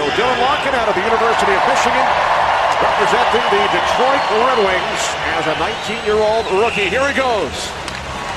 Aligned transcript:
So 0.00 0.08
Dylan 0.16 0.40
Larkin 0.40 0.72
out 0.80 0.88
of 0.88 0.96
the 0.96 1.04
University 1.04 1.52
of 1.52 1.60
Michigan, 1.68 2.06
representing 2.80 3.44
the 3.52 3.62
Detroit 3.68 4.24
Red 4.32 4.60
Wings 4.64 5.02
as 5.36 5.44
a 5.44 5.52
19-year-old 5.60 6.48
rookie. 6.56 6.88
Here 6.88 7.04
he 7.04 7.12
goes. 7.12 7.52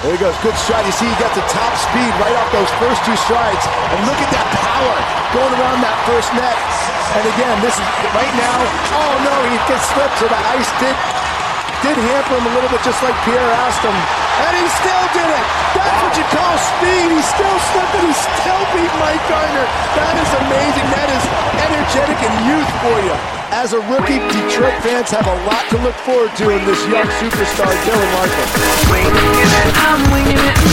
There 0.03 0.11
he 0.11 0.19
goes. 0.19 0.35
Good 0.43 0.59
stride. 0.59 0.83
You 0.83 0.91
see 0.91 1.07
he 1.07 1.15
got 1.23 1.31
the 1.31 1.45
top 1.47 1.71
speed 1.79 2.11
right 2.19 2.35
off 2.35 2.51
those 2.51 2.67
first 2.83 2.99
two 3.07 3.15
strides. 3.15 3.63
And 3.95 3.99
look 4.03 4.19
at 4.19 4.27
that 4.35 4.43
power 4.59 4.95
going 5.31 5.55
around 5.55 5.79
that 5.87 5.95
first 6.03 6.35
net. 6.35 6.59
And 7.15 7.31
again, 7.31 7.55
this 7.63 7.79
is 7.79 7.87
right 8.11 8.35
now. 8.35 8.59
Oh 8.99 9.13
no, 9.23 9.35
he 9.47 9.55
gets 9.63 9.87
slipped. 9.95 10.19
So 10.19 10.27
the 10.27 10.41
ice 10.59 10.67
did 10.83 10.97
did 11.79 11.95
hamper 11.95 12.43
him 12.43 12.43
a 12.43 12.53
little 12.59 12.71
bit, 12.75 12.83
just 12.83 12.99
like 13.07 13.15
Pierre 13.23 13.39
asked 13.63 13.87
him. 13.87 14.22
And 14.33 14.53
he 14.57 14.65
still 14.81 15.05
did 15.13 15.29
it. 15.29 15.45
That's 15.77 15.99
what 16.01 16.13
you 16.17 16.25
call 16.33 16.55
speed. 16.57 17.07
He 17.13 17.21
still 17.21 17.57
slipped 17.69 17.93
and 17.93 18.05
he 18.09 18.15
still 18.17 18.63
beat 18.73 18.93
Mike 18.97 19.21
Gartner. 19.29 19.67
That 19.93 20.15
is 20.17 20.31
amazing. 20.41 20.87
That 20.89 21.09
is 21.13 21.23
energetic 21.61 22.17
and 22.17 22.35
youth 22.49 22.71
for 22.81 22.97
you. 23.05 23.13
As 23.53 23.73
a 23.73 23.81
rookie, 23.85 24.17
Detroit 24.33 24.73
fans 24.81 25.13
have 25.13 25.27
a 25.29 25.37
lot 25.45 25.69
to 25.69 25.77
look 25.85 25.95
forward 26.01 26.33
to 26.41 26.49
in 26.49 26.65
this 26.65 26.81
young 26.89 27.05
superstar, 27.21 27.69
Dylan 27.85 28.09
Larkin. 28.17 28.47
I'm 29.85 30.01
winging 30.11 30.41
it, 30.41 30.63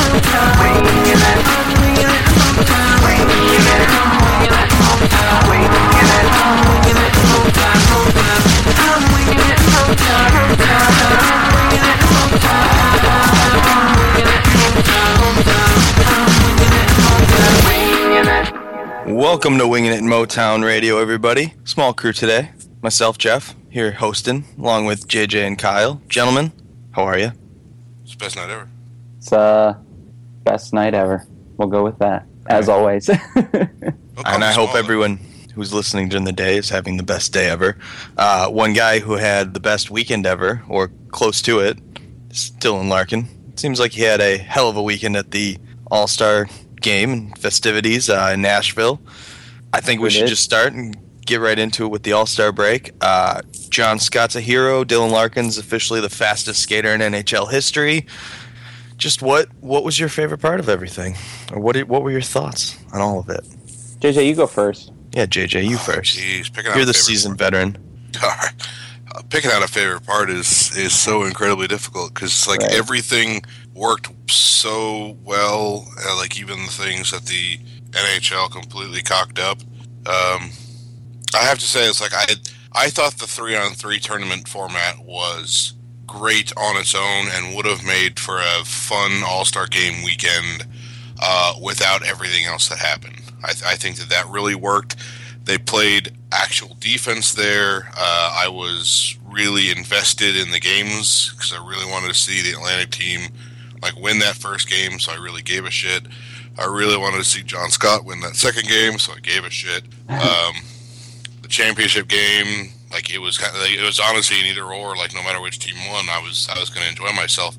Welcome 19.11 19.59
to 19.59 19.67
Winging 19.67 19.91
It 19.91 19.99
in 19.99 20.05
Motown 20.05 20.65
Radio, 20.65 20.99
everybody. 20.99 21.55
Small 21.65 21.93
crew 21.93 22.13
today. 22.13 22.53
Myself, 22.81 23.19
Jeff, 23.19 23.57
here 23.69 23.91
hosting, 23.91 24.45
along 24.57 24.85
with 24.85 25.09
JJ 25.09 25.45
and 25.49 25.59
Kyle. 25.59 26.01
Gentlemen, 26.09 26.53
how 26.93 27.03
are 27.03 27.19
you? 27.19 27.33
It's 28.05 28.13
the 28.13 28.19
best 28.19 28.37
night 28.37 28.51
ever. 28.51 28.69
It's 29.19 29.33
uh 29.33 29.75
best 30.45 30.73
night 30.73 30.95
ever. 30.95 31.27
We'll 31.57 31.69
go 31.69 31.83
with 31.83 31.99
that, 31.99 32.25
as 32.49 32.69
always. 32.69 33.09
and 33.35 34.45
I 34.45 34.53
hope 34.53 34.77
everyone 34.77 35.19
who's 35.57 35.75
listening 35.75 36.09
during 36.09 36.25
the 36.25 36.33
day 36.33 36.57
is 36.57 36.69
having 36.69 36.97
the 36.97 37.03
best 37.03 37.33
day 37.33 37.51
ever. 37.51 37.77
Uh, 38.17 38.49
one 38.49 38.75
guy 38.75 39.01
who 39.01 39.15
had 39.15 39.55
the 39.55 39.61
best 39.61 39.91
weekend 39.91 40.25
ever, 40.25 40.63
or 40.69 40.93
close 41.11 41.43
to 41.43 41.59
it, 41.59 41.79
is 42.31 42.53
Dylan 42.59 42.89
Larkin. 42.89 43.27
Seems 43.57 43.81
like 43.81 43.91
he 43.91 44.03
had 44.03 44.21
a 44.21 44.39
hell 44.39 44.69
of 44.69 44.77
a 44.77 44.83
weekend 44.83 45.17
at 45.17 45.33
the 45.33 45.59
All 45.91 46.07
Star 46.07 46.47
game 46.81 47.13
and 47.13 47.39
festivities 47.39 48.09
uh, 48.09 48.31
in 48.35 48.43
Nashville. 48.43 49.01
I 49.73 49.81
think 49.81 50.01
we 50.01 50.11
should 50.11 50.27
just 50.27 50.43
start 50.43 50.73
and 50.73 50.97
get 51.27 51.41
right 51.41 51.59
into 51.59 51.85
it 51.85 51.89
with 51.89 52.03
the 52.03 52.13
All 52.13 52.27
Star 52.27 52.53
break. 52.53 52.93
Uh, 53.01 53.43
John 53.69 53.99
Scott's 53.99 54.35
a 54.35 54.41
hero. 54.41 54.85
Dylan 54.85 55.13
Larkin's 55.13 55.59
officially 55.59 56.01
the 56.01 56.11
fastest 56.11 56.61
skater 56.61 56.93
in 56.93 57.01
NHL 57.01 57.51
history. 57.51 58.07
Just 58.97 59.23
what 59.23 59.49
what 59.61 59.85
was 59.85 59.99
your 59.99 60.09
favorite 60.09 60.39
part 60.39 60.61
of 60.61 60.69
everything, 60.69 61.17
or 61.53 61.61
what 61.61 61.77
what 61.89 62.03
were 62.03 62.11
your 62.11 62.21
thoughts 62.21 62.79
on 62.93 63.01
all 63.01 63.19
of 63.19 63.31
it? 63.31 63.45
JJ, 64.01 64.27
you 64.27 64.35
go 64.35 64.47
first. 64.47 64.93
Yeah, 65.13 65.27
JJ, 65.27 65.69
you 65.69 65.77
oh, 65.77 65.79
first. 65.79 66.19
Jeez, 66.19 66.53
picking 66.53 66.73
You're 66.75 66.85
the 66.85 66.95
seasoned 66.95 67.39
part. 67.39 67.53
veteran. 67.53 67.77
All 68.23 68.29
right. 68.29 68.53
Uh, 69.13 69.23
picking 69.29 69.51
out 69.51 69.63
a 69.63 69.69
favorite 69.69 70.07
part 70.07 70.31
is 70.31 70.77
is 70.77 70.93
so 70.93 71.25
incredibly 71.25 71.67
difficult 71.67 72.15
because 72.15 72.47
like 72.47 72.61
right. 72.61 72.73
everything 72.73 73.43
worked 73.75 74.31
so 74.31 75.17
well. 75.25 75.87
Uh, 76.05 76.17
like 76.17 76.39
even 76.39 76.63
the 76.63 76.73
things 76.73 77.11
that 77.11 77.27
the 77.27 77.59
NHL 77.91 78.51
completely 78.51 79.03
cocked 79.03 79.39
up. 79.39 79.59
Um, 80.07 80.51
I 81.35 81.45
have 81.45 81.59
to 81.59 81.67
say, 81.67 81.89
it's 81.89 82.01
like 82.01 82.15
I 82.15 82.27
I 82.73 82.91
thought 82.91 83.15
the 83.15 83.27
three 83.27 83.57
on 83.57 83.73
three 83.73 83.99
tournament 83.99 84.49
format 84.49 84.99
was 85.01 85.75
great 86.07 86.53
on 86.57 86.77
its 86.77 86.95
own 86.95 87.27
and 87.33 87.55
would 87.55 87.67
have 87.67 87.85
made 87.85 88.19
for 88.19 88.39
a 88.39 88.65
fun 88.65 89.23
All 89.27 89.45
Star 89.45 89.67
game 89.67 90.05
weekend 90.05 90.67
uh, 91.21 91.55
without 91.63 92.05
everything 92.05 92.47
else 92.47 92.69
that 92.69 92.79
happened. 92.79 93.21
I, 93.45 93.53
th- 93.53 93.65
I, 93.65 93.75
think 93.75 93.97
that 93.97 94.09
that 94.09 94.29
really 94.29 94.55
worked. 94.55 94.97
They 95.45 95.57
played 95.59 96.13
actual 96.33 96.77
defense 96.79 97.33
there. 97.33 97.91
Uh, 97.97 98.37
I 98.37 98.49
was 98.49 99.17
really 99.25 99.71
invested 99.71 100.37
in 100.37 100.51
the 100.51 100.61
games 100.61 101.31
because 101.31 101.53
I 101.53 101.67
really 101.67 101.91
wanted 101.91 102.09
to 102.09 102.15
see 102.15 102.43
the 102.43 102.57
Atlantic 102.57 102.91
team 102.91 103.31
like 103.83 103.97
win 103.97 104.19
that 104.21 104.37
first 104.37 104.69
game, 104.69 104.99
so 104.99 105.13
I 105.13 105.17
really 105.17 105.43
gave 105.43 105.65
a 105.65 105.71
shit. 105.71 106.03
I 106.59 106.67
really 106.67 106.97
wanted 106.97 107.19
to 107.19 107.25
see 107.25 107.43
John 107.43 107.71
Scott 107.71 108.05
win 108.05 108.21
that 108.21 108.37
second 108.37 108.69
game, 108.69 108.99
so 108.99 109.13
I 109.13 109.21
gave 109.21 109.45
a 109.45 109.51
shit. 109.51 109.85
Um, 110.11 110.55
the 111.41 111.49
championship 111.49 112.09
game, 112.09 112.71
like 112.93 113.15
it 113.15 113.19
was, 113.19 113.39
kind 113.39 113.55
of, 113.55 113.63
like, 113.63 113.71
it 113.71 113.83
was 113.83 114.01
honestly 114.01 114.41
an 114.41 114.47
either 114.47 114.65
or. 114.65 114.97
Like 114.97 115.15
no 115.15 115.23
matter 115.23 115.41
which 115.41 115.61
team 115.61 115.77
won, 115.89 116.09
I 116.09 116.21
was 116.21 116.49
I 116.55 116.59
was 116.59 116.69
going 116.69 116.83
to 116.83 116.91
enjoy 116.91 117.13
myself. 117.13 117.57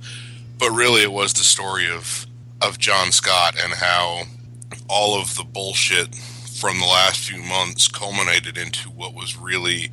But 0.59 0.72
really, 0.72 1.02
it 1.02 1.12
was 1.12 1.32
the 1.32 1.46
story 1.46 1.90
of 1.90 2.28
of 2.62 2.78
John 2.78 3.12
Scott 3.14 3.56
and 3.58 3.74
how 3.74 4.24
all 4.90 5.20
of 5.20 5.36
the 5.38 5.46
bullshit 5.46 6.14
from 6.62 6.80
the 6.80 6.86
last 6.86 7.20
few 7.20 7.42
months 7.42 7.88
culminated 7.88 8.58
into 8.58 8.90
what 8.90 9.14
was 9.14 9.38
really 9.38 9.90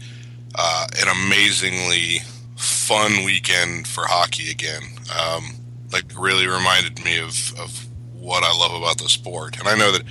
uh, 0.54 0.86
an 1.00 1.08
amazingly 1.08 2.18
fun 2.56 3.24
weekend 3.24 3.86
for 3.86 4.04
hockey 4.06 4.50
again. 4.50 4.82
Um, 5.16 5.54
like 5.92 6.04
really 6.18 6.46
reminded 6.46 7.04
me 7.04 7.18
of, 7.18 7.58
of 7.58 7.86
what 8.12 8.44
I 8.44 8.56
love 8.56 8.74
about 8.74 8.98
the 8.98 9.08
sport. 9.08 9.58
And 9.58 9.68
I 9.68 9.76
know 9.76 9.92
that 9.92 10.02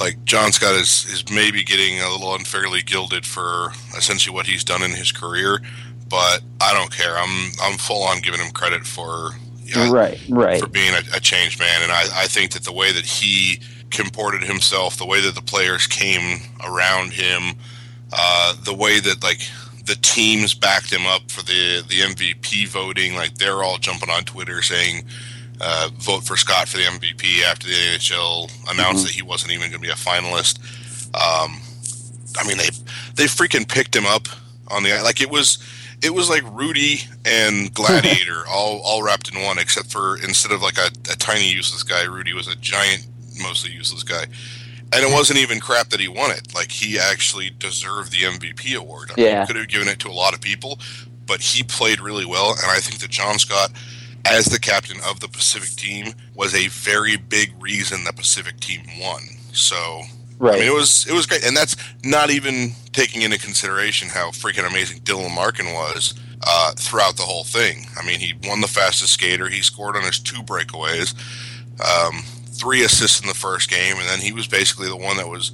like 0.00 0.22
John 0.24 0.52
Scott 0.52 0.74
is, 0.74 1.06
is 1.06 1.24
maybe 1.30 1.64
getting 1.64 2.00
a 2.00 2.10
little 2.10 2.34
unfairly 2.34 2.82
gilded 2.82 3.24
for 3.24 3.70
essentially 3.96 4.34
what 4.34 4.46
he's 4.46 4.64
done 4.64 4.82
in 4.82 4.90
his 4.90 5.12
career, 5.12 5.60
but 6.08 6.42
I 6.60 6.72
don't 6.72 6.92
care. 6.92 7.16
I'm 7.16 7.50
I'm 7.62 7.78
full 7.78 8.02
on 8.02 8.20
giving 8.20 8.40
him 8.40 8.52
credit 8.52 8.86
for 8.86 9.30
you 9.62 9.74
know, 9.74 9.90
right, 9.90 10.20
right, 10.28 10.60
for 10.60 10.68
being 10.68 10.94
a, 10.94 11.16
a 11.16 11.20
changed 11.20 11.58
man. 11.58 11.82
And 11.82 11.90
I, 11.90 12.02
I 12.14 12.26
think 12.26 12.52
that 12.52 12.62
the 12.62 12.72
way 12.72 12.92
that 12.92 13.04
he 13.04 13.60
comported 13.90 14.44
himself, 14.44 14.96
the 14.96 15.06
way 15.06 15.20
that 15.22 15.34
the 15.34 15.42
players 15.42 15.86
came 15.86 16.40
around 16.64 17.12
him, 17.12 17.54
uh, 18.12 18.54
the 18.64 18.74
way 18.74 19.00
that 19.00 19.22
like 19.24 19.40
the 19.86 19.96
teams 19.96 20.54
backed 20.54 20.92
him 20.92 21.06
up 21.06 21.30
for 21.30 21.42
the 21.42 21.82
the 21.88 22.00
MVP 22.00 22.68
voting, 22.68 23.14
like 23.14 23.34
they're 23.34 23.62
all 23.62 23.78
jumping 23.78 24.10
on 24.10 24.24
Twitter 24.24 24.62
saying. 24.62 25.04
Uh, 25.58 25.88
vote 25.94 26.22
for 26.22 26.36
Scott 26.36 26.68
for 26.68 26.76
the 26.76 26.82
MVP 26.82 27.42
after 27.42 27.66
the 27.66 27.72
NHL 27.72 28.52
announced 28.70 28.98
mm-hmm. 28.98 29.06
that 29.06 29.12
he 29.12 29.22
wasn't 29.22 29.50
even 29.50 29.70
going 29.70 29.72
to 29.72 29.78
be 29.78 29.88
a 29.88 29.94
finalist. 29.94 30.58
Um, 31.14 31.62
I 32.38 32.46
mean, 32.46 32.58
they 32.58 32.68
they 33.14 33.24
freaking 33.24 33.66
picked 33.66 33.96
him 33.96 34.04
up 34.04 34.28
on 34.68 34.82
the 34.82 35.00
like 35.02 35.22
it 35.22 35.30
was 35.30 35.58
it 36.02 36.12
was 36.12 36.28
like 36.28 36.42
Rudy 36.52 37.00
and 37.24 37.72
Gladiator 37.74 38.44
all 38.48 38.80
all 38.84 39.02
wrapped 39.02 39.34
in 39.34 39.42
one, 39.42 39.58
except 39.58 39.90
for 39.90 40.16
instead 40.18 40.52
of 40.52 40.62
like 40.62 40.78
a, 40.78 40.88
a 41.10 41.16
tiny 41.16 41.48
useless 41.48 41.82
guy, 41.82 42.04
Rudy 42.04 42.32
was 42.32 42.48
a 42.48 42.56
giant 42.56 43.06
mostly 43.40 43.72
useless 43.72 44.02
guy. 44.02 44.24
And 44.92 45.04
it 45.04 45.12
wasn't 45.12 45.40
even 45.40 45.60
crap 45.60 45.88
that 45.90 46.00
he 46.00 46.08
won 46.08 46.30
it. 46.30 46.54
Like 46.54 46.70
he 46.70 46.98
actually 46.98 47.50
deserved 47.50 48.12
the 48.12 48.22
MVP 48.22 48.76
award. 48.76 49.10
I 49.10 49.20
yeah, 49.20 49.38
mean, 49.38 49.46
could 49.46 49.56
have 49.56 49.68
given 49.68 49.88
it 49.88 49.98
to 50.00 50.08
a 50.08 50.12
lot 50.12 50.32
of 50.32 50.40
people, 50.40 50.78
but 51.26 51.40
he 51.40 51.62
played 51.62 52.00
really 52.00 52.24
well. 52.24 52.50
And 52.50 52.70
I 52.70 52.78
think 52.78 53.00
that 53.00 53.10
John 53.10 53.38
Scott, 53.38 53.72
as 54.24 54.46
the 54.46 54.60
captain 54.60 54.98
of 55.04 55.20
the 55.20 55.28
Pacific 55.28 55.70
team, 55.70 56.14
was 56.34 56.54
a 56.54 56.68
very 56.68 57.16
big 57.16 57.52
reason 57.60 58.04
the 58.04 58.12
Pacific 58.12 58.60
team 58.60 58.82
won. 59.00 59.22
So 59.52 60.02
Right. 60.38 60.56
I 60.56 60.58
mean, 60.60 60.68
it 60.68 60.74
was 60.74 61.06
it 61.06 61.14
was 61.14 61.26
great, 61.26 61.44
and 61.46 61.56
that's 61.56 61.76
not 62.04 62.30
even 62.30 62.72
taking 62.92 63.22
into 63.22 63.38
consideration 63.38 64.08
how 64.08 64.30
freaking 64.30 64.68
amazing 64.68 65.00
Dylan 65.00 65.34
Larkin 65.34 65.72
was 65.72 66.14
uh, 66.42 66.72
throughout 66.76 67.16
the 67.16 67.22
whole 67.22 67.44
thing. 67.44 67.86
I 67.98 68.04
mean, 68.06 68.20
he 68.20 68.34
won 68.44 68.60
the 68.60 68.68
fastest 68.68 69.14
skater. 69.14 69.48
He 69.48 69.62
scored 69.62 69.96
on 69.96 70.02
his 70.02 70.18
two 70.18 70.42
breakaways. 70.42 71.14
Um, 71.80 72.22
three 72.58 72.84
assists 72.84 73.20
in 73.20 73.28
the 73.28 73.34
first 73.34 73.70
game, 73.70 73.96
and 73.98 74.08
then 74.08 74.20
he 74.20 74.32
was 74.32 74.46
basically 74.46 74.88
the 74.88 74.96
one 74.96 75.16
that 75.16 75.28
was, 75.28 75.52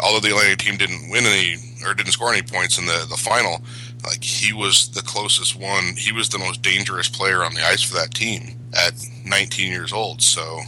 although 0.00 0.20
the 0.20 0.28
Atlantic 0.28 0.58
team 0.58 0.76
didn't 0.76 1.10
win 1.10 1.24
any 1.24 1.56
or 1.84 1.94
didn't 1.94 2.12
score 2.12 2.32
any 2.32 2.42
points 2.42 2.78
in 2.78 2.86
the 2.86 3.06
the 3.08 3.16
final, 3.16 3.62
like 4.04 4.22
he 4.22 4.52
was 4.52 4.90
the 4.90 5.02
closest 5.02 5.56
one. 5.56 5.96
He 5.96 6.12
was 6.12 6.28
the 6.28 6.38
most 6.38 6.62
dangerous 6.62 7.08
player 7.08 7.42
on 7.44 7.54
the 7.54 7.64
ice 7.64 7.82
for 7.82 7.94
that 7.94 8.14
team 8.14 8.58
at 8.74 8.94
19 9.24 9.70
years 9.70 9.92
old. 9.92 10.22
So, 10.22 10.60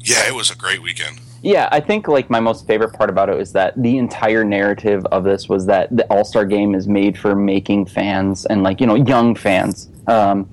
yeah, 0.00 0.26
it 0.28 0.34
was 0.34 0.50
a 0.50 0.56
great 0.56 0.82
weekend. 0.82 1.20
Yeah, 1.42 1.68
I 1.70 1.80
think 1.80 2.08
like 2.08 2.30
my 2.30 2.40
most 2.40 2.66
favorite 2.66 2.94
part 2.94 3.10
about 3.10 3.28
it 3.28 3.38
is 3.38 3.52
that 3.52 3.74
the 3.76 3.98
entire 3.98 4.44
narrative 4.44 5.04
of 5.12 5.24
this 5.24 5.46
was 5.46 5.66
that 5.66 5.94
the 5.94 6.04
All 6.06 6.24
Star 6.24 6.46
Game 6.46 6.74
is 6.74 6.88
made 6.88 7.18
for 7.18 7.34
making 7.34 7.84
fans 7.84 8.46
and 8.46 8.62
like 8.62 8.80
you 8.80 8.86
know 8.86 8.94
young 8.94 9.34
fans, 9.34 9.90
um, 10.06 10.48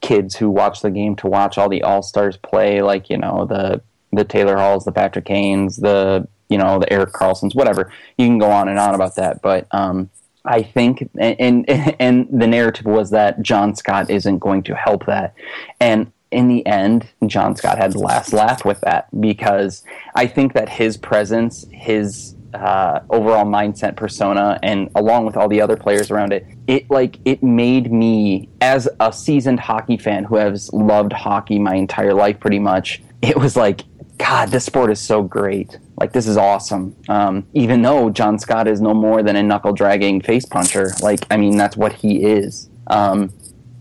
kids 0.00 0.34
who 0.34 0.48
watch 0.48 0.80
the 0.80 0.90
game 0.90 1.14
to 1.16 1.26
watch 1.26 1.58
all 1.58 1.68
the 1.68 1.82
All 1.82 2.02
Stars 2.02 2.38
play, 2.38 2.80
like 2.80 3.10
you 3.10 3.18
know 3.18 3.44
the 3.44 3.82
the 4.12 4.24
Taylor 4.24 4.56
Halls, 4.56 4.84
the 4.84 4.92
Patrick 4.92 5.24
Kanes, 5.24 5.80
the 5.80 6.26
you 6.48 6.58
know 6.58 6.78
the 6.78 6.92
Erik 6.92 7.12
Karlssons, 7.12 7.54
whatever. 7.54 7.92
You 8.18 8.26
can 8.26 8.38
go 8.38 8.50
on 8.50 8.68
and 8.68 8.78
on 8.78 8.94
about 8.94 9.16
that, 9.16 9.40
but 9.42 9.66
um, 9.72 10.10
I 10.44 10.62
think 10.62 11.08
and, 11.18 11.40
and 11.40 11.70
and 12.00 12.28
the 12.30 12.46
narrative 12.46 12.86
was 12.86 13.10
that 13.10 13.42
John 13.42 13.74
Scott 13.74 14.10
isn't 14.10 14.38
going 14.38 14.62
to 14.64 14.74
help 14.74 15.06
that, 15.06 15.34
and 15.80 16.12
in 16.30 16.48
the 16.48 16.64
end, 16.66 17.08
John 17.26 17.56
Scott 17.56 17.78
had 17.78 17.92
the 17.92 17.98
last 17.98 18.32
laugh 18.32 18.64
with 18.64 18.80
that 18.82 19.08
because 19.20 19.82
I 20.14 20.26
think 20.26 20.52
that 20.52 20.68
his 20.68 20.96
presence, 20.96 21.66
his 21.72 22.36
uh, 22.54 23.00
overall 23.10 23.44
mindset 23.44 23.96
persona 23.96 24.58
and 24.62 24.90
along 24.94 25.24
with 25.26 25.36
all 25.36 25.48
the 25.48 25.60
other 25.60 25.76
players 25.76 26.10
around 26.10 26.32
it 26.32 26.44
it 26.66 26.90
like 26.90 27.18
it 27.24 27.42
made 27.42 27.92
me 27.92 28.48
as 28.60 28.88
a 28.98 29.12
seasoned 29.12 29.60
hockey 29.60 29.96
fan 29.96 30.24
who 30.24 30.34
has 30.36 30.72
loved 30.72 31.12
hockey 31.12 31.60
my 31.60 31.76
entire 31.76 32.12
life 32.12 32.40
pretty 32.40 32.58
much 32.58 33.00
it 33.22 33.36
was 33.36 33.56
like 33.56 33.82
god 34.20 34.50
this 34.50 34.66
sport 34.66 34.90
is 34.90 35.00
so 35.00 35.22
great. 35.22 35.78
Like 35.98 36.12
this 36.12 36.26
is 36.26 36.36
awesome. 36.36 36.94
Um, 37.08 37.46
even 37.54 37.82
though 37.82 38.10
john 38.10 38.38
scott 38.38 38.68
is 38.68 38.80
no 38.80 38.94
more 38.94 39.22
than 39.22 39.36
a 39.36 39.42
knuckle 39.42 39.72
dragging 39.72 40.20
face 40.20 40.44
puncher 40.44 40.92
like 41.02 41.20
i 41.30 41.36
mean 41.36 41.56
that's 41.56 41.76
what 41.76 41.92
he 41.92 42.22
is. 42.24 42.68
Um, 42.86 43.32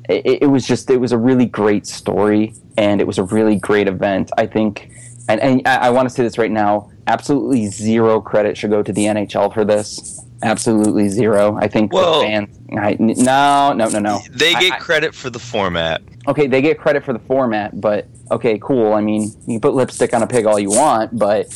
it, 0.07 0.43
it 0.43 0.47
was 0.47 0.65
just 0.65 0.89
it 0.89 0.97
was 0.97 1.11
a 1.11 1.17
really 1.17 1.45
great 1.45 1.85
story 1.85 2.53
and 2.77 3.01
it 3.01 3.07
was 3.07 3.17
a 3.17 3.23
really 3.23 3.57
great 3.57 3.87
event. 3.87 4.31
I 4.37 4.45
think 4.45 4.91
and, 5.27 5.39
and 5.41 5.67
I, 5.67 5.87
I 5.87 5.89
want 5.91 6.07
to 6.09 6.13
say 6.15 6.23
this 6.23 6.37
right 6.37 6.51
now 6.51 6.89
absolutely 7.07 7.65
zero 7.67 8.21
credit 8.21 8.55
should 8.55 8.69
go 8.69 8.83
to 8.83 8.93
the 8.93 9.05
NHL 9.05 9.53
for 9.53 9.65
this. 9.65 10.25
Absolutely 10.41 11.09
zero. 11.09 11.57
I 11.59 11.67
think 11.67 11.91
well, 11.91 12.21
the 12.21 12.27
fans. 12.27 12.59
I, 12.77 12.95
no, 12.99 13.73
no, 13.73 13.89
no, 13.89 13.99
no. 13.99 14.21
They 14.31 14.53
get 14.53 14.73
I, 14.73 14.77
credit 14.77 15.13
for 15.13 15.29
the 15.29 15.39
format. 15.39 16.01
Okay, 16.27 16.47
they 16.47 16.61
get 16.61 16.79
credit 16.79 17.03
for 17.03 17.11
the 17.11 17.19
format, 17.19 17.79
but 17.81 18.07
okay, 18.31 18.57
cool. 18.59 18.93
I 18.93 19.01
mean, 19.01 19.23
you 19.47 19.55
can 19.55 19.61
put 19.61 19.73
lipstick 19.73 20.13
on 20.13 20.23
a 20.23 20.27
pig 20.27 20.45
all 20.45 20.59
you 20.59 20.69
want, 20.69 21.17
but 21.17 21.47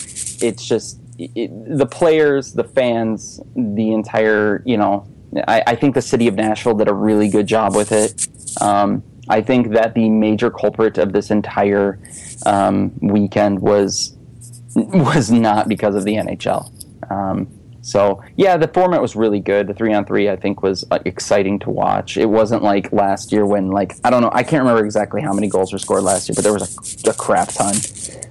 it's 0.42 0.66
just 0.66 1.00
it, 1.18 1.52
the 1.78 1.86
players, 1.86 2.54
the 2.54 2.64
fans, 2.64 3.40
the 3.56 3.94
entire. 3.94 4.62
You 4.66 4.78
know, 4.78 5.08
I, 5.48 5.64
I, 5.68 5.76
think 5.76 5.96
the 5.96 6.02
city 6.02 6.28
of 6.28 6.36
Nashville 6.36 6.76
did 6.76 6.90
a 6.90 6.94
really 6.94 7.30
good 7.30 7.48
job 7.48 7.76
with 7.76 7.92
it. 7.92 8.28
Um, 8.62 9.04
I 9.30 9.42
think 9.42 9.70
that 9.70 9.94
the 9.94 10.10
major 10.10 10.52
culprit 10.52 10.98
of 10.98 11.14
this 11.14 11.32
entire 11.32 12.00
um, 12.46 12.92
weekend 13.02 13.60
was 13.60 14.18
was 14.76 15.32
not 15.32 15.70
because 15.70 15.96
of 15.96 16.04
the 16.04 16.16
NHL. 16.16 16.70
Um, 17.10 17.48
so 17.84 18.24
yeah, 18.38 18.56
the 18.56 18.70
format 18.70 19.02
was 19.02 19.14
really 19.14 19.42
good. 19.42 19.68
The 19.68 19.74
three 19.74 19.94
on 19.94 20.06
three, 20.06 20.30
I 20.30 20.38
think, 20.38 20.64
was 20.64 20.86
uh, 20.90 21.00
exciting 21.04 21.60
to 21.60 21.70
watch. 21.70 22.16
It 22.16 22.28
wasn't 22.28 22.64
like 22.64 22.94
last 22.94 23.34
year 23.34 23.46
when 23.46 23.68
like 23.72 23.94
I 24.06 24.10
don't 24.10 24.22
know, 24.22 24.32
I 24.32 24.42
can't 24.42 24.64
remember 24.64 24.86
exactly 24.86 25.22
how 25.22 25.34
many 25.34 25.50
goals 25.50 25.74
were 25.74 25.80
scored 25.80 26.04
last 26.04 26.30
year, 26.30 26.36
but 26.36 26.46
there 26.46 26.54
was 26.54 27.04
a, 27.06 27.10
a 27.10 27.14
crap 27.14 27.50
ton. 27.50 27.76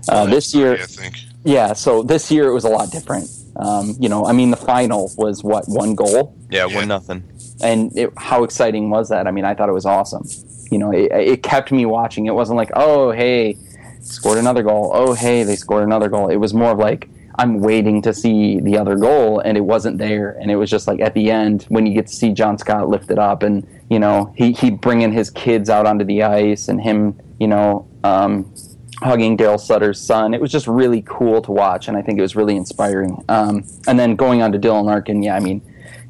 Uh, 0.08 0.24
this 0.24 0.54
year, 0.54 0.72
I 0.72 0.86
think. 0.86 1.16
Yeah, 1.44 1.74
so 1.74 2.02
this 2.02 2.30
year 2.30 2.48
it 2.48 2.54
was 2.54 2.64
a 2.64 2.70
lot 2.70 2.90
different. 2.90 3.28
Um, 3.56 3.94
you 4.00 4.08
know, 4.08 4.24
I 4.24 4.32
mean, 4.32 4.50
the 4.50 4.56
final 4.56 5.12
was 5.18 5.44
what 5.44 5.66
one 5.68 5.94
goal. 5.94 6.34
Yeah, 6.50 6.66
yeah. 6.66 6.74
one 6.74 6.88
nothing. 6.88 7.22
And 7.62 7.96
it, 7.96 8.10
how 8.16 8.44
exciting 8.44 8.88
was 8.88 9.10
that? 9.10 9.26
I 9.26 9.32
mean, 9.32 9.44
I 9.44 9.54
thought 9.54 9.68
it 9.68 9.72
was 9.72 9.86
awesome. 9.86 10.26
You 10.70 10.78
know, 10.78 10.90
it, 10.90 11.12
it 11.12 11.42
kept 11.42 11.70
me 11.70 11.84
watching. 11.84 12.24
It 12.24 12.34
wasn't 12.34 12.56
like, 12.56 12.70
oh, 12.74 13.10
hey, 13.10 13.58
scored 14.00 14.38
another 14.38 14.62
goal. 14.62 14.90
Oh, 14.94 15.12
hey, 15.12 15.42
they 15.42 15.56
scored 15.56 15.84
another 15.84 16.08
goal. 16.08 16.30
It 16.30 16.36
was 16.36 16.54
more 16.54 16.70
of 16.70 16.78
like 16.78 17.10
I'm 17.36 17.60
waiting 17.60 18.02
to 18.02 18.12
see 18.12 18.60
the 18.60 18.78
other 18.78 18.96
goal, 18.96 19.40
and 19.40 19.56
it 19.56 19.62
wasn't 19.62 19.98
there. 19.98 20.32
And 20.40 20.50
it 20.50 20.56
was 20.56 20.70
just 20.70 20.86
like 20.86 21.00
at 21.00 21.14
the 21.14 21.30
end 21.30 21.64
when 21.68 21.86
you 21.86 21.94
get 21.94 22.06
to 22.08 22.14
see 22.14 22.32
John 22.32 22.58
Scott 22.58 22.88
lift 22.88 23.10
it 23.10 23.18
up, 23.18 23.42
and 23.42 23.66
you 23.90 23.98
know 23.98 24.32
he 24.36 24.52
he 24.52 24.70
bringing 24.70 25.12
his 25.12 25.30
kids 25.30 25.70
out 25.70 25.86
onto 25.86 26.04
the 26.04 26.22
ice, 26.22 26.68
and 26.68 26.80
him 26.80 27.18
you 27.38 27.48
know 27.48 27.88
um, 28.04 28.52
hugging 29.02 29.36
Daryl 29.36 29.58
Sutter's 29.58 30.00
son. 30.00 30.34
It 30.34 30.40
was 30.40 30.52
just 30.52 30.66
really 30.66 31.02
cool 31.02 31.42
to 31.42 31.52
watch, 31.52 31.88
and 31.88 31.96
I 31.96 32.02
think 32.02 32.18
it 32.18 32.22
was 32.22 32.36
really 32.36 32.56
inspiring. 32.56 33.24
Um, 33.28 33.64
and 33.86 33.98
then 33.98 34.16
going 34.16 34.42
on 34.42 34.52
to 34.52 34.58
Dylan 34.58 34.84
Larkin, 34.84 35.22
yeah, 35.22 35.36
I 35.36 35.40
mean 35.40 35.62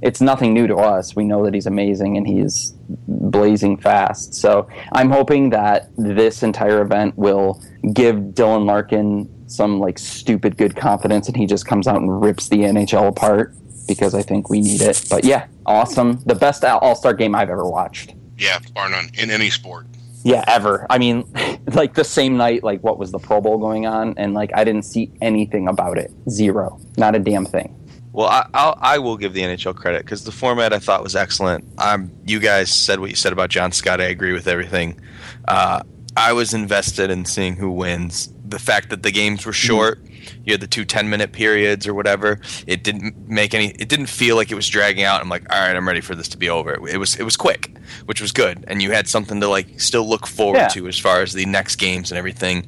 it's 0.03 0.21
nothing 0.21 0.53
new 0.53 0.67
to 0.67 0.77
us. 0.77 1.15
We 1.15 1.25
know 1.25 1.45
that 1.45 1.55
he's 1.55 1.67
amazing 1.67 2.17
and 2.17 2.27
he's 2.27 2.75
blazing 3.07 3.77
fast. 3.77 4.35
So 4.35 4.69
I'm 4.93 5.11
hoping 5.11 5.51
that 5.51 5.91
this 5.97 6.43
entire 6.43 6.83
event 6.83 7.17
will 7.17 7.63
give 7.93 8.17
Dylan 8.17 8.67
Larkin 8.67 9.42
some 9.53 9.81
like 9.81 9.99
stupid 9.99 10.57
good 10.57 10.77
confidence 10.77 11.29
and 11.29 11.37
he 11.37 11.47
just 11.47 11.67
comes 11.67 11.87
out 11.87 11.97
and 11.97 12.23
rips 12.23 12.49
the 12.49 12.59
NHL 12.59 13.09
apart 13.09 13.55
because 13.87 14.15
I 14.15 14.23
think 14.23 14.49
we 14.49 14.61
need 14.61 14.81
it. 14.81 15.05
But 15.11 15.25
yeah, 15.25 15.47
awesome. 15.67 16.21
The 16.27 16.35
best 16.35 16.65
All 16.65 16.95
Star 16.95 17.15
game 17.15 17.35
I've 17.35 17.51
ever 17.51 17.69
watched. 17.69 18.15
Yeah, 18.39 18.59
bar 18.75 18.89
none 18.89 19.11
in 19.15 19.31
any 19.31 19.51
sport. 19.51 19.87
Yeah, 20.25 20.45
ever. 20.47 20.87
I 20.89 20.99
mean, 20.99 21.31
like 21.73 21.95
the 21.95 22.05
same 22.05 22.37
night, 22.37 22.63
like 22.63 22.83
what 22.83 22.99
was 22.99 23.11
the 23.11 23.19
Pro 23.19 23.41
Bowl 23.41 23.59
going 23.59 23.87
on, 23.87 24.15
and 24.17 24.35
like 24.35 24.51
I 24.55 24.65
didn't 24.65 24.85
see 24.85 25.13
anything 25.21 25.69
about 25.69 25.99
it. 25.99 26.13
Zero. 26.29 26.81
Not 26.97 27.15
a 27.15 27.19
damn 27.19 27.45
thing. 27.45 27.79
Well, 28.13 28.29
I, 28.29 28.47
I'll, 28.53 28.79
I 28.81 28.99
will 28.99 29.17
give 29.17 29.33
the 29.33 29.41
NHL 29.41 29.75
credit 29.75 30.03
because 30.05 30.25
the 30.25 30.33
format 30.33 30.75
I 30.75 30.79
thought 30.79 31.03
was 31.03 31.17
excellent. 31.17 31.65
Um, 31.79 32.13
you 32.27 32.41
guys 32.41 32.71
said 32.71 33.01
what 33.01 33.09
you 33.09 33.17
said 33.17 33.33
about 33.33 33.49
John 33.49 33.73
Scott. 33.73 34.03
I 34.03 34.05
agree 34.05 34.33
with 34.33 34.49
everything. 34.49 35.01
Uh, 35.49 35.83
I 36.17 36.33
was 36.33 36.53
invested 36.53 37.11
in 37.11 37.25
seeing 37.25 37.57
who 37.57 37.71
wins. 37.71 38.33
The 38.45 38.59
fact 38.59 38.91
that 38.91 39.03
the 39.03 39.11
games 39.11 39.47
were 39.47 39.53
mm. 39.53 39.57
short, 39.57 40.01
you 40.45 40.53
had 40.53 40.61
the 40.61 40.67
two 40.67 40.85
10 40.85 41.09
minute 41.09 41.33
periods 41.33 41.87
or 41.87 41.95
whatever. 41.95 42.41
It 42.67 42.85
didn't 42.85 43.29
make 43.29 43.55
any. 43.55 43.69
It 43.71 43.89
didn't 43.89 44.07
feel 44.07 44.37
like 44.37 44.51
it 44.51 44.55
was 44.55 44.69
dragging 44.69 45.05
out. 45.05 45.21
I'm 45.21 45.29
like, 45.29 45.51
all 45.53 45.61
right, 45.61 45.75
I'm 45.75 45.87
ready 45.87 46.01
for 46.01 46.15
this 46.15 46.29
to 46.29 46.37
be 46.37 46.51
over. 46.51 46.73
It 46.87 46.99
was 46.99 47.17
it 47.17 47.23
was 47.23 47.37
quick, 47.37 47.77
which 48.07 48.21
was 48.21 48.33
good, 48.33 48.65
and 48.69 48.83
you 48.83 48.91
had 48.91 49.09
something 49.09 49.41
to 49.41 49.49
like 49.49 49.81
still 49.81 50.07
look 50.09 50.27
forward 50.27 50.59
yeah. 50.59 50.69
to 50.69 50.89
as 50.89 50.99
far 50.99 51.23
as 51.23 51.33
the 51.33 51.47
next 51.47 51.77
games 51.77 52.11
and 52.11 52.19
everything 52.19 52.67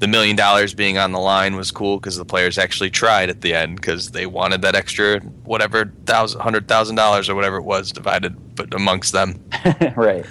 the 0.00 0.08
million 0.08 0.34
dollars 0.34 0.74
being 0.74 0.96
on 0.96 1.12
the 1.12 1.20
line 1.20 1.56
was 1.56 1.70
cool 1.70 1.98
because 1.98 2.16
the 2.16 2.24
players 2.24 2.56
actually 2.58 2.90
tried 2.90 3.28
at 3.28 3.42
the 3.42 3.54
end 3.54 3.76
because 3.76 4.10
they 4.10 4.26
wanted 4.26 4.62
that 4.62 4.74
extra 4.74 5.20
whatever 5.44 5.92
thousand 6.06 6.40
hundred 6.40 6.66
thousand 6.66 6.96
dollars 6.96 7.28
or 7.28 7.34
whatever 7.34 7.58
it 7.58 7.64
was 7.64 7.92
divided 7.92 8.34
but 8.56 8.74
amongst 8.74 9.12
them. 9.12 9.42
right. 9.96 10.24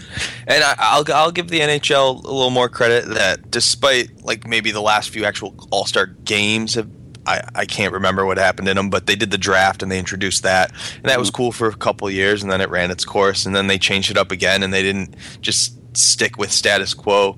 And 0.47 0.63
I, 0.63 0.97
will 0.97 1.13
I'll 1.13 1.31
give 1.31 1.49
the 1.49 1.59
NHL 1.59 2.23
a 2.23 2.27
little 2.27 2.49
more 2.49 2.67
credit 2.67 3.05
that 3.09 3.51
despite 3.51 4.23
like 4.23 4.47
maybe 4.47 4.71
the 4.71 4.81
last 4.81 5.11
few 5.11 5.23
actual 5.23 5.55
All 5.71 5.85
Star 5.85 6.07
games 6.07 6.73
have. 6.73 6.89
I, 7.25 7.41
I 7.53 7.65
can't 7.65 7.93
remember 7.93 8.25
what 8.25 8.37
happened 8.37 8.69
in 8.69 8.77
them, 8.77 8.89
but 8.89 9.05
they 9.05 9.15
did 9.15 9.29
the 9.29 9.37
draft 9.37 9.83
and 9.83 9.91
they 9.91 9.99
introduced 9.99 10.41
that, 10.43 10.71
and 10.95 11.05
that 11.05 11.19
was 11.19 11.27
mm-hmm. 11.27 11.35
cool 11.35 11.51
for 11.51 11.67
a 11.67 11.75
couple 11.75 12.09
years, 12.09 12.41
and 12.41 12.51
then 12.51 12.59
it 12.59 12.69
ran 12.69 12.89
its 12.89 13.05
course, 13.05 13.45
and 13.45 13.53
then 13.53 13.67
they 13.67 13.77
changed 13.77 14.09
it 14.09 14.17
up 14.17 14.31
again, 14.31 14.63
and 14.63 14.73
they 14.73 14.81
didn't 14.81 15.15
just 15.41 15.75
stick 15.95 16.37
with 16.37 16.51
status 16.51 16.93
quo 16.93 17.37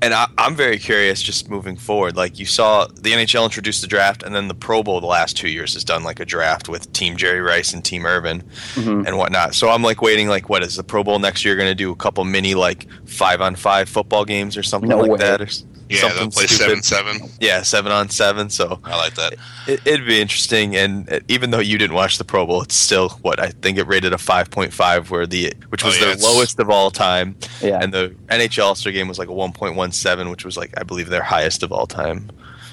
and 0.00 0.14
I, 0.14 0.28
am 0.38 0.54
very 0.54 0.78
curious 0.78 1.20
just 1.20 1.50
moving 1.50 1.76
forward. 1.76 2.16
Like 2.16 2.38
you 2.38 2.46
saw 2.46 2.86
the 2.86 3.12
NHL 3.12 3.44
introduced 3.44 3.80
the 3.80 3.88
draft, 3.88 4.22
and 4.22 4.34
then 4.34 4.48
the 4.48 4.54
Pro 4.54 4.82
Bowl 4.82 5.00
the 5.00 5.06
last 5.06 5.36
two 5.36 5.48
years 5.48 5.74
has 5.74 5.84
done 5.84 6.04
like 6.04 6.20
a 6.20 6.24
draft 6.24 6.68
with 6.68 6.92
Team 6.92 7.16
Jerry 7.16 7.40
Rice 7.40 7.72
and 7.72 7.84
Team 7.84 8.06
Irvin 8.06 8.42
mm-hmm. 8.74 9.06
and 9.06 9.18
whatnot. 9.18 9.54
So 9.54 9.70
I'm 9.70 9.82
like 9.82 10.00
waiting, 10.00 10.28
like, 10.28 10.48
what 10.48 10.62
is 10.62 10.76
the 10.76 10.84
Pro 10.84 11.02
Bowl 11.02 11.18
next 11.18 11.44
year 11.44 11.56
going 11.56 11.68
to 11.68 11.74
do? 11.74 11.90
A 11.90 11.96
couple 11.96 12.24
mini 12.24 12.54
like 12.54 12.86
five 13.06 13.40
on 13.40 13.56
five 13.56 13.88
football 13.88 14.24
games 14.24 14.56
or 14.56 14.62
something 14.62 14.88
no 14.88 14.98
like 14.98 15.10
way. 15.10 15.18
that? 15.18 15.40
Or, 15.40 15.48
yeah, 15.88 16.00
something 16.00 16.18
they'll 16.18 16.30
play 16.30 16.46
stupid. 16.46 16.84
seven 16.84 17.16
seven. 17.16 17.30
Yeah, 17.40 17.62
seven 17.62 17.92
on 17.92 18.10
seven. 18.10 18.50
So 18.50 18.80
I 18.84 18.96
like 18.96 19.14
that. 19.14 19.34
It, 19.66 19.84
would 19.86 20.06
be 20.06 20.20
interesting, 20.20 20.76
and 20.76 21.22
even 21.28 21.50
though 21.50 21.60
you 21.60 21.78
didn't 21.78 21.94
watch 21.94 22.18
the 22.18 22.24
Pro 22.24 22.46
Bowl, 22.46 22.62
it's 22.62 22.74
still 22.74 23.10
what 23.22 23.40
I 23.40 23.48
think 23.48 23.78
it 23.78 23.84
rated 23.84 24.12
a 24.12 24.18
five 24.18 24.50
point 24.50 24.72
five, 24.72 25.10
where 25.10 25.26
the 25.26 25.52
which 25.68 25.82
was 25.82 26.00
oh, 26.00 26.06
yeah, 26.06 26.14
the 26.14 26.22
lowest 26.22 26.58
of 26.60 26.70
all 26.70 26.90
time. 26.90 27.36
Yeah, 27.62 27.80
and 27.80 27.92
the 27.92 28.14
NHL 28.28 28.64
All 28.64 28.74
Star 28.74 28.92
game 28.92 29.08
was 29.08 29.18
like 29.18 29.28
a 29.28 29.32
one 29.32 29.52
point 29.52 29.76
one 29.76 29.92
seven, 29.92 30.30
which 30.30 30.44
was 30.44 30.56
like 30.56 30.72
I 30.78 30.82
believe 30.82 31.08
their 31.08 31.22
highest 31.22 31.62
of 31.62 31.72
all 31.72 31.86
time. 31.86 32.30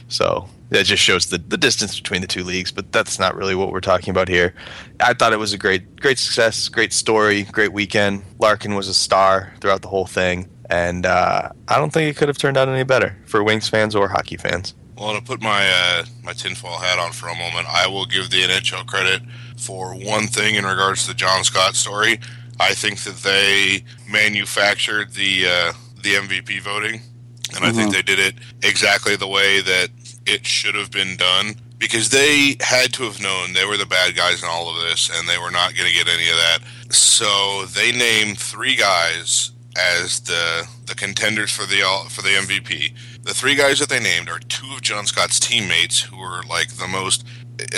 So 0.07 0.47
that 0.69 0.85
just 0.85 1.01
shows 1.01 1.27
the, 1.27 1.37
the 1.37 1.57
distance 1.57 1.99
between 1.99 2.21
the 2.21 2.27
two 2.27 2.43
leagues, 2.43 2.71
but 2.71 2.91
that's 2.91 3.17
not 3.17 3.35
really 3.35 3.55
what 3.55 3.71
we're 3.71 3.79
talking 3.79 4.11
about 4.11 4.27
here. 4.27 4.53
I 4.99 5.13
thought 5.13 5.33
it 5.33 5.39
was 5.39 5.53
a 5.53 5.57
great 5.57 6.01
great 6.01 6.19
success, 6.19 6.67
great 6.67 6.91
story, 6.91 7.43
great 7.43 7.71
weekend. 7.71 8.23
Larkin 8.39 8.75
was 8.75 8.87
a 8.87 8.93
star 8.93 9.53
throughout 9.61 9.81
the 9.81 9.87
whole 9.87 10.05
thing 10.05 10.49
and 10.69 11.05
uh, 11.05 11.49
I 11.67 11.77
don't 11.77 11.91
think 11.91 12.09
it 12.09 12.17
could 12.17 12.27
have 12.27 12.37
turned 12.37 12.57
out 12.57 12.67
any 12.67 12.83
better 12.83 13.17
for 13.25 13.43
Wings 13.43 13.67
fans 13.67 13.95
or 13.95 14.07
hockey 14.07 14.37
fans. 14.37 14.73
Well, 14.97 15.13
to 15.13 15.21
put 15.21 15.41
my 15.41 15.67
uh, 15.69 16.05
my 16.23 16.33
tinfoil 16.33 16.77
hat 16.77 16.99
on 16.99 17.11
for 17.11 17.27
a 17.27 17.35
moment, 17.35 17.67
I 17.69 17.87
will 17.87 18.05
give 18.05 18.29
the 18.29 18.41
NHL 18.41 18.85
credit 18.85 19.21
for 19.57 19.93
one 19.93 20.27
thing 20.27 20.55
in 20.55 20.65
regards 20.65 21.03
to 21.03 21.09
the 21.09 21.13
John 21.13 21.43
Scott 21.43 21.75
story. 21.75 22.19
I 22.59 22.73
think 22.73 22.99
that 23.03 23.17
they 23.17 23.83
manufactured 24.09 25.11
the 25.11 25.47
uh, 25.47 25.73
the 26.01 26.13
MVP 26.13 26.61
voting, 26.61 26.93
and 26.93 27.01
mm-hmm. 27.01 27.63
I 27.65 27.71
think 27.71 27.89
mm-hmm. 27.89 27.91
they 27.91 28.01
did 28.03 28.19
it 28.19 28.35
exactly 28.63 29.15
the 29.17 29.27
way 29.27 29.59
that 29.61 29.89
it 30.25 30.45
should 30.45 30.75
have 30.75 30.91
been 30.91 31.17
done 31.17 31.55
because 31.77 32.09
they 32.09 32.55
had 32.61 32.93
to 32.93 33.03
have 33.03 33.21
known 33.21 33.53
they 33.53 33.65
were 33.65 33.77
the 33.77 33.85
bad 33.85 34.15
guys 34.15 34.41
in 34.41 34.47
all 34.47 34.69
of 34.69 34.81
this, 34.81 35.09
and 35.13 35.27
they 35.27 35.37
were 35.37 35.51
not 35.51 35.75
going 35.75 35.89
to 35.89 35.95
get 35.95 36.07
any 36.07 36.29
of 36.29 36.37
that. 36.37 36.59
So 36.89 37.65
they 37.65 37.91
named 37.91 38.37
three 38.37 38.77
guys 38.77 39.51
as 39.75 40.21
the 40.21 40.67
the 40.85 40.95
contenders 40.95 41.51
for 41.51 41.65
the 41.65 41.81
for 42.09 42.21
the 42.21 42.29
MVP. 42.29 42.93
The 43.23 43.33
three 43.33 43.55
guys 43.55 43.79
that 43.79 43.89
they 43.89 43.99
named 43.99 44.29
are 44.29 44.39
two 44.39 44.67
of 44.73 44.81
John 44.81 45.05
Scott's 45.05 45.39
teammates 45.39 46.01
who 46.01 46.17
were 46.17 46.43
like 46.43 46.69
the 46.69 46.87
most. 46.87 47.25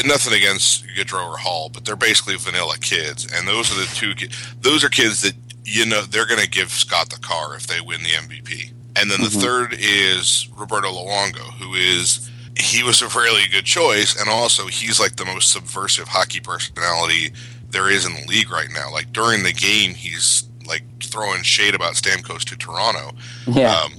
Nothing 0.05 0.33
against 0.33 0.85
Gaudreau 0.87 1.33
or 1.33 1.37
Hall, 1.37 1.69
but 1.69 1.85
they're 1.85 1.95
basically 1.95 2.35
vanilla 2.35 2.79
kids, 2.79 3.27
and 3.31 3.47
those 3.47 3.71
are 3.71 3.79
the 3.79 3.85
two. 3.93 4.13
Those 4.61 4.83
are 4.83 4.89
kids 4.89 5.21
that 5.21 5.35
you 5.63 5.85
know 5.85 6.01
they're 6.01 6.25
going 6.25 6.41
to 6.41 6.49
give 6.49 6.71
Scott 6.71 7.09
the 7.09 7.19
car 7.19 7.55
if 7.55 7.67
they 7.67 7.79
win 7.79 8.01
the 8.01 8.09
MVP. 8.09 8.71
And 8.95 9.11
then 9.11 9.21
the 9.21 9.27
mm-hmm. 9.27 9.39
third 9.39 9.75
is 9.77 10.49
Roberto 10.57 10.91
Luongo, 10.91 11.53
who 11.53 11.75
is 11.75 12.27
he 12.57 12.83
was 12.83 13.03
a 13.03 13.07
really 13.09 13.47
good 13.51 13.65
choice, 13.65 14.19
and 14.19 14.29
also 14.29 14.65
he's 14.65 14.99
like 14.99 15.15
the 15.15 15.25
most 15.25 15.51
subversive 15.51 16.07
hockey 16.07 16.39
personality 16.39 17.31
there 17.69 17.89
is 17.89 18.05
in 18.05 18.13
the 18.13 18.25
league 18.27 18.49
right 18.49 18.69
now. 18.73 18.91
Like 18.91 19.13
during 19.13 19.43
the 19.43 19.53
game, 19.53 19.93
he's 19.93 20.49
like 20.67 20.83
throwing 21.01 21.43
shade 21.43 21.75
about 21.75 21.93
Stamkos 21.93 22.43
to 22.45 22.57
Toronto. 22.57 23.15
Yeah. 23.47 23.73
Um, 23.75 23.93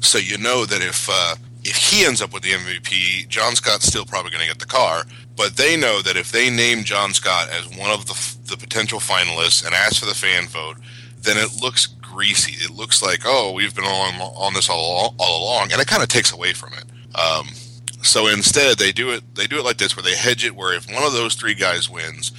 so 0.00 0.18
you 0.18 0.36
know 0.38 0.64
that 0.66 0.82
if 0.82 1.08
uh, 1.10 1.36
if 1.64 1.76
he 1.76 2.04
ends 2.04 2.20
up 2.20 2.32
with 2.32 2.42
the 2.42 2.50
MVP, 2.50 3.28
John 3.28 3.54
Scott's 3.54 3.86
still 3.86 4.04
probably 4.04 4.30
going 4.30 4.42
to 4.42 4.48
get 4.48 4.58
the 4.58 4.66
car. 4.66 5.04
but 5.36 5.56
they 5.56 5.76
know 5.76 6.02
that 6.02 6.16
if 6.16 6.30
they 6.32 6.50
name 6.50 6.84
John 6.84 7.12
Scott 7.14 7.48
as 7.50 7.66
one 7.78 7.90
of 7.90 8.06
the, 8.06 8.36
the 8.50 8.56
potential 8.56 8.98
finalists 8.98 9.64
and 9.64 9.74
ask 9.74 9.98
for 10.00 10.06
the 10.06 10.14
fan 10.14 10.46
vote, 10.46 10.76
then 11.20 11.38
it 11.38 11.62
looks 11.62 11.86
greasy. 11.86 12.52
It 12.62 12.70
looks 12.70 13.02
like, 13.02 13.20
oh, 13.24 13.52
we've 13.52 13.74
been 13.74 13.84
on, 13.84 14.20
on 14.20 14.54
this 14.54 14.68
all, 14.68 15.14
all 15.18 15.42
along, 15.42 15.72
and 15.72 15.80
it 15.80 15.86
kind 15.86 16.02
of 16.02 16.08
takes 16.08 16.32
away 16.32 16.52
from 16.52 16.72
it. 16.74 16.84
Um, 17.16 17.46
so 18.02 18.26
instead, 18.26 18.78
they 18.78 18.92
do 18.92 19.10
it. 19.10 19.22
They 19.36 19.46
do 19.46 19.58
it 19.58 19.64
like 19.64 19.78
this, 19.78 19.96
where 19.96 20.02
they 20.02 20.16
hedge 20.16 20.44
it. 20.44 20.56
Where 20.56 20.74
if 20.74 20.92
one 20.92 21.04
of 21.04 21.12
those 21.12 21.34
three 21.34 21.54
guys 21.54 21.88
wins, 21.88 22.32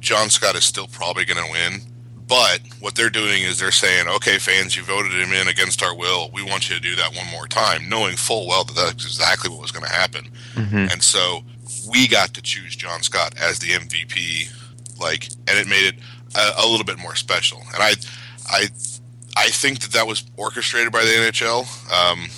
John 0.00 0.30
Scott 0.30 0.56
is 0.56 0.64
still 0.64 0.86
probably 0.86 1.24
going 1.24 1.44
to 1.44 1.52
win. 1.52 1.82
But 2.30 2.60
what 2.78 2.94
they're 2.94 3.10
doing 3.10 3.42
is 3.42 3.58
they're 3.58 3.72
saying, 3.72 4.06
okay, 4.06 4.38
fans, 4.38 4.76
you 4.76 4.84
voted 4.84 5.10
him 5.10 5.32
in 5.32 5.48
against 5.48 5.82
our 5.82 5.96
will. 5.96 6.30
We 6.32 6.44
want 6.44 6.70
you 6.70 6.76
to 6.76 6.80
do 6.80 6.94
that 6.94 7.12
one 7.16 7.26
more 7.26 7.48
time, 7.48 7.88
knowing 7.88 8.14
full 8.14 8.46
well 8.46 8.62
that 8.62 8.76
that's 8.76 9.04
exactly 9.04 9.50
what 9.50 9.60
was 9.60 9.72
going 9.72 9.84
to 9.84 9.92
happen. 9.92 10.30
Mm-hmm. 10.54 10.92
And 10.92 11.02
so 11.02 11.40
we 11.90 12.06
got 12.06 12.32
to 12.34 12.40
choose 12.40 12.76
John 12.76 13.02
Scott 13.02 13.34
as 13.36 13.58
the 13.58 13.70
MVP, 13.70 14.48
like, 15.00 15.28
and 15.48 15.58
it 15.58 15.66
made 15.66 15.84
it 15.84 15.96
a, 16.36 16.64
a, 16.64 16.66
little 16.68 16.84
bit 16.84 17.00
more 17.00 17.16
special. 17.16 17.58
And 17.74 17.82
I, 17.82 17.94
I, 18.46 18.68
I 19.36 19.48
think 19.48 19.80
that 19.80 19.90
that 19.90 20.06
was 20.06 20.22
orchestrated 20.36 20.92
by 20.92 21.02
the 21.02 21.10
NHL, 21.10 21.62
um, 21.92 22.28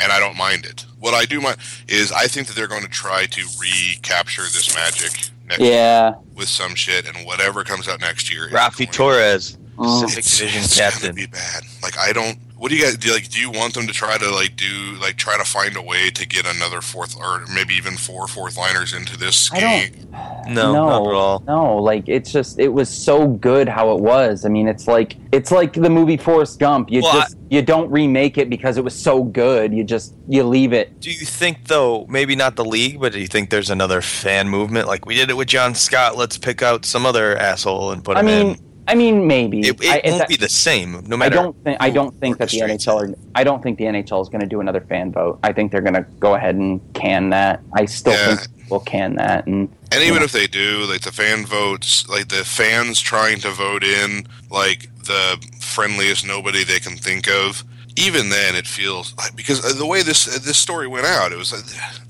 and 0.00 0.10
I 0.10 0.18
don't 0.18 0.36
mind 0.36 0.66
it. 0.66 0.84
What 0.98 1.14
I 1.14 1.26
do 1.26 1.40
mind 1.40 1.58
is 1.86 2.10
I 2.10 2.26
think 2.26 2.48
that 2.48 2.56
they're 2.56 2.66
going 2.66 2.82
to 2.82 2.88
try 2.88 3.26
to 3.26 3.46
recapture 3.60 4.42
this 4.42 4.74
magic 4.74 5.30
next 5.48 5.60
yeah. 5.60 6.14
with 6.34 6.48
some 6.48 6.74
shit, 6.74 7.06
and 7.06 7.26
whatever 7.26 7.64
comes 7.64 7.88
out 7.88 8.00
next 8.00 8.32
year. 8.32 8.48
Raffi 8.50 8.90
Torres, 8.90 9.58
oh. 9.78 10.02
Pacific 10.04 10.24
Division 10.24 10.84
captain. 10.84 11.14
Be 11.14 11.26
bad. 11.26 11.62
Like 11.82 11.98
I 11.98 12.12
don't 12.12 12.38
what 12.58 12.70
do 12.70 12.76
you 12.76 12.82
guys 12.82 12.96
do? 12.96 13.12
Like, 13.12 13.28
do 13.28 13.40
you 13.40 13.50
want 13.50 13.74
them 13.74 13.86
to 13.86 13.92
try 13.92 14.18
to 14.18 14.30
like 14.30 14.56
do 14.56 14.96
like 15.00 15.16
try 15.16 15.38
to 15.38 15.44
find 15.44 15.76
a 15.76 15.82
way 15.82 16.10
to 16.10 16.26
get 16.26 16.44
another 16.44 16.80
fourth 16.80 17.16
or 17.16 17.44
maybe 17.54 17.74
even 17.74 17.96
four 17.96 18.26
fourth 18.26 18.56
liners 18.56 18.92
into 18.92 19.16
this 19.16 19.48
game? 19.48 20.08
No, 20.48 20.72
no, 20.72 20.72
not 20.72 21.06
at 21.06 21.14
all. 21.14 21.42
No, 21.46 21.76
like 21.76 22.08
it's 22.08 22.32
just 22.32 22.58
it 22.58 22.68
was 22.68 22.88
so 22.88 23.28
good 23.28 23.68
how 23.68 23.94
it 23.94 24.02
was. 24.02 24.44
I 24.44 24.48
mean, 24.48 24.66
it's 24.66 24.88
like 24.88 25.16
it's 25.30 25.52
like 25.52 25.72
the 25.72 25.88
movie 25.88 26.16
Forrest 26.16 26.58
Gump. 26.58 26.90
You 26.90 27.02
well, 27.02 27.12
just 27.12 27.36
I, 27.36 27.38
you 27.50 27.62
don't 27.62 27.88
remake 27.90 28.38
it 28.38 28.50
because 28.50 28.76
it 28.76 28.82
was 28.82 28.98
so 28.98 29.22
good. 29.22 29.72
You 29.72 29.84
just 29.84 30.14
you 30.26 30.42
leave 30.42 30.72
it. 30.72 30.98
Do 30.98 31.10
you 31.10 31.26
think 31.26 31.68
though? 31.68 32.06
Maybe 32.08 32.34
not 32.34 32.56
the 32.56 32.64
league, 32.64 33.00
but 33.00 33.12
do 33.12 33.20
you 33.20 33.28
think 33.28 33.50
there's 33.50 33.70
another 33.70 34.00
fan 34.00 34.48
movement 34.48 34.88
like 34.88 35.06
we 35.06 35.14
did 35.14 35.30
it 35.30 35.36
with 35.36 35.48
John 35.48 35.76
Scott? 35.76 36.16
Let's 36.16 36.36
pick 36.36 36.62
out 36.62 36.84
some 36.84 37.06
other 37.06 37.36
asshole 37.36 37.92
and 37.92 38.02
put 38.02 38.16
I 38.16 38.20
him 38.20 38.26
mean, 38.26 38.46
in. 38.48 38.67
I 38.88 38.94
mean, 38.94 39.26
maybe 39.26 39.60
it, 39.60 39.78
it 39.84 40.06
I, 40.06 40.10
won't 40.10 40.28
be 40.28 40.36
the 40.36 40.48
same. 40.48 41.04
No 41.06 41.18
matter. 41.18 41.38
I 41.38 41.42
don't 41.42 41.62
think. 41.62 41.76
I 41.78 41.90
don't 41.90 42.14
think 42.18 42.38
that 42.38 42.48
the 42.48 42.60
NHL. 42.60 43.10
Are, 43.10 43.14
I 43.34 43.44
don't 43.44 43.62
think 43.62 43.76
the 43.76 43.84
NHL 43.84 44.22
is 44.22 44.30
going 44.30 44.40
to 44.40 44.46
do 44.46 44.60
another 44.60 44.80
fan 44.80 45.12
vote. 45.12 45.38
I 45.42 45.52
think 45.52 45.70
they're 45.70 45.82
going 45.82 45.94
to 45.94 46.06
go 46.18 46.34
ahead 46.34 46.54
and 46.54 46.80
can 46.94 47.28
that. 47.30 47.60
I 47.74 47.84
still 47.84 48.14
yeah. 48.14 48.36
think 48.36 48.70
we'll 48.70 48.80
can 48.80 49.16
that. 49.16 49.46
And 49.46 49.68
and 49.92 50.02
even 50.02 50.20
know. 50.20 50.24
if 50.24 50.32
they 50.32 50.46
do, 50.46 50.86
like 50.88 51.02
the 51.02 51.12
fan 51.12 51.44
votes, 51.44 52.08
like 52.08 52.28
the 52.28 52.44
fans 52.46 52.98
trying 52.98 53.40
to 53.40 53.50
vote 53.50 53.84
in, 53.84 54.26
like 54.50 54.88
the 55.04 55.46
friendliest 55.60 56.26
nobody 56.26 56.64
they 56.64 56.80
can 56.80 56.96
think 56.96 57.28
of. 57.28 57.64
Even 57.96 58.30
then, 58.30 58.54
it 58.54 58.66
feels 58.66 59.14
like 59.18 59.36
because 59.36 59.62
uh, 59.62 59.76
the 59.76 59.86
way 59.86 60.02
this 60.02 60.26
uh, 60.34 60.38
this 60.42 60.56
story 60.56 60.86
went 60.86 61.04
out, 61.04 61.30
it 61.30 61.36
was. 61.36 61.52
Uh, 61.52 61.60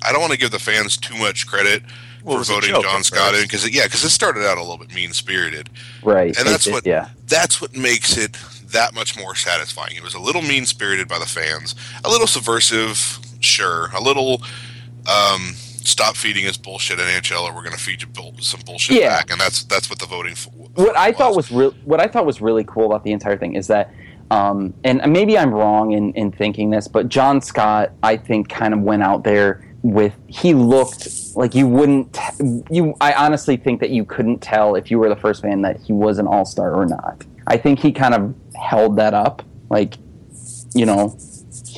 I 0.06 0.12
don't 0.12 0.20
want 0.20 0.32
to 0.32 0.38
give 0.38 0.52
the 0.52 0.60
fans 0.60 0.96
too 0.96 1.16
much 1.16 1.48
credit 1.48 1.82
well, 2.24 2.42
for 2.42 2.52
voting 2.52 2.80
John 2.82 3.02
Scott 3.02 3.34
in 3.34 3.42
because 3.42 3.68
yeah, 3.68 3.84
because 3.84 4.04
it 4.04 4.10
started 4.10 4.44
out 4.44 4.58
a 4.58 4.60
little 4.60 4.78
bit 4.78 4.94
mean 4.94 5.12
spirited, 5.12 5.70
right? 6.02 6.36
And 6.38 6.46
that's 6.46 6.66
it, 6.66 6.72
what 6.72 6.86
yeah. 6.86 7.08
that's 7.26 7.60
what 7.60 7.76
makes 7.76 8.16
it 8.16 8.36
that 8.66 8.94
much 8.94 9.18
more 9.18 9.34
satisfying. 9.34 9.96
It 9.96 10.02
was 10.02 10.14
a 10.14 10.20
little 10.20 10.42
mean 10.42 10.66
spirited 10.66 11.08
by 11.08 11.18
the 11.18 11.26
fans, 11.26 11.74
a 12.04 12.10
little 12.10 12.26
subversive, 12.26 13.18
sure, 13.40 13.88
a 13.94 14.00
little. 14.00 14.42
Um, 15.06 15.54
stop 15.54 16.16
feeding 16.16 16.46
us 16.46 16.58
bullshit 16.58 16.98
NHL, 16.98 17.48
or 17.48 17.54
we're 17.54 17.62
going 17.62 17.72
to 17.72 17.82
feed 17.82 18.02
you 18.02 18.08
bull- 18.08 18.34
some 18.40 18.60
bullshit 18.66 19.00
yeah. 19.00 19.08
back, 19.08 19.30
and 19.30 19.40
that's 19.40 19.64
that's 19.64 19.88
what 19.88 19.98
the 19.98 20.06
voting. 20.06 20.34
For, 20.34 20.50
what 20.50 20.96
I 20.96 21.08
was. 21.08 21.16
thought 21.16 21.36
was 21.36 21.50
real. 21.50 21.70
What 21.84 22.00
I 22.00 22.06
thought 22.06 22.26
was 22.26 22.42
really 22.42 22.64
cool 22.64 22.86
about 22.86 23.04
the 23.04 23.12
entire 23.12 23.38
thing 23.38 23.54
is 23.54 23.68
that 23.68 23.90
um, 24.30 24.74
and 24.84 25.00
maybe 25.10 25.38
I'm 25.38 25.52
wrong 25.52 25.92
in, 25.92 26.12
in 26.12 26.30
thinking 26.30 26.70
this, 26.70 26.86
but 26.86 27.08
John 27.08 27.40
Scott, 27.40 27.92
I 28.02 28.16
think, 28.16 28.48
kind 28.48 28.74
of 28.74 28.80
went 28.80 29.02
out 29.02 29.24
there 29.24 29.64
with 29.82 30.14
he 30.26 30.54
looked 30.54 31.08
like 31.36 31.54
you 31.54 31.66
wouldn't 31.66 32.16
you 32.70 32.94
I 33.00 33.12
honestly 33.12 33.56
think 33.56 33.80
that 33.80 33.90
you 33.90 34.04
couldn't 34.04 34.40
tell 34.40 34.74
if 34.74 34.90
you 34.90 34.98
were 34.98 35.08
the 35.08 35.16
first 35.16 35.44
man 35.44 35.62
that 35.62 35.80
he 35.80 35.92
was 35.92 36.18
an 36.18 36.26
all-star 36.26 36.74
or 36.74 36.86
not. 36.86 37.24
I 37.46 37.56
think 37.56 37.78
he 37.78 37.92
kind 37.92 38.14
of 38.14 38.34
held 38.56 38.96
that 38.96 39.14
up 39.14 39.42
like 39.70 39.94
you 40.74 40.84
know 40.84 41.16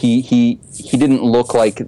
he 0.00 0.20
he 0.20 0.58
he 0.74 0.96
didn't 0.96 1.22
look 1.22 1.52
like 1.52 1.82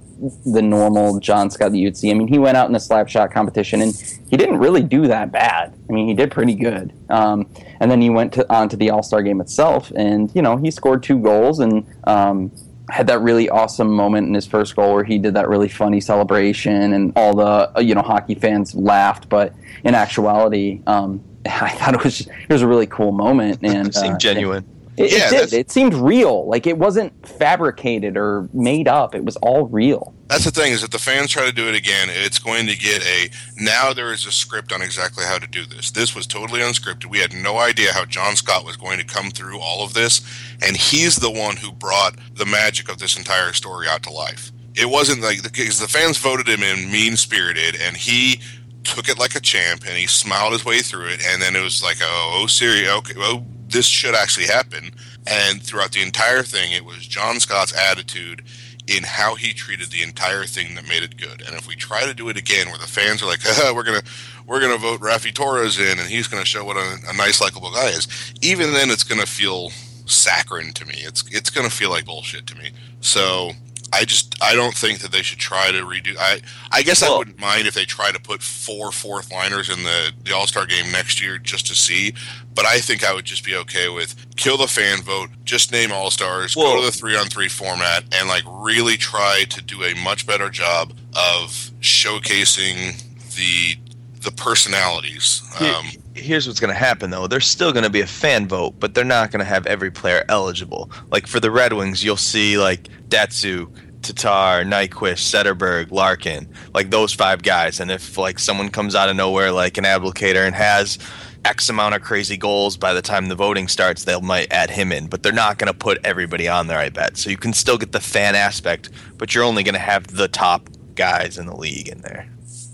the 0.45 0.61
normal 0.61 1.19
John 1.19 1.49
Scott 1.49 1.71
that 1.71 1.77
you'd 1.77 1.97
see. 1.97 2.11
I 2.11 2.13
mean, 2.13 2.27
he 2.27 2.37
went 2.37 2.55
out 2.55 2.67
in 2.67 2.73
the 2.73 2.79
slap 2.79 3.09
shot 3.09 3.31
competition 3.31 3.81
and 3.81 3.93
he 4.29 4.37
didn't 4.37 4.59
really 4.59 4.83
do 4.83 5.07
that 5.07 5.31
bad. 5.31 5.73
I 5.89 5.91
mean, 5.91 6.07
he 6.07 6.13
did 6.13 6.31
pretty 6.31 6.53
good. 6.53 6.93
Um, 7.09 7.49
and 7.79 7.89
then 7.89 8.01
he 8.01 8.09
went 8.09 8.33
to, 8.33 8.53
on 8.53 8.69
to 8.69 8.77
the 8.77 8.91
All 8.91 9.03
Star 9.03 9.23
game 9.23 9.41
itself, 9.41 9.91
and 9.95 10.33
you 10.35 10.41
know 10.41 10.57
he 10.57 10.69
scored 10.69 11.01
two 11.01 11.19
goals 11.19 11.59
and 11.59 11.85
um, 12.05 12.51
had 12.93 13.07
that 13.07 13.21
really 13.21 13.49
awesome 13.49 13.91
moment 13.91 14.27
in 14.27 14.35
his 14.35 14.45
first 14.45 14.75
goal 14.75 14.93
where 14.93 15.03
he 15.03 15.17
did 15.17 15.33
that 15.33 15.49
really 15.49 15.67
funny 15.67 15.99
celebration 15.99 16.93
and 16.93 17.11
all 17.15 17.35
the 17.35 17.71
uh, 17.75 17.79
you 17.79 17.95
know 17.95 18.03
hockey 18.03 18.35
fans 18.35 18.75
laughed. 18.75 19.29
But 19.29 19.55
in 19.83 19.95
actuality 19.95 20.81
um, 20.85 21.23
I 21.45 21.69
thought 21.69 21.95
it 21.95 22.03
was 22.03 22.19
just, 22.19 22.29
it 22.29 22.53
was 22.53 22.61
a 22.61 22.67
really 22.67 22.85
cool 22.85 23.11
moment. 23.11 23.59
And 23.63 23.87
it 23.87 23.95
seemed 23.95 24.15
uh, 24.15 24.19
genuine 24.19 24.65
it, 24.97 25.11
yeah, 25.11 25.27
it 25.27 25.49
did. 25.49 25.53
It 25.53 25.71
seemed 25.71 25.93
real. 25.93 26.45
Like 26.47 26.67
it 26.67 26.77
wasn't 26.77 27.27
fabricated 27.27 28.15
or 28.15 28.47
made 28.53 28.87
up. 28.87 29.15
It 29.15 29.25
was 29.25 29.35
all 29.37 29.67
real. 29.67 30.13
That's 30.27 30.45
the 30.45 30.51
thing 30.51 30.71
is 30.71 30.81
that 30.81 30.91
the 30.91 30.99
fans 30.99 31.31
try 31.31 31.45
to 31.45 31.51
do 31.51 31.67
it 31.67 31.75
again, 31.75 32.09
it's 32.11 32.39
going 32.39 32.67
to 32.67 32.77
get 32.77 33.05
a 33.05 33.29
now 33.57 33.93
there 33.93 34.11
is 34.11 34.25
a 34.25 34.31
script 34.31 34.71
on 34.71 34.81
exactly 34.81 35.23
how 35.25 35.37
to 35.37 35.47
do 35.47 35.65
this. 35.65 35.91
This 35.91 36.15
was 36.15 36.25
totally 36.25 36.61
unscripted. 36.61 37.05
We 37.05 37.19
had 37.19 37.33
no 37.33 37.57
idea 37.57 37.93
how 37.93 38.05
John 38.05 38.35
Scott 38.35 38.65
was 38.65 38.77
going 38.77 38.99
to 38.99 39.05
come 39.05 39.31
through 39.31 39.59
all 39.59 39.83
of 39.83 39.93
this, 39.93 40.21
and 40.61 40.75
he's 40.75 41.17
the 41.17 41.31
one 41.31 41.57
who 41.57 41.71
brought 41.71 42.15
the 42.33 42.45
magic 42.45 42.89
of 42.89 42.99
this 42.99 43.17
entire 43.17 43.53
story 43.53 43.87
out 43.87 44.03
to 44.03 44.11
life. 44.11 44.51
It 44.75 44.89
wasn't 44.89 45.21
like 45.21 45.43
because 45.43 45.79
the 45.79 45.87
fans 45.87 46.17
voted 46.17 46.47
him 46.47 46.63
in 46.63 46.91
mean 46.91 47.15
spirited, 47.15 47.79
and 47.79 47.95
he 47.95 48.41
took 48.83 49.09
it 49.09 49.19
like 49.19 49.35
a 49.35 49.39
champ, 49.39 49.83
and 49.87 49.97
he 49.97 50.07
smiled 50.07 50.53
his 50.53 50.65
way 50.65 50.79
through 50.79 51.07
it, 51.07 51.25
and 51.27 51.41
then 51.41 51.55
it 51.55 51.61
was 51.61 51.83
like, 51.83 51.97
oh, 52.01 52.41
oh, 52.41 52.47
serious, 52.47 52.89
okay, 52.89 53.13
oh 53.17 53.43
this 53.73 53.85
should 53.85 54.15
actually 54.15 54.45
happen. 54.45 54.91
And 55.27 55.61
throughout 55.61 55.91
the 55.91 56.01
entire 56.01 56.43
thing, 56.43 56.71
it 56.71 56.85
was 56.85 57.05
John 57.05 57.39
Scott's 57.39 57.75
attitude 57.77 58.43
in 58.87 59.03
how 59.03 59.35
he 59.35 59.53
treated 59.53 59.89
the 59.89 60.03
entire 60.03 60.43
thing 60.43 60.75
that 60.75 60.87
made 60.87 61.03
it 61.03 61.17
good. 61.17 61.41
And 61.45 61.55
if 61.55 61.67
we 61.67 61.75
try 61.75 62.05
to 62.05 62.13
do 62.13 62.29
it 62.29 62.37
again, 62.37 62.67
where 62.67 62.77
the 62.77 62.87
fans 62.87 63.23
are 63.23 63.27
like, 63.27 63.39
"We're 63.75 63.83
gonna 63.83 64.03
we're 64.45 64.59
gonna 64.59 64.77
vote 64.77 64.99
Raffi 65.01 65.33
Torres 65.33 65.79
in, 65.79 65.99
and 65.99 66.09
he's 66.09 66.27
gonna 66.27 66.45
show 66.45 66.63
what 66.65 66.77
a, 66.77 66.97
a 67.09 67.13
nice, 67.13 67.41
likable 67.41 67.71
guy 67.71 67.87
is," 67.87 68.07
even 68.41 68.73
then, 68.73 68.89
it's 68.89 69.03
gonna 69.03 69.25
feel 69.25 69.71
saccharine 70.05 70.73
to 70.73 70.85
me. 70.85 70.95
It's 70.97 71.23
it's 71.31 71.49
gonna 71.49 71.69
feel 71.69 71.89
like 71.89 72.05
bullshit 72.05 72.45
to 72.47 72.55
me. 72.55 72.71
So 73.01 73.51
I 73.93 74.05
just 74.05 74.35
I 74.41 74.55
don't 74.55 74.73
think 74.73 74.99
that 74.99 75.11
they 75.11 75.21
should 75.21 75.39
try 75.39 75.71
to 75.71 75.79
redo. 75.85 76.15
I 76.17 76.41
I 76.71 76.81
guess 76.81 77.01
well, 77.01 77.15
I 77.15 77.17
wouldn't 77.19 77.39
mind 77.39 77.67
if 77.67 77.73
they 77.73 77.85
try 77.85 78.11
to 78.11 78.19
put 78.19 78.41
four 78.41 78.91
fourth 78.91 79.31
liners 79.31 79.69
in 79.69 79.83
the 79.83 80.11
the 80.23 80.35
All 80.35 80.47
Star 80.47 80.65
game 80.65 80.91
next 80.91 81.21
year 81.21 81.37
just 81.37 81.67
to 81.67 81.75
see. 81.75 82.13
But 82.55 82.65
I 82.65 82.79
think 82.79 83.03
I 83.03 83.13
would 83.13 83.25
just 83.25 83.45
be 83.45 83.55
okay 83.55 83.89
with 83.89 84.15
kill 84.35 84.57
the 84.57 84.67
fan 84.67 85.01
vote, 85.01 85.29
just 85.43 85.71
name 85.71 85.91
All 85.91 86.11
Stars, 86.11 86.55
well, 86.55 86.75
go 86.75 86.81
to 86.81 86.85
the 86.85 86.91
three 86.91 87.15
on 87.15 87.27
three 87.27 87.49
format, 87.49 88.03
and 88.13 88.27
like 88.27 88.43
really 88.47 88.97
try 88.97 89.43
to 89.49 89.61
do 89.61 89.83
a 89.83 89.95
much 89.95 90.25
better 90.25 90.49
job 90.49 90.93
of 91.13 91.49
showcasing 91.81 93.03
the 93.35 93.77
the 94.21 94.31
personalities. 94.31 95.41
Um, 95.59 96.02
Here's 96.15 96.47
what's 96.47 96.59
going 96.59 96.73
to 96.73 96.79
happen 96.79 97.09
though. 97.09 97.27
There's 97.27 97.47
still 97.47 97.71
going 97.71 97.83
to 97.83 97.89
be 97.89 98.01
a 98.01 98.07
fan 98.07 98.47
vote, 98.47 98.75
but 98.79 98.93
they're 98.93 99.03
not 99.03 99.31
going 99.31 99.39
to 99.39 99.45
have 99.45 99.65
every 99.65 99.89
player 99.89 100.23
eligible. 100.29 100.91
Like 101.09 101.25
for 101.25 101.39
the 101.39 101.49
Red 101.49 101.73
Wings, 101.73 102.03
you'll 102.03 102.17
see 102.17 102.57
like 102.57 102.83
Datsyuk, 103.09 104.01
Tatar, 104.03 104.63
Nyquist, 104.63 105.23
Zetterberg, 105.23 105.91
Larkin, 105.91 106.47
like 106.73 106.91
those 106.91 107.13
five 107.13 107.41
guys. 107.41 107.79
And 107.79 107.89
if 107.89 108.17
like 108.17 108.37
someone 108.37 108.69
comes 108.69 108.93
out 108.93 109.09
of 109.09 109.15
nowhere, 109.15 109.51
like 109.51 109.77
an 109.77 109.85
Abdelkader, 109.85 110.45
and 110.45 110.55
has 110.55 110.99
X 111.45 111.67
amount 111.69 111.95
of 111.95 112.01
crazy 112.01 112.37
goals 112.37 112.77
by 112.77 112.93
the 112.93 113.01
time 113.01 113.27
the 113.27 113.35
voting 113.35 113.67
starts, 113.67 114.03
they 114.03 114.19
might 114.21 114.51
add 114.51 114.69
him 114.69 114.91
in. 114.91 115.07
But 115.07 115.23
they're 115.23 115.31
not 115.31 115.57
going 115.57 115.71
to 115.71 115.77
put 115.77 115.99
everybody 116.03 116.47
on 116.47 116.67
there, 116.67 116.79
I 116.79 116.89
bet. 116.89 117.17
So 117.17 117.29
you 117.29 117.37
can 117.37 117.53
still 117.53 117.77
get 117.77 117.91
the 117.91 117.99
fan 117.99 118.35
aspect, 118.35 118.89
but 119.17 119.33
you're 119.33 119.43
only 119.43 119.63
going 119.63 119.73
to 119.73 119.79
have 119.79 120.07
the 120.07 120.27
top 120.27 120.69
guys 120.95 121.37
in 121.37 121.47
the 121.47 121.55
league 121.55 121.87
in 121.87 122.01
there. 122.01 122.27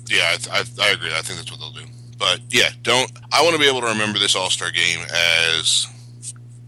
Yeah, 0.09 0.35
I, 0.51 0.59
I, 0.59 0.63
I 0.81 0.89
agree. 0.89 1.11
I 1.13 1.21
think 1.21 1.39
that's 1.39 1.51
what 1.51 1.59
they'll 1.59 1.71
do. 1.71 1.85
But 2.19 2.41
yeah, 2.49 2.69
don't. 2.83 3.09
I 3.31 3.41
want 3.41 3.55
to 3.55 3.59
be 3.59 3.67
able 3.67 3.81
to 3.81 3.87
remember 3.87 4.19
this 4.19 4.35
All 4.35 4.49
Star 4.49 4.69
game 4.69 4.99
as 5.09 5.87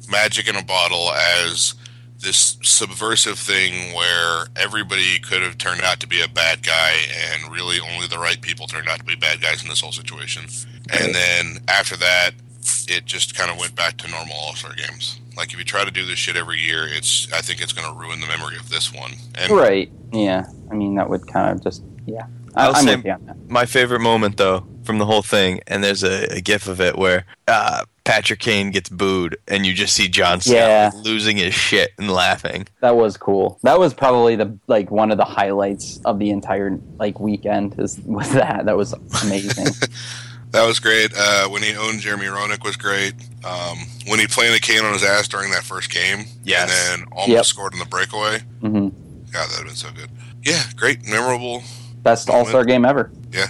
magic 0.09 0.47
in 0.47 0.55
a 0.55 0.63
bottle, 0.63 1.11
as 1.11 1.75
this 2.19 2.57
subversive 2.61 3.37
thing 3.37 3.95
where 3.95 4.45
everybody 4.55 5.19
could 5.19 5.41
have 5.41 5.57
turned 5.57 5.81
out 5.81 5.99
to 5.99 6.07
be 6.07 6.21
a 6.21 6.27
bad 6.27 6.63
guy 6.63 6.93
and 7.09 7.51
really 7.51 7.79
only 7.79 8.07
the 8.07 8.17
right 8.17 8.39
people 8.41 8.67
turned 8.67 8.87
out 8.87 8.99
to 8.99 9.03
be 9.03 9.15
bad 9.15 9.41
guys 9.41 9.63
in 9.63 9.69
this 9.69 9.81
whole 9.81 9.91
situation. 9.91 10.43
And 10.91 11.13
then 11.15 11.59
after 11.67 11.97
that, 11.97 12.31
it 12.87 13.05
just 13.05 13.35
kind 13.35 13.49
of 13.49 13.57
went 13.57 13.75
back 13.75 13.97
to 13.97 14.07
normal 14.09 14.35
All 14.35 14.55
Star 14.55 14.73
games. 14.73 15.19
Like 15.35 15.53
if 15.53 15.59
you 15.59 15.65
try 15.65 15.83
to 15.83 15.91
do 15.91 16.05
this 16.05 16.19
shit 16.19 16.37
every 16.37 16.59
year, 16.59 16.87
it's 16.87 17.31
I 17.33 17.41
think 17.41 17.61
it's 17.61 17.73
going 17.73 17.91
to 17.91 17.99
ruin 17.99 18.19
the 18.19 18.27
memory 18.27 18.57
of 18.57 18.69
this 18.69 18.93
one. 18.93 19.11
And 19.35 19.51
right? 19.51 19.91
Yeah. 20.13 20.45
I 20.71 20.75
mean 20.75 20.95
that 20.95 21.09
would 21.09 21.27
kind 21.27 21.57
of 21.57 21.63
just 21.63 21.83
yeah. 22.05 22.27
I'll 22.55 22.75
say 22.75 23.01
my 23.47 23.65
favorite 23.65 24.01
moment 24.01 24.37
though 24.37 24.65
from 24.83 24.97
the 24.97 25.05
whole 25.05 25.21
thing, 25.21 25.61
and 25.67 25.83
there's 25.83 26.03
a, 26.03 26.25
a 26.35 26.41
gif 26.41 26.67
of 26.67 26.81
it 26.81 26.97
where 26.97 27.25
uh, 27.47 27.85
Patrick 28.03 28.39
Kane 28.39 28.71
gets 28.71 28.89
booed, 28.89 29.37
and 29.47 29.65
you 29.65 29.73
just 29.73 29.93
see 29.93 30.07
John 30.07 30.41
Scott 30.41 30.55
yeah. 30.55 30.91
losing 30.95 31.37
his 31.37 31.53
shit 31.53 31.91
and 31.97 32.09
laughing. 32.09 32.67
That 32.81 32.95
was 32.95 33.17
cool. 33.17 33.59
That 33.63 33.79
was 33.79 33.93
probably 33.93 34.35
the 34.35 34.57
like 34.67 34.89
one 34.91 35.11
of 35.11 35.17
the 35.17 35.25
highlights 35.25 35.99
of 36.05 36.19
the 36.19 36.29
entire 36.29 36.79
like 36.97 37.19
weekend. 37.19 37.79
Is 37.79 37.99
was 38.05 38.31
that 38.33 38.65
that 38.65 38.75
was 38.75 38.93
amazing. 39.23 39.67
that 40.51 40.65
was 40.65 40.79
great. 40.79 41.11
Uh, 41.15 41.47
when 41.49 41.61
he 41.61 41.75
owned 41.75 41.99
Jeremy 41.99 42.25
Roenick 42.25 42.63
was 42.63 42.75
great. 42.75 43.13
Um, 43.45 43.77
when 44.07 44.19
he 44.19 44.27
planted 44.27 44.61
Kane 44.61 44.83
on 44.83 44.93
his 44.93 45.03
ass 45.03 45.27
during 45.27 45.51
that 45.51 45.63
first 45.63 45.91
game, 45.91 46.25
yes. 46.43 46.61
and 46.61 47.01
then 47.01 47.07
almost 47.11 47.29
yep. 47.29 47.45
scored 47.45 47.73
in 47.73 47.79
the 47.79 47.85
breakaway. 47.85 48.39
Mm-hmm. 48.61 48.89
God, 49.31 49.49
that 49.49 49.49
would 49.49 49.57
have 49.57 49.65
been 49.67 49.75
so 49.75 49.91
good. 49.91 50.09
Yeah, 50.43 50.63
great, 50.75 51.07
memorable. 51.07 51.63
Best 52.03 52.29
All 52.29 52.45
Star 52.45 52.63
game 52.63 52.85
ever. 52.85 53.11
Yeah. 53.31 53.47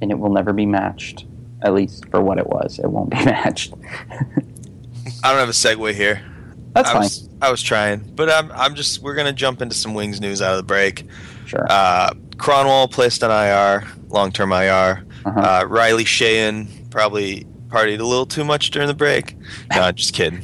And 0.00 0.10
it 0.10 0.18
will 0.18 0.32
never 0.32 0.52
be 0.52 0.66
matched. 0.66 1.26
At 1.62 1.72
least 1.72 2.08
for 2.10 2.20
what 2.20 2.38
it 2.38 2.46
was, 2.46 2.78
it 2.78 2.90
won't 2.90 3.10
be 3.10 3.16
matched. 3.24 3.72
I 5.22 5.30
don't 5.30 5.38
have 5.38 5.48
a 5.48 5.52
segue 5.52 5.94
here. 5.94 6.22
That's 6.74 6.90
I 6.90 6.92
fine. 6.92 7.02
Was, 7.02 7.28
I 7.40 7.50
was 7.50 7.62
trying, 7.62 8.00
but 8.14 8.28
I'm, 8.28 8.50
I'm 8.52 8.74
just. 8.74 9.00
We're 9.00 9.14
gonna 9.14 9.32
jump 9.32 9.62
into 9.62 9.74
some 9.74 9.94
Wings 9.94 10.20
news 10.20 10.42
out 10.42 10.52
of 10.52 10.56
the 10.58 10.64
break. 10.64 11.06
Sure. 11.46 11.64
Uh, 11.70 12.12
Kronwall 12.36 12.90
placed 12.90 13.22
on 13.22 13.30
IR, 13.30 13.88
long-term 14.08 14.52
IR. 14.52 15.06
Uh-huh. 15.24 15.40
Uh, 15.40 15.66
Riley 15.66 16.04
Sheahan 16.04 16.90
probably 16.90 17.46
partied 17.68 18.00
a 18.00 18.04
little 18.04 18.26
too 18.26 18.44
much 18.44 18.70
during 18.70 18.88
the 18.88 18.94
break. 18.94 19.36
No, 19.74 19.90
just 19.92 20.14
kidding. 20.14 20.42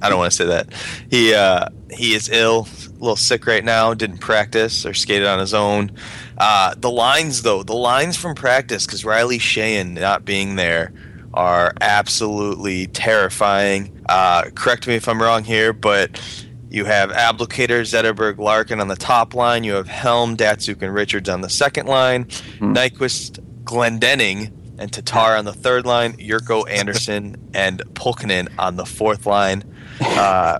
I 0.00 0.08
don't 0.08 0.18
want 0.18 0.32
to 0.32 0.36
say 0.36 0.46
that. 0.46 0.72
He 1.10 1.34
uh, 1.34 1.68
he 1.90 2.14
is 2.14 2.28
ill, 2.28 2.68
a 2.86 2.88
little 2.92 3.16
sick 3.16 3.46
right 3.46 3.64
now. 3.64 3.94
Didn't 3.94 4.18
practice 4.18 4.86
or 4.86 4.94
skated 4.94 5.26
on 5.26 5.38
his 5.38 5.54
own. 5.54 5.92
Uh, 6.38 6.74
the 6.76 6.90
lines, 6.90 7.42
though, 7.42 7.62
the 7.62 7.74
lines 7.74 8.16
from 8.16 8.34
practice, 8.34 8.86
because 8.86 9.04
Riley 9.04 9.38
Sheahan 9.38 9.98
not 10.00 10.24
being 10.24 10.56
there 10.56 10.92
are 11.32 11.72
absolutely 11.80 12.86
terrifying. 12.88 14.04
Uh, 14.08 14.44
correct 14.54 14.86
me 14.86 14.94
if 14.94 15.08
I'm 15.08 15.20
wrong 15.20 15.44
here, 15.44 15.72
but 15.72 16.20
you 16.70 16.84
have 16.84 17.10
Abdelkader, 17.10 17.82
Zetterberg, 17.82 18.38
Larkin 18.38 18.80
on 18.80 18.88
the 18.88 18.96
top 18.96 19.34
line. 19.34 19.64
You 19.64 19.74
have 19.74 19.88
Helm, 19.88 20.36
Datsyuk, 20.36 20.82
and 20.82 20.92
Richards 20.92 21.28
on 21.28 21.40
the 21.40 21.48
second 21.50 21.86
line. 21.86 22.24
Mm. 22.24 22.74
Nyquist, 22.74 23.38
Glendening, 23.64 24.52
and 24.78 24.92
Tatar 24.92 25.36
on 25.36 25.44
the 25.44 25.52
third 25.52 25.86
line. 25.86 26.14
Jurco 26.14 26.68
Andersson 26.68 27.36
and 27.54 27.78
Pulkkinen 27.94 28.48
on 28.58 28.76
the 28.76 28.84
fourth 28.84 29.26
line. 29.26 29.62
Uh, 30.00 30.58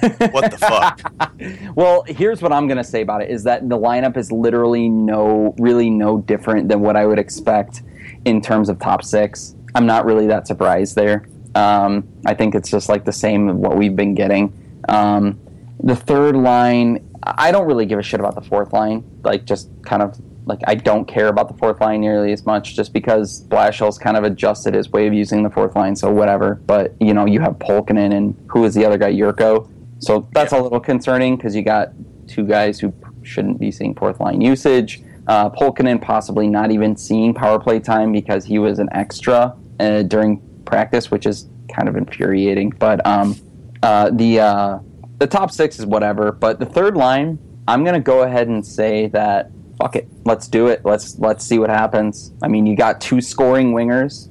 what 0.00 0.50
the 0.50 0.58
fuck? 0.58 1.74
well, 1.76 2.04
here's 2.06 2.42
what 2.42 2.52
I'm 2.52 2.68
gonna 2.68 2.84
say 2.84 3.02
about 3.02 3.22
it: 3.22 3.30
is 3.30 3.44
that 3.44 3.68
the 3.68 3.78
lineup 3.78 4.16
is 4.16 4.30
literally 4.32 4.88
no, 4.88 5.54
really 5.58 5.90
no 5.90 6.18
different 6.18 6.68
than 6.68 6.80
what 6.80 6.96
I 6.96 7.06
would 7.06 7.18
expect 7.18 7.82
in 8.24 8.40
terms 8.40 8.68
of 8.68 8.78
top 8.78 9.04
six. 9.04 9.54
I'm 9.74 9.86
not 9.86 10.04
really 10.04 10.26
that 10.26 10.46
surprised 10.46 10.96
there. 10.96 11.26
Um, 11.54 12.06
I 12.26 12.34
think 12.34 12.54
it's 12.54 12.70
just 12.70 12.88
like 12.88 13.04
the 13.04 13.12
same 13.12 13.48
of 13.48 13.56
what 13.56 13.76
we've 13.76 13.96
been 13.96 14.14
getting. 14.14 14.52
Um, 14.88 15.38
the 15.82 15.96
third 15.96 16.36
line, 16.36 17.08
I 17.22 17.50
don't 17.50 17.66
really 17.66 17.86
give 17.86 17.98
a 17.98 18.02
shit 18.02 18.20
about 18.20 18.34
the 18.34 18.42
fourth 18.42 18.72
line. 18.72 19.04
Like, 19.22 19.44
just 19.44 19.70
kind 19.82 20.02
of 20.02 20.20
like 20.46 20.60
I 20.66 20.74
don't 20.74 21.06
care 21.06 21.28
about 21.28 21.48
the 21.48 21.54
fourth 21.54 21.80
line 21.80 22.00
nearly 22.00 22.32
as 22.32 22.46
much, 22.46 22.76
just 22.76 22.92
because 22.92 23.44
Blashill's 23.44 23.98
kind 23.98 24.16
of 24.16 24.24
adjusted 24.24 24.74
his 24.74 24.90
way 24.90 25.06
of 25.06 25.14
using 25.14 25.42
the 25.42 25.50
fourth 25.50 25.74
line. 25.74 25.96
So 25.96 26.10
whatever. 26.10 26.54
But 26.54 26.94
you 27.00 27.12
know, 27.14 27.26
you 27.26 27.40
have 27.40 27.54
Pulkkinen 27.54 28.14
and 28.14 28.34
who 28.48 28.64
is 28.64 28.74
the 28.74 28.84
other 28.84 28.98
guy, 28.98 29.12
Jurco. 29.12 29.68
So 29.98 30.28
that's 30.32 30.52
yeah. 30.52 30.60
a 30.60 30.62
little 30.62 30.80
concerning 30.80 31.36
because 31.36 31.54
you 31.54 31.62
got 31.62 31.90
two 32.26 32.44
guys 32.44 32.80
who 32.80 32.92
shouldn't 33.22 33.58
be 33.58 33.70
seeing 33.70 33.94
fourth 33.94 34.20
line 34.20 34.40
usage. 34.40 35.02
Uh, 35.26 35.50
Pulkkinen 35.50 36.00
possibly 36.00 36.46
not 36.46 36.70
even 36.70 36.96
seeing 36.96 37.34
power 37.34 37.58
play 37.58 37.80
time 37.80 38.12
because 38.12 38.44
he 38.44 38.58
was 38.58 38.78
an 38.78 38.88
extra 38.92 39.56
uh, 39.80 40.02
during 40.02 40.40
practice, 40.64 41.10
which 41.10 41.26
is 41.26 41.48
kind 41.74 41.88
of 41.88 41.96
infuriating. 41.96 42.70
But 42.70 43.04
um, 43.06 43.36
uh, 43.82 44.10
the 44.10 44.40
uh, 44.40 44.78
the 45.18 45.26
top 45.26 45.50
six 45.50 45.78
is 45.78 45.86
whatever. 45.86 46.32
But 46.32 46.60
the 46.60 46.66
third 46.66 46.96
line, 46.96 47.38
I'm 47.66 47.84
gonna 47.84 48.00
go 48.00 48.22
ahead 48.22 48.48
and 48.48 48.64
say 48.64 49.08
that 49.08 49.50
fuck 49.78 49.96
it, 49.96 50.08
let's 50.24 50.48
do 50.48 50.68
it. 50.68 50.82
Let's 50.84 51.18
let's 51.18 51.44
see 51.44 51.58
what 51.58 51.70
happens. 51.70 52.32
I 52.42 52.48
mean, 52.48 52.66
you 52.66 52.76
got 52.76 53.00
two 53.00 53.20
scoring 53.20 53.72
wingers, 53.72 54.28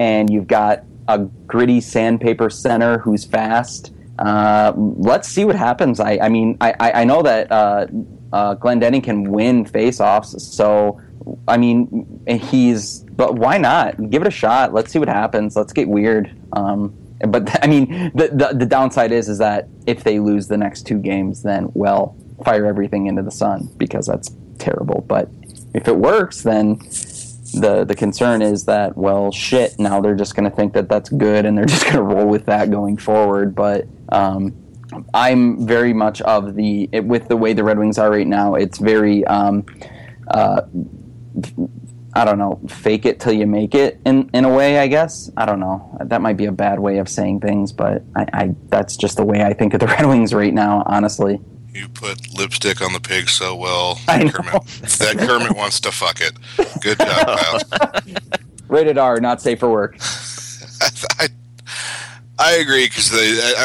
and 0.00 0.30
you've 0.30 0.46
got 0.46 0.84
a 1.08 1.18
gritty 1.18 1.80
sandpaper 1.80 2.48
center 2.50 2.98
who's 2.98 3.24
fast 3.24 3.92
uh, 4.18 4.72
let's 4.76 5.28
see 5.28 5.44
what 5.44 5.56
happens. 5.56 6.00
I, 6.00 6.18
I 6.22 6.28
mean, 6.28 6.56
I, 6.60 6.74
I 6.80 7.04
know 7.04 7.22
that 7.22 7.50
uh, 7.50 7.86
uh, 8.32 8.54
can 8.56 9.24
win 9.30 9.64
faceoffs, 9.64 10.40
so 10.40 11.00
I 11.48 11.56
mean, 11.56 12.24
he's. 12.26 13.00
But 13.00 13.36
why 13.36 13.58
not? 13.58 14.10
Give 14.10 14.22
it 14.22 14.28
a 14.28 14.32
shot. 14.32 14.72
Let's 14.72 14.90
see 14.90 14.98
what 14.98 15.08
happens. 15.08 15.56
Let's 15.56 15.72
get 15.72 15.88
weird. 15.88 16.34
Um, 16.52 16.94
but 17.28 17.48
I 17.64 17.66
mean, 17.66 18.12
the, 18.14 18.28
the, 18.28 18.56
the 18.58 18.66
downside 18.66 19.12
is 19.12 19.28
is 19.28 19.38
that 19.38 19.68
if 19.86 20.04
they 20.04 20.18
lose 20.18 20.48
the 20.48 20.56
next 20.56 20.86
two 20.86 20.98
games, 20.98 21.42
then 21.42 21.70
well, 21.74 22.16
fire 22.44 22.66
everything 22.66 23.06
into 23.06 23.22
the 23.22 23.30
sun 23.30 23.68
because 23.76 24.06
that's 24.06 24.30
terrible. 24.58 25.04
But 25.06 25.28
if 25.74 25.88
it 25.88 25.96
works, 25.96 26.42
then 26.42 26.80
the 27.52 27.84
the 27.84 27.94
concern 27.94 28.42
is 28.42 28.64
that 28.64 28.96
well 28.96 29.30
shit 29.30 29.78
now 29.78 30.00
they're 30.00 30.14
just 30.14 30.34
going 30.34 30.48
to 30.48 30.54
think 30.54 30.72
that 30.72 30.88
that's 30.88 31.08
good 31.08 31.46
and 31.46 31.56
they're 31.56 31.64
just 31.76 31.84
going 31.84 31.96
to 31.96 32.02
roll 32.02 32.26
with 32.26 32.46
that 32.46 32.70
going 32.70 32.96
forward 32.96 33.54
but 33.54 33.86
um, 34.10 34.54
I'm 35.14 35.66
very 35.66 35.92
much 35.92 36.20
of 36.22 36.54
the 36.54 36.88
it, 36.92 37.04
with 37.04 37.28
the 37.28 37.36
way 37.36 37.52
the 37.52 37.64
Red 37.64 37.78
Wings 37.78 37.98
are 37.98 38.10
right 38.10 38.26
now. 38.26 38.54
It's 38.54 38.78
very 38.78 39.24
um, 39.26 39.64
uh, 40.28 40.62
I 42.14 42.24
don't 42.24 42.38
know, 42.38 42.60
fake 42.68 43.06
it 43.06 43.20
till 43.20 43.32
you 43.32 43.46
make 43.46 43.74
it 43.74 44.00
in 44.04 44.28
in 44.34 44.44
a 44.44 44.54
way. 44.54 44.78
I 44.78 44.86
guess 44.86 45.30
I 45.36 45.46
don't 45.46 45.60
know. 45.60 45.96
That 46.04 46.20
might 46.20 46.36
be 46.36 46.46
a 46.46 46.52
bad 46.52 46.78
way 46.78 46.98
of 46.98 47.08
saying 47.08 47.40
things, 47.40 47.72
but 47.72 48.02
I, 48.14 48.26
I 48.32 48.54
that's 48.68 48.96
just 48.96 49.16
the 49.16 49.24
way 49.24 49.42
I 49.42 49.54
think 49.54 49.74
of 49.74 49.80
the 49.80 49.86
Red 49.98 50.06
Wings 50.06 50.34
right 50.34 50.52
now. 50.52 50.82
Honestly. 50.86 51.40
You 51.72 51.88
put 51.88 52.34
lipstick 52.34 52.82
on 52.82 52.92
the 52.92 53.00
pig 53.00 53.28
so 53.28 53.56
well. 53.56 53.98
I 54.08 54.24
know. 54.24 54.30
Kermit, 54.30 54.66
that 54.98 55.16
Kermit 55.18 55.56
wants 55.56 55.80
to 55.80 55.92
fuck 55.92 56.20
it. 56.20 56.32
Good 56.80 56.98
job, 56.98 57.38
pal. 57.38 58.00
Rated 58.68 58.98
R, 58.98 59.20
not 59.20 59.40
safe 59.40 59.60
for 59.60 59.70
work. 59.70 59.96
I, 61.18 61.28
I 62.38 62.52
agree 62.54 62.86
because 62.86 63.12
I 63.12 63.16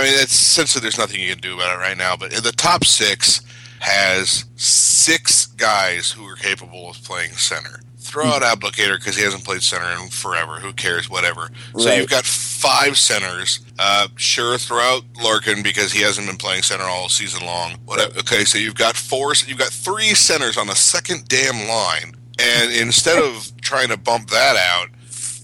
mean, 0.04 0.14
it's 0.14 0.34
essentially 0.34 0.82
there's 0.82 0.98
nothing 0.98 1.22
you 1.22 1.30
can 1.30 1.40
do 1.40 1.56
about 1.56 1.76
it 1.76 1.80
right 1.80 1.98
now. 1.98 2.16
But 2.16 2.32
the 2.32 2.52
top 2.52 2.86
six 2.86 3.42
has 3.80 4.46
six 4.56 5.46
guys 5.46 6.12
who 6.12 6.26
are 6.28 6.36
capable 6.36 6.90
of 6.90 7.02
playing 7.04 7.32
center. 7.32 7.80
Throw 8.08 8.24
out 8.24 8.42
hmm. 8.42 8.48
Abdelkader 8.48 8.98
because 8.98 9.18
he 9.18 9.24
hasn't 9.24 9.44
played 9.44 9.62
center 9.62 10.02
in 10.02 10.08
forever. 10.08 10.60
Who 10.60 10.72
cares? 10.72 11.10
Whatever. 11.10 11.42
Right. 11.42 11.82
So 11.84 11.94
you've 11.94 12.10
got 12.10 12.24
five 12.24 12.98
centers. 12.98 13.60
Uh, 13.78 14.08
sure, 14.16 14.58
throw 14.58 14.80
out 14.80 15.04
Larkin 15.22 15.62
because 15.62 15.92
he 15.92 16.02
hasn't 16.02 16.26
been 16.26 16.38
playing 16.38 16.64
center 16.64 16.86
all 16.86 17.10
season 17.10 17.46
long. 17.46 17.74
Whatever. 17.86 18.18
Okay, 18.20 18.46
so 18.46 18.58
you've 18.58 18.76
got 18.76 18.96
four. 18.96 19.34
You've 19.46 19.58
got 19.58 19.74
three 19.74 20.16
centers 20.16 20.58
on 20.58 20.68
the 20.68 20.76
second 20.76 21.28
damn 21.28 21.68
line, 21.68 22.16
and 22.40 22.72
instead 22.72 23.22
of 23.22 23.52
trying 23.60 23.90
to 23.90 23.98
bump 23.98 24.30
that 24.30 24.56
out, 24.56 24.88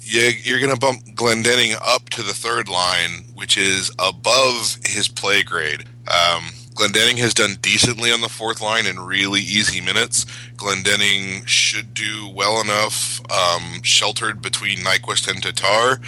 you're 0.01 0.59
going 0.59 0.73
to 0.73 0.79
bump 0.79 1.03
Glendening 1.15 1.77
up 1.81 2.09
to 2.11 2.23
the 2.23 2.33
third 2.33 2.69
line, 2.69 3.25
which 3.35 3.57
is 3.57 3.91
above 3.99 4.77
his 4.85 5.09
play 5.09 5.43
grade. 5.43 5.83
Um, 6.07 6.43
Glendening 6.73 7.17
has 7.19 7.33
done 7.33 7.57
decently 7.61 8.11
on 8.11 8.21
the 8.21 8.29
fourth 8.29 8.61
line 8.61 8.85
in 8.85 8.99
really 8.99 9.41
easy 9.41 9.79
minutes. 9.79 10.25
Glendening 10.55 11.45
should 11.47 11.93
do 11.93 12.29
well 12.33 12.59
enough, 12.61 13.21
um, 13.31 13.83
sheltered 13.83 14.41
between 14.41 14.79
Nyquist 14.79 15.29
and 15.29 15.41
Tatar, 15.41 15.99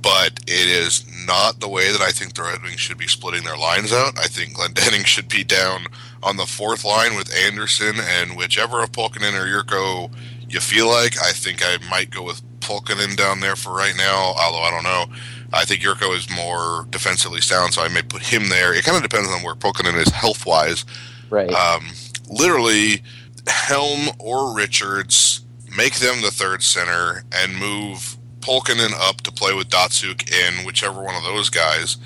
but 0.00 0.40
it 0.46 0.68
is 0.68 1.04
not 1.26 1.60
the 1.60 1.68
way 1.68 1.92
that 1.92 2.00
I 2.00 2.10
think 2.10 2.34
the 2.34 2.42
Red 2.42 2.62
Wings 2.62 2.80
should 2.80 2.98
be 2.98 3.06
splitting 3.06 3.44
their 3.44 3.56
lines 3.56 3.92
out. 3.92 4.18
I 4.18 4.26
think 4.26 4.56
Glendening 4.56 5.06
should 5.06 5.28
be 5.28 5.44
down 5.44 5.86
on 6.22 6.36
the 6.36 6.46
fourth 6.46 6.84
line 6.84 7.14
with 7.16 7.34
Andersson 7.34 7.96
and 8.00 8.36
whichever 8.36 8.82
of 8.82 8.92
Pulkkinen 8.92 9.34
or 9.34 9.46
Jurco 9.46 10.10
you 10.48 10.60
feel 10.60 10.88
like. 10.88 11.16
I 11.18 11.32
think 11.32 11.60
I 11.62 11.78
might 11.88 12.10
go 12.10 12.22
with 12.22 12.42
Pulkkinen 12.60 13.16
down 13.16 13.40
there 13.40 13.56
for 13.56 13.72
right 13.72 13.96
now, 13.96 14.34
although 14.36 14.62
I 14.62 14.70
don't 14.70 14.84
know. 14.84 15.06
I 15.52 15.64
think 15.64 15.80
Jurco 15.80 16.14
is 16.14 16.28
more 16.30 16.86
defensively 16.90 17.40
sound, 17.40 17.72
so 17.74 17.82
I 17.82 17.88
may 17.88 18.02
put 18.02 18.22
him 18.22 18.48
there. 18.48 18.74
It 18.74 18.84
kind 18.84 18.96
of 18.96 19.02
depends 19.02 19.28
on 19.30 19.42
where 19.42 19.54
Pulkkinen 19.54 19.96
is 19.96 20.12
health 20.12 20.44
wise. 20.44 20.84
Right. 21.30 21.50
Um, 21.50 21.86
literally, 22.28 23.02
Helm 23.46 24.10
or 24.18 24.54
Richards 24.54 25.40
make 25.76 25.96
them 25.96 26.20
the 26.20 26.30
third 26.30 26.62
center 26.62 27.24
and 27.32 27.56
move 27.56 28.16
Pulkkinen 28.40 28.92
up 28.98 29.22
to 29.22 29.32
play 29.32 29.54
with 29.54 29.68
Datsyuk 29.68 30.30
and 30.32 30.66
whichever 30.66 31.02
one 31.02 31.14
of 31.14 31.24
those 31.24 31.50
guys. 31.50 31.96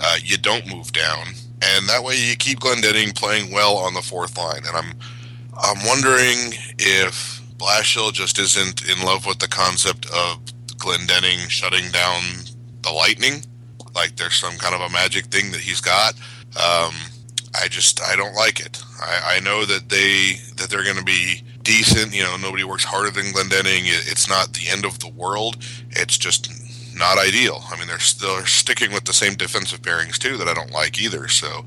Uh, 0.00 0.16
you 0.22 0.38
don't 0.38 0.66
move 0.66 0.92
down, 0.92 1.28
and 1.60 1.88
that 1.88 2.02
way 2.02 2.16
you 2.16 2.36
keep 2.36 2.60
Glendening 2.60 3.14
playing 3.14 3.52
well 3.52 3.76
on 3.76 3.94
the 3.94 4.02
fourth 4.02 4.36
line. 4.38 4.62
And 4.66 4.76
I'm 4.76 4.94
I'm 5.60 5.86
wondering 5.86 6.54
if 6.78 7.40
Blashill 7.56 8.12
just 8.12 8.38
isn't 8.38 8.88
in 8.88 9.04
love 9.04 9.26
with 9.26 9.38
the 9.38 9.48
concept 9.48 10.06
of 10.06 10.44
Glendening 10.78 11.48
shutting 11.48 11.90
down 11.90 12.22
the 12.82 12.92
lightning. 12.92 13.44
Like 13.94 14.16
there's 14.16 14.34
some 14.34 14.56
kind 14.56 14.74
of 14.74 14.80
a 14.80 14.90
magic 14.90 15.26
thing 15.26 15.50
that 15.52 15.60
he's 15.60 15.80
got. 15.80 16.14
Um, 16.56 16.94
I 17.54 17.68
just 17.68 18.02
I 18.02 18.16
don't 18.16 18.34
like 18.34 18.60
it. 18.60 18.82
I, 19.00 19.36
I 19.36 19.40
know 19.40 19.64
that 19.64 19.88
they 19.88 20.36
that 20.56 20.70
they're 20.70 20.84
going 20.84 20.96
to 20.96 21.04
be 21.04 21.42
decent. 21.62 22.14
You 22.14 22.22
know, 22.22 22.36
nobody 22.36 22.64
works 22.64 22.84
harder 22.84 23.10
than 23.10 23.32
Glendening. 23.32 23.82
It's 24.10 24.28
not 24.28 24.52
the 24.52 24.68
end 24.68 24.84
of 24.84 24.98
the 25.00 25.10
world. 25.10 25.56
It's 25.90 26.16
just 26.16 26.50
not 26.96 27.18
ideal. 27.18 27.62
I 27.70 27.78
mean, 27.78 27.88
they're 27.88 27.98
still 27.98 28.40
sticking 28.46 28.92
with 28.92 29.04
the 29.04 29.12
same 29.12 29.34
defensive 29.34 29.82
pairings 29.82 30.18
too 30.18 30.36
that 30.38 30.48
I 30.48 30.54
don't 30.54 30.70
like 30.70 31.00
either. 31.00 31.28
So, 31.28 31.64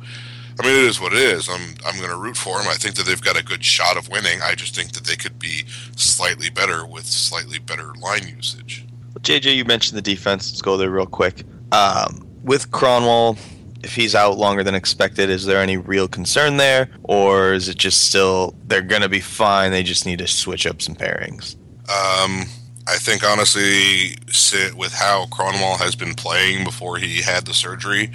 I 0.59 0.65
mean, 0.65 0.75
it 0.75 0.85
is 0.85 0.99
what 0.99 1.13
it 1.13 1.19
is. 1.19 1.49
I'm 1.49 1.75
I'm 1.85 1.97
going 1.97 2.09
to 2.09 2.17
root 2.17 2.37
for 2.37 2.57
them. 2.57 2.67
I 2.67 2.75
think 2.75 2.95
that 2.95 3.05
they've 3.05 3.21
got 3.21 3.39
a 3.39 3.43
good 3.43 3.63
shot 3.63 3.97
of 3.97 4.09
winning. 4.09 4.41
I 4.41 4.55
just 4.55 4.75
think 4.75 4.93
that 4.93 5.03
they 5.03 5.15
could 5.15 5.37
be 5.37 5.65
slightly 5.95 6.49
better 6.49 6.85
with 6.85 7.05
slightly 7.05 7.59
better 7.59 7.93
line 7.95 8.27
usage. 8.27 8.85
JJ, 9.25 9.55
you 9.55 9.65
mentioned 9.65 9.97
the 9.97 10.03
defense. 10.03 10.51
Let's 10.51 10.61
go 10.61 10.77
there 10.77 10.91
real 10.91 11.07
quick. 11.07 11.43
Um, 11.71 12.27
with 12.43 12.69
Kronwall, 12.69 13.39
if 13.83 13.95
he's 13.95 14.13
out 14.13 14.37
longer 14.37 14.63
than 14.63 14.75
expected, 14.75 15.31
is 15.31 15.47
there 15.47 15.59
any 15.59 15.77
real 15.77 16.07
concern 16.07 16.57
there, 16.57 16.89
or 17.01 17.53
is 17.53 17.67
it 17.67 17.75
just 17.75 18.07
still 18.07 18.55
they're 18.67 18.83
going 18.83 19.01
to 19.01 19.09
be 19.09 19.19
fine? 19.19 19.71
They 19.71 19.81
just 19.81 20.05
need 20.05 20.19
to 20.19 20.27
switch 20.27 20.67
up 20.67 20.79
some 20.79 20.93
pairings. 20.93 21.55
Um, 21.89 22.45
I 22.87 22.97
think 22.97 23.23
honestly, 23.23 24.15
sit 24.31 24.75
with 24.75 24.93
how 24.93 25.25
Kronwall 25.25 25.79
has 25.79 25.95
been 25.95 26.13
playing 26.13 26.63
before 26.63 26.97
he 26.97 27.23
had 27.23 27.47
the 27.47 27.53
surgery. 27.55 28.11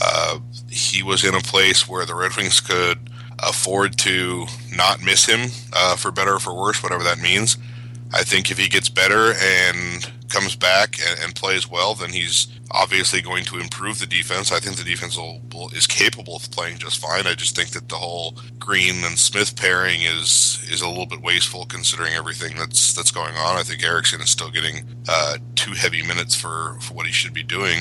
Uh, 0.00 0.38
he 0.70 1.02
was 1.02 1.24
in 1.24 1.34
a 1.34 1.40
place 1.40 1.88
where 1.88 2.06
the 2.06 2.14
Red 2.14 2.36
Wings 2.36 2.60
could 2.60 3.10
afford 3.40 3.98
to 3.98 4.46
not 4.76 5.02
miss 5.02 5.26
him 5.26 5.50
uh, 5.72 5.96
for 5.96 6.12
better 6.12 6.34
or 6.34 6.38
for 6.38 6.54
worse, 6.54 6.84
whatever 6.84 7.02
that 7.02 7.18
means. 7.18 7.58
I 8.14 8.22
think 8.22 8.50
if 8.50 8.58
he 8.58 8.68
gets 8.68 8.88
better 8.88 9.32
and 9.32 10.08
comes 10.32 10.56
back 10.56 10.96
and, 11.06 11.20
and, 11.20 11.34
plays 11.34 11.68
well, 11.68 11.94
then 11.94 12.10
he's 12.10 12.48
obviously 12.70 13.20
going 13.20 13.44
to 13.44 13.58
improve 13.58 13.98
the 13.98 14.06
defense. 14.06 14.50
I 14.50 14.60
think 14.60 14.76
the 14.76 14.84
defense 14.84 15.16
will, 15.16 15.40
will, 15.52 15.68
is 15.70 15.86
capable 15.86 16.36
of 16.36 16.50
playing 16.50 16.78
just 16.78 16.98
fine. 16.98 17.26
I 17.26 17.34
just 17.34 17.54
think 17.54 17.70
that 17.70 17.88
the 17.88 17.96
whole 17.96 18.38
Green 18.58 19.04
and 19.04 19.18
Smith 19.18 19.56
pairing 19.56 20.02
is 20.02 20.66
is 20.70 20.80
a 20.80 20.88
little 20.88 21.06
bit 21.06 21.20
wasteful 21.20 21.66
considering 21.66 22.14
everything 22.14 22.56
that's 22.56 22.94
that's 22.94 23.10
going 23.10 23.34
on. 23.34 23.58
I 23.58 23.62
think 23.62 23.84
Ericsson 23.84 24.22
is 24.22 24.30
still 24.30 24.50
getting 24.50 24.86
uh, 25.08 25.36
too 25.54 25.72
heavy 25.72 26.02
minutes 26.02 26.34
for, 26.34 26.78
for 26.80 26.94
what 26.94 27.06
he 27.06 27.12
should 27.12 27.34
be 27.34 27.42
doing. 27.42 27.80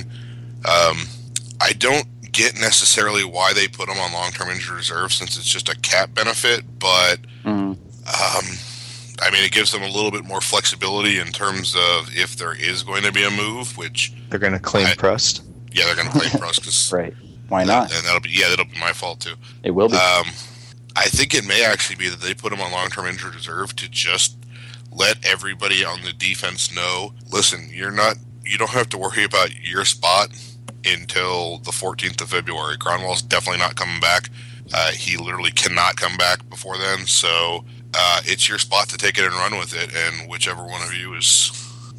Um, 0.66 1.08
I 1.62 1.72
don't 1.78 2.32
get 2.32 2.56
necessarily 2.56 3.24
why 3.24 3.54
they 3.54 3.68
put 3.68 3.90
him 3.90 3.98
on 3.98 4.12
long 4.12 4.32
term 4.32 4.50
injured 4.50 4.76
reserve 4.76 5.14
since 5.14 5.38
it's 5.38 5.50
just 5.50 5.70
a 5.70 5.78
cap 5.80 6.14
benefit, 6.14 6.64
but. 6.80 7.20
Mm. 7.44 7.78
Um, 8.02 8.46
I 9.22 9.30
mean, 9.30 9.44
it 9.44 9.52
gives 9.52 9.72
them 9.72 9.84
a 9.84 9.88
little 9.88 10.12
bit 10.12 10.26
more 10.26 10.42
flexibility 10.42 11.20
in 11.20 11.28
terms 11.28 11.76
of 11.76 12.10
if 12.16 12.36
there 12.38 12.54
is 12.54 12.84
going 12.84 13.04
to 13.04 13.12
be 13.12 13.24
a 13.24 13.30
move, 13.30 13.78
which 13.78 14.14
they're 14.30 14.40
going 14.40 14.54
to 14.54 14.60
claim 14.60 14.88
I, 14.88 14.96
Prust. 14.96 15.44
Yeah, 15.72 15.86
they're 15.86 15.96
going 15.96 16.08
to 16.08 16.20
claim 16.20 16.32
Prust 16.40 16.62
because 16.62 16.92
right. 16.92 17.14
Why 17.50 17.64
not? 17.64 17.94
And 17.94 18.06
that'll 18.06 18.22
be 18.22 18.30
yeah, 18.30 18.50
that'll 18.50 18.66
be 18.66 18.80
my 18.80 18.94
fault 18.94 19.20
too. 19.20 19.36
It 19.64 19.72
will 19.72 19.90
be. 19.90 19.96
Um, 19.96 20.28
I 20.96 21.06
think 21.06 21.34
it 21.34 21.46
may 21.46 21.64
actually 21.64 21.98
be 21.98 22.10
that 22.10 22.22
they 22.22 22.34
put 22.34 22.52
him 22.52 22.62
on 22.62 22.72
long 22.72 22.90
term 22.90 23.06
injured 23.06 23.36
reserve 23.36 23.76
to 23.78 23.90
just 23.90 24.38
let 24.92 25.26
everybody 25.26 25.86
on 25.86 26.02
the 26.02 26.14
defense 26.14 26.74
know. 26.74 27.14
Listen, 27.30 27.70
you're 27.72 27.92
not. 27.92 28.18
You 28.44 28.58
don't 28.58 28.72
have 28.72 28.90
to 28.90 28.98
worry 28.98 29.24
about 29.24 29.56
your 29.56 29.86
spot 29.86 30.30
until 30.86 31.60
the 31.60 31.72
14th 31.72 32.22
of 32.22 32.30
February. 32.30 32.78
Kronwall's 32.78 33.22
definitely 33.22 33.60
not 33.60 33.76
coming 33.76 34.00
back. 34.02 34.30
Uh, 34.74 34.92
he 34.92 35.18
literally 35.18 35.52
cannot 35.52 35.96
come 35.96 36.18
back 36.18 36.48
before 36.50 36.78
then. 36.78 37.06
So 37.06 37.64
uh, 37.94 38.22
it's 38.26 38.48
your 38.48 38.58
spot 38.58 38.90
to 38.90 38.98
take 38.98 39.18
it 39.18 39.26
and 39.26 39.34
run 39.34 39.58
with 39.58 39.74
it. 39.76 39.92
And 39.96 40.30
whichever 40.30 40.64
one 40.64 40.82
of 40.82 40.94
you 40.94 41.14
is 41.14 41.52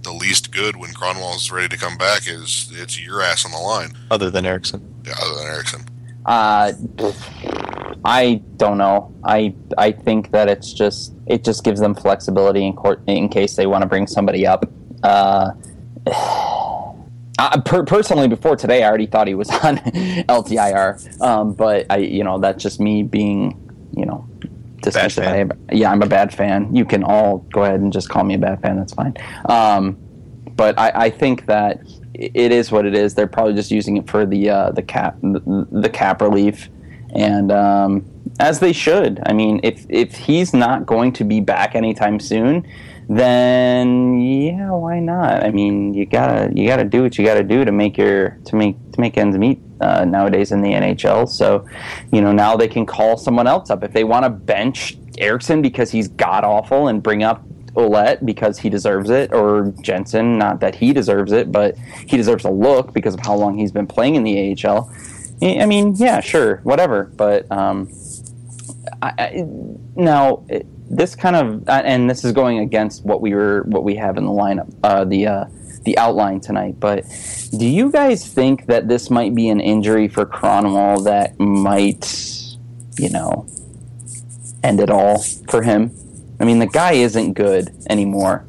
the 0.02 0.12
least 0.12 0.52
good 0.52 0.76
when 0.76 0.90
Kronwall 0.90 1.36
is 1.36 1.50
ready 1.50 1.68
to 1.68 1.76
come 1.76 1.96
back 1.96 2.22
is 2.26 2.70
it's 2.74 3.00
your 3.00 3.22
ass 3.22 3.44
on 3.44 3.52
the 3.52 3.58
line. 3.58 3.92
Other 4.10 4.30
than 4.30 4.46
Ericsson. 4.46 5.02
Yeah, 5.04 5.14
other 5.20 5.36
than 5.36 5.46
Ericsson. 5.46 5.84
Uh, 6.24 6.72
I 8.04 8.42
don't 8.56 8.78
know. 8.78 9.14
I 9.24 9.54
I 9.76 9.90
think 9.92 10.30
that 10.30 10.48
it's 10.48 10.72
just 10.72 11.12
it 11.26 11.44
just 11.44 11.64
gives 11.64 11.80
them 11.80 11.94
flexibility 11.94 12.64
in 12.64 12.74
court 12.74 13.02
in 13.06 13.28
case 13.28 13.56
they 13.56 13.66
want 13.66 13.82
to 13.82 13.86
bring 13.86 14.06
somebody 14.06 14.46
up. 14.46 14.64
Uh, 15.02 15.50
I, 17.38 17.60
per, 17.64 17.84
personally, 17.84 18.28
before 18.28 18.56
today, 18.56 18.84
I 18.84 18.88
already 18.88 19.06
thought 19.06 19.26
he 19.26 19.34
was 19.34 19.50
on 19.64 19.78
LTIR. 19.78 21.20
Um, 21.20 21.54
but 21.54 21.86
I, 21.90 21.96
you 21.96 22.22
know, 22.22 22.38
that's 22.38 22.62
just 22.62 22.78
me 22.78 23.02
being, 23.02 23.58
you 23.96 24.04
know, 24.06 24.26
dismissive. 24.82 25.56
yeah, 25.72 25.90
I'm 25.90 26.02
a 26.02 26.06
bad 26.06 26.32
fan. 26.32 26.74
You 26.74 26.84
can 26.84 27.02
all 27.04 27.38
go 27.52 27.64
ahead 27.64 27.80
and 27.80 27.92
just 27.92 28.08
call 28.08 28.24
me 28.24 28.34
a 28.34 28.38
bad 28.38 28.60
fan. 28.60 28.76
That's 28.76 28.94
fine. 28.94 29.14
Um, 29.46 29.96
but 30.54 30.78
I, 30.78 30.92
I, 30.94 31.10
think 31.10 31.46
that 31.46 31.80
it 32.14 32.52
is 32.52 32.70
what 32.70 32.84
it 32.84 32.94
is. 32.94 33.14
They're 33.14 33.26
probably 33.26 33.54
just 33.54 33.70
using 33.70 33.96
it 33.96 34.08
for 34.08 34.26
the 34.26 34.50
uh, 34.50 34.70
the 34.72 34.82
cap 34.82 35.16
the, 35.22 35.66
the, 35.70 35.88
cap 35.88 36.20
relief, 36.20 36.68
and 37.14 37.50
um, 37.50 38.04
as 38.38 38.60
they 38.60 38.72
should. 38.72 39.20
I 39.24 39.32
mean, 39.32 39.60
if 39.62 39.86
if 39.88 40.14
he's 40.14 40.52
not 40.52 40.86
going 40.86 41.12
to 41.14 41.24
be 41.24 41.40
back 41.40 41.74
anytime 41.74 42.20
soon, 42.20 42.66
then 43.08 44.20
yeah, 44.20 44.70
why 44.70 45.00
not? 45.00 45.42
I 45.42 45.50
mean, 45.50 45.94
you 45.94 46.06
gotta 46.06 46.52
you 46.54 46.66
gotta 46.66 46.84
do 46.84 47.02
what 47.02 47.18
you 47.18 47.24
gotta 47.24 47.44
do 47.44 47.64
to 47.64 47.72
make 47.72 47.96
your 47.96 48.38
to 48.46 48.56
make 48.56 48.76
to 48.92 49.00
make 49.00 49.16
ends 49.16 49.38
meet 49.38 49.60
uh, 49.82 50.04
nowadays 50.04 50.52
in 50.52 50.62
the 50.62 50.70
NHL. 50.70 51.28
So, 51.28 51.66
you 52.12 52.20
know, 52.20 52.32
now 52.32 52.56
they 52.56 52.68
can 52.68 52.86
call 52.86 53.16
someone 53.16 53.46
else 53.46 53.70
up 53.70 53.82
if 53.82 53.92
they 53.92 54.04
want 54.04 54.24
to 54.24 54.30
bench 54.30 54.96
Ericsson 55.18 55.60
because 55.60 55.90
he's 55.90 56.08
god 56.08 56.44
awful 56.44 56.88
and 56.88 57.02
bring 57.02 57.22
up 57.22 57.44
Ouellet 57.74 58.24
because 58.24 58.58
he 58.58 58.68
deserves 58.68 59.10
it, 59.10 59.32
or 59.32 59.72
Jensen, 59.80 60.38
not 60.38 60.60
that 60.60 60.74
he 60.74 60.92
deserves 60.92 61.32
it, 61.32 61.50
but 61.50 61.76
he 62.06 62.16
deserves 62.16 62.44
a 62.44 62.50
look 62.50 62.92
because 62.92 63.14
of 63.14 63.20
how 63.20 63.34
long 63.34 63.56
he's 63.56 63.72
been 63.72 63.86
playing 63.86 64.14
in 64.14 64.24
the 64.24 64.56
AHL. 64.66 64.92
I 65.42 65.66
mean, 65.66 65.94
yeah, 65.96 66.20
sure, 66.20 66.56
whatever. 66.64 67.04
But 67.04 67.50
um, 67.50 67.90
I, 69.00 69.12
I, 69.18 69.46
now. 69.96 70.44
This 70.90 71.14
kind 71.14 71.36
of 71.36 71.66
uh, 71.70 71.80
and 71.86 72.10
this 72.10 72.22
is 72.22 72.32
going 72.32 72.58
against 72.58 73.02
what 73.02 73.22
we 73.22 73.32
were 73.32 73.62
what 73.62 73.82
we 73.82 73.94
have 73.94 74.18
in 74.18 74.26
the 74.26 74.30
lineup 74.30 74.70
uh, 74.82 75.04
the 75.06 75.26
uh, 75.26 75.44
the 75.84 75.96
outline 75.98 76.40
tonight. 76.40 76.78
But 76.78 77.04
do 77.56 77.66
you 77.66 77.90
guys 77.90 78.26
think 78.26 78.66
that 78.66 78.88
this 78.88 79.10
might 79.10 79.34
be 79.34 79.48
an 79.48 79.60
injury 79.60 80.08
for 80.08 80.26
Kronwall 80.26 81.04
that 81.04 81.38
might 81.38 82.06
you 82.98 83.10
know 83.10 83.46
end 84.62 84.80
it 84.80 84.90
all 84.90 85.22
for 85.48 85.62
him? 85.62 85.90
I 86.40 86.44
mean, 86.44 86.58
the 86.58 86.66
guy 86.66 86.92
isn't 86.92 87.34
good 87.34 87.70
anymore. 87.88 88.44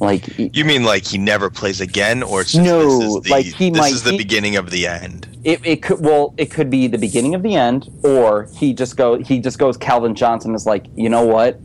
Like 0.00 0.38
you 0.38 0.64
mean 0.64 0.84
like 0.84 1.04
he 1.04 1.18
never 1.18 1.50
plays 1.50 1.80
again, 1.80 2.22
or 2.22 2.42
it's 2.42 2.52
just, 2.52 2.64
no, 2.64 2.98
this 2.98 3.04
is 3.04 3.22
the, 3.22 3.30
like 3.30 3.46
he 3.46 3.70
this 3.70 3.78
might, 3.78 3.92
is 3.92 4.04
the 4.04 4.12
he, 4.12 4.18
beginning 4.18 4.56
of 4.56 4.70
the 4.70 4.86
end. 4.86 5.26
It, 5.42 5.60
it 5.66 5.82
could 5.82 6.00
well, 6.00 6.34
it 6.36 6.52
could 6.52 6.70
be 6.70 6.86
the 6.86 6.98
beginning 6.98 7.34
of 7.34 7.42
the 7.42 7.56
end, 7.56 7.90
or 8.04 8.48
he 8.54 8.72
just 8.72 8.96
go 8.96 9.18
he 9.18 9.40
just 9.40 9.58
goes 9.58 9.76
Calvin 9.76 10.14
Johnson 10.14 10.54
is 10.54 10.66
like, 10.66 10.86
you 10.94 11.08
know 11.08 11.26
what, 11.26 11.58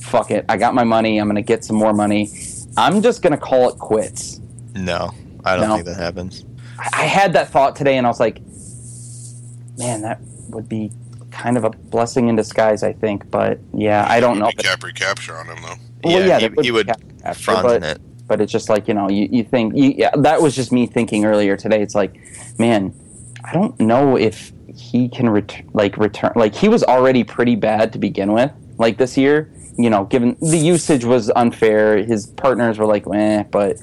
fuck 0.00 0.30
it. 0.30 0.44
I 0.48 0.56
got 0.56 0.74
my 0.74 0.84
money. 0.84 1.18
I'm 1.18 1.26
going 1.26 1.36
to 1.36 1.42
get 1.42 1.64
some 1.64 1.76
more 1.76 1.92
money. 1.92 2.30
I'm 2.76 3.02
just 3.02 3.22
going 3.22 3.32
to 3.32 3.38
call 3.38 3.68
it 3.68 3.78
quits. 3.78 4.40
No, 4.74 5.12
I 5.44 5.56
don't 5.56 5.68
no. 5.68 5.74
think 5.74 5.86
that 5.86 5.96
happens. 5.96 6.44
I 6.78 7.04
had 7.04 7.32
that 7.34 7.50
thought 7.50 7.76
today, 7.76 7.96
and 7.96 8.06
I 8.06 8.10
was 8.10 8.20
like, 8.20 8.40
man, 9.78 10.02
that 10.02 10.20
would 10.50 10.68
be 10.68 10.90
kind 11.30 11.56
of 11.56 11.64
a 11.64 11.70
blessing 11.70 12.28
in 12.28 12.36
disguise, 12.36 12.82
I 12.82 12.92
think. 12.92 13.30
But 13.30 13.60
yeah, 13.72 14.06
I 14.08 14.20
don't 14.20 14.38
know. 14.38 14.50
Cap 14.58 14.82
recapture 14.82 15.36
on 15.36 15.46
him 15.46 15.62
though. 15.62 15.74
Well, 16.04 16.26
yeah, 16.26 16.38
yeah 16.38 16.48
he, 16.48 16.62
he 16.62 16.70
would 16.70 16.90
front 17.36 17.62
but, 17.62 17.82
it. 17.82 18.00
But 18.26 18.40
it's 18.40 18.52
just 18.52 18.68
like 18.68 18.88
you 18.88 18.94
know, 18.94 19.08
you, 19.08 19.28
you 19.30 19.44
think 19.44 19.76
you, 19.76 19.94
yeah, 19.96 20.10
that 20.16 20.40
was 20.40 20.54
just 20.56 20.72
me 20.72 20.86
thinking 20.86 21.24
earlier 21.24 21.56
today. 21.56 21.82
It's 21.82 21.94
like, 21.94 22.14
man, 22.58 22.94
I 23.44 23.52
don't 23.52 23.78
know 23.78 24.16
if 24.16 24.52
he 24.74 25.08
can 25.08 25.28
ret- 25.28 25.64
like 25.74 25.96
return. 25.98 26.32
Like 26.34 26.54
he 26.54 26.68
was 26.68 26.82
already 26.82 27.24
pretty 27.24 27.56
bad 27.56 27.92
to 27.92 27.98
begin 27.98 28.32
with, 28.32 28.52
like 28.78 28.98
this 28.98 29.16
year 29.16 29.52
you 29.78 29.88
know, 29.90 30.04
given 30.04 30.36
the 30.40 30.58
usage 30.58 31.04
was 31.04 31.30
unfair, 31.34 31.96
his 31.96 32.26
partners 32.26 32.78
were 32.78 32.86
like, 32.86 33.04
eh, 33.14 33.42
but 33.44 33.78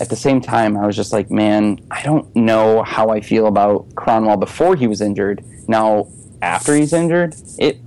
at 0.00 0.08
the 0.08 0.16
same 0.16 0.40
time, 0.40 0.76
I 0.76 0.86
was 0.86 0.96
just 0.96 1.12
like, 1.12 1.30
man, 1.30 1.80
I 1.90 2.02
don't 2.02 2.34
know 2.34 2.82
how 2.82 3.10
I 3.10 3.20
feel 3.20 3.46
about 3.46 3.88
Kronwall 3.90 4.38
before 4.38 4.76
he 4.76 4.86
was 4.86 5.00
injured. 5.00 5.44
Now, 5.68 6.08
after 6.42 6.74
he's 6.74 6.92
injured, 6.92 7.34
it 7.58 7.78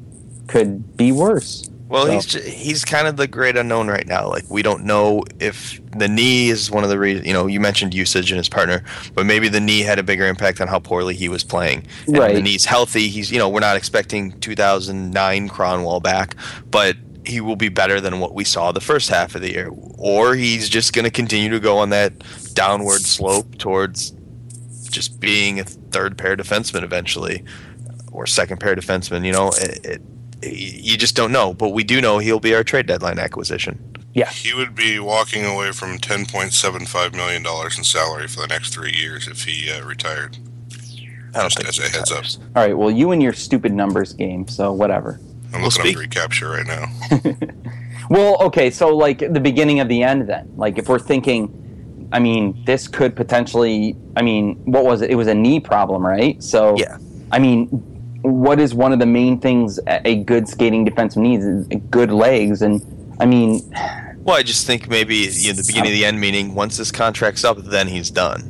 could 0.47 0.97
be 0.97 1.11
worse. 1.11 1.69
Well, 1.91 2.05
so. 2.05 2.11
he's 2.39 2.45
he's 2.45 2.85
kind 2.85 3.05
of 3.05 3.17
the 3.17 3.27
great 3.27 3.57
unknown 3.57 3.89
right 3.89 4.07
now. 4.07 4.29
Like 4.29 4.45
we 4.49 4.61
don't 4.61 4.85
know 4.85 5.23
if 5.41 5.81
the 5.91 6.07
knee 6.07 6.47
is 6.47 6.71
one 6.71 6.85
of 6.85 6.89
the 6.89 6.97
reasons. 6.97 7.27
You 7.27 7.33
know, 7.33 7.47
you 7.47 7.59
mentioned 7.59 7.93
usage 7.93 8.31
and 8.31 8.37
his 8.37 8.47
partner, 8.47 8.81
but 9.13 9.25
maybe 9.25 9.49
the 9.49 9.59
knee 9.59 9.81
had 9.81 9.99
a 9.99 10.03
bigger 10.03 10.25
impact 10.25 10.61
on 10.61 10.69
how 10.69 10.79
poorly 10.79 11.15
he 11.15 11.27
was 11.27 11.43
playing. 11.43 11.85
And 12.07 12.17
right. 12.17 12.33
the 12.33 12.41
knee's 12.41 12.63
healthy. 12.63 13.09
He's 13.09 13.29
you 13.29 13.39
know 13.39 13.49
we're 13.49 13.59
not 13.59 13.75
expecting 13.75 14.39
2009 14.39 15.49
Kronwall 15.49 16.01
back, 16.01 16.35
but 16.69 16.95
he 17.25 17.41
will 17.41 17.55
be 17.55 17.69
better 17.69 18.01
than 18.01 18.19
what 18.19 18.33
we 18.33 18.43
saw 18.43 18.71
the 18.71 18.81
first 18.81 19.09
half 19.09 19.35
of 19.35 19.41
the 19.41 19.51
year, 19.51 19.69
or 19.97 20.35
he's 20.35 20.69
just 20.69 20.93
going 20.93 21.05
to 21.05 21.11
continue 21.11 21.49
to 21.49 21.59
go 21.59 21.77
on 21.77 21.89
that 21.89 22.13
downward 22.53 23.01
slope 23.01 23.57
towards 23.57 24.11
just 24.89 25.19
being 25.19 25.59
a 25.59 25.63
third 25.63 26.17
pair 26.17 26.35
defenseman 26.35 26.83
eventually, 26.83 27.43
or 28.11 28.25
second 28.25 28.59
pair 28.59 28.75
defenseman. 28.75 29.25
You 29.25 29.31
know, 29.31 29.49
it, 29.55 29.85
it, 29.85 30.01
you 30.43 30.97
just 30.97 31.15
don't 31.15 31.31
know, 31.31 31.53
but 31.53 31.69
we 31.69 31.83
do 31.83 32.01
know 32.01 32.17
he'll 32.17 32.39
be 32.39 32.55
our 32.55 32.63
trade 32.63 32.87
deadline 32.87 33.19
acquisition. 33.19 33.79
Yeah, 34.13 34.29
he 34.29 34.53
would 34.53 34.75
be 34.75 34.99
walking 34.99 35.45
away 35.45 35.71
from 35.71 35.97
ten 35.97 36.25
point 36.25 36.53
seven 36.53 36.85
five 36.85 37.13
million 37.13 37.43
dollars 37.43 37.77
in 37.77 37.83
salary 37.83 38.27
for 38.27 38.41
the 38.41 38.47
next 38.47 38.73
three 38.73 38.93
years 38.93 39.27
if 39.27 39.43
he 39.43 39.71
uh, 39.71 39.85
retired. 39.85 40.37
I 41.33 41.39
don't 41.39 41.51
just 41.51 41.79
as 41.79 41.79
a 41.79 41.89
heads 41.89 42.11
up. 42.11 42.25
All 42.55 42.63
right, 42.63 42.77
well, 42.77 42.91
you 42.91 43.11
and 43.11 43.23
your 43.23 43.31
stupid 43.31 43.71
numbers 43.71 44.11
game, 44.11 44.47
so 44.49 44.73
whatever. 44.73 45.19
I'm 45.53 45.61
looking 45.63 45.81
speak- 45.81 45.95
up 45.97 46.01
recapture 46.01 46.49
right 46.49 46.65
now. 46.67 46.85
Well, 48.09 48.41
okay, 48.43 48.69
so 48.71 48.93
like 48.93 49.19
the 49.19 49.39
beginning 49.39 49.79
of 49.79 49.87
the 49.87 50.03
end, 50.03 50.27
then, 50.27 50.51
like 50.57 50.77
if 50.77 50.89
we're 50.89 50.99
thinking. 50.99 51.57
I 52.13 52.19
mean, 52.19 52.61
this 52.65 52.89
could 52.89 53.15
potentially. 53.15 53.95
I 54.17 54.21
mean, 54.21 54.55
what 54.65 54.83
was 54.83 55.01
it? 55.01 55.11
It 55.11 55.15
was 55.15 55.27
a 55.27 55.33
knee 55.35 55.61
problem, 55.61 56.05
right? 56.05 56.43
So, 56.43 56.75
Yeah. 56.77 56.97
I 57.31 57.39
mean, 57.39 57.67
what 58.21 58.59
is 58.59 58.73
one 58.73 58.91
of 58.91 58.99
the 58.99 59.05
main 59.05 59.39
things 59.39 59.79
a 59.87 60.05
a 60.05 60.15
good 60.25 60.49
skating 60.49 60.85
defenseman 60.85 61.21
needs? 61.21 61.45
Is 61.45 61.67
good 61.89 62.11
legs, 62.11 62.61
and 62.61 62.81
I 63.21 63.25
mean, 63.25 63.61
Well, 64.25 64.35
I 64.35 64.43
just 64.43 64.67
think 64.67 64.89
maybe 64.89 65.15
you 65.15 65.47
know, 65.47 65.53
the 65.53 65.63
beginning 65.65 65.91
of 65.91 65.97
the 65.97 66.03
end, 66.03 66.19
meaning 66.19 66.53
once 66.53 66.75
this 66.75 66.91
contract's 66.91 67.45
up, 67.45 67.57
then 67.59 67.87
he's 67.87 68.11
done. 68.11 68.41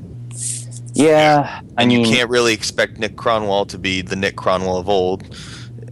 yeah, 0.96 1.62
I 1.78 1.84
And 1.84 1.90
mean, 1.90 2.00
you 2.04 2.06
can't 2.12 2.32
really 2.32 2.54
expect 2.54 2.98
Nick 2.98 3.16
Kronwall 3.16 3.68
to 3.68 3.78
be 3.78 4.02
the 4.02 4.16
Nick 4.16 4.38
Kronwall 4.38 4.80
of 4.80 4.90
old 4.90 5.24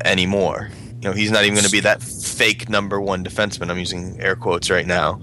anymore. 0.04 0.72
You 1.01 1.09
know, 1.09 1.13
he's 1.13 1.31
not 1.31 1.43
even 1.43 1.53
going 1.53 1.65
to 1.65 1.71
be 1.71 1.79
that 1.81 2.01
fake 2.03 2.67
number 2.69 2.99
one 2.99 3.23
defenseman. 3.23 3.69
I'm 3.71 3.77
using 3.77 4.19
air 4.19 4.35
quotes 4.35 4.69
right 4.69 4.85
now. 4.85 5.21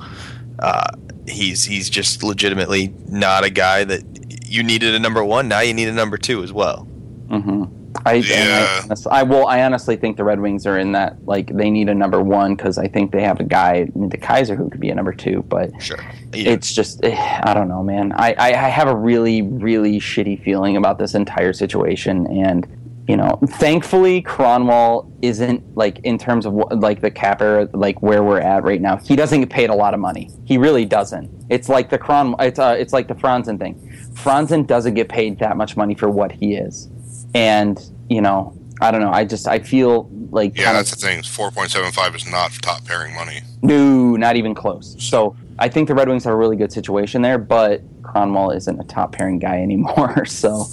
Uh, 0.58 0.88
he's 1.28 1.64
he's 1.64 1.90
just 1.90 2.22
legitimately 2.22 2.94
not 3.08 3.44
a 3.44 3.50
guy 3.50 3.84
that 3.84 4.02
you 4.46 4.62
needed 4.62 4.94
a 4.94 4.98
number 4.98 5.22
one. 5.22 5.48
Now 5.48 5.60
you 5.60 5.74
need 5.74 5.88
a 5.88 5.92
number 5.92 6.16
two 6.16 6.42
as 6.42 6.52
well. 6.52 6.84
hmm 7.28 7.64
I, 8.04 8.14
Yeah. 8.14 8.78
I, 8.80 8.84
honest- 8.84 9.06
I 9.08 9.22
will. 9.22 9.46
I 9.46 9.62
honestly 9.64 9.96
think 9.96 10.16
the 10.16 10.24
Red 10.24 10.40
Wings 10.40 10.66
are 10.66 10.78
in 10.78 10.92
that 10.92 11.24
like 11.26 11.48
they 11.54 11.70
need 11.70 11.88
a 11.90 11.94
number 11.94 12.22
one 12.22 12.54
because 12.54 12.78
I 12.78 12.88
think 12.88 13.10
they 13.12 13.22
have 13.22 13.40
a 13.40 13.44
guy, 13.44 13.86
DeKeyser, 13.96 14.56
who 14.56 14.68
could 14.70 14.80
be 14.80 14.90
a 14.90 14.94
number 14.94 15.12
two. 15.12 15.42
But 15.48 15.70
Sure. 15.82 15.98
it's 16.32 16.72
just 16.74 17.02
eh, 17.04 17.40
I 17.42 17.52
don't 17.54 17.68
know, 17.68 17.82
man. 17.82 18.12
I, 18.12 18.34
I 18.38 18.48
I 18.66 18.68
have 18.68 18.88
a 18.88 18.94
really 18.96 19.42
really 19.42 19.98
shitty 19.98 20.42
feeling 20.42 20.76
about 20.76 20.98
this 20.98 21.14
entire 21.14 21.52
situation, 21.54 22.26
and 22.26 22.66
you 23.08 23.16
know, 23.16 23.38
thankfully 23.60 24.20
Kronwall 24.22 25.10
isn't 25.22 25.76
like 25.76 25.98
in 26.00 26.18
terms 26.18 26.44
of 26.46 26.54
like 26.54 27.00
the 27.00 27.10
capper 27.10 27.68
like 27.72 28.02
where 28.02 28.22
we're 28.24 28.40
at 28.40 28.64
right 28.64 28.80
now. 28.80 28.96
He 28.96 29.14
doesn't 29.16 29.40
get 29.40 29.50
paid 29.50 29.70
a 29.70 29.74
lot 29.74 29.94
of 29.94 30.00
money. 30.00 30.30
He 30.44 30.58
really 30.58 30.84
doesn't. 30.84 31.30
It's 31.48 31.68
like 31.68 31.88
the 31.90 31.98
Cron. 31.98 32.34
It's 32.40 32.58
uh, 32.58 32.74
it's 32.78 32.92
like 32.92 33.06
the 33.08 33.14
Franzen 33.14 33.58
thing. 33.58 33.74
Franzen 34.14 34.66
doesn't 34.66 34.94
get 34.94 35.08
paid 35.08 35.38
that 35.38 35.56
much 35.56 35.76
money 35.76 35.94
for 35.94 36.10
what 36.10 36.32
he 36.32 36.54
is, 36.54 36.88
and 37.34 37.80
you 38.08 38.20
know. 38.20 38.52
I 38.78 38.90
don't 38.90 39.00
know. 39.00 39.10
I 39.10 39.24
just 39.24 39.48
I 39.48 39.58
feel 39.60 40.06
like 40.30 40.54
Yeah, 40.54 40.64
kind 40.64 40.76
of- 40.76 40.80
that's 40.86 40.90
the 41.00 41.06
thing. 41.08 41.22
Four 41.22 41.50
point 41.50 41.70
seven 41.70 41.90
five 41.92 42.14
is 42.14 42.30
not 42.30 42.52
top 42.60 42.84
pairing 42.84 43.14
money. 43.14 43.40
no, 43.62 44.16
not 44.16 44.36
even 44.36 44.54
close. 44.54 44.94
So 45.02 45.34
I 45.58 45.70
think 45.70 45.88
the 45.88 45.94
Red 45.94 46.10
Wings 46.10 46.24
have 46.24 46.34
a 46.34 46.36
really 46.36 46.56
good 46.56 46.70
situation 46.70 47.22
there, 47.22 47.38
but 47.38 47.80
Kronwall 48.02 48.54
isn't 48.54 48.78
a 48.78 48.84
top 48.84 49.12
pairing 49.12 49.38
guy 49.38 49.62
anymore. 49.62 50.26
So 50.26 50.66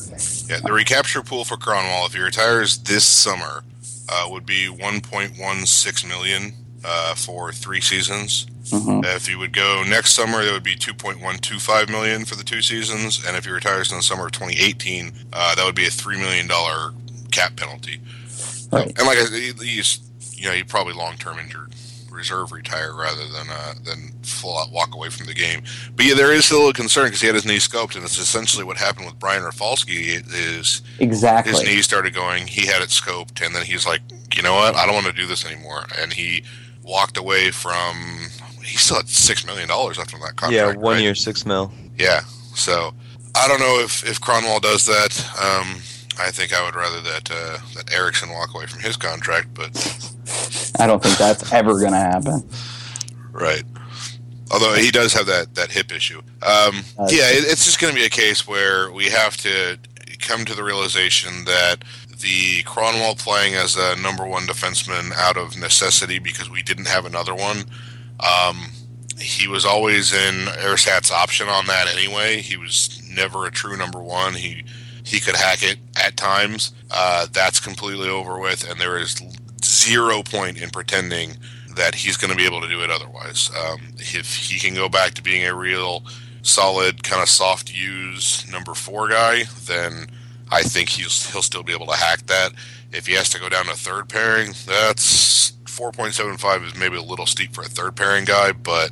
Yeah, 0.48 0.60
the 0.64 0.74
recapture 0.74 1.22
pool 1.24 1.44
for 1.46 1.56
Kronwall, 1.58 2.06
if 2.08 2.14
he 2.14 2.20
retires 2.22 2.78
this 2.80 3.06
summer, 3.06 3.64
uh, 4.10 4.28
would 4.30 4.46
be 4.46 4.68
one 4.68 5.00
point 5.02 5.38
one 5.40 5.66
six 5.66 6.06
million 6.06 6.54
uh, 6.86 7.16
for 7.16 7.52
three 7.54 7.80
seasons. 7.82 8.46
mhm. 8.66 9.04
If 9.06 9.28
he 9.28 9.36
would 9.36 9.54
go 9.54 9.84
next 9.88 10.12
summer, 10.12 10.44
that 10.44 10.52
would 10.52 10.64
be 10.64 10.76
two 10.76 10.94
point 10.94 11.22
one 11.22 11.38
two 11.38 11.60
five 11.60 11.90
million 11.90 12.26
for 12.26 12.36
the 12.36 12.44
two 12.44 12.62
seasons. 12.62 13.26
And 13.26 13.38
if 13.38 13.46
he 13.46 13.52
retires 13.52 13.92
in 13.92 13.98
the 13.98 14.04
summer 14.04 14.26
of 14.26 14.32
twenty 14.34 14.60
eighteen, 14.60 15.14
uh, 15.32 15.56
that 15.56 15.66
would 15.66 15.76
be 15.76 15.88
a 15.88 15.90
three 15.92 16.18
million 16.18 16.48
dollar 16.48 16.92
cap 17.32 17.56
penalty. 17.56 18.00
Right. 18.72 18.88
And 18.88 19.08
like 19.08 19.18
I 19.18 19.26
said, 19.26 19.34
he- 19.60 19.66
he's 19.76 20.00
you 20.34 20.48
know 20.50 20.54
he 20.54 20.64
probably 20.64 20.94
long 20.94 21.16
term 21.16 21.40
injured 21.40 21.74
reserve 22.14 22.52
retire 22.52 22.94
rather 22.96 23.28
than 23.28 23.48
uh, 23.50 23.74
than 23.84 24.14
full 24.24 24.58
out 24.58 24.72
walk 24.72 24.96
away 24.96 25.10
from 25.10 25.26
the 25.26 25.34
game. 25.34 25.64
But 25.96 26.06
yeah, 26.06 26.14
there 26.14 26.32
is 26.32 26.46
still 26.46 26.70
a 26.70 26.74
concern 26.74 27.06
because 27.06 27.22
he 27.22 27.28
had 27.28 27.36
his 27.36 27.46
knee 27.46 27.58
scoped, 27.58 27.96
and 27.96 28.04
it's 28.04 28.18
essentially 28.18 28.64
what 28.64 28.78
happened 28.78 29.06
with 29.06 29.20
Brian 29.20 29.44
Rafalski. 29.44 30.14
Is 30.16 30.82
exactly 31.00 31.52
his 31.52 31.64
knee 31.64 31.82
started 31.82 32.14
going, 32.14 32.48
he 32.48 32.66
had 32.66 32.82
it 32.82 32.90
scoped, 32.90 33.46
and 33.46 33.56
then 33.56 33.66
he's 33.66 33.86
like, 33.86 34.02
you 34.36 34.42
know 34.42 34.54
what, 34.54 34.76
I 34.76 34.86
don't 34.86 34.96
want 34.96 35.08
to 35.08 35.14
do 35.14 35.28
this 35.28 35.46
anymore, 35.46 35.86
and 35.98 36.14
he 36.14 36.44
walked 36.84 37.18
away 37.18 37.52
from. 37.52 37.98
He 38.64 38.78
still 38.78 38.98
had 38.98 39.10
six 39.10 39.46
million 39.46 39.68
dollars 39.68 39.98
left 39.98 40.14
on 40.14 40.22
that 40.22 40.36
contract. 40.38 40.78
yeah, 40.78 40.82
one 40.82 40.94
right? 40.96 41.02
year, 41.02 41.16
six 41.16 41.46
mil. 41.46 41.72
Yeah. 41.98 42.22
So 42.56 42.94
I 43.36 43.48
don't 43.48 43.60
know 43.60 43.80
if 43.80 44.08
if 44.08 44.22
Kronwall 44.22 44.62
does 44.62 44.86
that. 44.86 45.20
Um, 45.42 45.82
I 46.20 46.32
think 46.32 46.54
I 46.54 46.64
would 46.64 46.76
rather 46.76 47.02
that 47.02 47.32
uh, 47.32 47.58
that 47.76 47.92
Ericsson 47.92 48.30
walk 48.30 48.54
away 48.54 48.66
from 48.66 48.82
his 48.82 48.98
contract, 48.98 49.54
but 49.54 49.70
I 50.80 50.88
don't 50.88 51.02
think 51.02 51.18
that's 51.18 51.52
ever 51.52 51.80
going 51.80 51.92
to 51.92 51.98
happen. 51.98 52.48
right. 53.32 53.64
Although 54.52 54.74
he 54.76 54.92
does 54.92 55.14
have 55.14 55.26
that, 55.26 55.56
that 55.56 55.72
hip 55.72 55.92
issue. 55.92 56.20
Um, 56.44 56.84
Uh, 57.00 57.08
yeah, 57.10 57.30
it, 57.30 57.44
it's 57.48 57.66
just 57.66 57.80
going 57.80 57.92
to 57.92 58.00
be 58.00 58.06
a 58.06 58.10
case 58.10 58.48
where 58.48 58.92
we 58.92 59.10
have 59.10 59.36
to 59.38 59.80
come 60.20 60.46
to 60.46 60.54
the 60.54 60.64
realization 60.64 61.46
that 61.46 61.78
the 62.20 62.62
Kronwall 62.64 63.18
playing 63.18 63.56
as 63.56 63.76
a 63.76 63.96
number 63.96 64.26
one 64.28 64.44
defenseman 64.44 65.12
out 65.14 65.38
of 65.38 65.58
necessity 65.58 66.20
because 66.20 66.50
we 66.50 66.62
didn't 66.62 66.88
have 66.88 67.06
another 67.06 67.34
one. 67.34 67.66
Um, 68.20 68.72
he 69.20 69.48
was 69.48 69.66
always 69.66 70.14
in 70.14 70.48
ersatz 70.60 71.12
option 71.12 71.48
on 71.48 71.66
that 71.68 71.88
anyway. 71.88 72.42
He 72.42 72.58
was 72.58 73.02
never 73.10 73.46
a 73.46 73.52
true 73.52 73.76
number 73.76 74.00
one. 74.00 74.34
He 74.34 74.64
he 75.04 75.20
could 75.20 75.36
hack 75.36 75.64
it 75.64 75.78
at 76.04 76.18
times. 76.18 76.74
Uh, 76.92 77.28
that's 77.32 77.60
completely 77.60 78.10
over 78.10 78.40
with, 78.40 78.70
and 78.70 78.80
there 78.80 78.98
is 78.98 79.22
zero 79.64 80.24
point 80.24 80.62
in 80.62 80.70
pretending 80.70 81.38
that 81.76 81.96
he's 81.96 82.18
going 82.18 82.32
to 82.32 82.38
be 82.38 82.46
able 82.46 82.62
to 82.62 82.68
do 82.68 82.84
it 82.84 82.90
otherwise. 82.90 83.50
Um, 83.66 83.80
if 83.98 84.36
he 84.36 84.60
can 84.60 84.76
go 84.76 84.88
back 84.90 85.14
to 85.16 85.24
being 85.24 85.46
a 85.46 85.56
real 85.56 86.04
solid, 86.44 87.04
kind 87.04 87.22
of 87.22 87.30
soft 87.30 87.74
use 87.74 88.50
number 88.52 88.74
four 88.74 89.10
guy, 89.10 89.44
then 89.66 90.08
I 90.52 90.62
think 90.62 90.90
he's 90.90 91.32
he'll 91.32 91.42
still 91.42 91.64
be 91.64 91.74
able 91.74 91.88
to 91.88 91.96
hack 91.96 92.26
that. 92.28 92.54
If 92.92 93.08
he 93.08 93.14
has 93.14 93.30
to 93.32 93.40
go 93.40 93.50
down 93.50 93.66
to 93.66 93.74
third 93.74 94.08
pairing, 94.08 94.54
that's 94.68 95.52
4.75 95.66 96.68
is 96.68 96.78
maybe 96.78 96.96
a 96.98 97.02
little 97.02 97.26
steep 97.26 97.54
for 97.54 97.62
a 97.62 97.68
third 97.68 97.96
pairing 97.96 98.26
guy, 98.26 98.52
but 98.52 98.92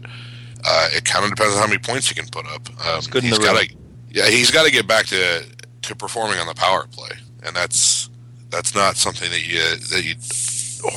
uh, 0.66 0.90
it 0.92 1.06
kind 1.06 1.24
of 1.24 1.32
depends 1.32 1.56
on 1.56 1.62
how 1.62 1.68
many 1.68 1.78
points 1.78 2.10
he 2.10 2.16
can 2.16 2.28
put 2.28 2.48
up. 2.48 2.68
Um, 2.86 3.02
good 3.12 3.24
he's 3.24 3.38
the 3.38 3.44
gotta, 3.44 3.70
yeah, 4.10 4.28
he's 4.28 4.50
got 4.50 4.66
to 4.66 4.72
get 4.72 4.88
back 4.88 5.06
to 5.08 5.46
to 5.84 5.96
performing 5.96 6.40
on 6.40 6.48
the 6.48 6.54
power 6.56 6.86
play, 6.92 7.12
and 7.44 7.56
that's 7.56 8.10
that's 8.50 8.76
not 8.76 8.98
something 8.98 9.30
that 9.32 9.48
you 9.48 9.60
that 9.60 10.04
you 10.04 10.16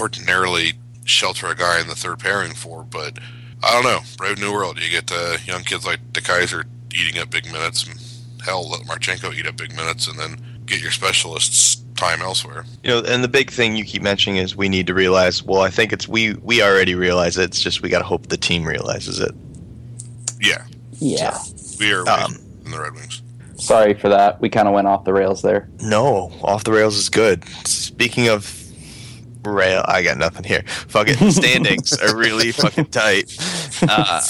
ordinarily 0.01 0.73
shelter 1.05 1.47
a 1.49 1.55
guy 1.55 1.81
in 1.81 1.89
the 1.89 1.95
third 1.95 2.19
pairing 2.19 2.55
for. 2.55 2.83
But 2.85 3.19
I 3.63 3.73
don't 3.73 3.85
know, 3.85 4.01
brave 4.17 4.39
new 4.39 4.53
world. 4.53 4.81
You 4.81 4.91
get 4.91 5.11
uh, 5.13 5.37
young 5.45 5.63
kids 5.63 5.87
like 5.87 6.01
DeKeyser 6.13 6.65
eating 6.95 7.21
up 7.21 7.31
big 7.31 7.47
minutes. 7.51 7.87
And 7.87 8.01
hell, 8.45 8.69
let 8.69 8.83
Marchenko 8.83 9.35
eat 9.35 9.47
up 9.47 9.57
big 9.57 9.75
minutes, 9.75 10.07
and 10.09 10.19
then 10.19 10.37
get 10.67 10.81
your 10.81 10.91
specialists 10.91 11.77
time 11.97 12.21
elsewhere. 12.23 12.65
You 12.83 12.91
know, 12.91 12.99
and 13.07 13.23
the 13.23 13.29
big 13.29 13.51
thing 13.51 13.77
you 13.77 13.85
keep 13.85 14.03
mentioning 14.03 14.37
is 14.39 14.57
we 14.57 14.69
need 14.69 14.87
to 14.89 14.95
realize. 14.95 15.43
Well, 15.43 15.63
I 15.63 15.71
think 15.71 15.93
it's 15.93 16.09
we 16.09 16.35
we 16.35 16.63
already 16.63 16.95
realize 16.95 17.39
it. 17.39 17.45
It's 17.45 17.61
just 17.61 17.83
we 17.83 17.89
got 17.89 17.99
to 17.99 18.05
hope 18.05 18.27
the 18.27 18.37
team 18.37 18.65
realizes 18.67 19.21
it. 19.21 19.33
Yeah, 20.41 20.65
Yeah. 20.99 21.39
we 21.81 21.93
are 21.93 22.07
Um, 22.09 22.37
in 22.65 22.71
the 22.71 22.81
Red 22.81 22.95
Wings. 22.95 23.23
Sorry 23.57 23.95
for 23.95 24.09
that. 24.09 24.41
We 24.41 24.49
kind 24.49 24.69
of 24.69 24.75
went 24.75 24.87
off 24.87 25.05
the 25.05 25.13
rails 25.13 25.43
there. 25.43 25.69
No, 25.81 26.33
off 26.43 26.65
the 26.65 26.73
rails 26.73 26.97
is 26.97 27.09
good. 27.09 27.45
Speaking 27.67 28.29
of 28.29 28.61
rail, 29.45 29.85
I 29.87 30.03
got 30.03 30.17
nothing 30.19 30.45
here. 30.45 30.63
Fucking 30.89 31.31
standings 31.31 31.97
are 31.99 32.17
really 32.17 32.53
fucking 32.53 32.87
tight. 32.87 33.37
Uh, 33.83 34.21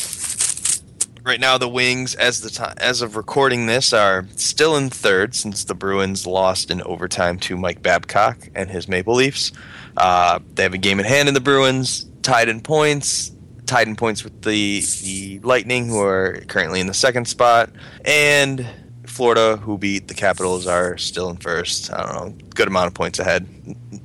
right 1.25 1.41
now, 1.41 1.59
the 1.59 1.69
Wings, 1.69 2.15
as 2.15 2.41
the 2.41 2.51
time 2.51 2.75
as 2.79 3.03
of 3.03 3.17
recording 3.17 3.67
this, 3.67 3.93
are 3.93 4.27
still 4.37 4.77
in 4.77 4.91
third 4.91 5.35
since 5.35 5.65
the 5.65 5.75
Bruins 5.75 6.27
lost 6.27 6.71
in 6.71 6.83
overtime 6.83 7.39
to 7.41 7.57
Mike 7.57 7.83
Babcock 7.83 8.49
and 8.55 8.71
his 8.71 8.89
Maple 8.89 9.15
Leafs. 9.15 9.53
Uh, 9.97 10.41
they 10.55 10.63
have 10.63 10.75
a 10.75 10.79
game 10.79 10.99
in 10.99 11.07
hand 11.07 11.29
in 11.29 11.35
the 11.35 11.41
Bruins, 11.41 12.07
tied 12.23 12.49
in 12.49 12.61
points. 12.61 13.31
Tied 13.67 13.89
in 13.89 13.97
points 13.97 14.23
with 14.23 14.43
the 14.43 14.83
the 15.03 15.41
Lightning, 15.43 15.89
who 15.89 15.99
are 16.03 16.43
currently 16.49 16.81
in 16.81 16.87
the 16.87 16.93
second 16.93 17.27
spot, 17.27 17.71
and 18.05 18.67
Florida, 19.15 19.57
who 19.59 19.79
beat 19.79 20.09
the 20.09 20.15
Capitals, 20.15 20.67
are 20.67 20.99
still 20.99 21.31
in 21.31 21.37
first. 21.37 21.93
I 21.93 22.03
don't 22.03 22.15
know, 22.15 22.47
good 22.55 22.67
amount 22.67 22.89
of 22.89 22.95
points 22.95 23.21
ahead. 23.21 23.47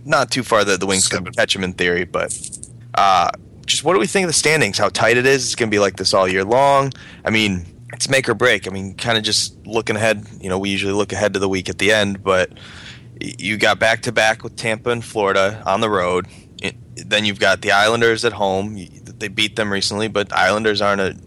Not 0.05 0.29
too 0.29 0.43
far 0.43 0.63
that 0.63 0.79
the 0.79 0.85
Wings 0.85 1.07
could 1.07 1.35
catch 1.35 1.53
them 1.53 1.63
in 1.63 1.73
theory, 1.73 2.05
but 2.05 2.31
uh, 2.93 3.31
just 3.65 3.83
what 3.83 3.93
do 3.93 3.99
we 3.99 4.05
think 4.05 4.25
of 4.25 4.29
the 4.29 4.33
standings? 4.33 4.77
How 4.77 4.89
tight 4.89 5.17
it 5.17 5.25
is? 5.25 5.45
It's 5.45 5.55
going 5.55 5.69
to 5.69 5.75
be 5.75 5.79
like 5.79 5.97
this 5.97 6.13
all 6.13 6.27
year 6.27 6.43
long. 6.43 6.93
I 7.25 7.31
mean, 7.31 7.65
it's 7.91 8.07
make 8.07 8.29
or 8.29 8.35
break. 8.35 8.67
I 8.67 8.71
mean, 8.71 8.95
kind 8.95 9.17
of 9.17 9.23
just 9.23 9.55
looking 9.65 9.95
ahead. 9.95 10.27
You 10.39 10.49
know, 10.49 10.59
we 10.59 10.69
usually 10.69 10.93
look 10.93 11.11
ahead 11.11 11.33
to 11.33 11.39
the 11.39 11.49
week 11.49 11.69
at 11.69 11.79
the 11.79 11.91
end, 11.91 12.23
but 12.23 12.51
you 13.19 13.57
got 13.57 13.79
back 13.79 14.03
to 14.03 14.11
back 14.11 14.43
with 14.43 14.55
Tampa 14.55 14.91
and 14.91 15.03
Florida 15.03 15.63
on 15.65 15.81
the 15.81 15.89
road. 15.89 16.27
It, 16.61 16.75
then 16.95 17.25
you've 17.25 17.39
got 17.39 17.61
the 17.61 17.71
Islanders 17.71 18.25
at 18.25 18.33
home. 18.33 18.75
They 19.03 19.27
beat 19.27 19.55
them 19.55 19.73
recently, 19.73 20.07
but 20.07 20.31
Islanders 20.31 20.81
aren't 20.81 21.01
a 21.01 21.17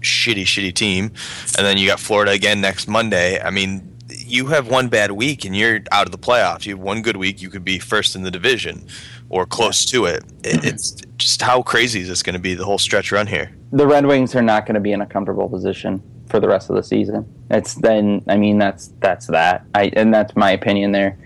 shitty, 0.00 0.42
shitty 0.42 0.74
team. 0.74 1.12
And 1.56 1.66
then 1.66 1.78
you 1.78 1.86
got 1.88 2.00
Florida 2.00 2.32
again 2.32 2.60
next 2.60 2.88
Monday. 2.88 3.40
I 3.40 3.50
mean, 3.50 3.86
you 4.08 4.46
have 4.46 4.68
one 4.68 4.88
bad 4.88 5.12
week 5.12 5.44
and 5.44 5.56
you're 5.56 5.80
out 5.92 6.06
of 6.06 6.12
the 6.12 6.18
playoffs. 6.18 6.66
You 6.66 6.74
have 6.76 6.82
one 6.84 7.02
good 7.02 7.16
week, 7.16 7.40
you 7.40 7.50
could 7.50 7.64
be 7.64 7.78
first 7.78 8.14
in 8.16 8.22
the 8.22 8.30
division 8.30 8.86
or 9.28 9.46
close 9.46 9.84
to 9.86 10.06
it. 10.06 10.24
it 10.44 10.64
it's 10.64 10.90
just 11.16 11.42
how 11.42 11.62
crazy 11.62 12.00
is 12.00 12.08
this 12.08 12.22
going 12.22 12.34
to 12.34 12.40
be 12.40 12.54
the 12.54 12.64
whole 12.64 12.78
stretch 12.78 13.12
run 13.12 13.26
here? 13.26 13.50
The 13.72 13.86
Red 13.86 14.06
Wings 14.06 14.34
are 14.34 14.42
not 14.42 14.66
going 14.66 14.74
to 14.74 14.80
be 14.80 14.92
in 14.92 15.00
a 15.00 15.06
comfortable 15.06 15.48
position 15.48 16.02
for 16.28 16.40
the 16.40 16.48
rest 16.48 16.70
of 16.70 16.76
the 16.76 16.82
season. 16.82 17.24
It's 17.50 17.74
then. 17.74 18.22
I 18.28 18.36
mean, 18.36 18.58
that's 18.58 18.88
that's 19.00 19.26
that. 19.28 19.64
I 19.74 19.90
and 19.94 20.12
that's 20.14 20.34
my 20.36 20.50
opinion 20.52 20.92
there. 20.92 21.16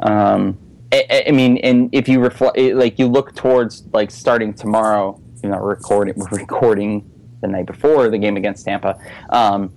Um, 0.00 0.58
I, 0.92 1.04
I- 1.10 1.24
I 1.28 1.30
mean, 1.32 1.58
and 1.58 1.88
if 1.92 2.08
you 2.08 2.20
reflect, 2.20 2.58
like 2.58 2.98
you 2.98 3.06
look 3.06 3.34
towards 3.34 3.84
like 3.92 4.10
starting 4.10 4.54
tomorrow, 4.54 5.20
you 5.42 5.48
know, 5.50 5.58
recording 5.58 6.14
we're 6.16 6.26
recording 6.38 7.09
the 7.40 7.48
night 7.48 7.66
before 7.66 8.08
the 8.08 8.18
game 8.18 8.36
against 8.36 8.64
Tampa. 8.64 8.98
Um, 9.30 9.72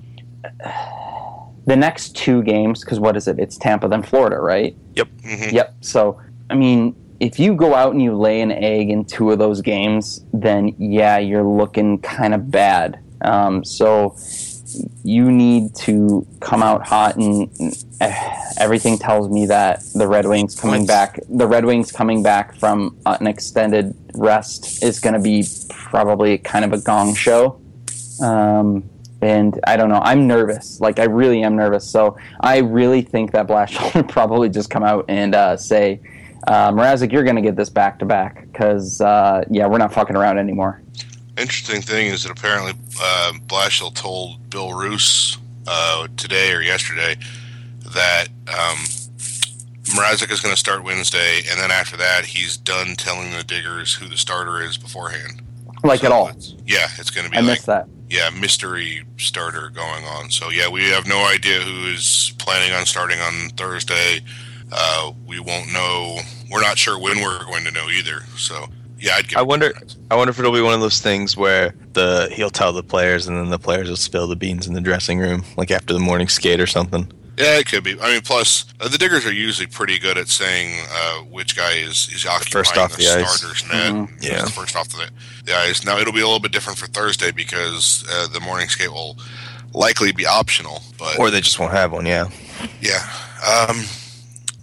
the 1.65 1.75
next 1.75 2.15
two 2.15 2.43
games, 2.43 2.81
because 2.81 2.99
what 2.99 3.15
is 3.15 3.27
it? 3.27 3.39
It's 3.39 3.57
Tampa 3.57 3.87
then 3.87 4.03
Florida, 4.03 4.37
right? 4.39 4.75
Yep. 4.95 5.07
Mm-hmm. 5.07 5.55
Yep. 5.55 5.75
So 5.81 6.21
I 6.49 6.55
mean, 6.55 6.95
if 7.19 7.39
you 7.39 7.55
go 7.55 7.73
out 7.73 7.93
and 7.93 8.01
you 8.01 8.15
lay 8.15 8.41
an 8.41 8.51
egg 8.51 8.89
in 8.89 9.05
two 9.05 9.31
of 9.31 9.39
those 9.39 9.61
games, 9.61 10.25
then 10.33 10.75
yeah, 10.77 11.17
you're 11.17 11.43
looking 11.43 11.99
kind 11.99 12.33
of 12.33 12.51
bad. 12.51 12.99
Um, 13.21 13.63
so 13.63 14.15
you 15.03 15.31
need 15.31 15.75
to 15.75 16.25
come 16.39 16.63
out 16.63 16.85
hot, 16.85 17.15
and 17.15 17.49
uh, 18.01 18.13
everything 18.57 18.97
tells 18.97 19.29
me 19.29 19.45
that 19.47 19.83
the 19.95 20.07
Red 20.07 20.27
Wings 20.27 20.59
coming 20.59 20.85
back, 20.85 21.19
the 21.29 21.47
Red 21.47 21.65
Wings 21.65 21.91
coming 21.91 22.23
back 22.23 22.55
from 22.55 22.97
an 23.05 23.27
extended 23.27 23.95
rest 24.15 24.83
is 24.83 24.99
going 24.99 25.13
to 25.13 25.19
be 25.19 25.45
probably 25.69 26.37
kind 26.37 26.65
of 26.65 26.73
a 26.73 26.79
gong 26.79 27.15
show. 27.15 27.59
Um, 28.21 28.89
and 29.21 29.59
I 29.65 29.77
don't 29.77 29.89
know. 29.89 30.01
I'm 30.03 30.27
nervous. 30.27 30.81
Like 30.81 30.99
I 30.99 31.05
really 31.05 31.43
am 31.43 31.55
nervous. 31.55 31.89
So 31.89 32.17
I 32.41 32.57
really 32.57 33.01
think 33.01 33.31
that 33.31 33.47
Blashill 33.47 33.95
would 33.95 34.09
probably 34.09 34.49
just 34.49 34.69
come 34.69 34.83
out 34.83 35.05
and 35.07 35.33
uh, 35.33 35.55
say, 35.55 36.01
uh, 36.47 36.71
Mrazek, 36.71 37.11
you're 37.11 37.23
going 37.23 37.37
to 37.37 37.41
get 37.41 37.55
this 37.55 37.69
back 37.69 37.99
to 37.99 38.05
back 38.05 38.45
because 38.51 38.99
uh, 38.99 39.43
yeah, 39.49 39.65
we're 39.65 39.77
not 39.77 39.93
fucking 39.93 40.15
around 40.15 40.37
anymore. 40.39 40.81
Interesting 41.37 41.81
thing 41.81 42.07
is 42.07 42.23
that 42.23 42.31
apparently 42.31 42.73
uh, 43.01 43.33
Blashill 43.47 43.93
told 43.93 44.49
Bill 44.49 44.73
Roose 44.73 45.37
uh, 45.67 46.07
today 46.15 46.51
or 46.53 46.61
yesterday 46.61 47.15
that 47.93 48.27
um, 48.47 48.77
Mrazek 49.95 50.31
is 50.31 50.41
going 50.41 50.53
to 50.53 50.59
start 50.59 50.83
Wednesday, 50.83 51.41
and 51.49 51.59
then 51.59 51.71
after 51.71 51.97
that, 51.97 52.25
he's 52.25 52.55
done 52.57 52.95
telling 52.95 53.31
the 53.31 53.43
Diggers 53.43 53.93
who 53.95 54.07
the 54.07 54.17
starter 54.17 54.61
is 54.61 54.77
beforehand. 54.77 55.41
Like 55.83 56.01
So 56.01 56.05
at 56.05 56.11
all. 56.11 56.27
it's- 56.29 56.53
Yeah, 56.65 56.87
it's 56.97 57.09
going 57.09 57.25
to 57.25 57.31
be 57.31 57.37
I 57.37 57.41
like 57.41 57.49
missed 57.49 57.65
that. 57.65 57.87
yeah 58.09 58.29
mystery 58.29 59.03
starter 59.17 59.69
going 59.69 60.05
on. 60.05 60.29
So 60.29 60.49
yeah, 60.49 60.69
we 60.69 60.83
have 60.91 61.07
no 61.07 61.25
idea 61.25 61.59
who 61.61 61.87
is 61.87 62.31
planning 62.37 62.73
on 62.73 62.85
starting 62.85 63.19
on 63.19 63.49
Thursday. 63.57 64.21
Uh, 64.71 65.11
we 65.25 65.39
won't 65.39 65.73
know. 65.73 66.19
We're 66.51 66.61
not 66.61 66.77
sure 66.77 66.97
when 66.99 67.21
we're 67.21 67.43
going 67.45 67.63
to 67.65 67.71
know 67.71 67.89
either. 67.89 68.21
So 68.37 68.67
yeah, 69.03 69.15
I'd 69.15 69.27
give. 69.27 69.37
I 69.37 69.41
wonder. 69.41 69.73
I 70.09 70.15
wonder 70.15 70.31
if 70.31 70.39
it'll 70.39 70.53
be 70.53 70.61
one 70.61 70.73
of 70.73 70.79
those 70.79 71.01
things 71.01 71.35
where 71.35 71.75
the 71.91 72.29
he'll 72.31 72.49
tell 72.49 72.71
the 72.71 72.83
players, 72.83 73.27
and 73.27 73.37
then 73.37 73.49
the 73.49 73.59
players 73.59 73.89
will 73.89 73.97
spill 73.97 74.27
the 74.27 74.35
beans 74.37 74.65
in 74.65 74.73
the 74.73 74.81
dressing 74.81 75.19
room, 75.19 75.43
like 75.57 75.71
after 75.71 75.93
the 75.93 75.99
morning 75.99 76.29
skate 76.29 76.61
or 76.61 76.67
something. 76.67 77.11
Yeah, 77.37 77.57
it 77.57 77.65
could 77.67 77.83
be. 77.83 77.99
I 77.99 78.11
mean, 78.13 78.21
plus 78.21 78.65
uh, 78.79 78.87
the 78.87 78.97
diggers 78.97 79.25
are 79.25 79.33
usually 79.33 79.65
pretty 79.67 79.99
good 79.99 80.17
at 80.19 80.27
saying 80.29 80.85
uh, 80.89 81.17
which 81.23 81.57
guy 81.57 81.73
is 81.73 82.07
is 82.13 82.25
occupying 82.25 82.63
first 82.63 82.77
off 82.77 82.91
the, 82.91 83.03
the 83.03 83.19
ice. 83.21 83.39
starter's 83.39 83.63
net. 83.67 83.91
Mhm. 83.93 84.23
Yeah. 84.23 84.43
the 84.45 84.51
first 84.51 84.75
off 84.77 84.87
the, 84.89 85.09
the 85.43 85.53
ice. 85.55 85.83
Now 85.83 85.97
it'll 85.97 86.13
be 86.13 86.21
a 86.21 86.25
little 86.25 86.39
bit 86.39 86.51
different 86.53 86.79
for 86.79 86.87
Thursday 86.87 87.31
because 87.31 88.05
uh, 88.09 88.27
the 88.27 88.39
morning 88.39 88.69
skate 88.69 88.91
will 88.91 89.17
likely 89.73 90.11
be 90.13 90.25
optional. 90.25 90.81
But 90.97 91.19
Or 91.19 91.29
they 91.29 91.41
just 91.41 91.59
won't 91.59 91.73
have 91.73 91.91
one. 91.91 92.05
Yeah. 92.05 92.29
yeah, 92.81 93.01
um, 93.45 93.81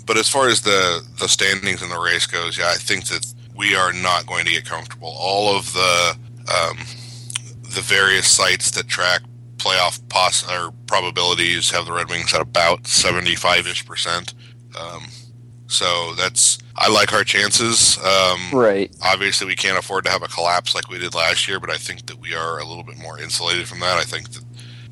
but 0.06 0.16
as 0.16 0.28
far 0.28 0.48
as 0.48 0.62
the 0.62 1.02
the 1.18 1.28
standings 1.28 1.82
in 1.82 1.88
the 1.90 1.98
race 1.98 2.26
goes, 2.26 2.56
yeah, 2.56 2.68
I 2.70 2.74
think 2.78 3.06
that 3.06 3.26
we 3.60 3.76
are 3.76 3.92
not 3.92 4.26
going 4.26 4.46
to 4.46 4.52
get 4.52 4.64
comfortable. 4.64 5.14
All 5.18 5.54
of 5.54 5.70
the 5.74 6.16
um, 6.50 6.78
the 7.74 7.82
various 7.82 8.26
sites 8.26 8.70
that 8.72 8.88
track 8.88 9.20
playoff 9.58 10.00
poss- 10.08 10.48
or 10.50 10.72
probabilities 10.86 11.70
have 11.70 11.84
the 11.84 11.92
Red 11.92 12.08
Wings 12.08 12.32
at 12.32 12.40
about 12.40 12.86
seventy 12.86 13.36
five 13.36 13.66
ish 13.66 13.84
percent. 13.84 14.32
Um, 14.80 15.02
so 15.66 16.14
that's 16.14 16.58
I 16.74 16.88
like 16.88 17.12
our 17.12 17.22
chances. 17.22 17.98
Um, 17.98 18.58
Right. 18.58 18.90
obviously 19.04 19.46
we 19.46 19.54
can't 19.56 19.78
afford 19.78 20.04
to 20.06 20.10
have 20.10 20.22
a 20.22 20.28
collapse 20.28 20.74
like 20.74 20.88
we 20.88 20.98
did 20.98 21.14
last 21.14 21.46
year, 21.46 21.60
but 21.60 21.68
I 21.70 21.76
think 21.76 22.06
that 22.06 22.18
we 22.18 22.34
are 22.34 22.58
a 22.58 22.64
little 22.64 22.82
bit 22.82 22.96
more 22.98 23.20
insulated 23.20 23.68
from 23.68 23.80
that. 23.80 23.98
I 23.98 24.04
think 24.04 24.30
that 24.30 24.44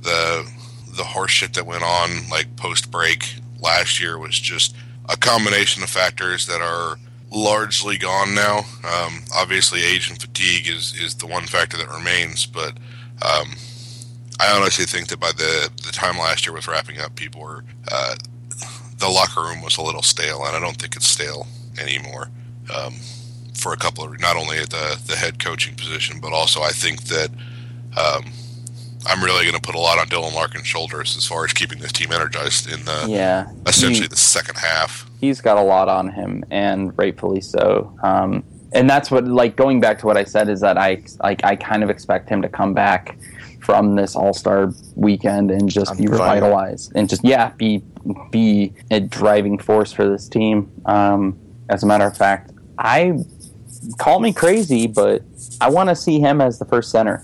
the 0.02 0.52
the 0.96 1.04
horse 1.04 1.30
shit 1.30 1.54
that 1.54 1.64
went 1.66 1.82
on 1.84 2.28
like 2.28 2.54
post 2.56 2.90
break 2.90 3.34
last 3.60 3.98
year 3.98 4.18
was 4.18 4.38
just 4.38 4.76
a 5.08 5.16
combination 5.16 5.82
of 5.82 5.88
factors 5.88 6.46
that 6.46 6.60
are 6.60 6.98
largely 7.30 7.98
gone 7.98 8.34
now. 8.34 8.58
Um, 8.84 9.24
obviously, 9.34 9.82
age 9.84 10.08
and 10.10 10.20
fatigue 10.20 10.68
is 10.68 10.94
is 11.00 11.14
the 11.16 11.26
one 11.26 11.44
factor 11.44 11.76
that 11.76 11.88
remains, 11.88 12.46
but 12.46 12.72
um, 13.22 13.52
I 14.40 14.52
honestly 14.56 14.84
think 14.84 15.08
that 15.08 15.20
by 15.20 15.32
the 15.32 15.70
the 15.84 15.92
time 15.92 16.18
last 16.18 16.46
year 16.46 16.54
was 16.54 16.66
wrapping 16.68 17.00
up, 17.00 17.14
people 17.16 17.40
were 17.42 17.64
uh, 17.92 18.14
the 18.98 19.08
locker 19.08 19.42
room 19.42 19.62
was 19.62 19.76
a 19.78 19.82
little 19.82 20.02
stale, 20.02 20.44
and 20.44 20.56
I 20.56 20.60
don't 20.60 20.76
think 20.76 20.96
it's 20.96 21.06
stale 21.06 21.46
anymore. 21.80 22.30
Um, 22.74 22.94
for 23.54 23.72
a 23.72 23.76
couple 23.76 24.04
of 24.04 24.20
not 24.20 24.36
only 24.36 24.58
at 24.58 24.70
the 24.70 25.00
the 25.06 25.16
head 25.16 25.42
coaching 25.42 25.74
position, 25.74 26.20
but 26.20 26.32
also 26.32 26.62
I 26.62 26.70
think 26.70 27.04
that 27.04 27.28
um, 27.96 28.24
I'm 29.06 29.22
really 29.22 29.42
going 29.44 29.54
to 29.54 29.60
put 29.60 29.74
a 29.74 29.78
lot 29.80 29.98
on 29.98 30.06
Dylan 30.06 30.34
Larkin's 30.34 30.66
shoulders 30.66 31.16
as 31.16 31.26
far 31.26 31.44
as 31.44 31.52
keeping 31.52 31.78
this 31.78 31.92
team 31.92 32.12
energized 32.12 32.70
in 32.72 32.84
the 32.84 33.06
Yeah. 33.08 33.50
essentially 33.66 34.02
He- 34.02 34.08
the 34.08 34.16
second 34.16 34.56
half. 34.58 35.07
He's 35.20 35.40
got 35.40 35.56
a 35.56 35.62
lot 35.62 35.88
on 35.88 36.10
him, 36.10 36.44
and 36.50 36.96
rightfully 36.98 37.40
so. 37.40 37.96
Um, 38.02 38.44
and 38.72 38.88
that's 38.88 39.10
what, 39.10 39.26
like, 39.26 39.56
going 39.56 39.80
back 39.80 39.98
to 40.00 40.06
what 40.06 40.16
I 40.16 40.24
said, 40.24 40.48
is 40.48 40.60
that 40.60 40.76
I 40.76 41.02
like 41.22 41.44
I 41.44 41.56
kind 41.56 41.82
of 41.82 41.90
expect 41.90 42.28
him 42.28 42.42
to 42.42 42.48
come 42.48 42.74
back 42.74 43.18
from 43.60 43.96
this 43.96 44.14
All 44.14 44.32
Star 44.32 44.72
weekend 44.94 45.50
and 45.50 45.68
just 45.68 45.90
I'm 45.90 45.96
be 45.96 46.06
revitalized 46.06 46.92
and 46.94 47.08
just 47.08 47.24
yeah, 47.24 47.50
be 47.50 47.82
be 48.30 48.72
a 48.90 49.00
driving 49.00 49.58
force 49.58 49.92
for 49.92 50.08
this 50.08 50.28
team. 50.28 50.70
Um, 50.86 51.38
as 51.68 51.82
a 51.82 51.86
matter 51.86 52.04
of 52.04 52.16
fact, 52.16 52.52
I 52.78 53.18
call 53.98 54.20
me 54.20 54.32
crazy, 54.32 54.86
but 54.86 55.22
I 55.60 55.70
want 55.70 55.88
to 55.88 55.96
see 55.96 56.20
him 56.20 56.40
as 56.40 56.58
the 56.58 56.64
first 56.64 56.90
center. 56.90 57.22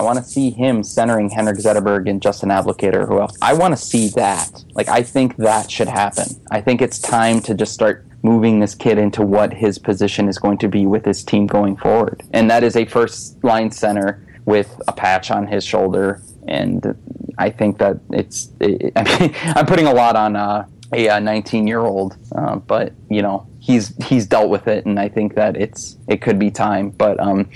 I 0.00 0.02
want 0.02 0.16
to 0.16 0.24
see 0.24 0.48
him 0.48 0.82
centering 0.82 1.28
Henrik 1.28 1.58
Zetterberg 1.58 2.08
and 2.08 2.22
Justin 2.22 2.48
Abdelkader. 2.48 3.06
Who 3.06 3.20
else? 3.20 3.36
I 3.42 3.52
want 3.52 3.76
to 3.76 3.84
see 3.84 4.08
that. 4.16 4.64
Like, 4.72 4.88
I 4.88 5.02
think 5.02 5.36
that 5.36 5.70
should 5.70 5.88
happen. 5.88 6.24
I 6.50 6.62
think 6.62 6.80
it's 6.80 6.98
time 6.98 7.40
to 7.40 7.52
just 7.52 7.74
start 7.74 8.06
moving 8.22 8.60
this 8.60 8.74
kid 8.74 8.96
into 8.96 9.20
what 9.20 9.52
his 9.52 9.78
position 9.78 10.26
is 10.26 10.38
going 10.38 10.56
to 10.56 10.68
be 10.68 10.86
with 10.86 11.04
his 11.04 11.22
team 11.22 11.46
going 11.46 11.76
forward. 11.76 12.22
And 12.32 12.50
that 12.50 12.64
is 12.64 12.76
a 12.76 12.86
first 12.86 13.44
line 13.44 13.70
center 13.72 14.26
with 14.46 14.80
a 14.88 14.92
patch 14.94 15.30
on 15.30 15.46
his 15.46 15.66
shoulder. 15.66 16.22
And 16.48 16.96
I 17.36 17.50
think 17.50 17.76
that 17.76 17.98
it's. 18.10 18.48
It, 18.58 18.92
I 18.96 19.20
mean, 19.20 19.34
I'm 19.54 19.66
putting 19.66 19.86
a 19.86 19.92
lot 19.92 20.16
on 20.16 20.34
uh, 20.34 20.64
a 20.92 21.20
19 21.20 21.66
year 21.66 21.80
old, 21.80 22.16
uh, 22.34 22.56
but 22.56 22.94
you 23.10 23.20
know 23.20 23.46
he's 23.60 23.94
he's 24.04 24.26
dealt 24.26 24.48
with 24.48 24.66
it, 24.66 24.86
and 24.86 24.98
I 24.98 25.08
think 25.08 25.34
that 25.34 25.56
it's 25.56 25.98
it 26.08 26.22
could 26.22 26.38
be 26.38 26.50
time. 26.50 26.88
But 26.88 27.20
um, 27.20 27.50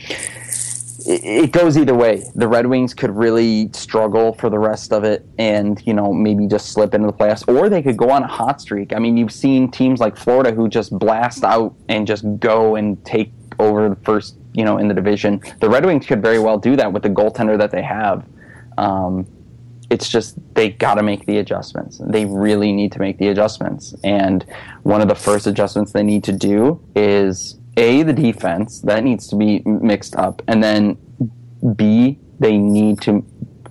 it 1.06 1.52
goes 1.52 1.76
either 1.76 1.94
way. 1.94 2.24
The 2.34 2.48
Red 2.48 2.66
Wings 2.66 2.94
could 2.94 3.10
really 3.10 3.70
struggle 3.72 4.34
for 4.34 4.48
the 4.48 4.58
rest 4.58 4.92
of 4.92 5.04
it, 5.04 5.26
and 5.38 5.80
you 5.86 5.94
know 5.94 6.12
maybe 6.12 6.46
just 6.46 6.72
slip 6.72 6.94
into 6.94 7.06
the 7.06 7.12
playoffs, 7.12 7.46
or 7.46 7.68
they 7.68 7.82
could 7.82 7.96
go 7.96 8.10
on 8.10 8.22
a 8.22 8.26
hot 8.26 8.60
streak. 8.60 8.92
I 8.92 8.98
mean, 8.98 9.16
you've 9.16 9.32
seen 9.32 9.70
teams 9.70 10.00
like 10.00 10.16
Florida 10.16 10.52
who 10.52 10.68
just 10.68 10.98
blast 10.98 11.44
out 11.44 11.74
and 11.88 12.06
just 12.06 12.24
go 12.38 12.76
and 12.76 13.04
take 13.04 13.32
over 13.58 13.88
the 13.88 13.96
first, 13.96 14.36
you 14.52 14.64
know, 14.64 14.78
in 14.78 14.88
the 14.88 14.94
division. 14.94 15.40
The 15.60 15.68
Red 15.68 15.84
Wings 15.84 16.06
could 16.06 16.22
very 16.22 16.38
well 16.38 16.58
do 16.58 16.76
that 16.76 16.92
with 16.92 17.02
the 17.02 17.10
goaltender 17.10 17.58
that 17.58 17.70
they 17.70 17.82
have. 17.82 18.26
Um, 18.78 19.26
it's 19.90 20.08
just 20.08 20.36
they 20.54 20.70
got 20.70 20.94
to 20.94 21.02
make 21.02 21.26
the 21.26 21.38
adjustments. 21.38 22.00
They 22.04 22.24
really 22.24 22.72
need 22.72 22.92
to 22.92 22.98
make 22.98 23.18
the 23.18 23.28
adjustments. 23.28 23.94
And 24.02 24.44
one 24.82 25.00
of 25.00 25.08
the 25.08 25.14
first 25.14 25.46
adjustments 25.46 25.92
they 25.92 26.02
need 26.02 26.24
to 26.24 26.32
do 26.32 26.82
is 26.96 27.58
A, 27.76 28.02
the 28.02 28.12
defense. 28.12 28.80
That 28.80 29.04
needs 29.04 29.26
to 29.28 29.36
be 29.36 29.62
mixed 29.64 30.16
up. 30.16 30.42
And 30.48 30.62
then 30.62 30.96
B, 31.76 32.18
they 32.38 32.56
need 32.56 33.00
to 33.02 33.24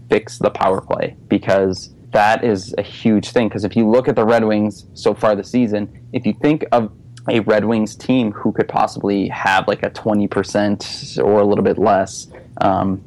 fix 0.09 0.37
the 0.37 0.49
power 0.49 0.81
play 0.81 1.15
because 1.27 1.93
that 2.11 2.43
is 2.43 2.73
a 2.77 2.81
huge 2.81 3.31
thing. 3.31 3.49
Because 3.49 3.63
if 3.63 3.75
you 3.75 3.89
look 3.89 4.07
at 4.07 4.15
the 4.15 4.25
Red 4.25 4.43
Wings 4.43 4.85
so 4.93 5.13
far 5.13 5.35
this 5.35 5.49
season, 5.49 6.07
if 6.13 6.25
you 6.25 6.33
think 6.41 6.65
of 6.71 6.91
a 7.29 7.39
Red 7.41 7.65
Wings 7.65 7.95
team 7.95 8.31
who 8.31 8.51
could 8.51 8.67
possibly 8.67 9.27
have 9.29 9.67
like 9.67 9.83
a 9.83 9.89
20% 9.89 11.23
or 11.23 11.39
a 11.39 11.45
little 11.45 11.63
bit 11.63 11.77
less, 11.77 12.27
um, 12.62 13.04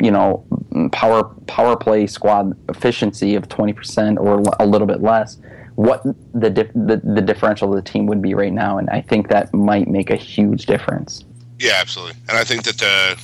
you 0.00 0.10
know, 0.10 0.44
power 0.90 1.24
power 1.46 1.76
play 1.76 2.06
squad 2.06 2.56
efficiency 2.68 3.36
of 3.36 3.48
20% 3.48 4.18
or 4.18 4.42
a 4.58 4.66
little 4.66 4.88
bit 4.88 5.02
less, 5.02 5.38
what 5.76 6.02
the, 6.32 6.50
dif- 6.50 6.72
the 6.74 7.00
the 7.02 7.20
differential 7.20 7.68
of 7.68 7.84
the 7.84 7.90
team 7.90 8.06
would 8.06 8.22
be 8.22 8.34
right 8.34 8.52
now, 8.52 8.78
and 8.78 8.88
I 8.90 9.00
think 9.00 9.28
that 9.28 9.52
might 9.52 9.88
make 9.88 10.10
a 10.10 10.16
huge 10.16 10.66
difference. 10.66 11.24
Yeah, 11.58 11.78
absolutely. 11.80 12.16
And 12.28 12.38
I 12.38 12.44
think 12.44 12.64
that 12.64 12.82
uh, 12.82 13.16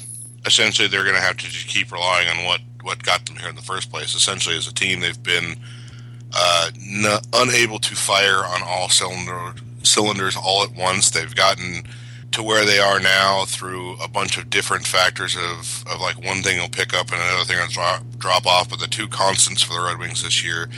essentially 0.46 0.88
they're 0.88 1.04
going 1.04 1.16
to 1.16 1.20
have 1.20 1.36
to 1.36 1.44
just 1.44 1.68
keep 1.68 1.92
relying 1.92 2.28
on 2.28 2.44
what, 2.44 2.60
what 2.82 3.02
got 3.02 3.26
them 3.26 3.36
here 3.36 3.48
in 3.48 3.56
the 3.56 3.62
first 3.62 3.90
place. 3.90 4.14
Essentially, 4.14 4.56
as 4.56 4.66
a 4.66 4.74
team, 4.74 5.00
they've 5.00 5.22
been 5.22 5.56
uh, 6.32 6.70
n- 6.74 7.20
unable 7.34 7.78
to 7.78 7.94
fire 7.94 8.44
on 8.44 8.62
all 8.64 8.88
cylinder 8.88 9.54
cylinders 9.82 10.36
all 10.36 10.62
at 10.62 10.74
once. 10.74 11.10
They've 11.10 11.34
gotten 11.34 11.84
to 12.32 12.42
where 12.42 12.64
they 12.64 12.78
are 12.78 13.00
now 13.00 13.44
through 13.46 13.96
a 14.00 14.06
bunch 14.06 14.36
of 14.36 14.50
different 14.50 14.86
factors 14.86 15.36
of, 15.36 15.84
of 15.90 16.00
like 16.00 16.22
one 16.24 16.42
thing 16.42 16.60
will 16.60 16.68
pick 16.68 16.94
up 16.94 17.10
and 17.10 17.20
another 17.20 17.44
thing 17.44 17.58
will 17.58 17.66
drop, 17.68 18.02
drop 18.18 18.46
off. 18.46 18.68
But 18.68 18.78
the 18.78 18.86
two 18.86 19.08
constants 19.08 19.62
for 19.62 19.72
the 19.72 19.80
Red 19.80 19.98
Wings 19.98 20.22
this 20.22 20.44
year 20.44 20.68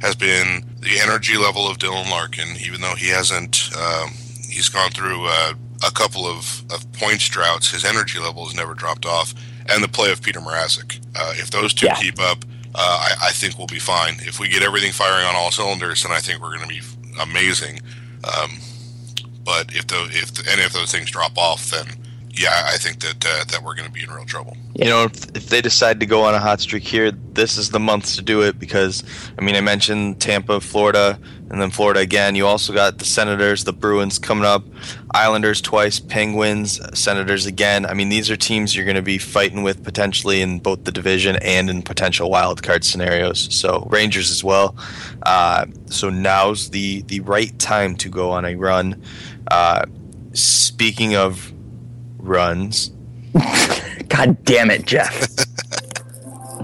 has 0.00 0.14
been 0.14 0.64
the 0.80 0.98
energy 1.00 1.36
level 1.36 1.68
of 1.68 1.78
Dylan 1.78 2.10
Larkin, 2.10 2.48
even 2.60 2.80
though 2.80 2.94
he 2.94 3.08
hasn't, 3.08 3.70
um, 3.76 4.10
he's 4.48 4.68
gone 4.68 4.90
through 4.90 5.26
uh, 5.26 5.54
a 5.86 5.90
couple 5.90 6.26
of, 6.26 6.62
of 6.70 6.90
points 6.92 7.28
droughts, 7.28 7.70
his 7.70 7.84
energy 7.84 8.18
level 8.18 8.44
has 8.44 8.54
never 8.54 8.74
dropped 8.74 9.06
off, 9.06 9.34
and 9.68 9.82
the 9.82 9.88
play 9.88 10.12
of 10.12 10.22
Peter 10.22 10.40
Mrazek. 10.40 11.00
Uh, 11.14 11.32
if 11.36 11.50
those 11.50 11.74
two 11.74 11.86
yeah. 11.86 11.94
keep 11.94 12.20
up, 12.20 12.44
uh, 12.74 12.78
I, 12.78 13.28
I, 13.28 13.30
think 13.32 13.56
we'll 13.56 13.66
be 13.66 13.78
fine. 13.78 14.16
If 14.20 14.38
we 14.38 14.48
get 14.48 14.62
everything 14.62 14.92
firing 14.92 15.26
on 15.26 15.34
all 15.34 15.50
cylinders, 15.50 16.02
then 16.02 16.12
I 16.12 16.18
think 16.18 16.42
we're 16.42 16.56
going 16.56 16.68
to 16.68 16.74
be 16.74 16.82
amazing. 17.20 17.80
Um, 18.24 18.58
but 19.44 19.74
if 19.74 19.86
the 19.86 20.08
if 20.10 20.34
the, 20.34 20.50
and 20.50 20.60
if 20.60 20.72
those 20.72 20.92
things 20.92 21.10
drop 21.10 21.38
off, 21.38 21.70
then 21.70 21.86
yeah, 22.38 22.66
I 22.66 22.76
think 22.76 23.00
that 23.00 23.24
uh, 23.24 23.44
that 23.44 23.62
we're 23.64 23.74
going 23.74 23.86
to 23.86 23.92
be 23.92 24.02
in 24.02 24.10
real 24.10 24.26
trouble. 24.26 24.56
You 24.74 24.86
know, 24.86 25.04
if, 25.04 25.34
if 25.34 25.48
they 25.48 25.62
decide 25.62 26.00
to 26.00 26.06
go 26.06 26.22
on 26.22 26.34
a 26.34 26.38
hot 26.38 26.60
streak 26.60 26.82
here, 26.82 27.10
this 27.10 27.56
is 27.56 27.70
the 27.70 27.80
month 27.80 28.14
to 28.16 28.22
do 28.22 28.42
it 28.42 28.58
because 28.58 29.02
I 29.38 29.42
mean, 29.42 29.56
I 29.56 29.62
mentioned 29.62 30.20
Tampa, 30.20 30.60
Florida, 30.60 31.18
and 31.48 31.62
then 31.62 31.70
Florida 31.70 32.00
again. 32.00 32.34
You 32.34 32.46
also 32.46 32.74
got 32.74 32.98
the 32.98 33.06
Senators, 33.06 33.64
the 33.64 33.72
Bruins 33.72 34.18
coming 34.18 34.44
up, 34.44 34.64
Islanders 35.14 35.62
twice, 35.62 35.98
Penguins, 35.98 36.78
Senators 36.98 37.46
again. 37.46 37.86
I 37.86 37.94
mean, 37.94 38.10
these 38.10 38.30
are 38.30 38.36
teams 38.36 38.76
you're 38.76 38.84
going 38.84 38.96
to 38.96 39.02
be 39.02 39.16
fighting 39.16 39.62
with 39.62 39.82
potentially 39.82 40.42
in 40.42 40.58
both 40.58 40.84
the 40.84 40.92
division 40.92 41.36
and 41.36 41.70
in 41.70 41.80
potential 41.80 42.30
wild 42.30 42.62
card 42.62 42.84
scenarios. 42.84 43.54
So 43.54 43.86
Rangers 43.90 44.30
as 44.30 44.44
well. 44.44 44.76
Uh, 45.22 45.66
so 45.86 46.10
now's 46.10 46.68
the 46.68 47.00
the 47.02 47.20
right 47.20 47.58
time 47.58 47.96
to 47.96 48.10
go 48.10 48.32
on 48.32 48.44
a 48.44 48.56
run. 48.56 49.02
Uh, 49.50 49.86
speaking 50.34 51.16
of 51.16 51.54
runs. 52.26 52.90
God 54.08 54.44
damn 54.44 54.70
it, 54.70 54.86
Jeff. 54.86 55.28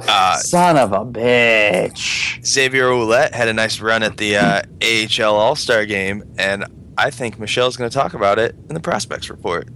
Uh, 0.09 0.37
Son 0.39 0.77
of 0.77 0.93
a 0.93 1.05
bitch. 1.05 2.45
Xavier 2.45 2.89
Ouellet 2.89 3.33
had 3.33 3.47
a 3.47 3.53
nice 3.53 3.79
run 3.81 4.03
at 4.03 4.17
the 4.17 4.37
uh, 4.37 4.63
AHL 4.83 5.37
All 5.37 5.55
Star 5.55 5.87
game, 5.87 6.25
and 6.39 6.65
I 6.99 7.11
think 7.11 7.39
Michelle's 7.39 7.77
going 7.77 7.89
to 7.89 7.95
talk 7.95 8.13
about 8.15 8.39
it 8.41 8.57
in 8.69 8.75
the 8.75 8.81
prospects 8.81 9.31
report. 9.31 9.69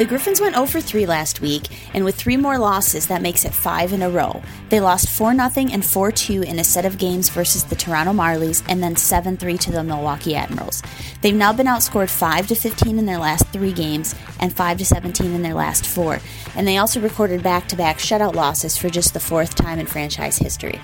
The 0.00 0.06
Griffins 0.06 0.40
went 0.40 0.54
0 0.54 0.64
for 0.64 0.80
3 0.80 1.04
last 1.04 1.42
week, 1.42 1.68
and 1.92 2.06
with 2.06 2.14
three 2.14 2.38
more 2.38 2.56
losses, 2.56 3.08
that 3.08 3.20
makes 3.20 3.44
it 3.44 3.52
five 3.52 3.92
in 3.92 4.00
a 4.00 4.08
row. 4.08 4.40
They 4.70 4.80
lost 4.80 5.10
4 5.10 5.34
0 5.34 5.68
and 5.70 5.84
4 5.84 6.10
2 6.10 6.40
in 6.40 6.58
a 6.58 6.64
set 6.64 6.86
of 6.86 6.96
games 6.96 7.28
versus 7.28 7.64
the 7.64 7.76
Toronto 7.76 8.14
Marlies, 8.14 8.64
and 8.66 8.82
then 8.82 8.96
7 8.96 9.36
3 9.36 9.58
to 9.58 9.70
the 9.70 9.84
Milwaukee 9.84 10.34
Admirals. 10.34 10.82
They've 11.20 11.34
now 11.34 11.52
been 11.52 11.66
outscored 11.66 12.08
5 12.08 12.46
to 12.46 12.54
15 12.54 12.98
in 12.98 13.04
their 13.04 13.18
last 13.18 13.46
three 13.48 13.74
games, 13.74 14.14
and 14.38 14.56
5 14.56 14.78
to 14.78 14.86
17 14.86 15.34
in 15.34 15.42
their 15.42 15.52
last 15.52 15.86
four, 15.86 16.18
and 16.56 16.66
they 16.66 16.78
also 16.78 16.98
recorded 16.98 17.42
back 17.42 17.68
to 17.68 17.76
back 17.76 17.98
shutout 17.98 18.34
losses 18.34 18.78
for 18.78 18.88
just 18.88 19.12
the 19.12 19.20
fourth 19.20 19.54
time 19.54 19.78
in 19.78 19.84
franchise 19.84 20.38
history. 20.38 20.80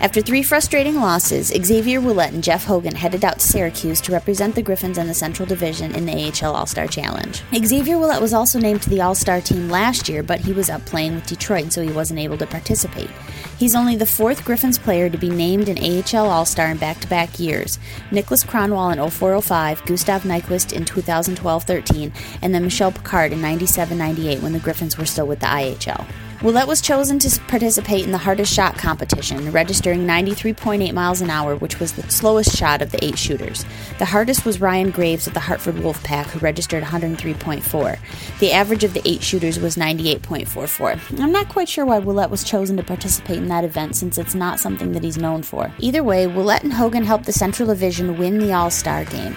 After 0.00 0.20
three 0.20 0.42
frustrating 0.42 0.96
losses, 0.96 1.48
Xavier 1.48 2.00
Ouellet 2.00 2.32
and 2.32 2.42
Jeff 2.42 2.66
Hoggan 2.66 2.94
headed 2.94 3.24
out 3.24 3.38
to 3.38 3.46
Syracuse 3.46 4.00
to 4.02 4.12
represent 4.12 4.54
the 4.54 4.62
Griffins 4.62 4.98
in 4.98 5.06
the 5.06 5.14
Central 5.14 5.46
Division 5.46 5.94
in 5.94 6.04
the 6.04 6.12
AHL 6.12 6.54
All 6.54 6.66
Star 6.66 6.86
Challenge. 6.86 7.42
Xavier 7.54 7.96
Ouellet 7.96 8.20
was 8.20 8.34
also 8.34 8.58
named 8.58 8.82
to 8.82 8.90
the 8.90 9.00
All 9.00 9.14
Star 9.14 9.40
team 9.40 9.68
last 9.68 10.08
year, 10.08 10.22
but 10.22 10.40
he 10.40 10.52
was 10.52 10.68
up 10.68 10.84
playing 10.84 11.14
with 11.14 11.26
Detroit, 11.26 11.72
so 11.72 11.82
he 11.82 11.92
wasn't 11.92 12.18
able 12.18 12.36
to 12.38 12.46
participate. 12.46 13.10
He's 13.58 13.76
only 13.76 13.96
the 13.96 14.06
fourth 14.06 14.44
Griffins 14.44 14.78
player 14.78 15.08
to 15.08 15.16
be 15.16 15.30
named 15.30 15.68
an 15.68 15.78
AHL 15.78 16.28
All 16.28 16.44
Star 16.44 16.68
in 16.68 16.76
back 16.76 17.00
to 17.00 17.08
back 17.08 17.38
years 17.38 17.78
Nicholas 18.10 18.44
Kronwall 18.44 18.92
in 18.92 19.10
0405, 19.10 19.86
Gustav 19.86 20.22
Nyquist 20.22 20.72
in 20.72 20.84
2012 20.84 21.64
13, 21.64 22.12
and 22.42 22.54
then 22.54 22.64
Michel 22.64 22.92
Picard 22.92 23.32
in 23.32 23.40
97 23.40 23.96
98 23.96 24.42
when 24.42 24.52
the 24.52 24.58
Griffins 24.58 24.98
were 24.98 25.06
still 25.06 25.26
with 25.26 25.40
the 25.40 25.46
IHL. 25.46 26.04
Ouellet 26.44 26.68
was 26.68 26.82
chosen 26.82 27.18
to 27.20 27.40
participate 27.48 28.04
in 28.04 28.12
the 28.12 28.18
hardest 28.18 28.52
shot 28.52 28.76
competition, 28.76 29.50
registering 29.50 30.06
93.8 30.06 30.92
miles 30.92 31.22
an 31.22 31.30
hour, 31.30 31.56
which 31.56 31.80
was 31.80 31.94
the 31.94 32.02
slowest 32.10 32.54
shot 32.54 32.82
of 32.82 32.90
the 32.90 33.02
eight 33.02 33.16
shooters. 33.16 33.64
The 33.98 34.04
hardest 34.04 34.44
was 34.44 34.60
Ryan 34.60 34.90
Graves 34.90 35.26
of 35.26 35.32
the 35.32 35.40
Hartford 35.40 35.76
Wolfpack, 35.76 36.26
who 36.26 36.40
registered 36.40 36.84
103.4. 36.84 37.98
The 38.40 38.52
average 38.52 38.84
of 38.84 38.92
the 38.92 39.00
eight 39.06 39.22
shooters 39.22 39.58
was 39.58 39.76
98.44. 39.76 41.18
I'm 41.18 41.32
not 41.32 41.48
quite 41.48 41.66
sure 41.66 41.86
why 41.86 41.98
Ouellet 41.98 42.28
was 42.28 42.44
chosen 42.44 42.76
to 42.76 42.82
participate 42.82 43.38
in 43.38 43.48
that 43.48 43.64
event 43.64 43.96
since 43.96 44.18
it's 44.18 44.34
not 44.34 44.60
something 44.60 44.92
that 44.92 45.02
he's 45.02 45.16
known 45.16 45.42
for. 45.42 45.72
Either 45.78 46.04
way, 46.04 46.26
Ouellet 46.26 46.62
and 46.62 46.74
Hoggan 46.74 47.04
helped 47.04 47.24
the 47.24 47.32
Central 47.32 47.68
Division 47.68 48.18
win 48.18 48.38
the 48.38 48.52
All 48.52 48.70
Star 48.70 49.06
game. 49.06 49.34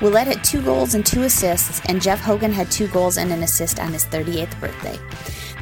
Ouellet 0.00 0.26
had 0.26 0.42
two 0.42 0.62
goals 0.62 0.94
and 0.94 1.04
two 1.04 1.24
assists, 1.24 1.82
and 1.84 2.00
Jeff 2.00 2.22
Hoggan 2.22 2.52
had 2.52 2.70
two 2.70 2.88
goals 2.88 3.18
and 3.18 3.30
an 3.30 3.42
assist 3.42 3.78
on 3.78 3.92
his 3.92 4.06
38th 4.06 4.58
birthday. 4.58 4.98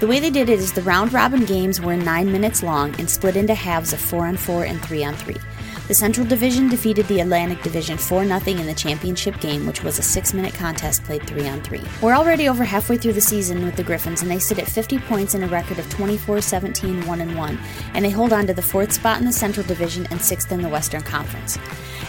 The 0.00 0.08
way 0.08 0.18
they 0.18 0.30
did 0.30 0.48
it 0.48 0.58
is 0.58 0.72
the 0.72 0.82
round 0.82 1.12
robin 1.12 1.44
games 1.44 1.80
were 1.80 1.96
nine 1.96 2.30
minutes 2.32 2.64
long 2.64 2.98
and 2.98 3.08
split 3.08 3.36
into 3.36 3.54
halves 3.54 3.92
of 3.92 4.00
4 4.00 4.26
on 4.26 4.36
4 4.36 4.64
and 4.64 4.82
3 4.82 5.04
on 5.04 5.14
3. 5.14 5.36
The 5.86 5.92
Central 5.92 6.26
Division 6.26 6.70
defeated 6.70 7.06
the 7.08 7.20
Atlantic 7.20 7.62
Division 7.62 7.98
4 7.98 8.24
0 8.24 8.40
in 8.58 8.66
the 8.66 8.72
championship 8.72 9.38
game, 9.40 9.66
which 9.66 9.84
was 9.84 9.98
a 9.98 10.02
six 10.02 10.32
minute 10.32 10.54
contest 10.54 11.04
played 11.04 11.26
3 11.26 11.46
on 11.46 11.60
3. 11.60 11.78
We're 12.00 12.14
already 12.14 12.48
over 12.48 12.64
halfway 12.64 12.96
through 12.96 13.12
the 13.12 13.20
season 13.20 13.66
with 13.66 13.76
the 13.76 13.82
Griffins, 13.82 14.22
and 14.22 14.30
they 14.30 14.38
sit 14.38 14.58
at 14.58 14.66
50 14.66 14.98
points 15.00 15.34
and 15.34 15.44
a 15.44 15.48
record 15.48 15.78
of 15.78 15.90
24 15.90 16.40
17 16.40 17.06
1 17.06 17.36
1, 17.36 17.58
and 17.92 18.02
they 18.02 18.08
hold 18.08 18.32
on 18.32 18.46
to 18.46 18.54
the 18.54 18.62
fourth 18.62 18.94
spot 18.94 19.18
in 19.18 19.26
the 19.26 19.32
Central 19.32 19.66
Division 19.66 20.06
and 20.10 20.22
sixth 20.22 20.50
in 20.52 20.62
the 20.62 20.70
Western 20.70 21.02
Conference. 21.02 21.58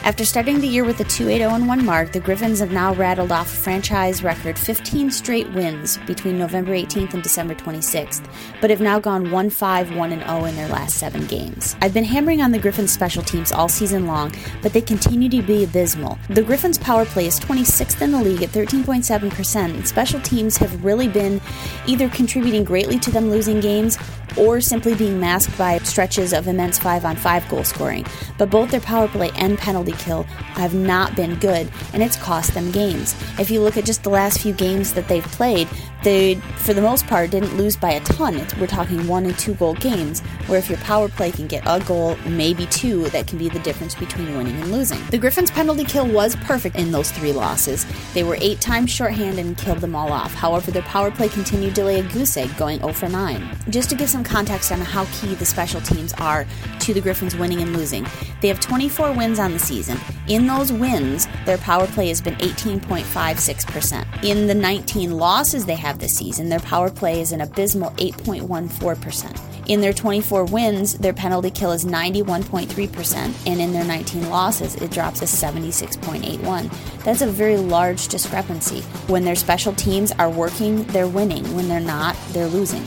After 0.05 0.23
starting 0.23 0.61
the 0.61 0.67
year 0.67 0.84
with 0.86 0.99
a 0.99 1.03
2 1.03 1.28
8 1.30 1.39
0 1.39 1.65
1 1.65 1.84
mark, 1.84 2.11
the 2.11 2.19
Griffins 2.19 2.59
have 2.59 2.71
now 2.71 2.93
rattled 2.93 3.32
off 3.32 3.51
a 3.51 3.57
franchise 3.57 4.23
record 4.23 4.57
15 4.57 5.09
straight 5.09 5.51
wins 5.51 5.97
between 6.05 6.38
November 6.38 6.73
18th 6.73 7.15
and 7.15 7.23
December 7.23 7.55
26th, 7.55 8.23
but 8.61 8.69
have 8.69 8.82
now 8.82 8.99
gone 8.99 9.32
1 9.32 9.49
5 9.49 9.95
1 9.97 10.09
0 10.11 10.45
in 10.45 10.55
their 10.55 10.67
last 10.69 10.97
seven 10.97 11.26
games. 11.26 11.76
I've 11.82 11.93
been 11.93 12.03
hammering 12.03 12.41
on 12.41 12.51
the 12.51 12.59
Griffins' 12.59 12.93
special 12.93 13.23
teams 13.23 13.51
all 13.51 13.64
season 13.68 14.07
long, 14.07 14.32
but 14.61 14.74
they 14.74 14.82
continue 14.82 15.30
to 15.30 15.41
be 15.41 15.63
abysmal. 15.63 16.18
The 16.30 16.43
Griffins' 16.43 16.78
power 16.78 17.05
play 17.05 17.28
is 17.28 17.39
26th 17.39 18.01
in 18.01 18.11
the 18.11 18.22
league 18.22 18.43
at 18.43 18.49
13.7%, 18.49 19.55
and 19.55 19.88
special 19.88 20.20
teams 20.22 20.57
have 20.57 20.84
really 20.84 21.07
been 21.07 21.41
either 21.88 22.09
contributing 22.09 22.63
greatly 22.63 22.99
to 22.99 23.11
them 23.11 23.30
losing 23.30 23.59
games 23.59 23.97
or 24.38 24.61
simply 24.61 24.95
being 24.95 25.19
masked 25.19 25.57
by 25.57 25.78
stretches 25.80 26.34
of 26.34 26.47
immense 26.47 26.78
5 26.80 27.05
on 27.05 27.15
5 27.15 27.49
goal 27.49 27.63
scoring. 27.63 28.05
But 28.38 28.49
both 28.49 28.71
their 28.71 28.82
power 28.82 29.07
play 29.07 29.32
and 29.36 29.57
penalty 29.57 29.93
kill 29.93 30.23
have 30.53 30.73
not 30.73 31.15
been 31.15 31.36
good, 31.36 31.69
and 31.93 32.03
it's 32.03 32.17
cost 32.17 32.53
them 32.53 32.71
games. 32.71 33.15
If 33.39 33.49
you 33.49 33.61
look 33.61 33.78
at 33.78 33.86
just 33.86 34.03
the 34.03 34.09
last 34.09 34.41
few 34.41 34.53
games 34.53 34.93
that 34.93 35.07
they've 35.07 35.23
played, 35.23 35.67
they, 36.05 36.36
for 36.57 36.73
the 36.73 36.84
most 36.84 37.07
part, 37.07 37.32
didn't 37.32 37.57
lose 37.57 37.76
by 37.76 37.93
a 37.93 37.99
ton. 38.01 38.36
It's, 38.36 38.55
we're 38.57 38.67
talking 38.67 39.07
one 39.07 39.26
and 39.26 39.38
two 39.39 39.55
goal 39.55 39.73
games, 39.73 40.21
where 40.45 40.59
if 40.59 40.69
your 40.69 40.78
power 40.80 41.09
play 41.09 41.32
can 41.32 41.47
get 41.47 41.63
a 41.65 41.84
goal, 41.84 42.15
maybe 42.28 42.67
two, 42.67 43.09
that 43.09 43.26
can 43.26 43.39
be 43.39 43.49
the 43.49 43.59
difference 43.59 43.95
between 43.95 44.38
winning 44.38 44.55
and 44.61 44.71
losing. 44.71 45.03
The 45.07 45.17
Griffins' 45.17 45.49
penalty 45.49 45.84
kill 45.84 46.07
was 46.07 46.36
perfect 46.36 46.76
in 46.76 46.91
those 46.91 47.09
three 47.09 47.34
losses. 47.34 47.88
They 48.13 48.23
were 48.23 48.38
eight 48.39 48.61
times 48.61 48.91
shorthanded 48.91 49.43
and 49.43 49.57
killed 49.57 49.80
them 49.80 49.95
all 49.95 50.13
off. 50.13 50.34
However, 50.34 50.69
their 50.69 50.84
power 50.84 51.09
play 51.09 51.28
continued 51.28 51.73
to 51.76 51.84
lay 51.84 51.99
a 51.99 52.03
goose 52.03 52.38
egg, 52.38 52.55
going 52.55 52.82
0 52.82 52.93
for 52.93 53.09
9. 53.09 53.57
Just 53.69 53.89
to 53.89 53.95
give 53.95 54.09
some 54.16 54.24
context 54.24 54.72
on 54.72 54.80
how 54.80 55.03
key 55.11 55.36
the 55.36 55.45
special 55.45 55.82
teams 55.82 56.13
are 56.13 56.45
to 56.80 56.93
the 56.93 57.01
Griffins 57.01 57.36
winning 57.36 57.61
and 57.61 57.76
losing, 57.76 58.07
they 58.39 58.47
have 58.47 58.61
24 58.61 59.11
wins 59.11 59.39
on 59.39 59.51
the 59.51 59.59
season. 59.59 59.97
In 60.30 60.47
those 60.47 60.72
wins, 60.72 61.28
their 61.45 61.57
power 61.57 61.86
play 61.86 62.07
has 62.07 62.22
been 62.22 62.36
18.56%. 62.36 64.24
In 64.24 64.47
the 64.47 64.55
19 64.55 65.18
losses 65.18 65.66
they 65.66 65.76
have 65.76 65.99
this 65.99 66.16
season, 66.16 66.47
their 66.47 66.61
power 66.61 66.89
play 66.89 67.20
is 67.20 67.34
an 67.34 67.41
abysmal 67.41 67.91
8.14%. 67.91 69.38
In 69.68 69.82
their 69.82 69.91
24 69.91 70.45
wins, 70.45 70.93
their 70.93 71.11
penalty 71.11 71.49
kill 71.49 71.72
is 71.72 71.84
91.3%, 71.84 73.47
and 73.47 73.59
in 73.59 73.74
their 73.74 73.84
19 73.84 74.30
losses, 74.30 74.76
it 74.76 74.91
drops 74.91 75.20
to 75.20 75.26
76.81. 75.26 77.03
That's 77.03 77.22
a 77.22 77.28
very 77.28 77.57
large 77.57 78.07
discrepancy. 78.07 78.82
When 79.07 79.26
their 79.26 79.36
special 79.36 79.74
teams 79.74 80.13
are 80.13 80.30
working, 80.30 80.84
they're 80.86 81.07
winning. 81.07 81.53
When 81.55 81.68
they're 81.68 81.82
not, 81.82 82.16
they're 82.30 82.47
losing. 82.47 82.86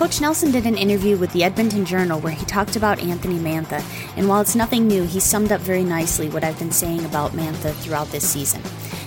Coach 0.00 0.22
Nelson 0.22 0.50
did 0.50 0.64
an 0.64 0.78
interview 0.78 1.18
with 1.18 1.30
the 1.34 1.44
Edmonton 1.44 1.84
Journal 1.84 2.20
where 2.20 2.32
he 2.32 2.46
talked 2.46 2.74
about 2.74 3.00
Anthony 3.00 3.38
Mantha, 3.38 3.84
and 4.16 4.30
while 4.30 4.40
it's 4.40 4.56
nothing 4.56 4.88
new, 4.88 5.02
he 5.02 5.20
summed 5.20 5.52
up 5.52 5.60
very 5.60 5.84
nicely 5.84 6.30
what 6.30 6.42
I've 6.42 6.58
been 6.58 6.72
saying 6.72 7.04
about 7.04 7.32
Mantha 7.32 7.74
throughout 7.74 8.10
this 8.10 8.26
season. 8.26 8.62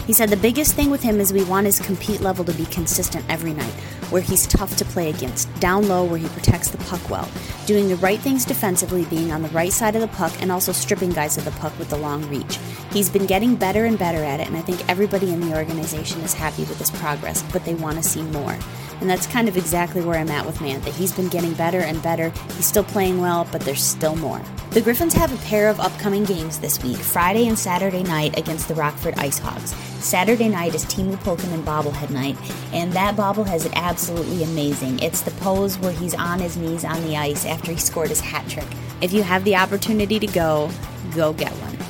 He 0.06 0.14
said 0.14 0.30
the 0.30 0.38
biggest 0.38 0.76
thing 0.76 0.91
with 0.91 1.02
him 1.02 1.20
is 1.20 1.34
we 1.34 1.46
want 1.46 1.66
his 1.66 1.80
compete 1.80 2.22
level 2.22 2.46
to 2.46 2.54
be 2.54 2.66
consistent 2.66 3.26
every 3.28 3.54
night, 3.54 3.74
where 4.14 4.22
he's 4.22 4.45
tough 4.45 4.76
to 4.78 4.86
play 4.86 5.09
against, 5.09 5.51
down 5.59 5.88
low 5.88 6.05
where 6.05 6.20
he 6.20 6.28
protects 6.30 6.70
the 6.70 6.78
puck 6.86 7.09
well, 7.09 7.28
doing 7.66 7.88
the 7.88 7.95
right 7.95 8.20
things 8.20 8.45
defensively, 8.45 9.05
being 9.05 9.32
on 9.32 9.41
the 9.41 9.49
right 9.49 9.74
side 9.74 9.95
of 9.95 10.01
the 10.01 10.07
puck, 10.09 10.32
and 10.39 10.51
also 10.51 10.72
stripping 10.72 11.09
guys 11.09 11.36
of 11.36 11.45
the 11.45 11.51
puck 11.53 11.76
with 11.80 11.89
the 11.89 11.97
long 11.97 12.22
reach. 12.30 12.59
He's 12.91 13.09
been 13.09 13.26
getting 13.26 13.55
better 13.55 13.86
and 13.86 13.97
better 13.97 14.24
at 14.24 14.39
it, 14.39 14.45
and 14.45 14.55
I 14.55 14.61
think 14.61 14.88
everybody 14.88 15.34
in 15.34 15.39
the 15.39 15.57
organization 15.57 16.22
is 16.22 16.36
happy 16.36 16.61
with 16.61 16.78
his 16.78 16.91
progress, 16.91 17.41
but 17.51 17.66
they 17.66 17.74
want 17.74 17.97
to 17.97 18.03
see 18.03 18.22
more. 18.22 18.55
And 19.01 19.09
that's 19.09 19.26
kind 19.26 19.49
of 19.49 19.57
exactly 19.57 20.01
where 20.01 20.20
I'm 20.20 20.30
at 20.30 20.45
with 20.45 20.59
Mantha. 20.59 20.93
He's 20.93 21.11
been 21.11 21.28
getting 21.30 21.55
better 21.55 21.80
and 21.80 21.99
better. 22.03 22.30
He's 22.55 22.68
still 22.68 22.84
playing 22.84 23.20
well, 23.20 23.47
but 23.51 23.61
there's 23.61 23.82
still 23.82 24.16
more. 24.16 24.43
The 24.74 24.82
Griffins 24.82 25.13
have 25.13 25.32
a 25.32 25.45
pair 25.45 25.69
of 25.69 25.80
upcoming 25.80 26.24
games 26.24 26.57
this 26.57 26.82
week, 26.82 26.97
Friday 26.97 27.47
and 27.47 27.59
Saturday 27.59 28.01
night 28.01 28.39
against 28.39 28.67
the 28.67 28.74
Rockford 28.74 29.13
Ice 29.19 29.38
Hogs. 29.38 29.76
Saturday 30.03 30.49
night 30.49 30.74
is 30.74 30.84
Teemu 30.86 31.17
Pulkkinen 31.17 31.63
bobblehead 31.63 32.09
night, 32.09 32.36
and 32.74 32.91
that 32.93 33.15
bobblehead 33.15 33.57
is 33.57 33.69
absolutely 33.76 34.41
amazing. 34.41 34.97
It's 34.97 35.21
the 35.21 35.30
pose 35.30 35.78
where 35.78 35.91
he's 35.91 36.15
on 36.15 36.39
his 36.39 36.57
knees 36.57 36.84
on 36.84 36.99
the 37.03 37.15
ice 37.15 37.45
after 37.45 37.71
he 37.71 37.78
scored 37.78 38.09
his 38.09 38.19
hat 38.19 38.49
trick. 38.49 38.65
If 38.99 39.13
you 39.13 39.21
have 39.21 39.43
the 39.43 39.55
opportunity 39.55 40.17
to 40.17 40.26
go, 40.26 40.71
go 41.13 41.34
get 41.34 41.51
one. 41.51 41.82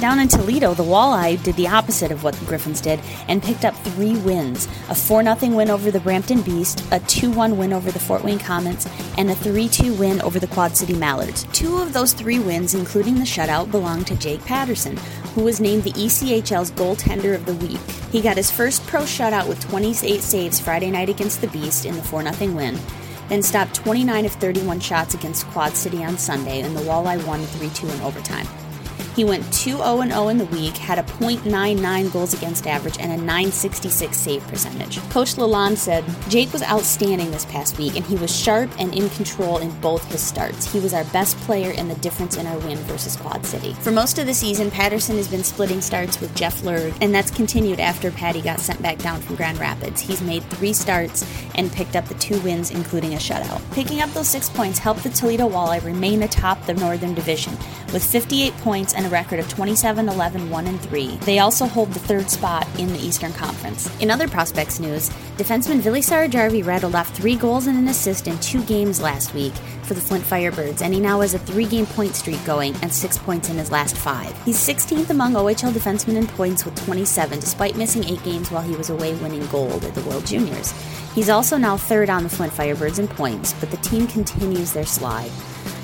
Down 0.00 0.18
in 0.18 0.28
Toledo, 0.28 0.74
the 0.74 0.82
Walleye 0.82 1.42
did 1.42 1.54
the 1.56 1.68
opposite 1.68 2.10
of 2.10 2.24
what 2.24 2.34
the 2.34 2.44
Griffins 2.44 2.80
did 2.80 3.00
and 3.28 3.42
picked 3.42 3.64
up 3.64 3.74
three 3.76 4.16
wins 4.16 4.66
a 4.88 4.94
4 4.94 5.22
0 5.22 5.56
win 5.56 5.70
over 5.70 5.90
the 5.90 6.00
Brampton 6.00 6.42
Beast, 6.42 6.84
a 6.92 7.00
2 7.00 7.30
1 7.30 7.56
win 7.56 7.72
over 7.72 7.90
the 7.90 7.98
Fort 7.98 8.24
Wayne 8.24 8.38
Komets, 8.38 8.88
and 9.16 9.30
a 9.30 9.34
3 9.34 9.68
2 9.68 9.94
win 9.94 10.20
over 10.22 10.38
the 10.38 10.48
Quad 10.48 10.76
City 10.76 10.94
Mallards. 10.94 11.44
Two 11.52 11.78
of 11.78 11.92
those 11.92 12.12
three 12.12 12.38
wins, 12.38 12.74
including 12.74 13.14
the 13.14 13.22
shutout, 13.22 13.70
belong 13.70 14.04
to 14.04 14.16
Jake 14.16 14.44
Paterson, 14.44 14.96
who 15.34 15.44
was 15.44 15.60
named 15.60 15.84
the 15.84 15.92
ECHL's 15.92 16.72
goaltender 16.72 17.34
of 17.34 17.46
the 17.46 17.54
week. 17.54 17.80
He 18.10 18.20
got 18.20 18.36
his 18.36 18.50
first 18.50 18.86
pro 18.86 19.02
shutout 19.02 19.48
with 19.48 19.60
28 19.60 20.20
saves 20.20 20.60
Friday 20.60 20.90
night 20.90 21.08
against 21.08 21.40
the 21.40 21.48
Beast 21.48 21.86
in 21.86 21.94
the 21.94 22.02
4 22.02 22.30
0 22.32 22.52
win 22.52 22.78
then 23.28 23.42
stopped 23.42 23.74
29 23.74 24.26
of 24.26 24.32
31 24.32 24.80
shots 24.80 25.14
against 25.14 25.46
Quad 25.46 25.74
City 25.74 26.04
on 26.04 26.18
Sunday, 26.18 26.60
and 26.60 26.76
the 26.76 26.82
Walleye 26.82 27.26
won 27.26 27.42
3 27.42 27.70
2 27.70 27.88
in 27.88 28.00
overtime. 28.02 28.46
He 29.14 29.24
went 29.24 29.44
2 29.52 29.76
0 29.76 30.02
0 30.02 30.28
in 30.28 30.38
the 30.38 30.44
week, 30.46 30.76
had 30.76 30.98
a 30.98 31.02
.99 31.02 32.12
goals 32.12 32.34
against 32.34 32.66
average, 32.66 32.98
and 32.98 33.12
a 33.12 33.16
966 33.16 34.16
save 34.16 34.46
percentage. 34.48 34.98
Coach 35.10 35.36
Lalonde 35.36 35.76
said, 35.76 36.04
Jake 36.28 36.52
was 36.52 36.62
outstanding 36.62 37.30
this 37.30 37.44
past 37.44 37.78
week, 37.78 37.96
and 37.96 38.04
he 38.04 38.16
was 38.16 38.34
sharp 38.34 38.70
and 38.78 38.92
in 38.94 39.08
control 39.10 39.58
in 39.58 39.70
both 39.80 40.10
his 40.10 40.20
starts. 40.20 40.70
He 40.70 40.80
was 40.80 40.92
our 40.92 41.04
best 41.06 41.36
player 41.38 41.72
and 41.76 41.90
the 41.90 41.94
difference 41.96 42.36
in 42.36 42.46
our 42.46 42.58
win 42.58 42.78
versus 42.78 43.16
Quad 43.16 43.46
City. 43.46 43.74
For 43.74 43.92
most 43.92 44.18
of 44.18 44.26
the 44.26 44.34
season, 44.34 44.70
Paterson 44.70 45.16
has 45.16 45.28
been 45.28 45.44
splitting 45.44 45.80
starts 45.80 46.20
with 46.20 46.34
Jeff 46.34 46.62
Lerg, 46.62 46.96
and 47.00 47.14
that's 47.14 47.30
continued 47.30 47.78
after 47.78 48.10
Patty 48.10 48.42
got 48.42 48.60
sent 48.60 48.82
back 48.82 48.98
down 48.98 49.20
from 49.20 49.36
Grand 49.36 49.58
Rapids. 49.58 50.00
He's 50.00 50.22
made 50.22 50.42
three 50.44 50.72
starts 50.72 51.24
and 51.54 51.72
picked 51.72 51.94
up 51.94 52.06
the 52.06 52.14
two 52.14 52.40
wins, 52.40 52.70
including 52.70 53.14
a 53.14 53.18
shutout. 53.18 53.62
Picking 53.72 54.00
up 54.00 54.10
those 54.10 54.28
six 54.28 54.48
points 54.48 54.78
helped 54.78 55.04
the 55.04 55.10
Toledo 55.10 55.48
Walleye 55.48 55.84
remain 55.84 56.22
atop 56.24 56.64
the 56.66 56.74
Northern 56.74 57.14
Division 57.14 57.56
with 57.92 58.04
58 58.04 58.52
points 58.58 58.92
and 58.94 59.03
a 59.04 59.08
record 59.08 59.38
of 59.38 59.48
27 59.48 60.08
11 60.08 60.50
1 60.50 60.66
and 60.66 60.80
3. 60.80 61.16
They 61.18 61.38
also 61.38 61.66
hold 61.66 61.92
the 61.92 61.98
third 61.98 62.30
spot 62.30 62.66
in 62.78 62.88
the 62.88 62.98
Eastern 62.98 63.32
Conference. 63.32 63.90
In 64.00 64.10
other 64.10 64.28
prospects 64.28 64.80
news, 64.80 65.10
defenseman 65.36 65.80
Vili 65.80 66.00
Saarijarvi 66.00 66.64
rattled 66.64 66.94
off 66.94 67.14
three 67.14 67.36
goals 67.36 67.66
and 67.66 67.78
an 67.78 67.88
assist 67.88 68.26
in 68.26 68.38
two 68.38 68.62
games 68.64 69.00
last 69.00 69.34
week 69.34 69.54
for 69.82 69.94
the 69.94 70.00
Flint 70.00 70.24
Firebirds, 70.24 70.82
and 70.82 70.94
he 70.94 71.00
now 71.00 71.20
has 71.20 71.34
a 71.34 71.38
three 71.38 71.66
game 71.66 71.86
point 71.86 72.14
streak 72.14 72.44
going 72.44 72.74
and 72.82 72.92
six 72.92 73.18
points 73.18 73.48
in 73.48 73.56
his 73.56 73.70
last 73.70 73.96
five. 73.96 74.36
He's 74.44 74.58
16th 74.58 75.10
among 75.10 75.34
OHL 75.34 75.72
defensemen 75.72 76.16
in 76.16 76.26
points 76.26 76.64
with 76.64 76.74
27, 76.84 77.40
despite 77.40 77.76
missing 77.76 78.04
eight 78.04 78.22
games 78.24 78.50
while 78.50 78.62
he 78.62 78.76
was 78.76 78.90
away 78.90 79.14
winning 79.14 79.46
gold 79.46 79.84
at 79.84 79.94
the 79.94 80.02
World 80.02 80.26
Juniors. 80.26 80.72
He's 81.14 81.28
also 81.28 81.56
now 81.56 81.76
third 81.76 82.10
on 82.10 82.22
the 82.22 82.28
Flint 82.28 82.52
Firebirds 82.52 82.98
in 82.98 83.08
points, 83.08 83.52
but 83.54 83.70
the 83.70 83.76
team 83.78 84.06
continues 84.06 84.72
their 84.72 84.86
slide. 84.86 85.30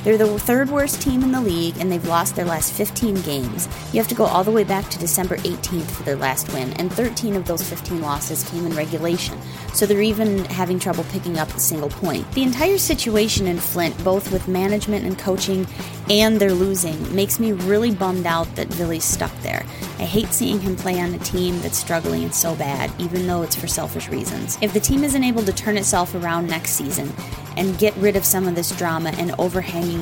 They're 0.03 0.17
the 0.17 0.39
third 0.39 0.71
worst 0.71 1.03
team 1.03 1.23
in 1.23 1.33
the 1.33 1.41
league, 1.41 1.77
and 1.79 1.93
they've 1.93 2.07
lost 2.07 2.35
their 2.35 2.47
last 2.47 2.73
15 2.73 3.21
games. 3.23 3.69
You 3.93 4.01
have 4.01 4.09
to 4.09 4.15
go 4.15 4.25
all 4.25 4.43
the 4.43 4.51
way 4.51 4.65
back 4.65 4.89
to 4.91 4.99
December 4.99 5.37
18th 5.39 5.91
for 5.91 6.03
their 6.05 6.17
last 6.17 6.53
win, 6.55 6.73
and 6.75 6.91
13 6.93 7.37
of 7.37 7.45
those 7.45 7.63
15 7.63 8.01
losses 8.01 8.49
came 8.49 8.67
in 8.67 8.75
regulation, 8.75 9.39
so 9.75 9.85
they're 9.85 10.01
even 10.01 10.45
having 10.47 10.79
trouble 10.79 11.05
picking 11.13 11.39
up 11.39 11.49
a 11.55 11.61
single 11.61 11.91
point. 11.91 12.31
The 12.33 12.43
entire 12.43 12.79
situation 12.79 13.47
in 13.47 13.59
Flint, 13.59 14.03
both 14.03 14.33
with 14.33 14.49
management 14.49 15.05
and 15.05 15.19
coaching, 15.19 15.67
and 16.09 16.41
their 16.41 16.53
losing, 16.53 17.15
makes 17.15 17.39
me 17.39 17.53
really 17.53 17.95
bummed 17.95 18.27
out 18.27 18.55
that 18.57 18.71
Billy's 18.79 19.05
stuck 19.05 19.33
there. 19.43 19.65
I 19.99 20.05
hate 20.05 20.29
seeing 20.29 20.61
him 20.61 20.77
play 20.77 20.99
on 20.99 21.13
a 21.13 21.19
team 21.19 21.61
that's 21.61 21.77
struggling 21.77 22.25
and 22.25 22.35
so 22.35 22.57
bad, 22.57 22.91
even 22.99 23.27
though 23.27 23.43
it's 23.43 23.55
for 23.55 23.67
selfish 23.67 24.09
reasons. 24.09 24.57
If 24.63 24.73
the 24.73 24.81
team 24.81 25.05
isn't 25.05 25.23
able 25.23 25.43
to 25.43 25.53
turn 25.53 25.77
itself 25.77 26.15
around 26.15 26.47
next 26.47 26.71
season 26.71 27.13
and 27.57 27.79
get 27.79 27.95
rid 27.97 28.17
of 28.17 28.25
some 28.25 28.49
of 28.49 28.55
this 28.55 28.75
drama 28.77 29.11
and 29.19 29.33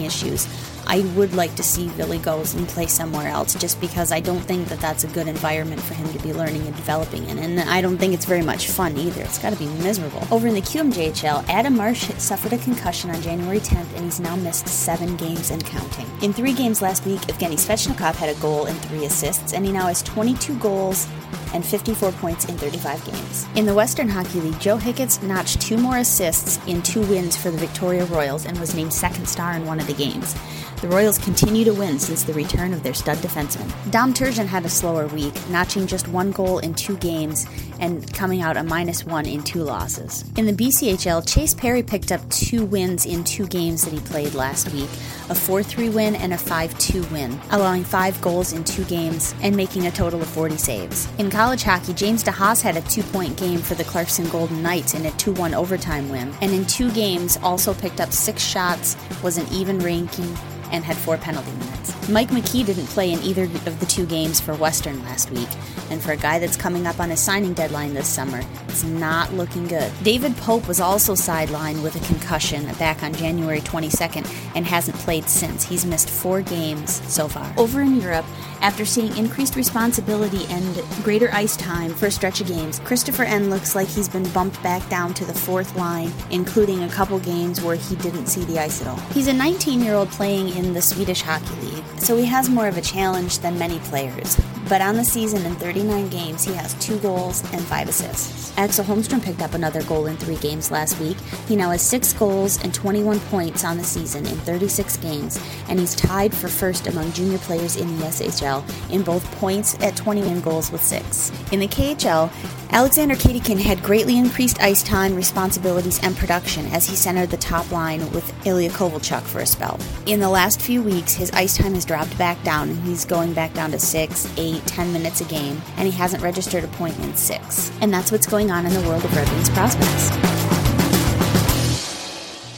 issues, 0.02 0.46
I 0.90 1.00
would 1.16 1.34
like 1.34 1.54
to 1.56 1.62
see 1.62 1.88
Vili 1.88 2.16
goes 2.18 2.54
and 2.54 2.66
play 2.66 2.86
somewhere 2.86 3.28
else 3.28 3.54
just 3.54 3.78
because 3.78 4.10
I 4.10 4.20
don't 4.20 4.40
think 4.40 4.68
that 4.68 4.80
that's 4.80 5.04
a 5.04 5.08
good 5.08 5.28
environment 5.28 5.82
for 5.82 5.92
him 5.92 6.10
to 6.14 6.18
be 6.22 6.32
learning 6.32 6.66
and 6.66 6.74
developing 6.74 7.28
in. 7.28 7.38
And 7.38 7.60
I 7.60 7.82
don't 7.82 7.98
think 7.98 8.14
it's 8.14 8.24
very 8.24 8.40
much 8.40 8.68
fun 8.68 8.96
either. 8.96 9.20
It's 9.20 9.38
got 9.38 9.52
to 9.52 9.58
be 9.58 9.66
miserable. 9.82 10.26
Over 10.30 10.48
in 10.48 10.54
the 10.54 10.62
QMJHL, 10.62 11.46
Adam 11.48 11.76
Marsh 11.76 12.08
suffered 12.14 12.54
a 12.54 12.58
concussion 12.58 13.10
on 13.10 13.20
January 13.20 13.60
10th 13.60 13.94
and 13.96 14.04
he's 14.04 14.18
now 14.18 14.34
missed 14.36 14.66
seven 14.66 15.14
games 15.16 15.50
and 15.50 15.62
counting. 15.64 16.06
In 16.22 16.32
three 16.32 16.54
games 16.54 16.80
last 16.80 17.04
week, 17.04 17.20
Evgeny 17.22 17.58
Svechnikov 17.58 18.14
had 18.14 18.34
a 18.34 18.40
goal 18.40 18.64
and 18.64 18.78
three 18.80 19.04
assists, 19.04 19.52
and 19.52 19.66
he 19.66 19.72
now 19.72 19.88
has 19.88 20.02
22 20.02 20.58
goals 20.58 21.06
and 21.54 21.64
54 21.64 22.12
points 22.12 22.44
in 22.46 22.56
35 22.56 23.04
games. 23.04 23.46
In 23.54 23.66
the 23.66 23.74
Western 23.74 24.08
Hockey 24.08 24.40
League, 24.40 24.60
Joe 24.60 24.76
Hicketts 24.76 25.22
notched 25.22 25.60
two 25.60 25.76
more 25.76 25.98
assists 25.98 26.58
in 26.66 26.82
two 26.82 27.02
wins 27.02 27.36
for 27.36 27.50
the 27.50 27.58
Victoria 27.58 28.04
Royals 28.06 28.46
and 28.46 28.58
was 28.58 28.74
named 28.74 28.92
second 28.92 29.28
star 29.28 29.54
in 29.54 29.66
one 29.66 29.80
of 29.80 29.86
the 29.86 29.94
games. 29.94 30.34
The 30.80 30.86
Royals 30.86 31.18
continue 31.18 31.64
to 31.64 31.74
win 31.74 31.98
since 31.98 32.22
the 32.22 32.32
return 32.32 32.72
of 32.72 32.84
their 32.84 32.94
stud 32.94 33.18
defenseman. 33.18 33.68
Dom 33.90 34.14
Turgeon 34.14 34.46
had 34.46 34.64
a 34.64 34.68
slower 34.68 35.08
week, 35.08 35.34
notching 35.50 35.88
just 35.88 36.06
one 36.06 36.30
goal 36.30 36.60
in 36.60 36.72
two 36.72 36.96
games 36.98 37.46
and 37.80 38.12
coming 38.14 38.42
out 38.42 38.56
a 38.56 38.62
minus 38.62 39.04
one 39.04 39.26
in 39.26 39.42
two 39.42 39.64
losses. 39.64 40.24
In 40.36 40.46
the 40.46 40.52
BCHL, 40.52 41.26
Chase 41.26 41.52
Perry 41.52 41.82
picked 41.82 42.12
up 42.12 42.20
two 42.30 42.64
wins 42.64 43.06
in 43.06 43.24
two 43.24 43.48
games 43.48 43.82
that 43.82 43.92
he 43.92 43.98
played 43.98 44.34
last 44.34 44.72
week 44.72 44.88
a 45.30 45.34
4 45.34 45.62
3 45.62 45.90
win 45.90 46.14
and 46.14 46.32
a 46.32 46.38
5 46.38 46.78
2 46.78 47.02
win, 47.06 47.38
allowing 47.50 47.84
five 47.84 48.18
goals 48.20 48.52
in 48.52 48.64
two 48.64 48.84
games 48.84 49.34
and 49.42 49.56
making 49.56 49.86
a 49.86 49.90
total 49.90 50.22
of 50.22 50.28
40 50.28 50.56
saves. 50.56 51.08
In 51.18 51.28
college 51.38 51.62
hockey, 51.62 51.92
James 51.92 52.24
DeHaas 52.24 52.60
had 52.62 52.76
a 52.76 52.80
two 52.90 53.04
point 53.04 53.36
game 53.36 53.60
for 53.60 53.76
the 53.76 53.84
Clarkson 53.84 54.28
Golden 54.28 54.60
Knights 54.60 54.94
in 54.94 55.06
a 55.06 55.12
2 55.12 55.34
1 55.34 55.54
overtime 55.54 56.08
win, 56.08 56.34
and 56.40 56.50
in 56.50 56.64
two 56.66 56.90
games 56.90 57.38
also 57.44 57.72
picked 57.72 58.00
up 58.00 58.12
six 58.12 58.42
shots, 58.42 58.96
was 59.22 59.38
an 59.38 59.46
even 59.52 59.78
ranking, 59.78 60.36
and 60.72 60.84
had 60.84 60.96
four 60.96 61.16
penalty 61.16 61.52
minutes. 61.52 62.08
Mike 62.08 62.30
McKee 62.30 62.66
didn't 62.66 62.86
play 62.86 63.12
in 63.12 63.22
either 63.22 63.44
of 63.44 63.78
the 63.78 63.86
two 63.86 64.04
games 64.04 64.40
for 64.40 64.52
Western 64.54 65.00
last 65.04 65.30
week, 65.30 65.48
and 65.90 66.02
for 66.02 66.10
a 66.10 66.16
guy 66.16 66.40
that's 66.40 66.56
coming 66.56 66.88
up 66.88 66.98
on 66.98 67.10
his 67.10 67.20
signing 67.20 67.54
deadline 67.54 67.94
this 67.94 68.08
summer, 68.08 68.40
it's 68.66 68.82
not 68.82 69.32
looking 69.32 69.68
good. 69.68 69.92
David 70.02 70.36
Pope 70.38 70.66
was 70.66 70.80
also 70.80 71.12
sidelined 71.12 71.84
with 71.84 71.94
a 71.94 72.06
concussion 72.06 72.66
back 72.78 73.04
on 73.04 73.12
January 73.14 73.60
22nd 73.60 74.26
and 74.56 74.66
hasn't 74.66 74.96
played 74.98 75.28
since. 75.28 75.62
He's 75.62 75.86
missed 75.86 76.10
four 76.10 76.42
games 76.42 77.00
so 77.12 77.28
far. 77.28 77.52
Over 77.56 77.80
in 77.82 78.00
Europe, 78.00 78.26
after 78.60 78.84
seeing 78.84 79.16
increased 79.16 79.56
responsibility 79.56 80.44
and 80.50 80.82
greater 81.04 81.30
ice 81.32 81.56
time 81.56 81.94
for 81.94 82.10
stretch 82.10 82.40
of 82.40 82.48
games, 82.48 82.80
Christoffer 82.80 83.26
Ehn 83.26 83.48
looks 83.50 83.74
like 83.74 83.88
he's 83.88 84.08
been 84.08 84.28
bumped 84.30 84.62
back 84.62 84.88
down 84.88 85.14
to 85.14 85.24
the 85.24 85.34
fourth 85.34 85.76
line, 85.76 86.12
including 86.30 86.82
a 86.82 86.88
couple 86.88 87.18
games 87.20 87.60
where 87.62 87.76
he 87.76 87.96
didn't 87.96 88.26
see 88.26 88.44
the 88.44 88.58
ice 88.58 88.82
at 88.82 88.88
all. 88.88 88.96
He's 89.12 89.28
a 89.28 89.32
19 89.32 89.80
year 89.80 89.94
old 89.94 90.10
playing 90.10 90.50
in 90.50 90.74
the 90.74 90.82
Swedish 90.82 91.22
Hockey 91.22 91.54
League, 91.66 91.84
so 91.98 92.16
he 92.16 92.24
has 92.26 92.48
more 92.48 92.68
of 92.68 92.76
a 92.76 92.82
challenge 92.82 93.38
than 93.38 93.58
many 93.58 93.78
players. 93.80 94.36
But 94.68 94.82
on 94.82 94.96
the 94.96 95.04
season, 95.04 95.46
in 95.46 95.54
39 95.54 96.10
games, 96.10 96.44
he 96.44 96.52
has 96.52 96.74
two 96.74 96.98
goals 96.98 97.42
and 97.52 97.62
five 97.62 97.88
assists. 97.88 98.52
Axel 98.58 98.84
Holmstrom 98.84 99.22
picked 99.22 99.40
up 99.40 99.54
another 99.54 99.82
goal 99.84 100.06
in 100.06 100.16
three 100.16 100.36
games 100.36 100.70
last 100.70 101.00
week. 101.00 101.16
He 101.46 101.56
now 101.56 101.70
has 101.70 101.80
six 101.80 102.12
goals 102.12 102.62
and 102.62 102.74
21 102.74 103.20
points 103.20 103.64
on 103.64 103.78
the 103.78 103.84
season 103.84 104.26
in 104.26 104.36
36 104.38 104.98
games, 104.98 105.40
and 105.68 105.78
he's 105.78 105.94
tied 105.94 106.34
for 106.34 106.48
first 106.48 106.86
among 106.86 107.12
junior 107.12 107.38
players 107.38 107.76
in 107.76 107.96
the 107.96 108.06
SHL 108.06 108.62
in 108.90 109.02
both 109.02 109.24
points 109.36 109.74
at 109.80 109.96
21 109.96 110.40
goals 110.40 110.70
with 110.70 110.82
six. 110.82 111.32
In 111.52 111.60
the 111.60 111.68
KHL, 111.68 112.30
Alexander 112.70 113.14
Kadeykin 113.14 113.58
had 113.58 113.82
greatly 113.82 114.18
increased 114.18 114.60
ice 114.60 114.82
time, 114.82 115.14
responsibilities, 115.14 115.98
and 116.02 116.14
production 116.16 116.66
as 116.66 116.86
he 116.86 116.94
centered 116.94 117.30
the 117.30 117.36
top 117.38 117.70
line 117.72 118.00
with 118.12 118.46
Ilya 118.46 118.70
Kovalchuk 118.70 119.22
for 119.22 119.38
a 119.38 119.46
spell. 119.46 119.80
In 120.04 120.20
the 120.20 120.28
last 120.28 120.60
few 120.60 120.82
weeks, 120.82 121.14
his 121.14 121.30
ice 121.30 121.56
time 121.56 121.72
has 121.74 121.86
dropped 121.86 122.16
back 122.18 122.42
down, 122.44 122.68
and 122.68 122.78
he's 122.80 123.06
going 123.06 123.32
back 123.32 123.54
down 123.54 123.70
to 123.70 123.78
six, 123.78 124.30
eight, 124.36 124.57
ten 124.66 124.92
minutes 124.92 125.20
a 125.20 125.24
game, 125.24 125.62
and 125.76 125.86
he 125.86 125.92
hasn't 125.92 126.22
registered 126.22 126.64
a 126.64 126.68
point 126.68 126.98
in 127.00 127.14
six. 127.14 127.70
And 127.80 127.92
that's 127.92 128.12
what's 128.12 128.26
going 128.26 128.50
on 128.50 128.66
in 128.66 128.72
the 128.72 128.80
world 128.88 129.04
of 129.04 129.14
Red 129.14 129.28
Wings 129.30 129.50
prospects. 129.50 130.10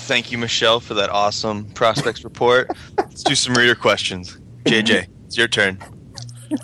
Thank 0.06 0.32
you, 0.32 0.38
Michelle, 0.38 0.80
for 0.80 0.94
that 0.94 1.10
awesome 1.10 1.66
prospects 1.66 2.24
report. 2.24 2.70
Let's 2.98 3.22
do 3.22 3.34
some 3.34 3.54
reader 3.54 3.76
questions. 3.76 4.38
JJ, 4.64 5.06
it's 5.26 5.36
your 5.36 5.46
turn. 5.48 5.78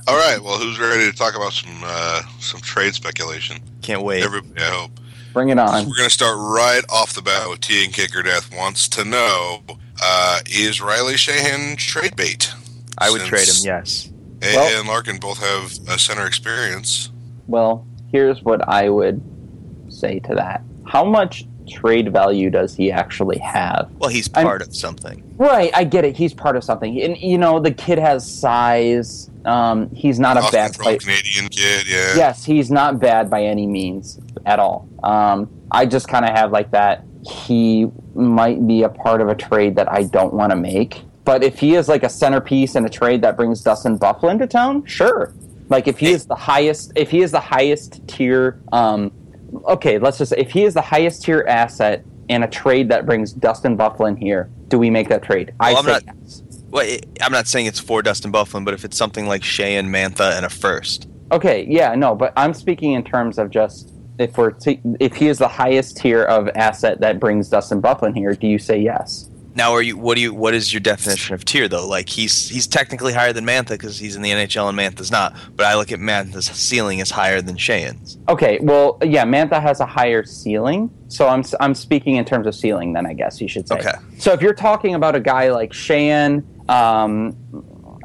All 0.09 0.16
right. 0.16 0.41
Well, 0.41 0.59
who's 0.59 0.80
ready 0.80 1.09
to 1.09 1.16
talk 1.16 1.37
about 1.37 1.53
some 1.53 1.80
uh, 1.84 2.22
some 2.41 2.61
trade 2.61 2.95
speculation? 2.95 3.59
Can't 3.82 4.03
wait. 4.03 4.24
Everybody, 4.24 4.61
I 4.61 4.70
hope. 4.70 4.91
Bring 5.32 5.51
it 5.51 5.59
on. 5.59 5.87
We're 5.87 5.97
going 5.97 6.09
to 6.09 6.11
start 6.11 6.37
right 6.39 6.82
off 6.89 7.12
the 7.12 7.22
bat 7.22 7.49
with 7.49 7.61
T 7.61 7.84
and 7.84 7.93
Kicker 7.93 8.22
Death 8.22 8.53
wants 8.57 8.89
to 8.89 9.05
know: 9.05 9.62
uh, 10.03 10.41
Is 10.47 10.80
Riley 10.80 11.14
Sheahan 11.14 11.76
trade 11.76 12.16
bait? 12.16 12.53
I 12.99 13.11
would 13.11 13.20
Since 13.20 13.28
trade 13.28 13.49
him. 13.49 13.55
Yes. 13.64 14.09
A 14.43 14.55
Well- 14.55 14.78
and 14.80 14.89
Larkin 14.89 15.16
both 15.18 15.39
have 15.39 15.78
a 15.89 15.99
center 15.99 16.26
experience. 16.26 17.11
Well, 17.47 17.87
here's 18.12 18.43
what 18.43 18.66
I 18.68 18.89
would 18.89 19.20
say 19.89 20.18
to 20.20 20.34
that. 20.34 20.62
How 20.87 21.05
much 21.05 21.47
trade 21.68 22.12
value 22.12 22.49
does 22.51 22.74
he 22.76 22.93
actually 22.93 23.39
have? 23.39 23.89
Well, 23.99 24.11
he's 24.11 24.28
I'm- 24.34 24.47
part 24.47 24.62
of 24.62 24.74
something. 24.74 25.22
Right, 25.39 25.70
I 25.74 25.84
get 25.84 26.05
it. 26.05 26.16
He's 26.16 26.32
part 26.32 26.57
of 26.57 26.64
something. 26.64 27.01
And, 27.03 27.16
you 27.18 27.37
know, 27.39 27.59
the 27.61 27.70
kid 27.72 27.99
has 27.99 28.30
size. 28.30 29.28
Um, 29.45 29.91
he's 29.91 30.18
not 30.18 30.37
a 30.37 30.49
bad 30.53 30.72
player. 30.74 30.99
Canadian 30.99 31.49
kid. 31.49 31.87
Yeah. 31.89 32.14
Yes, 32.16 32.45
he's 32.45 32.70
not 32.70 32.99
bad 33.01 33.28
by 33.28 33.43
any 33.45 33.66
means 33.66 34.18
at 34.47 34.59
all. 34.59 34.89
Um, 35.03 35.51
I 35.70 35.84
just 35.87 36.09
kind 36.09 36.24
of 36.24 36.30
have 36.30 36.53
like 36.53 36.70
that. 36.70 37.05
He 37.28 37.87
might 38.14 38.66
be 38.66 38.82
a 38.82 38.89
part 38.89 39.20
of 39.20 39.28
a 39.28 39.34
trade 39.34 39.76
that 39.76 39.91
I 39.93 40.05
don't 40.05 40.32
want 40.32 40.51
to 40.51 40.57
make. 40.57 41.03
But 41.27 41.43
if 41.45 41.59
he 41.59 41.74
is 41.74 41.89
like 41.89 42.05
a 42.05 42.09
centerpiece 42.09 42.77
in 42.77 42.87
a 42.87 42.89
trade 42.89 43.20
that 43.22 43.37
brings 43.37 43.61
Dustin 43.61 43.99
Byfuglien 43.99 44.39
to 44.39 44.47
town, 44.47 44.87
sure. 44.87 45.35
Like 45.68 45.89
if 45.89 45.99
he 45.99 46.12
is 46.12 46.24
the 46.27 46.37
highest, 46.37 46.93
if 46.95 47.11
he 47.11 47.20
is 47.20 47.33
the 47.33 47.41
highest 47.41 48.07
tier, 48.07 48.61
um, 48.72 49.11
okay, 49.66 49.99
let's 49.99 50.18
just 50.18 50.31
say 50.31 50.39
if 50.39 50.53
he 50.53 50.62
is 50.62 50.72
the 50.74 50.81
highest 50.81 51.24
tier 51.24 51.45
asset 51.49 52.05
in 52.29 52.45
a 52.45 52.49
trade 52.49 52.89
that 52.91 53.05
brings 53.05 53.33
Dustin 53.33 53.77
Byfuglien 53.77 54.16
here, 54.16 54.49
do 54.68 54.79
we 54.79 54.89
make 54.89 55.09
that 55.09 55.24
trade? 55.24 55.53
Well, 55.59 55.74
I 55.74 55.79
I'm 55.79 55.85
say 55.85 55.91
not- 55.93 56.03
yes. 56.07 56.43
Well, 56.70 56.85
it- 56.87 57.07
I'm 57.20 57.33
not 57.33 57.49
saying 57.49 57.66
it's 57.66 57.81
for 57.81 58.03
Dustin 58.03 58.31
Byfuglien, 58.31 58.64
but 58.64 58.74
if 58.74 58.85
it's 58.85 58.97
something 58.97 59.27
like 59.27 59.43
Shea 59.43 59.77
and 59.77 59.89
Mantha 59.93 60.37
and 60.37 60.47
a 60.47 60.49
first, 60.49 61.09
Okay, 61.33 61.66
yeah, 61.68 61.93
no, 61.97 62.14
but 62.14 62.33
I'm 62.37 62.55
speaking 62.55 62.93
in 62.93 63.03
terms 63.03 63.37
of 63.37 63.51
just 63.51 63.93
if 64.20 64.39
we're 64.39 64.53
t- 64.53 64.81
if 65.01 65.14
he 65.16 65.27
is 65.27 65.39
the 65.39 65.49
highest 65.49 65.97
tier 65.97 66.22
of 66.22 66.49
asset 66.55 67.01
that 67.01 67.18
brings 67.18 67.49
Dustin 67.49 67.83
Byfuglien 67.83 68.14
here, 68.16 68.33
do 68.35 68.47
you 68.47 68.59
say 68.61 68.79
yes? 68.79 69.29
Now 69.57 69.73
are 69.73 69.83
you? 69.83 69.97
What 69.97 70.17
do 70.17 70.21
you? 70.21 70.35
What 70.35 70.55
is 70.55 70.73
your 70.73 70.81
definition 70.81 71.35
of 71.35 71.45
tier 71.45 71.67
though? 71.67 71.87
Like 71.87 72.09
he's 72.09 72.49
he's 72.49 72.67
technically 72.67 73.13
higher 73.13 73.33
than 73.33 73.45
Mantha 73.45 73.71
because 73.71 73.99
he's 73.99 74.15
in 74.15 74.23
the 74.23 74.31
NHL 74.31 74.69
and 74.69 74.79
Mantha's 74.79 75.11
not. 75.11 75.35
But 75.57 75.67
I 75.67 75.75
look 75.75 75.91
at 75.91 75.99
Mantha's 75.99 76.47
ceiling 76.47 76.99
is 76.99 77.11
higher 77.11 77.41
than 77.41 77.57
Shea's. 77.57 78.19
Okay, 78.29 78.59
well, 78.61 78.99
yeah, 79.03 79.25
Mantha 79.25 79.61
has 79.61 79.81
a 79.81 79.87
higher 79.87 80.25
ceiling, 80.25 80.91
so 81.09 81.27
I'm 81.27 81.43
I'm 81.61 81.75
speaking 81.75 82.17
in 82.17 82.25
terms 82.25 82.47
of 82.47 82.55
ceiling. 82.55 82.93
Then 82.93 83.07
I 83.07 83.15
guess 83.15 83.41
you 83.41 83.49
should 83.49 83.67
say. 83.67 83.77
Okay. 83.77 83.95
So 84.19 84.33
if 84.33 84.43
you're 84.43 84.55
talking 84.55 84.95
about 84.95 85.17
a 85.17 85.21
guy 85.21 85.51
like 85.51 85.73
Shan, 85.73 86.47
um, 86.69 87.37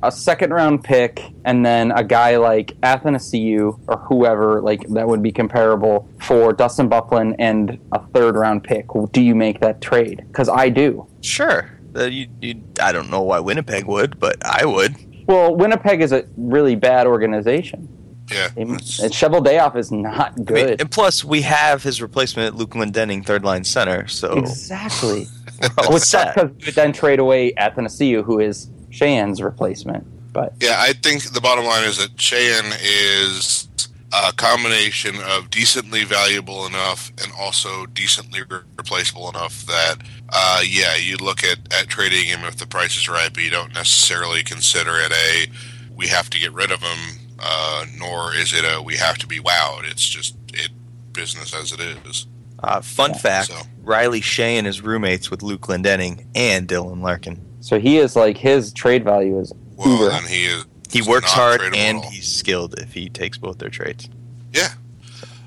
a 0.04 0.12
second 0.12 0.52
round 0.52 0.84
pick, 0.84 1.22
and 1.46 1.66
then 1.66 1.92
a 1.92 2.04
guy 2.04 2.38
like 2.38 2.74
Athanasiu 2.82 3.80
or 3.88 3.98
whoever 3.98 4.62
like 4.62 4.88
that 4.90 5.08
would 5.08 5.22
be 5.22 5.32
comparable 5.32 6.08
for 6.20 6.54
Dustin 6.54 6.90
Byfuglien 6.90 7.36
and 7.40 7.80
a 7.92 8.00
third 8.08 8.36
round 8.36 8.64
pick, 8.64 8.88
do 9.12 9.22
you 9.22 9.36
make 9.36 9.60
that 9.62 9.82
trade? 9.82 10.24
Because 10.28 10.50
I 10.50 10.70
do. 10.70 11.08
Sure. 11.22 11.70
Uh, 11.96 12.06
you, 12.06 12.28
you, 12.42 12.64
I 12.82 12.92
don't 12.92 13.10
know 13.10 13.22
why 13.22 13.40
Winnipeg 13.40 13.86
would, 13.86 14.20
but 14.20 14.38
I 14.46 14.66
would. 14.66 14.96
Well, 15.28 15.56
Winnipeg 15.56 16.02
is 16.02 16.12
a 16.12 16.26
really 16.38 16.76
bad 16.76 17.06
organization. 17.08 17.88
Yeah. 18.32 18.50
And 18.56 18.80
Cheveldayoff 18.80 19.76
is 19.76 19.92
not 19.92 20.32
I 20.32 20.36
mean, 20.38 20.46
good. 20.46 20.82
and 20.82 20.90
plus, 20.90 21.24
we 21.24 21.42
have 21.42 21.84
his 21.84 22.02
replacement, 22.02 22.56
Luke 22.56 22.72
Glendening, 22.72 23.26
third 23.26 23.44
line 23.44 23.66
center. 23.66 24.08
So 24.08 24.38
Exactly. 24.38 25.28
we're 25.62 25.70
all 25.78 25.94
Which 25.94 26.04
sucks 26.04 26.34
because 26.34 26.50
we 26.58 26.66
would 26.66 26.76
then 26.76 26.94
trade 26.94 27.20
away 27.20 27.52
Athanasiu, 27.54 28.24
who 28.24 28.40
is 28.40 28.70
Sheahan's 28.92 29.42
replacement. 29.42 30.06
But 30.34 30.54
Yeah, 30.62 30.76
I 30.80 30.94
think 30.94 31.24
the 31.34 31.42
bottom 31.42 31.66
line 31.66 31.84
is 31.84 31.98
that 31.98 32.16
Sheahan 32.18 32.74
is 32.82 33.68
a 34.14 34.32
combination 34.34 35.16
of 35.24 35.50
decently 35.50 36.04
valuable 36.04 36.66
enough 36.66 37.12
and 37.24 37.32
also 37.40 37.86
decently 37.88 38.42
re- 38.50 38.60
replaceable 38.78 39.30
enough 39.30 39.66
that, 39.66 39.96
uh, 40.30 40.62
yeah, 40.66 40.96
you 40.96 41.18
look 41.18 41.44
at, 41.44 41.60
at 41.74 41.88
trading 41.88 42.26
him 42.26 42.42
if 42.44 42.58
the 42.58 42.68
price 42.68 42.98
is 42.98 43.08
right, 43.10 43.34
but 43.34 43.42
you 43.44 43.50
don't 43.50 43.74
necessarily 43.74 44.44
consider 44.44 44.92
it 45.00 45.12
a 45.12 45.48
we 45.96 46.08
have 46.08 46.30
to 46.30 46.40
get 46.40 46.52
rid 46.54 46.72
of 46.72 46.82
him, 46.82 47.20
uh, 47.40 47.86
nor 47.98 48.34
is 48.36 48.54
it 48.54 48.64
a 48.66 48.82
we 48.82 48.96
have 48.98 49.18
to 49.20 49.28
be 49.28 49.40
wowed. 49.40 49.84
It's 49.90 50.06
just 50.08 50.36
it 50.54 50.72
business 51.14 51.54
as 51.54 51.72
it 51.72 51.80
is. 51.80 52.28
Uh, 52.64 52.82
fun 52.82 53.12
Yeah, 53.12 53.18
fact: 53.18 53.48
so- 53.50 53.62
Riley 53.82 54.22
Sheahan 54.22 54.66
is 54.66 54.82
roommates 54.82 55.30
with 55.32 55.42
Luke 55.44 55.62
Glendening 55.62 56.26
and 56.36 56.68
Dylan 56.68 57.02
Larkin. 57.02 57.46
So 57.62 57.80
he 57.80 57.98
is 57.98 58.16
like 58.16 58.38
his 58.38 58.74
trade 58.74 59.04
value 59.04 59.40
is 59.40 59.54
Well, 59.78 59.90
uber. 59.94 60.10
then 60.10 60.24
he 60.26 60.46
is. 60.46 60.66
He 60.92 61.02
works 61.02 61.32
hard 61.32 61.62
and 61.74 62.04
he's 62.06 62.30
skilled 62.30 62.78
if 62.80 62.94
he 62.94 63.08
takes 63.08 63.38
both 63.38 63.58
their 63.60 63.70
trades. 63.70 64.10
Yeah. 64.52 64.68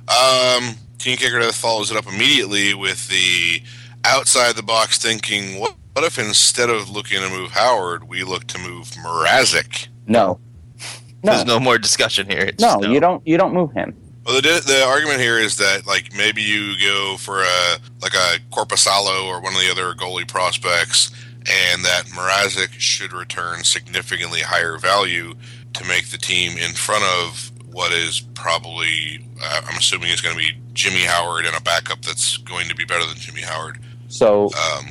Um, 0.09 0.77
Team 0.99 1.17
Kicker 1.19 1.43
follows 1.53 1.91
it 1.91 1.97
up 1.97 2.07
immediately 2.07 2.73
with 2.75 3.09
the 3.09 3.63
outside 4.05 4.57
the 4.57 4.63
box 4.63 4.99
thinking, 4.99 5.61
what, 5.61 5.75
what 5.93 6.05
if 6.05 6.19
instead 6.19 6.71
of 6.71 6.89
looking 6.89 7.21
to 7.21 7.29
move 7.29 7.51
Howard, 7.51 8.09
we 8.09 8.23
look 8.25 8.47
to 8.49 8.59
move 8.59 8.89
Mrazek? 8.93 9.89
No. 10.07 10.41
No. 11.23 11.33
There's 11.33 11.47
no 11.47 11.59
more 11.59 11.79
discussion 11.79 12.29
here. 12.29 12.41
It's 12.43 12.61
no, 12.63 12.79
just 12.83 12.89
you 12.91 13.01
don't 13.01 13.27
you 13.27 13.39
don't 13.39 13.55
move 13.55 13.73
him. 13.73 13.97
Well, 14.27 14.43
the, 14.43 14.63
the 14.67 14.85
argument 14.85 15.21
here 15.21 15.39
is 15.39 15.57
that 15.57 15.87
like 15.87 16.15
maybe 16.15 16.43
you 16.43 16.75
go 16.79 17.17
for 17.17 17.41
a 17.41 17.77
like 18.03 18.13
a 18.13 18.37
Korpisalo 18.53 19.25
or 19.25 19.41
one 19.41 19.55
of 19.55 19.59
the 19.61 19.71
other 19.71 19.95
goalie 19.95 20.29
prospects, 20.29 21.11
and 21.47 21.85
that 21.85 22.05
Mrazek 22.07 22.73
should 22.79 23.13
return 23.13 23.65
significantly 23.65 24.41
higher 24.41 24.79
value 24.79 25.35
to 25.75 25.85
make 25.85 26.11
the 26.11 26.19
team 26.19 26.57
in 26.57 26.73
front 26.73 27.05
of 27.05 27.51
what 27.73 27.93
is 27.93 28.21
probably 28.35 29.27
uh, 29.43 29.63
I'm 29.69 29.77
assuming 29.79 30.11
is 30.11 30.21
going 30.21 30.37
to 30.37 30.41
be 30.41 30.53
Jimmy 30.73 31.05
Howard 31.05 31.45
and 31.45 31.57
a 31.57 31.61
backup 31.61 32.03
that's 32.03 32.37
going 32.39 32.69
to 32.69 32.75
be 32.75 32.85
better 32.85 33.05
than 33.05 33.17
Jimmy 33.17 33.43
Howard. 33.43 33.79
So 34.09 34.51
Um, 34.55 34.87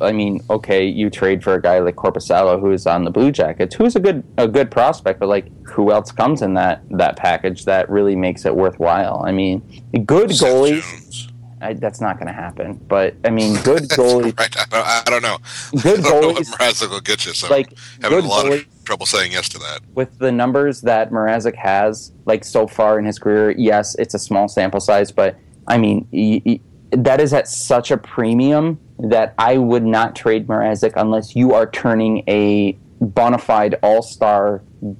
I 0.00 0.12
mean, 0.12 0.40
okay, 0.50 0.86
you 0.86 1.10
trade 1.10 1.42
for 1.42 1.54
a 1.54 1.62
guy 1.62 1.78
like 1.78 1.96
Korpisalo 1.96 2.60
who 2.60 2.70
is 2.70 2.86
on 2.86 3.04
the 3.04 3.10
Blue 3.10 3.32
Jackets, 3.32 3.74
who's 3.74 3.96
a 3.96 4.00
good 4.00 4.22
a 4.36 4.46
good 4.46 4.70
prospect, 4.70 5.20
but 5.20 5.28
like 5.28 5.50
who 5.66 5.90
else 5.90 6.12
comes 6.12 6.42
in 6.42 6.54
that 6.54 6.82
that 6.90 7.16
package 7.16 7.64
that 7.64 7.88
really 7.90 8.14
makes 8.14 8.44
it 8.44 8.54
worthwhile? 8.54 9.22
I 9.26 9.32
mean, 9.32 9.62
good 10.04 10.34
Seth 10.34 10.48
goalies. 10.48 10.82
Jones. 10.82 11.27
I, 11.60 11.74
that's 11.74 12.00
not 12.00 12.16
going 12.18 12.26
to 12.28 12.32
happen. 12.32 12.74
But 12.88 13.14
I 13.24 13.30
mean, 13.30 13.54
good 13.62 13.82
goalies. 13.90 14.38
Right? 14.38 14.56
I 14.56 14.64
don't, 14.70 14.86
I 14.86 15.02
don't 15.06 15.22
know. 15.22 15.38
Good 15.82 16.00
I 16.00 16.02
don't 16.20 16.36
goalies. 16.36 16.50
Mrazek 16.52 16.90
will 16.90 17.00
get 17.00 17.24
you. 17.26 17.32
So 17.34 17.48
Like 17.48 17.72
having 18.02 18.18
a 18.20 18.22
lot 18.28 18.46
goalies. 18.46 18.62
of 18.66 18.84
trouble 18.84 19.06
saying 19.06 19.32
yes 19.32 19.48
to 19.50 19.58
that. 19.58 19.80
with 19.94 20.18
the 20.18 20.32
numbers 20.32 20.80
that 20.82 21.10
Mrazek 21.10 21.54
has, 21.56 22.12
like 22.26 22.44
so 22.44 22.66
far 22.66 22.98
in 22.98 23.04
his 23.04 23.18
career, 23.18 23.50
yes, 23.52 23.94
it's 23.98 24.14
a 24.14 24.18
small 24.18 24.48
sample 24.48 24.80
size, 24.80 25.12
but 25.12 25.36
I 25.66 25.76
mean, 25.78 26.08
y- 26.12 26.40
y- 26.46 26.60
that 26.92 27.20
is 27.20 27.32
at 27.34 27.46
such 27.48 27.90
a 27.90 27.98
premium 27.98 28.78
that 28.98 29.34
I 29.38 29.58
would 29.58 29.84
not 29.84 30.16
trade 30.16 30.46
Mrazek 30.46 30.94
unless 30.96 31.36
you 31.36 31.52
are 31.52 31.70
turning 31.70 32.24
a 32.28 32.72
bona 33.00 33.38
fide 33.38 33.74
all 33.82 34.00
star 34.02 34.62
uh, 34.84 34.92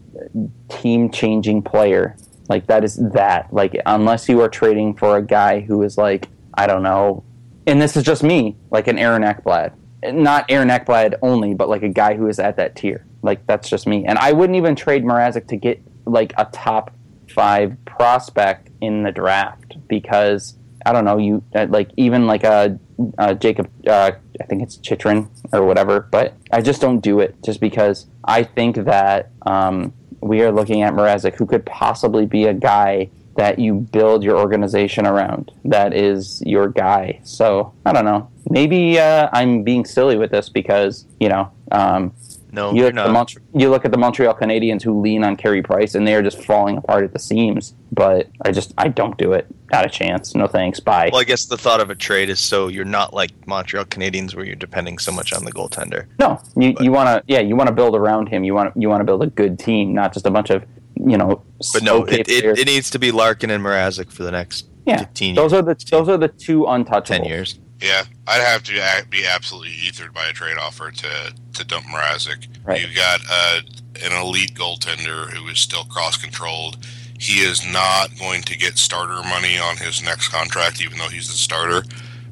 team 0.69 1.11
changing 1.11 1.63
player. 1.63 2.15
Like, 2.51 2.67
that 2.69 2.85
is 2.85 2.97
that. 3.13 3.53
Like, 3.53 3.81
unless 3.87 4.29
you 4.29 4.41
are 4.41 4.49
trading 4.49 4.95
for 4.95 5.17
a 5.17 5.23
guy 5.23 5.61
who 5.61 5.83
is 5.83 5.97
like, 5.99 6.29
I 6.59 6.67
don't 6.67 6.83
know, 6.83 7.23
and 7.69 7.81
this 7.81 7.97
is 7.97 8.03
just 8.03 8.25
me, 8.25 8.57
like 8.73 8.89
an 8.89 8.99
Aaron 8.99 9.23
Ekblad. 9.23 9.73
Not 10.03 10.47
Aaron 10.49 10.69
Ekblad 10.69 11.15
only, 11.23 11.55
but 11.55 11.69
like 11.69 11.85
a 11.85 11.89
guy 11.89 12.15
who 12.15 12.27
is 12.27 12.41
at 12.41 12.57
that 12.57 12.75
tier. 12.75 13.07
Like 13.23 13.47
that's 13.47 13.69
just 13.69 13.87
me. 13.87 14.05
And 14.05 14.19
I 14.19 14.33
wouldn't 14.33 14.57
even 14.57 14.75
trade 14.75 15.05
Mrazek 15.05 15.47
to 15.49 15.57
get 15.57 15.81
like 16.05 16.33
a 16.37 16.47
top 16.47 16.93
five 17.31 17.77
prospect 17.85 18.71
in 18.81 19.05
the 19.05 19.13
draft 19.13 19.77
because 19.87 20.57
I 20.85 20.93
don't 20.93 21.05
know 21.05 21.19
you 21.19 21.45
uh, 21.55 21.67
like 21.69 21.91
even 21.97 22.27
like 22.27 22.43
a, 22.43 22.79
uh 23.19 23.35
Jacob. 23.35 23.71
Uh, 23.87 24.13
I 24.41 24.45
think 24.45 24.63
it's 24.63 24.79
Chychrun 24.79 25.31
or 25.53 25.65
whatever. 25.65 26.09
But 26.11 26.35
I 26.51 26.61
just 26.61 26.81
don't 26.81 26.99
do 27.01 27.21
it 27.21 27.37
just 27.45 27.61
because 27.61 28.07
I 28.25 28.43
think 28.43 28.77
that 28.77 29.31
um, 29.43 29.93
we 30.21 30.43
are 30.43 30.51
looking 30.51 30.83
at 30.83 30.93
Mrazek, 30.93 31.35
who 31.35 31.47
could 31.47 31.65
possibly 31.67 32.27
be 32.27 32.47
a 32.47 32.55
guy 32.55 33.11
that 33.39 33.59
you 33.61 33.75
build 33.75 34.25
your 34.25 34.37
organization 34.37 35.07
around. 35.07 35.53
That 35.65 35.95
is 35.95 36.43
your 36.45 36.67
guy. 36.69 37.21
So 37.23 37.73
I 37.87 37.93
don't 37.93 38.05
know. 38.05 38.29
Maybe 38.51 38.99
uh, 38.99 39.29
I'm 39.33 39.63
being 39.63 39.85
silly 39.85 40.17
with 40.17 40.33
this 40.33 40.49
because 40.49 41.07
you 41.21 41.29
know 41.29 41.51
um, 41.71 42.13
No, 42.51 42.73
you 42.73 42.79
you're 42.79 42.87
look, 42.87 42.97
at 42.97 43.03
the 43.07 43.13
not. 43.13 43.13
Mont- 43.13 43.37
you 43.55 43.71
look 43.71 43.85
at 43.85 43.93
the 43.93 43.99
Montreal 43.99 44.35
Canadiens 44.35 44.83
who 44.83 45.01
lean 45.01 45.23
on 45.23 45.37
Carey 45.37 45.63
Price 45.63 45.95
and 45.95 46.05
they 46.05 46.15
are 46.17 46.23
just 46.23 46.43
falling 46.43 46.79
apart 46.79 47.05
at 47.05 47.13
the 47.13 47.21
seams. 47.21 47.75
But 47.93 48.29
I 48.45 48.51
just 48.51 48.75
I 48.77 48.89
don't 48.89 49.17
do 49.19 49.35
it. 49.35 49.47
Not 49.71 49.87
a 49.87 49.89
chance. 49.89 50.35
No 50.35 50.49
thanks. 50.49 50.81
Bye. 50.81 51.11
Well, 51.13 51.21
I 51.21 51.25
guess 51.25 51.45
the 51.47 51.57
thought 51.59 51.81
of 51.81 51.91
a 51.91 51.95
trade 51.95 52.31
is 52.31 52.41
so 52.41 52.67
you're 52.67 52.85
not 52.85 53.15
like 53.15 53.31
Montreal 53.47 53.85
Canadiens 53.85 54.35
where 54.35 54.45
you're 54.45 54.57
depending 54.57 54.99
so 54.99 55.13
much 55.13 55.33
on 55.33 55.45
the 55.45 55.53
goaltender. 55.53 56.07
No, 56.19 56.41
you, 56.57 56.75
you 56.81 56.91
want 56.91 57.07
to 57.09 57.23
yeah 57.33 57.41
you 57.41 57.55
want 57.55 57.69
to 57.69 57.75
build 57.75 57.95
around 57.95 58.29
him. 58.31 58.43
You 58.43 58.55
want 58.55 58.77
you 58.77 58.89
want 58.89 59.01
to 59.01 59.05
build 59.05 59.23
a 59.23 59.29
good 59.29 59.61
team, 59.61 59.95
not 59.95 60.13
just 60.13 60.27
a 60.27 60.31
bunch 60.33 60.51
of 60.51 60.65
you 61.07 61.17
know. 61.17 61.43
But 61.73 61.83
no, 61.83 62.03
okay 62.03 62.21
it, 62.21 62.29
it, 62.29 62.59
it 62.59 62.67
needs 62.67 62.91
to 62.91 62.99
be 62.99 63.11
Larkin 63.13 63.51
and 63.51 63.65
Mrazek 63.65 64.13
for 64.13 64.23
the 64.23 64.31
next 64.31 64.67
yeah. 64.87 64.99
15 64.99 65.35
Those 65.35 65.53
years, 65.53 65.61
are 65.61 65.63
the 65.63 65.87
those 65.91 66.09
are 66.09 66.17
the 66.17 66.29
two 66.29 66.61
untouchables. 66.63 67.05
10 67.05 67.25
years. 67.25 67.59
Yeah, 67.81 68.05
I'd 68.27 68.41
have 68.41 68.65
to 68.65 69.07
be 69.09 69.25
absolutely 69.25 69.73
ethered 69.87 70.13
by 70.13 70.27
a 70.27 70.33
trade 70.33 70.57
offer 70.59 70.91
to 70.91 71.35
to 71.55 71.65
dump 71.65 71.87
Mrazek. 71.87 72.49
Right. 72.65 72.81
You've 72.81 72.97
got 72.97 73.21
uh, 73.31 73.61
an 74.03 74.13
elite 74.13 74.55
goaltender 74.55 75.31
who 75.31 75.47
is 75.49 75.61
still 75.61 75.85
cross 75.85 76.17
controlled. 76.17 76.85
He 77.21 77.41
is 77.41 77.65
not 77.71 78.17
going 78.19 78.43
to 78.43 78.57
get 78.57 78.79
starter 78.79 79.23
money 79.29 79.59
on 79.59 79.77
his 79.77 80.03
next 80.03 80.29
contract, 80.29 80.81
even 80.81 80.99
though 80.99 81.09
he's 81.09 81.29
the 81.29 81.35
starter. 81.35 81.83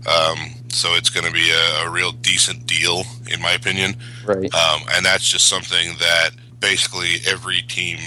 Um, 0.07 0.39
so 0.69 0.95
it's 0.95 1.11
going 1.11 1.27
to 1.27 1.33
be 1.33 1.51
a, 1.51 1.87
a 1.87 1.91
real 1.91 2.13
decent 2.13 2.67
deal, 2.67 3.03
in 3.31 3.41
my 3.41 3.53
opinion. 3.53 3.97
Right. 4.25 4.53
Um, 4.55 4.83
and 4.93 5.05
that's 5.05 5.29
just 5.29 5.49
something 5.49 5.97
that 5.99 6.31
basically 6.61 7.17
every 7.27 7.63
team 7.63 7.99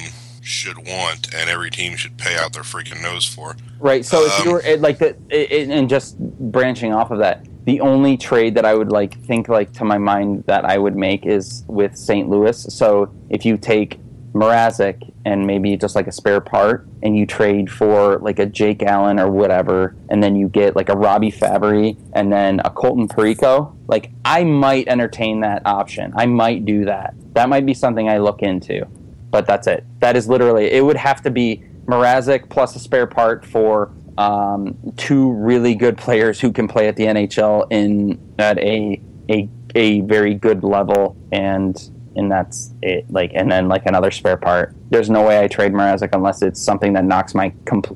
should 0.49 0.77
want, 0.77 1.33
and 1.33 1.49
every 1.49 1.69
team 1.69 1.95
should 1.95 2.17
pay 2.17 2.37
out 2.37 2.53
their 2.53 2.63
freaking 2.63 3.01
nose 3.01 3.25
for. 3.25 3.55
Right. 3.79 4.03
So 4.03 4.25
if 4.25 4.43
you 4.43 4.51
Um, 4.51 4.53
were 4.57 4.77
like 4.77 4.97
the 4.97 5.15
it, 5.29 5.69
and 5.69 5.87
just 5.89 6.17
branching 6.19 6.93
off 6.93 7.11
of 7.11 7.19
that, 7.19 7.45
the 7.65 7.81
only 7.81 8.17
trade 8.17 8.55
that 8.55 8.65
I 8.65 8.73
would 8.73 8.91
like 8.91 9.19
think 9.25 9.47
like 9.47 9.71
to 9.73 9.85
my 9.85 9.97
mind 9.97 10.43
that 10.47 10.65
I 10.65 10.77
would 10.77 10.95
make 10.95 11.25
is 11.25 11.63
with 11.67 11.95
St. 11.95 12.29
Louis. 12.29 12.57
So 12.73 13.09
if 13.29 13.45
you 13.45 13.57
take 13.57 13.99
Mrazek 14.33 15.11
and 15.25 15.45
maybe 15.45 15.75
just 15.77 15.95
like 15.95 16.07
a 16.07 16.11
spare 16.11 16.41
part, 16.41 16.87
and 17.03 17.15
you 17.15 17.25
trade 17.25 17.71
for 17.71 18.17
like 18.19 18.39
a 18.39 18.45
Jake 18.45 18.83
Allen 18.83 19.19
or 19.19 19.29
whatever, 19.29 19.95
and 20.09 20.21
then 20.23 20.35
you 20.35 20.49
get 20.49 20.75
like 20.75 20.89
a 20.89 20.97
Robbie 20.97 21.31
Fabbri 21.31 21.97
and 22.13 22.31
then 22.31 22.59
a 22.65 22.69
Colton 22.69 23.07
Parayko, 23.07 23.75
like 23.87 24.11
I 24.25 24.43
might 24.43 24.87
entertain 24.87 25.41
that 25.41 25.61
option. 25.65 26.13
I 26.15 26.25
might 26.25 26.65
do 26.65 26.85
that. 26.85 27.13
That 27.33 27.49
might 27.49 27.65
be 27.65 27.73
something 27.73 28.09
I 28.09 28.17
look 28.17 28.41
into. 28.41 28.85
But 29.29 29.45
that's 29.45 29.67
it. 29.67 29.85
That 29.99 30.15
is 30.15 30.27
literally 30.27 30.71
it. 30.71 30.83
Would 30.83 30.97
have 30.97 31.21
to 31.23 31.31
be 31.31 31.63
Mrazek 31.85 32.49
plus 32.49 32.75
a 32.75 32.79
spare 32.79 33.07
part 33.07 33.45
for 33.45 33.93
um, 34.17 34.75
two 34.97 35.31
really 35.31 35.75
good 35.75 35.97
players 35.97 36.39
who 36.39 36.51
can 36.51 36.67
play 36.67 36.87
at 36.87 36.95
the 36.95 37.05
NHL 37.05 37.67
in 37.71 38.19
at 38.39 38.57
a 38.59 39.01
a 39.29 39.49
a 39.75 40.01
very 40.01 40.33
good 40.33 40.63
level 40.63 41.15
and 41.31 41.91
and 42.15 42.31
that's 42.31 42.71
it. 42.81 43.05
Like, 43.09 43.31
and 43.33 43.51
then 43.51 43.67
like 43.67 43.85
another 43.85 44.11
spare 44.11 44.37
part. 44.37 44.75
There's 44.89 45.09
no 45.09 45.25
way 45.25 45.43
I 45.43 45.47
trade 45.47 45.71
Mrazek 45.71 46.09
unless 46.13 46.41
it's 46.41 46.61
something 46.61 46.93
that 46.93 47.05
knocks 47.05 47.33
my 47.33 47.53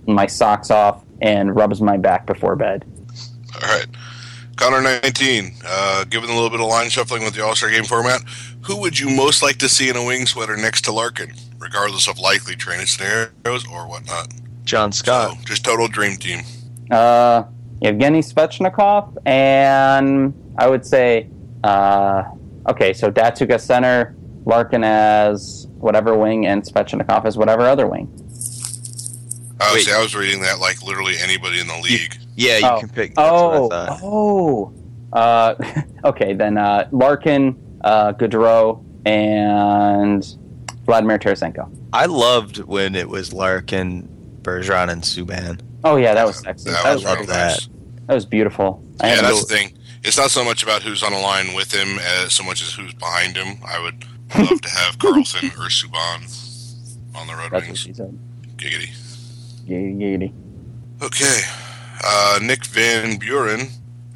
my 0.07 0.27
socks 0.27 0.71
off 0.71 1.03
and 1.21 1.55
rubs 1.55 1.81
my 1.81 1.97
back 1.97 2.25
before 2.25 2.55
bed. 2.55 2.85
All 3.55 3.69
right, 3.69 3.87
Connor 4.55 4.81
19. 4.81 5.53
Uh, 5.65 6.03
given 6.05 6.29
a 6.29 6.33
little 6.33 6.49
bit 6.49 6.59
of 6.59 6.67
line 6.67 6.89
shuffling 6.89 7.23
with 7.23 7.33
the 7.33 7.43
All 7.43 7.55
Star 7.55 7.69
Game 7.69 7.83
format, 7.83 8.21
who 8.61 8.79
would 8.81 8.99
you 8.99 9.09
most 9.09 9.41
like 9.41 9.57
to 9.57 9.69
see 9.69 9.89
in 9.89 9.95
a 9.95 10.05
wing 10.05 10.25
sweater 10.25 10.55
next 10.55 10.81
to 10.85 10.91
Larkin, 10.91 11.33
regardless 11.59 12.07
of 12.07 12.19
likely 12.19 12.55
training 12.55 12.85
scenarios 12.85 13.65
or 13.67 13.87
whatnot? 13.87 14.27
John 14.63 14.91
Scott. 14.91 15.31
So, 15.31 15.45
just 15.45 15.65
total 15.65 15.87
dream 15.87 16.17
team. 16.17 16.41
Uh, 16.89 17.43
Evgeny 17.81 18.23
Svechnikov, 18.23 19.17
and 19.25 20.33
I 20.57 20.69
would 20.69 20.85
say, 20.85 21.29
uh, 21.63 22.23
okay, 22.69 22.93
so 22.93 23.11
Datsyuk 23.11 23.49
as 23.49 23.65
center, 23.65 24.15
Larkin 24.45 24.83
as 24.83 25.67
whatever 25.77 26.17
wing, 26.17 26.45
and 26.45 26.63
Svechnikov 26.63 27.25
as 27.25 27.37
whatever 27.37 27.63
other 27.63 27.87
wing. 27.87 28.07
Oh, 29.59 29.71
Wait. 29.73 29.83
see, 29.83 29.91
I 29.91 30.01
was 30.01 30.15
reading 30.15 30.41
that 30.41 30.59
like 30.59 30.81
literally 30.81 31.15
anybody 31.21 31.59
in 31.59 31.67
the 31.67 31.77
league. 31.77 32.17
Yeah, 32.35 32.57
you 32.57 32.67
oh. 32.67 32.79
can 32.79 32.89
pick. 32.89 33.15
That's 33.15 33.29
oh, 33.31 33.61
what 33.67 33.73
I 33.73 33.87
thought. 33.87 33.99
oh. 34.03 34.73
Uh, 35.13 35.55
okay, 36.05 36.33
then 36.33 36.57
uh, 36.57 36.87
Larkin, 36.91 37.79
uh, 37.83 38.13
Gaudreau, 38.13 38.83
and 39.05 40.25
Vladimir 40.85 41.19
Tarasenko. 41.19 41.69
I 41.93 42.05
loved 42.05 42.59
when 42.59 42.95
it 42.95 43.07
was 43.09 43.31
Larkin, 43.31 44.09
Bergeron, 44.41 44.89
and 44.89 45.03
Subban. 45.03 45.61
Oh 45.83 45.97
yeah, 45.97 46.13
that 46.13 46.25
was 46.25 46.39
sexy. 46.39 46.71
That 46.71 46.83
That, 46.83 46.93
was 46.95 47.03
was, 47.03 47.15
real 47.17 47.25
that. 47.27 47.47
nice. 47.47 47.69
that 48.07 48.13
was 48.15 48.25
beautiful. 48.25 48.83
I 49.01 49.09
Yeah, 49.15 49.21
that's 49.21 49.45
the 49.45 49.55
thing. 49.55 49.77
It's 50.03 50.17
not 50.17 50.31
so 50.31 50.43
much 50.43 50.63
about 50.63 50.81
who's 50.81 51.03
on 51.03 51.11
the 51.13 51.19
line 51.19 51.53
with 51.53 51.73
him 51.73 51.99
as 51.99 52.33
so 52.33 52.43
much 52.43 52.61
as 52.61 52.73
who's 52.73 52.93
behind 52.93 53.37
him. 53.37 53.57
I 53.65 53.79
would 53.81 54.05
love 54.49 54.61
to 54.61 54.69
have 54.69 54.97
Carlson 54.99 55.47
or 55.49 55.69
Subban 55.69 57.15
on 57.15 57.27
the 57.27 57.35
Red 57.35 57.51
That's 57.51 57.53
what 57.53 57.63
Wings. 57.63 57.79
she 57.79 57.93
said. 57.93 58.17
Giggity. 58.57 58.89
Giggity, 59.67 59.97
giggity. 59.97 60.33
Okay. 61.01 61.41
Uh, 62.03 62.39
Nick 62.41 62.65
Van 62.65 63.17
Buren 63.17 63.67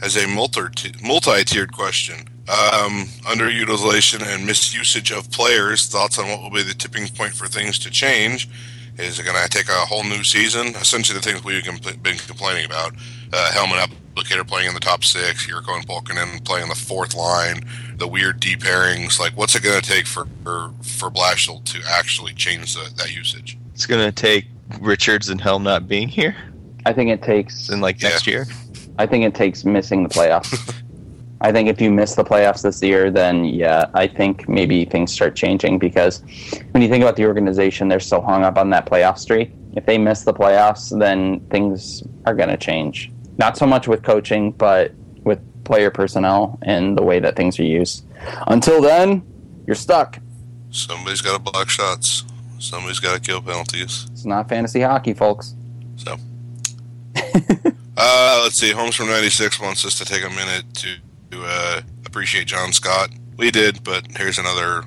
has 0.01 0.17
a 0.17 0.27
multi- 0.27 0.93
multi-tiered 1.01 1.71
question. 1.71 2.27
Um, 2.49 3.05
underutilization 3.23 4.21
and 4.21 4.47
misusage 4.47 5.17
of 5.17 5.29
players. 5.31 5.88
Thoughts 5.88 6.19
on 6.19 6.29
what 6.29 6.41
will 6.41 6.51
be 6.51 6.63
the 6.63 6.73
tipping 6.73 7.07
point 7.09 7.33
for 7.33 7.47
things 7.47 7.79
to 7.79 7.89
change? 7.89 8.49
Is 8.97 9.19
it 9.19 9.25
going 9.25 9.41
to 9.41 9.49
take 9.49 9.69
a 9.69 9.73
whole 9.73 10.03
new 10.03 10.23
season? 10.23 10.67
Essentially, 10.67 11.19
the 11.19 11.23
things 11.23 11.43
we've 11.43 11.63
been 12.01 12.17
complaining 12.17 12.65
about. 12.65 12.93
Uh, 13.31 13.51
Helmet 13.51 13.89
Applicator 14.15 14.47
playing 14.47 14.69
in 14.69 14.73
the 14.73 14.79
top 14.79 15.03
six, 15.03 15.45
Jurco 15.45 15.75
and 15.75 15.88
Pulkkinen 15.88 16.43
playing 16.45 16.63
in 16.63 16.69
the 16.69 16.75
fourth 16.75 17.15
line, 17.15 17.63
the 17.97 18.07
weird 18.07 18.39
deep 18.39 18.61
pairings. 18.61 19.19
Like, 19.19 19.35
what's 19.38 19.55
it 19.55 19.63
going 19.63 19.79
to 19.79 19.88
take 19.88 20.07
for 20.07 20.25
for, 20.43 20.71
for 20.81 21.11
Blashill 21.11 21.63
to 21.65 21.81
actually 21.89 22.33
change 22.33 22.73
the, 22.73 22.89
that 22.97 23.13
usage? 23.13 23.57
It's 23.73 23.85
gonna 23.85 24.11
take 24.11 24.47
Richards 24.79 25.29
and 25.29 25.39
Helm 25.39 25.61
not 25.61 25.88
being 25.88 26.07
here 26.07 26.35
I 26.88 26.93
think 26.93 27.09
it 27.11 27.21
takes. 27.21 27.69
in 27.69 27.81
like 27.81 28.01
Yeah. 28.01 28.09
next 28.09 28.27
year. 28.27 28.47
I 28.97 29.05
think 29.05 29.25
it 29.25 29.35
takes 29.35 29.65
missing 29.65 30.03
the 30.03 30.09
playoffs. 30.09 30.73
I 31.41 31.51
think 31.51 31.69
if 31.69 31.79
you 31.79 31.91
miss 31.91 32.15
the 32.15 32.23
playoffs 32.23 32.63
this 32.63 32.81
year, 32.81 33.11
then 33.11 33.45
yeah, 33.45 33.85
I 33.93 34.07
think 34.07 34.47
maybe 34.49 34.85
things 34.85 35.11
start 35.11 35.35
changing 35.35 35.77
because 35.77 36.23
when 36.71 36.81
you 36.81 36.89
think 36.89 37.03
about 37.03 37.15
the 37.15 37.25
organization, 37.25 37.89
they're 37.89 37.99
so 37.99 38.19
hung 38.21 38.43
up 38.43 38.57
on 38.57 38.69
that 38.71 38.88
playoff 38.88 39.19
streak. 39.19 39.51
If 39.75 39.85
they 39.85 39.97
miss 39.99 40.23
the 40.23 40.33
playoffs, 40.33 40.97
then 40.97 41.39
things 41.51 42.01
are 42.25 42.33
going 42.33 42.49
to 42.49 42.57
change. 42.57 43.11
Not 43.38 43.55
so 43.57 43.67
much 43.67 43.88
with 43.88 44.01
coaching, 44.01 44.51
but 44.51 44.93
with 45.25 45.39
player 45.63 45.91
personnel 45.91 46.57
and 46.63 46.97
the 46.97 47.03
way 47.03 47.19
that 47.19 47.35
things 47.35 47.59
are 47.59 47.63
used. 47.63 48.03
Until 48.47 48.81
then, 48.81 49.21
you're 49.67 49.75
stuck. 49.75 50.17
Somebody's 50.71 51.21
got 51.21 51.33
to 51.33 51.51
block 51.51 51.69
shots. 51.69 52.23
Somebody's 52.57 52.99
got 52.99 53.13
to 53.13 53.19
kill 53.21 53.41
penalties. 53.43 54.07
It's 54.11 54.25
not 54.25 54.49
fantasy 54.49 54.81
hockey, 54.81 55.13
folks. 55.13 55.53
So, 55.97 56.17
uh, 57.97 58.41
let's 58.43 58.57
see. 58.57 58.72
Holmes 58.72 58.95
from 58.95 59.07
'96 59.07 59.59
wants 59.59 59.86
us 59.86 59.97
to 59.97 60.05
take 60.05 60.24
a 60.24 60.30
minute 60.30 60.65
to, 60.76 60.95
to 61.32 61.43
uh, 61.45 61.82
appreciate 62.05 62.47
John 62.47 62.74
Scott. 62.74 63.09
We 63.38 63.51
did, 63.51 63.84
but 63.84 64.05
here's 64.18 64.38
another 64.38 64.84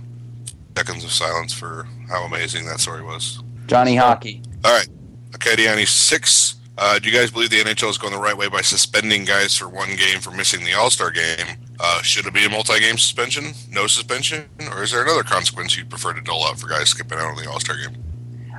seconds 0.77 1.05
of 1.05 1.13
silence 1.13 1.53
for 1.53 1.87
how 2.09 2.25
amazing 2.25 2.67
that 2.67 2.81
story 2.81 3.03
was. 3.03 3.43
Johnny 3.67 3.97
Hockey. 3.97 4.43
All 4.65 4.73
right, 4.73 4.89
okay, 5.35 5.57
Deani 5.57 5.87
six. 5.87 6.57
Uh, 6.79 6.99
do 6.99 7.11
you 7.11 7.17
guys 7.17 7.31
believe 7.31 7.51
the 7.51 7.57
NHL 7.57 7.91
is 7.91 7.99
going 7.99 8.13
the 8.13 8.19
right 8.19 8.37
way 8.37 8.49
by 8.49 8.63
suspending 8.63 9.25
guys 9.25 9.55
for 9.55 9.69
one 9.69 9.97
game 9.97 10.19
for 10.19 10.31
missing 10.31 10.65
the 10.65 10.73
All 10.73 10.89
Star 10.89 11.11
game? 11.11 11.47
Uh, 11.79 12.01
should 12.03 12.27
it 12.27 12.33
be 12.33 12.45
a 12.47 12.49
multi-game 12.49 12.97
suspension, 12.97 13.53
no 13.71 13.87
suspension, 13.87 14.49
or 14.71 14.83
is 14.83 14.91
there 14.91 15.03
another 15.03 15.23
consequence 15.23 15.77
you'd 15.77 15.91
prefer 15.91 16.13
to 16.13 16.21
dole 16.23 16.45
out 16.45 16.59
for 16.59 16.69
guys 16.69 16.89
skipping 16.89 17.19
out 17.19 17.37
on 17.37 17.37
the 17.37 17.51
All 17.51 17.61
Star 17.61 17.77
game? 17.77 18.03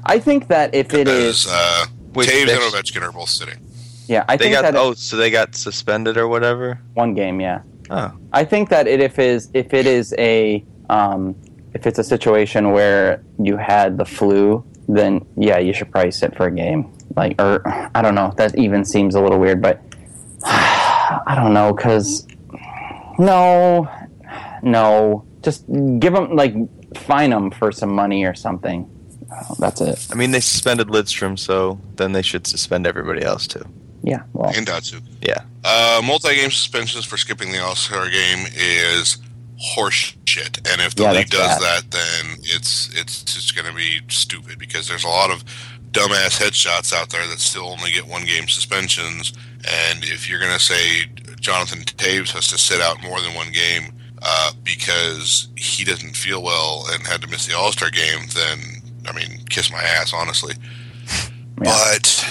I 0.06 0.20
think 0.20 0.48
that 0.48 0.74
if 0.74 0.94
it 0.94 1.08
is, 1.08 1.48
uh, 1.50 1.86
Wait, 2.14 2.30
Toews 2.30 2.42
and 2.50 2.74
Ovechkin 2.74 3.02
are 3.02 3.12
both 3.12 3.30
sitting. 3.30 3.60
yeah, 4.08 4.26
I 4.28 4.38
They 4.38 4.46
think 4.46 4.56
got 4.56 4.62
that 4.64 4.76
oh, 4.76 4.94
so 4.94 5.16
they 5.18 5.32
got 5.32 5.56
suspended 5.56 6.18
or 6.18 6.28
whatever. 6.28 6.80
one 6.94 7.14
game, 7.14 7.40
yeah. 7.40 7.62
Oh, 7.90 8.12
I 8.32 8.44
think 8.46 8.70
that 8.70 8.88
it, 8.88 9.00
if 9.02 9.20
is 9.20 9.50
if 9.54 9.74
it 9.74 9.86
is 9.86 10.14
a 10.18 10.64
um, 10.90 11.36
if 11.74 11.86
it's 11.88 12.00
a 12.00 12.04
situation 12.04 12.72
where 12.72 13.24
you 13.40 13.58
had 13.58 13.98
the 13.98 14.06
flu, 14.06 14.64
then 14.88 15.26
yeah, 15.38 15.58
you 15.58 15.74
should 15.74 15.92
probably 15.92 16.12
sit 16.12 16.36
for 16.36 16.48
a 16.48 16.52
game. 16.52 16.92
Like, 17.16 17.42
or 17.42 17.62
I 17.96 18.02
don't 18.02 18.16
know. 18.16 18.34
That 18.38 18.58
even 18.58 18.86
seems 18.86 19.16
a 19.16 19.22
little 19.22 19.40
weird, 19.40 19.62
but 19.62 19.82
I 20.46 21.34
don't 21.36 21.54
know 21.54 21.74
because 21.74 22.26
no, 23.20 23.90
no, 24.64 25.26
just 25.42 25.66
give 26.00 26.14
them 26.14 26.36
like 26.36 26.54
fine 26.98 27.30
them 27.30 27.52
for 27.52 27.72
some 27.72 27.94
money 27.94 28.26
or 28.26 28.34
something. 28.34 28.90
Oh, 29.32 29.56
that's 29.60 29.82
it. 29.82 30.08
I 30.12 30.16
mean 30.16 30.32
they 30.32 30.40
suspended 30.42 30.88
Lidstrom, 30.88 31.40
so 31.40 31.80
then 31.96 32.12
they 32.12 32.22
should 32.22 32.46
suspend 32.48 32.86
everybody 32.86 33.24
else 33.24 33.48
too. 33.48 33.64
Yeah. 34.04 34.24
Well, 34.34 34.52
And 34.56 34.66
Datsyuk. 34.68 35.04
Yeah. 35.22 35.44
Uh, 35.64 36.02
multi-game 36.04 36.50
suspensions 36.52 37.06
for 37.06 37.18
skipping 37.18 37.52
the 37.52 37.60
All-Star 37.64 38.10
game 38.10 38.48
is 38.56 39.18
horse 39.60 40.16
shit. 40.26 40.58
And 40.68 40.82
if 40.82 40.96
the 40.96 41.04
Yeah, 41.04 41.12
league 41.12 41.30
that's 41.30 41.60
does 41.60 41.62
that, 41.62 41.92
then 41.92 42.38
it's 42.42 42.90
it's 42.96 43.24
just 43.24 43.56
going 43.56 43.68
to 43.68 43.74
be 43.76 44.00
stupid 44.10 44.58
because 44.58 44.88
there's 44.88 45.04
a 45.04 45.08
lot 45.08 45.30
of 45.30 45.46
dumbass 45.92 46.42
headshots 46.42 46.92
out 46.94 47.10
there 47.10 47.28
that 47.28 47.40
still 47.40 47.66
only 47.68 47.92
get 47.92 48.08
one 48.08 48.26
game 48.26 48.48
suspensions. 48.48 49.34
And 49.58 50.04
if 50.04 50.28
you're 50.30 50.40
going 50.40 50.54
to 50.54 50.60
say 50.60 51.06
Jonathan 51.40 51.80
Toews 51.82 52.32
has 52.32 52.48
to 52.48 52.58
sit 52.58 52.82
out 52.82 53.04
more 53.04 53.22
than 53.22 53.36
one 53.36 53.52
game 53.52 53.94
uh, 54.24 54.52
because 54.64 55.48
he 55.56 55.84
doesn't 55.84 56.16
feel 56.16 56.42
well 56.42 56.86
and 56.92 57.06
had 57.06 57.22
to 57.22 57.28
miss 57.28 57.46
the 57.46 57.56
All-Star 57.56 57.92
game, 57.92 58.22
then 58.34 58.81
I 59.08 59.14
mean, 59.14 59.44
kiss 59.50 59.72
my 59.72 59.82
ass, 59.82 60.14
honestly. 60.14 60.56
But 61.56 62.26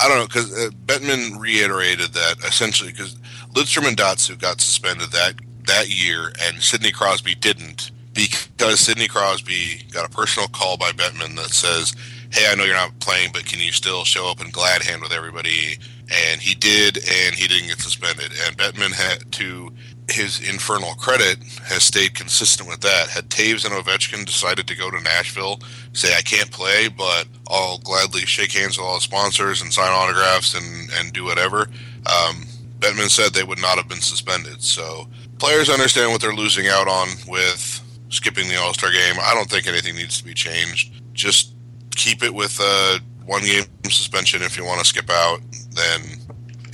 I 0.00 0.08
don't 0.08 0.18
know 0.18 0.26
because 0.26 0.52
uh, 0.52 0.70
Bettman 0.86 1.38
reiterated 1.38 2.12
that 2.14 2.36
essentially 2.46 2.90
because 2.90 3.14
Lidstrom 3.54 3.86
and 3.86 3.96
Datsyuk 3.96 4.38
got 4.38 4.60
suspended 4.60 5.10
that 5.12 5.34
that 5.66 5.88
year, 5.88 6.32
and 6.40 6.60
Sidney 6.60 6.90
Crosby 6.90 7.34
didn't 7.34 7.90
because 8.14 8.80
Sidney 8.80 9.08
Crosby 9.08 9.82
got 9.92 10.06
a 10.06 10.10
personal 10.10 10.48
call 10.48 10.76
by 10.76 10.90
Bettman 10.92 11.36
that 11.36 11.50
says, 11.50 11.94
"Hey, 12.32 12.46
I 12.50 12.54
know 12.54 12.64
you're 12.64 12.74
not 12.74 12.98
playing, 13.00 13.30
but 13.32 13.44
can 13.44 13.60
you 13.60 13.72
still 13.72 14.04
show 14.04 14.28
up 14.28 14.40
in 14.40 14.50
glad 14.50 14.82
hand 14.82 15.02
with 15.02 15.12
everybody?" 15.12 15.78
And 16.10 16.40
he 16.40 16.54
did, 16.54 16.96
and 16.96 17.34
he 17.34 17.46
didn't 17.46 17.68
get 17.68 17.80
suspended. 17.80 18.32
And 18.46 18.56
Bettman 18.56 18.92
had 18.92 19.30
to 19.32 19.70
his 20.12 20.40
infernal 20.48 20.94
credit 20.94 21.38
has 21.64 21.82
stayed 21.82 22.14
consistent 22.14 22.68
with 22.68 22.80
that. 22.80 23.08
Had 23.08 23.28
Toews 23.30 23.64
and 23.64 23.74
Ovechkin 23.74 24.24
decided 24.24 24.66
to 24.66 24.76
go 24.76 24.90
to 24.90 25.00
Nashville, 25.00 25.60
say 25.92 26.14
I 26.16 26.22
can't 26.22 26.50
play, 26.50 26.88
but 26.88 27.26
I'll 27.48 27.78
gladly 27.78 28.22
shake 28.22 28.52
hands 28.52 28.78
with 28.78 28.86
all 28.86 28.96
the 28.96 29.00
sponsors 29.00 29.62
and 29.62 29.72
sign 29.72 29.90
autographs 29.90 30.54
and, 30.54 30.90
and 30.94 31.12
do 31.12 31.24
whatever. 31.24 31.68
Um, 32.06 32.44
Bettman 32.78 33.10
said 33.10 33.32
they 33.32 33.44
would 33.44 33.60
not 33.60 33.76
have 33.76 33.88
been 33.88 34.00
suspended. 34.00 34.62
So 34.62 35.08
players 35.38 35.68
understand 35.68 36.12
what 36.12 36.20
they're 36.20 36.34
losing 36.34 36.68
out 36.68 36.88
on 36.88 37.08
with 37.28 37.82
skipping 38.08 38.48
the 38.48 38.56
All 38.56 38.74
Star 38.74 38.90
game. 38.90 39.16
I 39.20 39.34
don't 39.34 39.48
think 39.48 39.66
anything 39.66 39.96
needs 39.96 40.18
to 40.18 40.24
be 40.24 40.34
changed. 40.34 40.92
Just 41.12 41.54
keep 41.90 42.22
it 42.22 42.34
with 42.34 42.58
a 42.60 43.00
one 43.24 43.42
game 43.42 43.64
suspension 43.84 44.42
if 44.42 44.56
you 44.56 44.64
want 44.64 44.80
to 44.80 44.86
skip 44.86 45.10
out. 45.10 45.40
Then, 45.70 46.00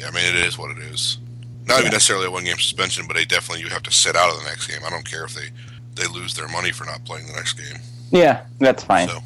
I 0.06 0.10
mean, 0.12 0.24
it 0.24 0.46
is 0.46 0.56
what 0.58 0.70
it 0.70 0.78
is. 0.78 1.18
Not 1.66 1.80
even 1.80 1.92
necessarily 1.92 2.26
a 2.26 2.30
one 2.30 2.44
game 2.44 2.58
suspension, 2.58 3.06
but 3.08 3.16
a 3.16 3.26
definitely 3.26 3.64
you 3.64 3.70
have 3.70 3.82
to 3.84 3.92
sit 3.92 4.14
out 4.14 4.32
of 4.32 4.38
the 4.38 4.44
next 4.44 4.68
game. 4.68 4.80
I 4.86 4.90
don't 4.90 5.08
care 5.08 5.24
if 5.24 5.34
they 5.34 5.48
they 5.94 6.06
lose 6.08 6.34
their 6.34 6.48
money 6.48 6.70
for 6.70 6.84
not 6.84 7.04
playing 7.04 7.26
the 7.26 7.32
next 7.32 7.54
game. 7.54 7.80
Yeah, 8.12 8.44
that's 8.58 8.84
fine. 8.84 9.08
So, 9.08 9.18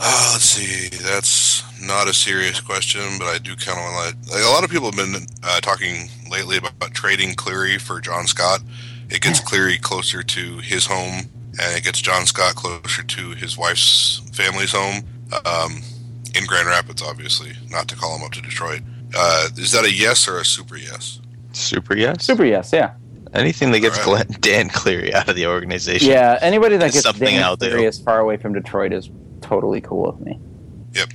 uh, 0.00 0.30
let's 0.32 0.44
see. 0.44 0.88
That's 0.98 1.62
not 1.80 2.08
a 2.08 2.12
serious 2.12 2.60
question, 2.60 3.00
but 3.18 3.26
I 3.26 3.38
do 3.38 3.56
kind 3.56 3.78
of 3.78 3.84
want 3.84 4.24
to. 4.26 4.32
Like, 4.32 4.44
a 4.44 4.50
lot 4.50 4.64
of 4.64 4.70
people 4.70 4.90
have 4.90 4.96
been 4.96 5.26
uh, 5.42 5.60
talking 5.60 6.08
lately 6.30 6.58
about, 6.58 6.72
about 6.72 6.92
trading 6.92 7.34
Cleary 7.34 7.78
for 7.78 8.00
John 8.00 8.26
Scott. 8.26 8.60
It 9.08 9.22
gets 9.22 9.40
Cleary 9.40 9.78
closer 9.78 10.22
to 10.22 10.58
his 10.58 10.86
home, 10.86 11.30
and 11.60 11.76
it 11.76 11.82
gets 11.82 12.00
John 12.00 12.26
Scott 12.26 12.54
closer 12.54 13.02
to 13.02 13.30
his 13.30 13.56
wife's 13.56 14.20
family's 14.32 14.72
home 14.72 15.02
um, 15.44 15.82
in 16.34 16.44
Grand 16.46 16.68
Rapids, 16.68 17.02
obviously, 17.02 17.52
not 17.70 17.88
to 17.88 17.96
call 17.96 18.16
him 18.16 18.24
up 18.24 18.32
to 18.32 18.42
Detroit. 18.42 18.82
Uh, 19.16 19.48
is 19.56 19.72
that 19.72 19.84
a 19.84 19.92
yes 19.92 20.28
or 20.28 20.38
a 20.38 20.44
super 20.44 20.76
yes? 20.76 21.20
Super 21.52 21.96
yes. 21.96 22.24
Super 22.24 22.44
yes, 22.44 22.72
yeah. 22.72 22.94
Anything 23.32 23.70
that 23.72 23.80
gets 23.80 23.98
All 23.98 24.04
Glenn, 24.06 24.26
Dan 24.40 24.68
Cleary 24.68 25.14
out 25.14 25.28
of 25.28 25.36
the 25.36 25.46
organization. 25.46 26.10
Yeah, 26.10 26.38
anybody 26.40 26.76
that 26.78 26.92
gets 26.92 27.02
something 27.04 27.28
Dan 27.34 27.42
out 27.42 27.60
there. 27.60 27.70
Cleary 27.70 27.86
as 27.86 27.98
far 28.00 28.18
away 28.18 28.36
from 28.36 28.52
Detroit 28.54 28.92
is 28.92 29.08
totally 29.40 29.80
cool 29.80 30.10
with 30.12 30.20
me. 30.20 30.38
Yep. 30.94 31.10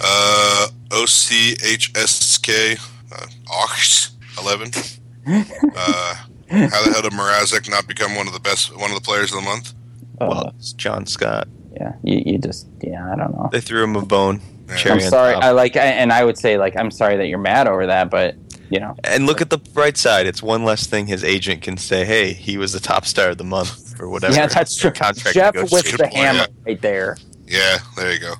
Uh, 0.00 0.68
OCHSK, 0.90 2.78
uh, 3.12 3.26
Ox 3.50 4.12
11. 4.40 4.70
Uh, 5.24 6.14
how 6.50 6.82
the 6.84 6.90
hell 6.92 7.02
did 7.02 7.12
Mrazek 7.12 7.70
not 7.70 7.86
become 7.86 8.16
one 8.16 8.26
of 8.26 8.32
the 8.32 8.40
best, 8.40 8.76
one 8.76 8.90
of 8.90 8.96
the 8.96 9.00
players 9.00 9.30
of 9.32 9.36
the 9.36 9.42
month? 9.44 9.72
Uh, 10.20 10.26
Well, 10.28 10.52
it's 10.58 10.72
John 10.72 11.06
Scott. 11.06 11.46
yeah, 11.76 11.92
you, 12.02 12.22
you 12.26 12.38
just 12.38 12.66
yeah, 12.82 13.10
I 13.12 13.14
don't 13.16 13.30
know. 13.32 13.48
They 13.52 13.60
threw 13.60 13.84
him 13.84 13.94
a 13.94 14.04
bone. 14.04 14.40
Yeah. 14.68 14.94
I'm 14.94 15.00
sorry. 15.00 15.34
I 15.34 15.52
like, 15.52 15.76
I- 15.76 15.84
and 15.84 16.12
I 16.12 16.24
would 16.24 16.36
say 16.36 16.58
like, 16.58 16.76
I'm 16.76 16.90
sorry 16.90 17.16
that 17.18 17.26
you're 17.28 17.38
mad 17.38 17.68
over 17.68 17.86
that, 17.86 18.10
but 18.10 18.34
you 18.72 18.80
know, 18.80 18.96
And 19.04 19.26
look 19.26 19.42
at 19.42 19.50
the 19.50 19.58
bright 19.58 19.96
side. 19.96 20.26
It's 20.26 20.42
one 20.42 20.64
less 20.64 20.86
thing 20.86 21.06
his 21.06 21.22
agent 21.22 21.60
can 21.62 21.76
say, 21.76 22.04
hey, 22.04 22.32
he 22.32 22.56
was 22.56 22.72
the 22.72 22.80
top 22.80 23.04
star 23.04 23.30
of 23.30 23.38
the 23.38 23.44
month 23.44 24.00
or 24.00 24.08
whatever. 24.08 24.34
yeah, 24.34 24.46
that's 24.46 24.76
true. 24.76 24.90
Contract 24.90 25.34
Jeff 25.34 25.54
with 25.54 25.96
the 25.98 26.06
hammer 26.06 26.38
yeah. 26.38 26.46
right 26.64 26.80
there. 26.80 27.16
Yeah, 27.46 27.78
there 27.96 28.12
you 28.12 28.18
go. 28.18 28.34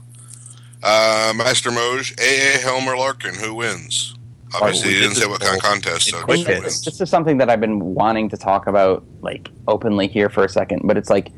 Uh, 0.83 1.33
Master 1.37 1.71
Moj, 1.71 2.19
AA 2.19 2.59
Helmer 2.61 2.97
Larkin, 2.97 3.35
who 3.35 3.55
wins? 3.55 4.17
Obviously, 4.55 4.89
we 4.89 4.95
he 4.95 5.01
did 5.01 5.07
didn't 5.09 5.17
say 5.19 5.27
what 5.27 5.41
kind 5.41 5.57
of 5.57 5.63
contest, 5.63 6.11
so 6.11 6.23
quick 6.23 6.47
who 6.47 6.61
This 6.63 7.01
is 7.01 7.09
something 7.09 7.39
that 7.39 7.49
I've 7.49 7.61
been 7.61 7.95
wanting 7.95 8.29
to 8.31 8.37
talk 8.37 8.67
about 8.67 9.05
like 9.21 9.51
openly 9.69 10.09
here 10.09 10.29
for 10.29 10.45
a 10.45 10.49
second, 10.49 10.83
but 10.85 10.97
it's 10.97 11.09
like 11.09 11.31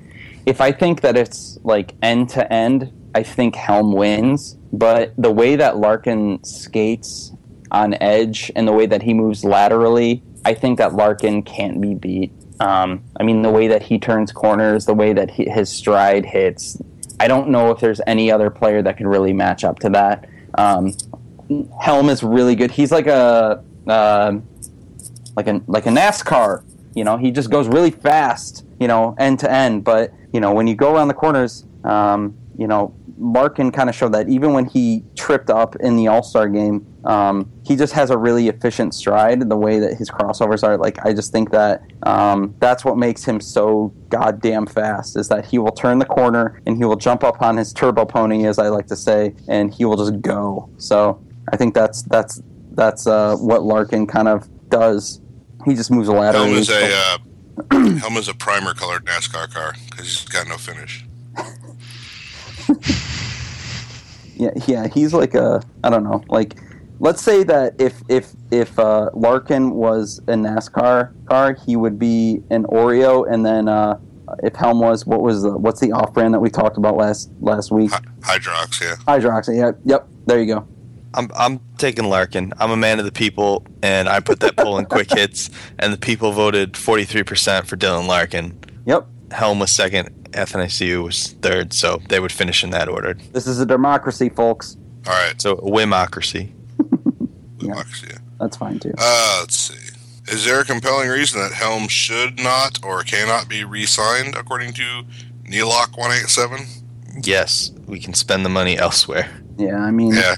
if 0.47 0.61
I 0.61 0.72
think 0.72 1.01
that 1.03 1.16
it's 1.16 1.59
like 1.62 1.95
end 2.03 2.28
to 2.30 2.51
end, 2.53 2.92
I 3.14 3.22
think 3.22 3.55
Helm 3.55 3.92
wins. 3.92 4.57
But 4.72 5.12
the 5.16 5.30
way 5.30 5.57
that 5.57 5.76
Larkin 5.76 6.42
skates 6.42 7.32
on 7.70 7.94
edge 8.00 8.50
and 8.54 8.68
the 8.68 8.72
way 8.72 8.86
that 8.86 9.02
he 9.02 9.14
moves 9.14 9.44
laterally, 9.44 10.22
I 10.44 10.54
think 10.54 10.78
that 10.78 10.94
Larkin 10.94 11.42
can't 11.42 11.80
be 11.80 11.94
beat. 11.94 12.32
Um, 12.60 13.02
I 13.18 13.24
mean, 13.24 13.42
the 13.42 13.50
way 13.50 13.66
that 13.68 13.82
he 13.82 13.98
turns 13.98 14.30
corners, 14.30 14.86
the 14.86 14.94
way 14.94 15.12
that 15.12 15.30
he, 15.30 15.48
his 15.48 15.70
stride 15.70 16.24
hits, 16.24 16.78
I 17.18 17.28
don't 17.28 17.48
know 17.48 17.70
if 17.70 17.80
there's 17.80 18.00
any 18.06 18.30
other 18.30 18.50
player 18.50 18.82
that 18.82 18.96
can 18.96 19.06
really 19.08 19.32
match 19.32 19.64
up 19.64 19.78
to 19.80 19.88
that. 19.90 20.28
Um, 20.56 20.94
Helm 21.80 22.08
is 22.08 22.22
really 22.22 22.54
good. 22.54 22.70
He's 22.70 22.90
like 22.90 23.06
a 23.06 23.62
uh, 23.86 24.38
like 25.36 25.46
a 25.46 25.60
like 25.66 25.86
a 25.86 25.90
NASCAR. 25.90 26.64
You 26.94 27.04
know, 27.04 27.16
he 27.16 27.30
just 27.30 27.50
goes 27.50 27.68
really 27.68 27.90
fast. 27.90 28.64
You 28.80 28.88
know, 28.88 29.14
end 29.18 29.40
to 29.40 29.50
end. 29.50 29.84
But 29.84 30.12
you 30.32 30.40
know, 30.40 30.52
when 30.52 30.66
you 30.66 30.74
go 30.74 30.94
around 30.94 31.08
the 31.08 31.14
corners, 31.14 31.64
um, 31.84 32.36
you 32.56 32.66
know, 32.66 32.94
Larkin 33.18 33.70
kind 33.72 33.88
of 33.88 33.94
showed 33.94 34.12
that 34.12 34.28
even 34.28 34.52
when 34.52 34.66
he 34.66 35.04
tripped 35.16 35.50
up 35.50 35.76
in 35.76 35.96
the 35.96 36.08
All 36.08 36.22
Star 36.22 36.48
game, 36.48 36.86
um, 37.05 37.50
he 37.64 37.76
just 37.76 37.92
has 37.92 38.11
a 38.11 38.16
really 38.16 38.48
efficient 38.48 38.94
stride. 38.94 39.42
In 39.42 39.48
the 39.48 39.57
way 39.57 39.78
that 39.78 39.94
his 39.94 40.11
crossovers 40.11 40.62
are, 40.62 40.76
like 40.76 41.05
I 41.05 41.12
just 41.12 41.32
think 41.32 41.50
that 41.50 41.82
um, 42.05 42.55
that's 42.59 42.84
what 42.84 42.96
makes 42.96 43.24
him 43.24 43.40
so 43.40 43.92
goddamn 44.09 44.66
fast. 44.66 45.16
Is 45.16 45.28
that 45.28 45.44
he 45.44 45.59
will 45.59 45.72
turn 45.72 45.98
the 45.98 46.07
corner 46.07 46.61
and 46.66 46.76
he 46.76 46.84
will 46.84 46.96
jump 46.96 47.24
up 47.24 47.42
on 47.42 47.57
his 47.57 47.72
turbo 47.72 48.05
pony, 48.05 48.46
as 48.46 48.59
I 48.59 48.68
like 48.68 48.86
to 48.88 48.96
say, 48.96 49.34
and 49.48 49.72
he 49.72 49.84
will 49.84 49.96
just 49.96 50.20
go. 50.20 50.68
So 50.78 51.22
I 51.52 51.57
think 51.57 51.74
that's 51.74 52.02
that's 52.02 52.42
that's 52.72 53.07
uh, 53.07 53.36
what 53.36 53.62
Larkin 53.62 54.07
kind 54.07 54.28
of 54.28 54.48
does. 54.68 55.20
He 55.64 55.74
just 55.74 55.90
moves 55.90 56.09
a 56.09 56.12
laterally. 56.12 56.48
Helm 56.48 56.59
is 56.59 56.70
a 56.70 56.94
uh, 56.94 57.18
Helm 57.98 58.16
is 58.16 58.28
a 58.28 58.34
primer 58.34 58.74
colored 58.74 59.05
NASCAR 59.05 59.52
car 59.52 59.74
because 59.90 60.07
he's 60.07 60.24
got 60.28 60.48
no 60.48 60.57
finish. 60.57 61.05
Yeah, 64.36 64.50
yeah, 64.66 64.88
he's 64.88 65.14
like 65.14 65.34
a 65.34 65.62
I 65.82 65.90
don't 65.90 66.05
know, 66.05 66.24
like 66.28 66.57
let's 66.99 67.22
say 67.22 67.42
that 67.45 67.74
if 67.78 68.03
if 68.09 68.32
if 68.51 68.78
uh, 68.78 69.11
Larkin 69.14 69.70
was 69.74 70.18
a 70.28 70.32
NASCAR 70.34 71.12
car, 71.26 71.55
he 71.66 71.76
would 71.76 71.99
be 71.99 72.42
an 72.51 72.64
Oreo, 72.64 73.30
and 73.30 73.45
then 73.45 73.68
uh, 73.68 73.99
if 74.42 74.55
Helm 74.57 74.80
was 74.80 75.07
what 75.07 75.20
was 75.22 75.42
the 75.42 75.57
what's 75.57 75.80
the 75.80 75.92
off 75.92 76.12
brand 76.14 76.34
that 76.34 76.40
we 76.40 76.51
talked 76.51 76.76
about 76.76 76.97
last 76.97 77.30
last 77.40 77.70
week? 77.70 77.90
Hy- 77.92 78.38
Hydrox, 78.38 78.80
yeah. 78.80 78.97
Hydroxy. 79.07 79.57
Yeah, 79.59 79.72
yep. 79.84 80.07
There 80.26 80.40
you 80.40 80.47
go. 80.47 80.66
I'm 81.14 81.30
I'm 81.36 81.61
taking 81.78 82.07
Larkin. 82.07 82.53
I'm 82.59 82.70
a 82.70 82.76
man 82.76 82.99
of 82.99 83.05
the 83.05 83.12
people, 83.12 83.64
and 83.82 84.09
I 84.09 84.20
put 84.20 84.40
that 84.40 84.57
poll 84.57 84.78
in 84.78 84.86
quick 84.86 85.12
hits, 85.16 85.51
and 85.78 85.92
the 85.92 85.99
people 85.99 86.32
voted 86.32 86.72
43% 86.72 87.66
for 87.66 87.76
Dylan 87.76 88.09
Larkin. 88.09 88.59
Yep. 88.86 89.07
Helm 89.30 89.59
was 89.61 89.70
second. 89.70 90.11
FNICU 90.32 91.05
was 91.05 91.28
third, 91.42 91.72
so 91.72 92.01
they 92.09 92.18
would 92.18 92.32
finish 92.32 92.64
in 92.64 92.70
that 92.70 92.88
order. 92.88 93.14
This 93.32 93.47
is 93.47 93.61
a 93.61 93.66
democracy, 93.66 94.28
folks. 94.28 94.76
All 95.07 95.12
right, 95.12 95.40
So 95.40 95.53
a 95.53 95.62
whimocracy. 95.62 96.51
Democracy, 97.59 98.09
yeah. 98.11 98.18
That's 98.40 98.57
fine 98.57 98.78
too. 98.78 98.92
Uh, 98.98 99.38
let's 99.40 99.57
see. 99.57 99.90
Is 100.32 100.44
there 100.44 100.61
a 100.61 100.64
compelling 100.64 101.09
reason 101.09 101.40
that 101.40 101.52
Helm 101.52 101.86
should 101.88 102.38
not 102.42 102.78
or 102.82 103.02
cannot 103.02 103.48
be 103.48 103.62
re-signed, 103.64 104.34
according 104.34 104.72
to 104.74 105.05
Neelock 105.44 105.98
one 105.98 106.12
eight 106.12 106.28
seven? 106.28 106.61
Yes, 107.22 107.70
we 107.86 108.00
can 108.00 108.14
spend 108.14 108.44
the 108.44 108.48
money 108.48 108.76
elsewhere. 108.78 109.30
Yeah, 109.59 109.76
I 109.76 109.90
mean, 109.90 110.14
Yeah, 110.14 110.34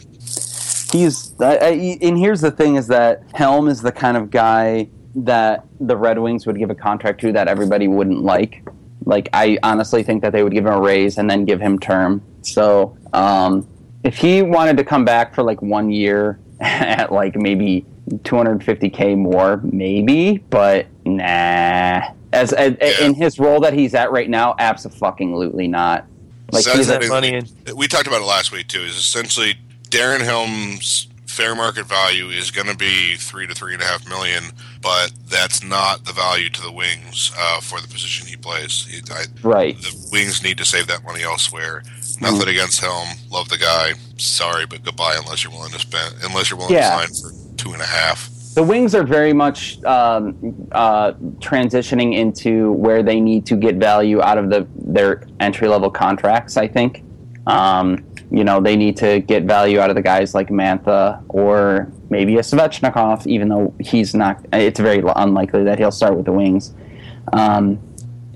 he's 0.93 1.41
I, 1.41 1.57
I, 1.57 1.99
and 2.03 2.19
here's 2.19 2.41
the 2.41 2.51
thing 2.51 2.77
is 2.77 2.89
that 2.89 3.23
Helm 3.33 3.69
is 3.69 3.81
the 3.81 3.93
kind 3.93 4.17
of 4.17 4.31
guy 4.31 4.89
that 5.15 5.65
the 5.81 5.97
Red 5.97 6.19
Wings 6.19 6.47
would 6.47 6.59
give 6.59 6.71
a 6.71 6.75
contract 6.75 7.21
to 7.23 7.33
that 7.33 7.49
everybody 7.49 7.89
wouldn't 7.89 8.23
like. 8.23 8.67
Like 9.05 9.29
I 9.33 9.59
honestly 9.63 10.03
think 10.03 10.23
that 10.23 10.33
they 10.33 10.43
would 10.43 10.53
give 10.53 10.67
him 10.67 10.73
a 10.73 10.81
raise 10.81 11.17
and 11.17 11.31
then 11.31 11.45
give 11.45 11.61
him 11.61 11.79
term. 11.79 12.23
So 12.43 12.99
um, 13.13 13.67
if 14.03 14.17
he 14.19 14.43
wanted 14.43 14.77
to 14.79 14.85
come 14.85 15.05
back 15.05 15.35
for 15.35 15.43
like 15.43 15.63
one 15.63 15.91
year 15.91 16.39
at 16.61 17.13
like 17.13 17.37
maybe 17.37 17.85
250k 18.11 19.17
more, 19.17 19.61
maybe, 19.65 20.39
but 20.51 20.87
nah. 21.05 22.03
As, 22.33 22.53
as 22.53 22.77
Yeah. 22.81 23.07
in 23.07 23.15
his 23.15 23.39
role 23.39 23.61
that 23.61 23.73
he's 23.73 23.95
at 23.95 24.11
right 24.13 24.29
now, 24.29 24.55
absolutely 24.59 25.69
not. 25.69 26.07
Like 26.53 26.65
So 26.65 26.77
he's 26.77 26.87
that's 26.89 27.07
a, 27.07 27.09
money 27.09 27.35
in. 27.35 27.47
we 27.75 27.89
talked 27.89 28.07
about 28.07 28.21
it 28.21 28.27
last 28.27 28.53
week 28.53 28.69
too. 28.69 28.81
Is 28.83 28.97
essentially 28.97 29.55
Darren 29.91 30.21
Helm's 30.21 31.09
fair 31.37 31.55
market 31.55 31.85
value 31.85 32.29
is 32.29 32.51
going 32.51 32.67
to 32.67 32.77
be 32.77 33.15
three 33.17 33.47
to 33.47 33.55
three 33.55 33.75
and 33.75 33.83
a 33.83 33.85
half 33.85 34.09
million, 34.09 34.43
but 34.81 35.13
that's 35.29 35.63
not 35.63 36.03
the 36.07 36.13
value 36.13 36.49
to 36.49 36.63
the 36.63 36.73
Wings 36.73 37.31
uh, 37.37 37.61
for 37.61 37.79
the 37.79 37.87
position 37.89 38.27
he 38.27 38.37
plays. 38.37 38.87
He, 38.87 39.01
I, 39.13 39.25
right. 39.43 39.77
the 39.77 40.09
Wings 40.11 40.43
need 40.43 40.57
to 40.57 40.65
save 40.65 40.87
that 40.87 41.05
money 41.05 41.23
elsewhere. 41.23 41.83
Mm-hmm. 41.85 42.25
Nothing 42.25 42.49
against 42.49 42.81
Helm, 42.81 43.09
love 43.31 43.51
the 43.51 43.59
guy. 43.59 43.93
Sorry, 44.17 44.65
but 44.65 44.83
goodbye 44.83 45.17
unless 45.19 45.45
you're 45.45 45.53
willing 45.53 45.73
to 45.73 45.79
spend. 45.79 46.15
Unless 46.25 46.49
you're 46.51 46.59
willing 46.59 46.73
Yeah. 46.73 47.05
to 47.05 47.15
sign 47.15 47.33
for 47.33 47.57
two 47.59 47.73
and 47.75 47.83
a 47.83 47.87
half. 47.87 48.31
The 48.55 48.63
Wings 48.63 48.95
are 48.95 49.05
very 49.05 49.35
much 49.35 49.85
um, 49.85 50.67
uh, 50.73 51.13
transitioning 51.41 52.15
into 52.15 52.73
where 52.73 53.03
they 53.03 53.21
need 53.21 53.45
to 53.47 53.57
get 53.57 53.75
value 53.75 54.23
out 54.23 54.39
of 54.39 54.49
the 54.49 54.67
their 54.75 55.25
entry 55.41 55.69
level 55.69 55.91
contracts. 55.91 56.57
I 56.57 56.67
think, 56.67 57.05
um, 57.47 58.06
you 58.31 58.43
know, 58.45 58.61
they 58.61 58.77
need 58.77 58.97
to 58.99 59.21
get 59.21 59.45
value 59.45 59.79
out 59.79 59.89
of 59.91 59.97
the 59.97 60.03
guys 60.03 60.35
like 60.35 60.49
Mantha 60.49 61.23
or 61.29 61.91
maybe 62.11 62.37
a 62.37 62.41
Svechnikov, 62.41 63.27
even 63.27 63.49
though 63.49 63.73
he's 63.81 64.15
not. 64.15 64.45
It's 64.53 64.81
very 64.81 65.03
unlikely 65.17 65.65
that 65.65 65.79
he'll 65.79 65.93
start 65.93 66.17
with 66.17 66.25
the 66.27 66.33
Wings. 66.33 66.75
Um, 67.33 67.79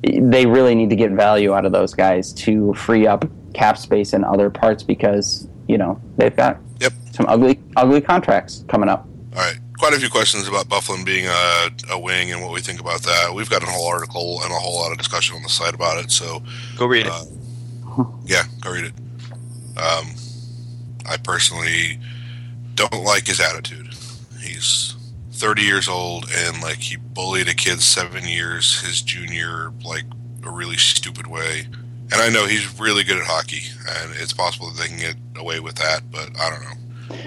they 0.03 0.47
really 0.47 0.74
need 0.74 0.91
to 0.91 0.97
get 0.97 1.11
value 1.12 1.53
out 1.55 1.64
of 1.66 1.72
those 1.72 1.93
guys 1.95 2.32
to 2.34 2.72
free 2.74 3.07
up 3.07 3.24
cap 3.53 3.76
space 3.76 4.12
in 4.12 4.24
other 4.24 4.49
parts 4.49 4.82
because 4.82 5.49
you 5.68 5.76
know 5.76 6.01
they've 6.16 6.34
got 6.36 6.59
Yep. 6.80 6.93
some 7.12 7.26
ugly 7.28 7.61
ugly 7.76 8.01
contracts 8.01 8.64
coming 8.68 8.88
up. 8.88 9.07
All 9.34 9.43
right. 9.43 9.59
Quite 9.78 9.95
a 9.95 9.99
few 9.99 10.09
questions 10.11 10.47
about 10.49 10.68
Byfuglien 10.68 11.05
being 11.07 11.26
a, 11.26 11.70
a 11.91 11.99
wing 11.99 12.32
and 12.32 12.43
what 12.43 12.53
we 12.53 12.61
think 12.61 12.80
about 12.80 13.03
that. 13.03 13.32
We've 13.34 13.49
got 13.49 13.62
a 13.62 13.66
whole 13.66 13.86
article 13.88 14.41
and 14.43 14.51
a 14.53 14.55
whole 14.55 14.76
lot 14.76 14.93
of 14.93 14.99
discussion 14.99 15.36
on 15.36 15.43
the 15.43 15.49
site 15.49 15.74
about 15.74 16.03
it. 16.05 16.11
So, 16.11 16.43
Go 16.76 16.84
read 16.86 17.07
it. 17.07 17.12
Uh, 17.12 18.05
yeah, 18.26 18.43
go 18.61 18.72
read 18.72 18.84
it. 18.84 18.93
Um, 19.81 20.14
I 21.07 21.16
personally 21.16 21.99
don't 22.74 23.03
like 23.05 23.26
his 23.26 23.41
attitude. 23.41 23.89
He's 24.41 24.95
30 25.33 25.62
years 25.62 25.89
old 25.89 26.26
and 26.37 26.61
like 26.62 26.78
he 26.78 26.97
bullied 26.97 27.49
a 27.49 27.55
kid 27.55 27.81
seven 27.81 28.28
years 28.28 28.81
his 28.83 29.01
junior, 29.01 29.72
like 29.85 30.05
a 30.45 30.51
really 30.51 30.76
stupid 30.76 31.26
way. 31.26 31.66
And 32.12 32.20
I 32.20 32.28
know 32.28 32.47
he's 32.47 32.78
really 32.81 33.05
good 33.05 33.18
at 33.18 33.24
hockey, 33.24 33.62
and 33.89 34.12
it's 34.16 34.33
possible 34.33 34.70
that 34.70 34.81
they 34.81 34.89
can 34.89 34.99
get 34.99 35.14
away 35.37 35.61
with 35.61 35.76
that, 35.76 36.11
but 36.11 36.31
I 36.39 36.51
don't 36.51 36.62
know. 36.62 36.81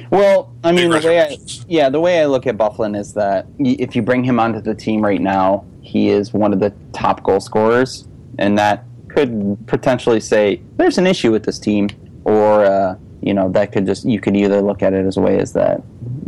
Well, 0.09 0.53
I 0.63 0.71
mean, 0.71 0.89
the 0.89 0.99
way 0.99 1.21
I, 1.21 1.37
yeah, 1.67 1.89
the 1.89 1.99
way 1.99 2.21
I 2.21 2.25
look 2.25 2.47
at 2.47 2.57
Byfuglien 2.57 2.97
is 2.97 3.13
that 3.13 3.47
if 3.59 3.95
you 3.95 4.01
bring 4.01 4.23
him 4.23 4.39
onto 4.39 4.59
the 4.59 4.75
team 4.75 5.01
right 5.01 5.21
now, 5.21 5.65
he 5.81 6.09
is 6.09 6.33
one 6.33 6.53
of 6.53 6.59
the 6.59 6.73
top 6.91 7.23
goal 7.23 7.39
scorers, 7.39 8.07
and 8.37 8.57
that 8.57 8.83
could 9.07 9.57
potentially 9.67 10.19
say 10.19 10.61
there's 10.75 10.97
an 10.97 11.07
issue 11.07 11.31
with 11.31 11.43
this 11.43 11.59
team, 11.59 11.89
or 12.25 12.65
uh, 12.65 12.95
you 13.21 13.33
know 13.33 13.49
that 13.51 13.71
could 13.71 13.85
just 13.85 14.05
you 14.05 14.19
could 14.19 14.35
either 14.35 14.61
look 14.61 14.81
at 14.83 14.93
it 14.93 15.05
as 15.05 15.17
a 15.17 15.21
way 15.21 15.39
as 15.39 15.53
that 15.53 15.81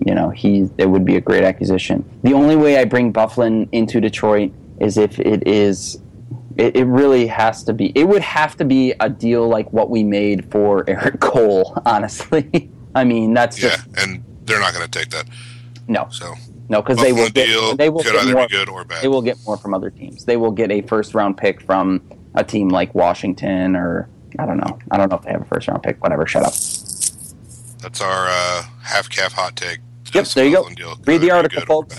you 0.06 0.14
know 0.16 0.30
he 0.30 0.70
it 0.78 0.86
would 0.90 1.06
be 1.06 1.16
a 1.18 1.22
great 1.22 1.44
acquisition. 1.44 2.04
The 2.24 2.34
only 2.34 2.56
way 2.56 2.78
I 2.78 2.86
bring 2.86 3.12
Byfuglien 3.14 3.68
into 3.72 4.00
Detroit 4.02 4.52
is 4.80 4.98
if 4.98 5.20
it 5.20 5.48
is 5.48 6.02
it, 6.58 6.76
it 6.76 6.86
really 6.86 7.28
has 7.28 7.64
to 7.66 7.74
be 7.74 7.88
it 7.96 8.06
would 8.06 8.22
have 8.22 8.56
to 8.58 8.66
be 8.66 8.94
a 9.00 9.10
deal 9.10 9.48
like 9.48 9.72
what 9.74 9.90
we 9.90 10.04
made 10.04 10.50
for 10.52 10.84
Erik 10.90 11.20
Cole, 11.20 11.82
honestly. 11.86 12.70
I 12.96 13.04
mean 13.04 13.34
that's 13.34 13.62
Yeah, 13.62 13.70
just 13.76 13.88
and 13.98 14.24
they're 14.46 14.60
not 14.60 14.74
going 14.74 14.90
to 14.90 15.00
take 15.00 15.10
that. 15.10 15.26
no 15.88 16.08
So 16.12 16.34
no 16.70 16.82
because 16.82 16.98
they 16.98 17.12
will 17.14 17.30
deal 17.30 17.70
get 17.72 17.78
they 17.78 17.90
will 17.90 18.04
get 18.04 18.16
either 18.16 18.34
more 18.34 18.48
be 18.48 18.54
good 18.56 18.70
or 18.70 18.86
bad. 18.86 19.02
they 19.04 19.08
will 19.10 19.22
get 19.22 19.38
more 19.46 19.58
from 19.58 19.74
other 19.74 19.90
teams. 19.90 20.24
They 20.26 20.38
will 20.38 20.52
get 20.52 20.72
a 20.72 20.82
first 20.82 21.14
round 21.14 21.36
pick 21.38 21.62
from 21.62 22.02
a 22.36 22.44
team 22.44 22.70
like 22.70 22.96
Washington 22.96 23.76
or 23.76 24.08
I 24.40 24.46
don't 24.46 24.58
know. 24.58 24.80
I 24.92 24.98
don't 24.98 25.10
know 25.10 25.18
if 25.18 25.24
they 25.24 25.32
have 25.32 25.42
a 25.42 25.46
first 25.46 25.68
round 25.68 25.84
pick. 25.84 26.02
Whatever. 26.02 26.26
Shut 26.28 26.44
up. 26.44 26.54
That's 27.82 28.02
our 28.02 28.28
uh, 28.30 28.64
half 28.82 29.10
calf 29.10 29.34
hot 29.34 29.56
take. 29.56 29.80
Yep, 30.14 30.26
there 30.30 30.46
you 30.46 30.52
go. 30.52 30.64
Buffalo 30.64 30.76
deal 30.76 30.96
Read 31.06 31.22
the 31.22 31.32
article, 31.32 31.60
good 31.60 31.68
folks. 31.68 31.98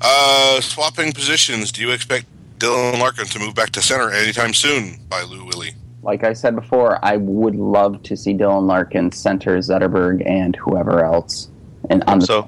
Uh, 0.00 0.60
swapping 0.60 1.12
positions. 1.12 1.70
Do 1.70 1.82
you 1.82 1.90
expect 1.90 2.26
Dylan 2.58 2.98
Larkin 2.98 3.26
to 3.26 3.38
move 3.38 3.54
back 3.54 3.70
to 3.70 3.82
center 3.82 4.10
anytime 4.10 4.54
soon? 4.54 4.98
By 5.08 5.22
Lou 5.22 5.44
Willie. 5.44 5.74
Like 6.02 6.24
I 6.24 6.32
said 6.32 6.54
before, 6.54 7.04
I 7.04 7.16
would 7.16 7.56
love 7.56 8.02
to 8.04 8.16
see 8.16 8.32
Dylan 8.32 8.66
Larkin 8.66 9.12
center 9.12 9.58
Zetterberg 9.58 10.28
and 10.28 10.56
whoever 10.56 11.04
else. 11.04 11.50
And 11.90 12.02
on 12.06 12.20
the, 12.20 12.26
So 12.26 12.38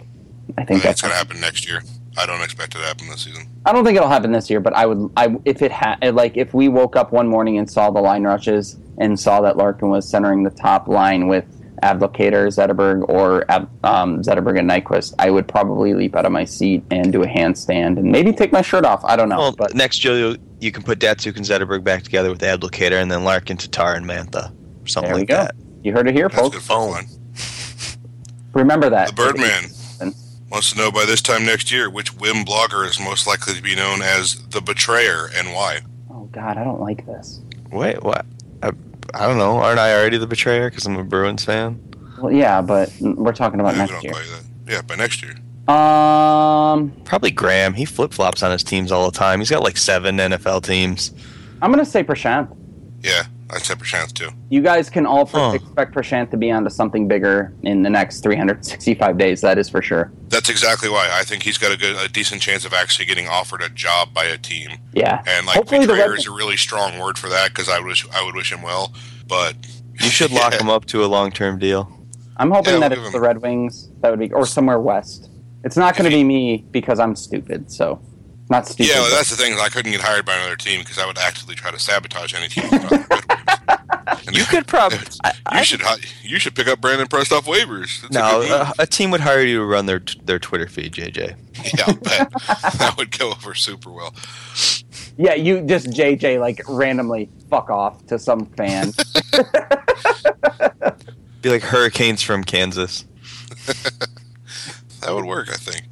I 0.57 0.62
I 0.62 0.64
think 0.64 0.68
think 0.68 0.82
that's 0.82 1.03
going 1.03 1.11
to 1.12 1.16
happen 1.16 1.41
next 1.41 1.68
year. 1.68 1.82
I 2.21 2.27
don't 2.27 2.43
expect 2.43 2.75
it 2.75 2.79
to 2.79 2.85
happen 2.85 3.09
this 3.09 3.23
season. 3.23 3.47
I 3.64 3.73
don't 3.73 3.85
think 3.85 3.97
it'll 3.97 4.09
happen 4.09 4.31
this 4.33 4.51
year, 4.51 4.61
but 4.61 4.75
I 4.75 4.87
would. 4.87 5.11
I 5.16 5.37
if 5.45 5.62
it 5.62 5.73
had 5.73 6.14
like 6.14 6.37
if 6.37 6.53
we 6.55 6.68
woke 6.68 6.97
up 6.97 7.12
one 7.12 7.27
morning 7.29 7.59
and 7.59 7.71
saw 7.71 7.91
the 7.91 8.01
line 8.01 8.25
rushes 8.25 8.77
and 8.99 9.18
saw 9.18 9.41
that 9.41 9.57
Larkin 9.57 9.89
was 9.89 10.09
centering 10.09 10.43
the 10.43 10.51
top 10.51 10.87
line 10.89 11.29
with 11.29 11.45
Abdelkader, 11.83 12.47
Zetterberg, 12.49 13.09
or 13.09 13.51
um, 13.51 14.21
Zetterberg 14.23 14.59
and 14.59 14.68
Nyquist, 14.68 15.14
I 15.18 15.31
would 15.31 15.49
probably 15.49 15.95
leap 15.95 16.14
out 16.14 16.27
of 16.27 16.33
my 16.33 16.45
seat 16.45 16.85
and 16.91 17.11
do 17.11 17.23
a 17.23 17.27
handstand 17.27 17.99
and 17.99 18.12
maybe 18.12 18.35
take 18.35 18.53
my 18.53 18.61
shirt 18.61 18.85
off. 18.85 19.03
I 19.05 19.16
don't 19.16 19.31
know, 19.31 19.39
well, 19.39 19.53
but 19.57 19.75
next 19.75 20.05
year 20.05 20.14
you, 20.18 20.37
you 20.61 20.71
can 20.73 20.83
put 20.83 20.99
Datsyuk 20.99 21.37
and 21.37 21.45
Zetterberg 21.47 21.83
back 21.83 22.03
together 22.03 22.29
with 22.29 22.41
Abdelkader, 22.43 23.01
and 23.01 23.11
then 23.11 23.25
Larkin, 23.25 23.57
Tatar, 23.57 23.95
and 23.95 24.05
Mantha, 24.05 24.53
or 24.85 24.87
something 24.89 25.09
there 25.09 25.14
we 25.14 25.21
like 25.23 25.29
go. 25.29 25.37
that. 25.37 25.55
You 25.83 25.95
heard 25.95 26.07
it 26.07 26.14
here, 26.14 26.29
That's 26.29 26.43
folks. 26.43 26.57
good 26.57 26.64
for 26.64 26.79
the 26.85 26.91
line. 26.91 27.07
Remember 28.53 28.91
that 28.91 29.09
The 29.09 29.14
Birdman 29.14 29.71
wants 30.51 30.73
to 30.73 30.79
know 30.79 30.91
by 30.91 31.05
this 31.05 31.23
time 31.23 31.45
next 31.45 31.71
year 31.71 31.89
which 31.91 32.15
whim 32.17 32.45
blogger 32.45 32.87
is 32.89 32.99
most 33.01 33.27
likely 33.27 33.55
to 33.55 33.63
be 33.63 33.75
known 33.77 34.03
as 34.03 34.47
the 34.49 34.61
Betrayer 34.61 35.31
and 35.37 35.49
why. 35.53 35.81
Oh 36.11 36.25
God, 36.33 36.57
I 36.59 36.65
don't 36.65 36.81
like 36.81 37.07
this. 37.07 37.41
Wait, 37.71 38.03
what? 38.03 38.27
I, 38.63 38.71
I 39.15 39.27
don't 39.27 39.39
know. 39.39 39.57
Aren't 39.57 39.79
I 39.79 39.93
already 39.95 40.19
the 40.19 40.27
betrayer 40.27 40.69
because 40.71 40.87
I'm 40.87 40.97
a 40.97 41.05
Bruins 41.05 41.45
fan? 41.45 41.81
Well, 42.21 42.33
yeah, 42.33 42.61
but 42.61 42.93
we're 43.01 43.33
talking 43.33 43.61
about 43.61 43.75
Yeah, 43.75 43.79
next 43.87 43.93
don't 43.93 44.03
year. 44.05 44.13
that. 44.13 44.43
Yeah, 44.73 44.83
by 44.83 44.97
next 44.97 45.23
year. 45.23 45.35
Um, 45.69 46.91
Probably 47.05 47.31
Graham. 47.31 47.75
He 47.75 47.85
flip 47.85 48.13
flops 48.13 48.43
on 48.43 48.51
his 48.51 48.65
teams 48.65 48.91
all 48.93 49.11
the 49.11 49.17
time. 49.17 49.39
He's 49.39 49.51
got 49.51 49.63
like 49.63 49.77
seven 49.77 50.17
NFL 50.17 50.65
teams. 50.65 51.13
I'm 51.63 51.71
gonna 51.71 51.85
say 51.85 52.03
Prashant. 52.03 52.55
Yeah, 53.03 53.23
I'd 53.53 53.63
say 53.63 53.75
chance 53.83 54.13
too. 54.13 54.29
You 54.49 54.61
guys 54.61 54.89
can 54.91 55.07
all 55.07 55.27
Huh. 55.27 55.53
expect 55.55 55.95
Prashant 55.95 56.31
to 56.31 56.37
be 56.37 56.51
onto 56.51 56.71
something 56.71 57.09
bigger 57.09 57.53
in 57.63 57.83
the 57.83 57.91
next 57.91 58.21
365 58.21 59.19
days. 59.19 59.41
That 59.41 59.59
is 59.59 59.69
for 59.69 59.83
sure. 59.83 60.13
That's 60.29 60.49
exactly 60.49 60.89
why 60.89 61.09
I 61.13 61.25
think 61.25 61.43
he's 61.43 61.59
got 61.59 61.73
a 61.73 61.77
good, 61.77 61.97
a 61.97 62.09
decent 62.09 62.41
chance 62.43 62.65
of 62.65 62.73
actually 62.73 63.07
getting 63.07 63.29
offered 63.29 63.63
a 63.63 63.69
job 63.69 64.13
by 64.15 64.25
a 64.25 64.39
team. 64.39 64.71
Yeah. 64.93 65.23
And 65.27 65.47
like 65.47 65.57
Hopefully 65.57 65.81
the 65.87 65.93
betrayer 65.93 66.11
Red- 66.11 66.19
is 66.19 66.27
a 66.27 66.31
really 66.33 66.57
strong 66.57 66.99
word 66.99 67.19
for 67.19 67.29
that 67.29 67.49
because 67.49 67.69
I 67.69 67.81
wish 67.81 68.07
I 68.15 68.25
would 68.25 68.35
wish 68.35 68.53
him 68.53 68.63
well, 68.63 68.93
but 69.29 69.55
You 70.01 70.09
should 70.11 70.31
lock 70.33 70.53
Yeah. 70.55 70.61
him 70.61 70.71
up 70.71 70.85
to 70.87 71.05
a 71.05 71.07
long 71.07 71.31
term 71.31 71.59
deal. 71.59 71.91
I'm 72.37 72.51
hoping 72.51 72.75
Yeah, 72.75 72.89
that 72.89 72.93
we'll 72.93 73.05
it's 73.07 73.13
the 73.13 73.21
Red 73.21 73.43
Wings. 73.43 73.91
That 74.01 74.11
would 74.11 74.19
be, 74.21 74.33
or 74.33 74.47
somewhere 74.47 74.79
west. 74.81 75.29
It's 75.63 75.77
not 75.77 75.95
going 75.95 76.11
to 76.11 76.17
be 76.17 76.25
me 76.25 76.65
because 76.71 76.99
I'm 76.99 77.15
stupid. 77.15 77.71
So, 77.71 78.01
not 78.51 78.67
stupid. 78.67 78.87
Yeah, 78.89 79.01
well, 79.01 79.11
that's 79.15 79.31
the 79.31 79.37
thing. 79.37 79.59
I 79.59 79.69
couldn't 79.69 79.93
get 79.93 80.01
hired 80.01 80.27
by 80.27 80.35
another 80.37 80.57
team 80.57 80.81
because 80.81 80.99
I 80.99 81.07
would 81.07 81.19
actively 81.19 81.55
try 81.55 81.71
to 81.71 81.79
sabotage 81.79 82.35
any 82.35 82.49
team. 82.49 82.65
that's 82.71 82.83
not 82.83 82.91
the 82.91 82.97
Red 82.99 83.09
Wings. 83.11 83.47
And 84.27 84.37
You 84.37 84.45
could 84.45 84.67
probably. 84.67 84.99
you 85.55 85.65
should 85.65 85.81
hi- 85.83 85.97
you 86.23 86.39
should 86.41 86.55
pick 86.55 86.67
up 86.67 86.81
Brandon 86.81 87.07
Prust 87.07 87.33
off 87.33 87.47
waivers. 87.47 88.03
That's 88.03 88.15
a 88.17 88.19
No, 88.19 88.43
good 88.43 88.51
a, 88.51 88.73
a 88.81 88.87
team 88.87 89.11
would 89.13 89.21
hire 89.21 89.41
you 89.41 89.59
to 89.59 89.65
run 89.65 89.87
their 89.87 90.03
their 90.25 90.39
Twitter 90.39 90.67
feed, 90.69 90.93
JJ. 90.93 91.17
yeah, 91.79 91.85
I'll 91.87 91.95
that 92.79 92.95
would 92.99 93.17
go 93.17 93.31
over 93.31 93.55
super 93.55 93.91
well. 93.91 94.15
yeah, 95.17 95.35
you 95.35 95.63
just 95.63 95.87
JJ 95.89 96.41
like 96.41 96.61
randomly 96.69 97.29
fuck 97.49 97.71
off 97.71 98.05
to 98.07 98.19
some 98.19 98.47
fan. 98.47 98.93
Be 101.43 101.49
like 101.51 101.63
Hurricanes 101.63 102.23
from 102.23 102.45
Kansas. 102.45 103.05
That 105.01 105.15
would 105.15 105.25
work, 105.25 105.49
I 105.51 105.57
think. 105.57 105.85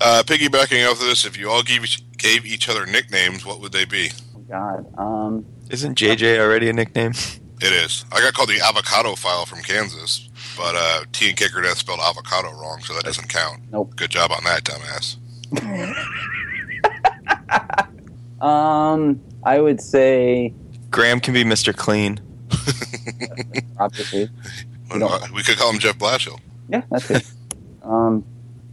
Uh, 0.00 0.22
piggybacking 0.26 0.84
off 0.86 1.00
of 1.00 1.06
this, 1.06 1.24
if 1.24 1.36
you 1.38 1.48
all 1.50 1.62
gave 1.62 1.84
each, 1.84 2.02
gave 2.16 2.44
each 2.46 2.68
other 2.68 2.84
nicknames, 2.86 3.44
what 3.46 3.60
would 3.60 3.72
they 3.72 3.84
be? 3.84 4.10
oh 4.36 4.40
God. 4.48 4.86
Um. 4.98 5.46
Isn't 5.70 5.96
JJ 5.96 6.38
already 6.40 6.68
a 6.68 6.72
nickname? 6.72 7.12
It 7.64 7.72
is. 7.72 8.04
I 8.10 8.18
got 8.18 8.34
called 8.34 8.48
the 8.48 8.60
avocado 8.60 9.14
file 9.14 9.46
from 9.46 9.62
Kansas, 9.62 10.28
but 10.56 10.74
uh, 10.76 11.04
T 11.12 11.28
and 11.28 11.36
Kicker 11.38 11.62
Death 11.62 11.78
spelled 11.78 12.00
avocado 12.00 12.50
wrong, 12.50 12.80
so 12.82 12.92
that 12.92 13.04
doesn't 13.04 13.28
count. 13.28 13.62
Nope. 13.70 13.94
Good 13.94 14.10
job 14.10 14.32
on 14.32 14.42
that, 14.42 14.64
dumbass. 14.64 15.16
Um. 18.40 19.20
I 19.44 19.60
would 19.60 19.80
say 19.80 20.52
Graham 20.90 21.20
can 21.20 21.34
be 21.34 21.44
Mr. 21.44 21.72
Clean. 21.76 22.18
obviously. 23.78 24.28
What 24.88 24.98
No. 24.98 25.06
about- 25.06 25.30
we 25.30 25.44
could 25.44 25.56
call 25.56 25.70
him 25.72 25.78
Jeff 25.78 25.96
Blashill. 25.98 26.40
Yeah, 26.68 26.82
that's 26.90 27.08
it. 27.12 27.24
um. 27.84 28.24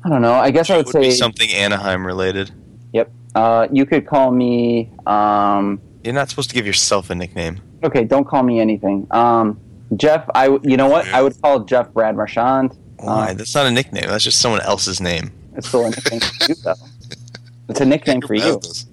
I 0.10 0.14
don't 0.14 0.22
know. 0.24 0.34
I 0.34 0.50
guess 0.50 0.70
I 0.72 0.78
would 0.78 0.88
Would 0.88 0.96
be 1.02 1.12
say. 1.12 1.18
something 1.18 1.50
Anaheim 1.52 2.06
related. 2.06 2.52
Yep. 2.94 3.12
Uh. 3.36 3.68
You 3.72 3.86
could 3.86 4.08
call 4.08 4.32
me. 4.32 4.90
Um. 5.06 5.80
You're 6.04 6.14
not 6.16 6.30
supposed 6.30 6.50
to 6.50 6.56
give 6.56 6.66
yourself 6.66 7.10
a 7.12 7.16
nickname. 7.16 7.62
Okay. 7.84 8.04
Don't 8.06 8.26
call 8.28 8.42
me 8.44 8.60
anything. 8.60 9.06
Um. 9.12 9.60
Jeff. 9.96 10.28
I 10.34 10.48
You 10.64 10.78
know 10.78 10.88
what? 10.88 11.08
I 11.14 11.22
would 11.22 11.40
call 11.42 11.60
Jeff 11.66 11.92
Brad 11.94 12.16
Marchand. 12.16 12.76
Why? 12.98 13.30
Uh, 13.30 13.34
That's 13.36 13.54
not 13.54 13.68
a 13.68 13.72
nickname. 13.72 14.06
That's 14.08 14.24
just 14.24 14.42
someone 14.42 14.62
else's 14.62 15.00
name. 15.00 15.32
It's 15.56 15.68
still 15.68 15.86
a 15.86 15.90
nickname 15.92 16.20
for 16.22 16.46
you, 16.50 16.56
though. 16.64 16.74
It's 17.70 17.82
a 17.82 17.86
nickname 17.86 18.22
for 18.22 18.34
You're 18.34 18.46
you. 18.48 18.52
bad 18.54 18.56
at 18.56 18.62
this. 18.64 18.86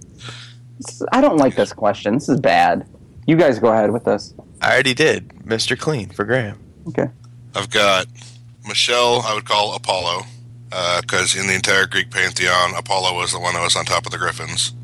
This- 0.80 1.02
I 1.10 1.22
don't 1.22 1.38
like 1.38 1.56
this 1.56 1.72
question. 1.72 2.12
This 2.14 2.28
is 2.28 2.38
bad. 2.40 2.86
You 3.26 3.36
guys 3.36 3.58
go 3.58 3.72
ahead 3.72 3.90
with 3.90 4.04
this. 4.04 4.34
I 4.60 4.74
already 4.74 4.92
did. 4.92 5.28
Mr. 5.46 5.78
Clean 5.78 6.10
for 6.10 6.24
Graham. 6.26 6.58
Okay. 6.88 7.08
I've 7.54 7.70
got 7.70 8.06
Michelle. 8.68 9.22
I 9.24 9.32
would 9.34 9.46
call 9.46 9.74
Apollo 9.74 10.24
because 11.00 11.34
in 11.36 11.46
the 11.46 11.54
entire 11.54 11.86
Greek 11.86 12.10
pantheon, 12.10 12.74
Apollo 12.76 13.16
was 13.16 13.32
the 13.32 13.38
one 13.40 13.54
that 13.54 13.62
was 13.62 13.76
on 13.76 13.84
top 13.84 14.06
of 14.06 14.12
the 14.12 14.18
Griffins. 14.18 14.74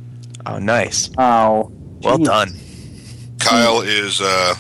Oh, 0.47 0.59
nice. 0.59 1.11
Oh. 1.19 1.71
Well 2.03 2.19
done. 2.19 2.55
Kyle 3.39 3.81
is 3.81 4.21
uh, 4.21 4.55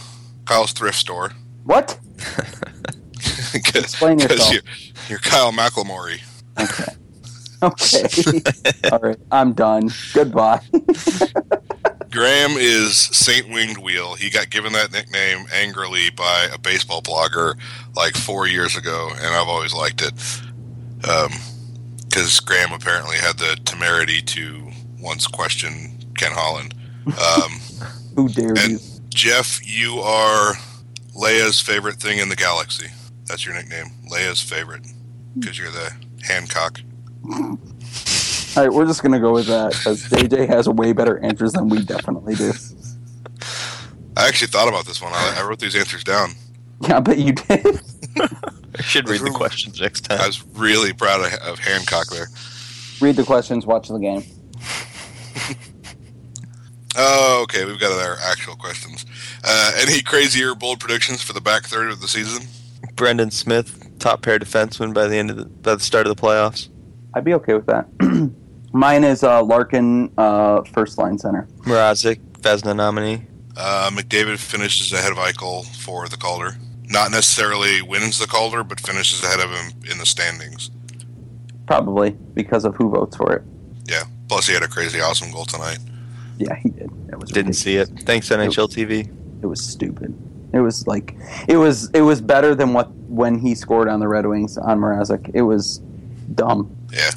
Kyle's 0.44 0.72
thrift 0.72 0.98
store. 0.98 1.32
What? 1.64 1.98
Explain 3.74 4.18
yourself. 4.20 4.52
you're, 4.52 4.62
you're 5.08 5.18
Kyle 5.18 5.52
McElmurray. 5.52 6.20
Okay. 6.60 6.92
Okay. 7.62 8.42
All 8.90 8.98
right. 8.98 9.16
I'm 9.30 9.52
done. 9.52 9.88
Goodbye. 10.14 10.60
Graham 12.10 12.50
is 12.58 12.96
Saint 12.96 13.48
Winged 13.50 13.78
Wheel. 13.78 14.14
He 14.14 14.30
got 14.30 14.50
given 14.50 14.72
that 14.72 14.90
nickname 14.90 15.46
angrily 15.52 16.10
by 16.10 16.48
a 16.52 16.58
baseball 16.58 17.02
blogger 17.02 17.54
like 17.94 18.16
four 18.16 18.48
years 18.48 18.76
ago, 18.76 19.10
and 19.14 19.26
I've 19.26 19.46
always 19.46 19.72
liked 19.72 20.02
it. 20.02 20.12
Because 21.02 22.40
Graham 22.40 22.72
apparently 22.72 23.16
had 23.16 23.38
the 23.38 23.58
temerity 23.64 24.22
to 24.22 24.70
once 25.00 25.26
question 25.26 25.98
Ken 26.16 26.32
Holland. 26.32 26.74
Um, 27.06 27.52
Who 28.16 28.28
dare 28.28 28.48
you? 28.48 28.54
and 28.78 28.80
Jeff, 29.10 29.60
you 29.64 29.98
are 30.00 30.54
Leia's 31.14 31.60
favorite 31.60 31.96
thing 31.96 32.18
in 32.18 32.28
the 32.28 32.36
galaxy. 32.36 32.88
That's 33.26 33.44
your 33.44 33.54
nickname, 33.54 33.86
Leia's 34.10 34.40
favorite, 34.42 34.86
because 35.38 35.58
you're 35.58 35.70
the 35.70 35.92
Hancock. 36.22 36.80
All 37.30 37.58
right, 38.56 38.72
we're 38.72 38.86
just 38.86 39.02
gonna 39.02 39.20
go 39.20 39.32
with 39.32 39.46
that 39.46 39.72
because 39.72 40.04
JJ 40.04 40.48
has 40.48 40.68
way 40.68 40.92
better 40.92 41.18
answers 41.24 41.52
than 41.52 41.68
we 41.68 41.82
definitely 41.84 42.34
do. 42.34 42.52
I 44.16 44.28
actually 44.28 44.48
thought 44.48 44.68
about 44.68 44.84
this 44.84 45.00
one. 45.00 45.12
I, 45.14 45.36
I 45.38 45.42
wrote 45.46 45.58
these 45.58 45.74
answers 45.74 46.04
down. 46.04 46.32
Yeah, 46.82 46.96
I 46.96 47.00
bet 47.00 47.18
you 47.18 47.32
did. 47.32 47.80
I 48.78 48.82
should 48.82 49.08
read 49.08 49.20
the 49.20 49.30
questions 49.30 49.80
next 49.80 50.02
time. 50.02 50.20
I 50.20 50.26
was 50.26 50.44
really 50.54 50.92
proud 50.92 51.20
of, 51.20 51.32
of 51.40 51.58
Hancock 51.58 52.08
there. 52.08 52.26
Read 53.00 53.16
the 53.16 53.24
questions. 53.24 53.66
Watch 53.66 53.88
the 53.88 53.98
game. 53.98 54.24
Oh, 56.94 57.40
okay. 57.44 57.64
We've 57.64 57.80
got 57.80 57.92
our 57.92 58.18
actual 58.22 58.54
questions. 58.56 59.06
Uh, 59.44 59.72
any 59.78 60.02
crazier 60.02 60.54
bold 60.54 60.80
predictions 60.80 61.22
for 61.22 61.32
the 61.32 61.40
back 61.40 61.64
third 61.64 61.90
of 61.90 62.00
the 62.00 62.08
season? 62.08 62.46
Brendan 62.96 63.30
Smith, 63.30 63.98
top 63.98 64.22
pair 64.22 64.38
defenseman 64.38 64.92
by 64.92 65.06
the 65.06 65.16
end 65.16 65.30
of 65.30 65.36
the, 65.36 65.44
by 65.46 65.74
the 65.74 65.80
start 65.80 66.06
of 66.06 66.14
the 66.14 66.20
playoffs. 66.20 66.68
I'd 67.14 67.24
be 67.24 67.34
okay 67.34 67.54
with 67.54 67.66
that. 67.66 67.86
Mine 68.72 69.04
is 69.04 69.22
uh, 69.22 69.42
Larkin, 69.42 70.12
uh, 70.18 70.62
first 70.64 70.98
line 70.98 71.18
center. 71.18 71.48
Mrazek, 71.60 72.20
Vezina 72.40 72.74
nominee. 72.74 73.26
Uh, 73.56 73.90
McDavid 73.92 74.38
finishes 74.38 74.92
ahead 74.92 75.12
of 75.12 75.18
Eichel 75.18 75.64
for 75.76 76.08
the 76.08 76.16
Calder. 76.16 76.56
Not 76.88 77.10
necessarily 77.10 77.80
wins 77.82 78.18
the 78.18 78.26
Calder, 78.26 78.62
but 78.64 78.80
finishes 78.80 79.22
ahead 79.24 79.40
of 79.40 79.50
him 79.50 79.72
in 79.90 79.98
the 79.98 80.06
standings. 80.06 80.70
Probably 81.66 82.10
because 82.34 82.64
of 82.64 82.74
who 82.76 82.90
votes 82.90 83.16
for 83.16 83.32
it. 83.34 83.42
Yeah. 83.86 84.04
Plus, 84.28 84.46
he 84.46 84.54
had 84.54 84.62
a 84.62 84.68
crazy 84.68 85.00
awesome 85.00 85.30
goal 85.30 85.44
tonight. 85.44 85.78
Yeah, 86.38 86.54
he 86.56 86.70
did. 86.70 86.90
It 87.10 87.18
was 87.18 87.30
Didn't 87.30 87.56
ridiculous. 87.56 87.58
see 87.60 87.76
it. 87.76 87.88
Thanks 88.04 88.28
NHL 88.30 88.68
TV. 88.68 89.08
It 89.42 89.46
was 89.46 89.62
stupid. 89.64 90.14
It 90.52 90.60
was 90.60 90.86
like 90.86 91.14
it 91.48 91.56
was 91.56 91.88
it 91.90 92.02
was 92.02 92.20
better 92.20 92.54
than 92.54 92.72
what 92.74 92.90
when 93.08 93.38
he 93.38 93.54
scored 93.54 93.88
on 93.88 94.00
the 94.00 94.08
Red 94.08 94.26
Wings 94.26 94.58
on 94.58 94.80
Mrazek. 94.80 95.30
It 95.34 95.42
was 95.42 95.78
dumb. 96.34 96.76
Yeah. 96.92 97.10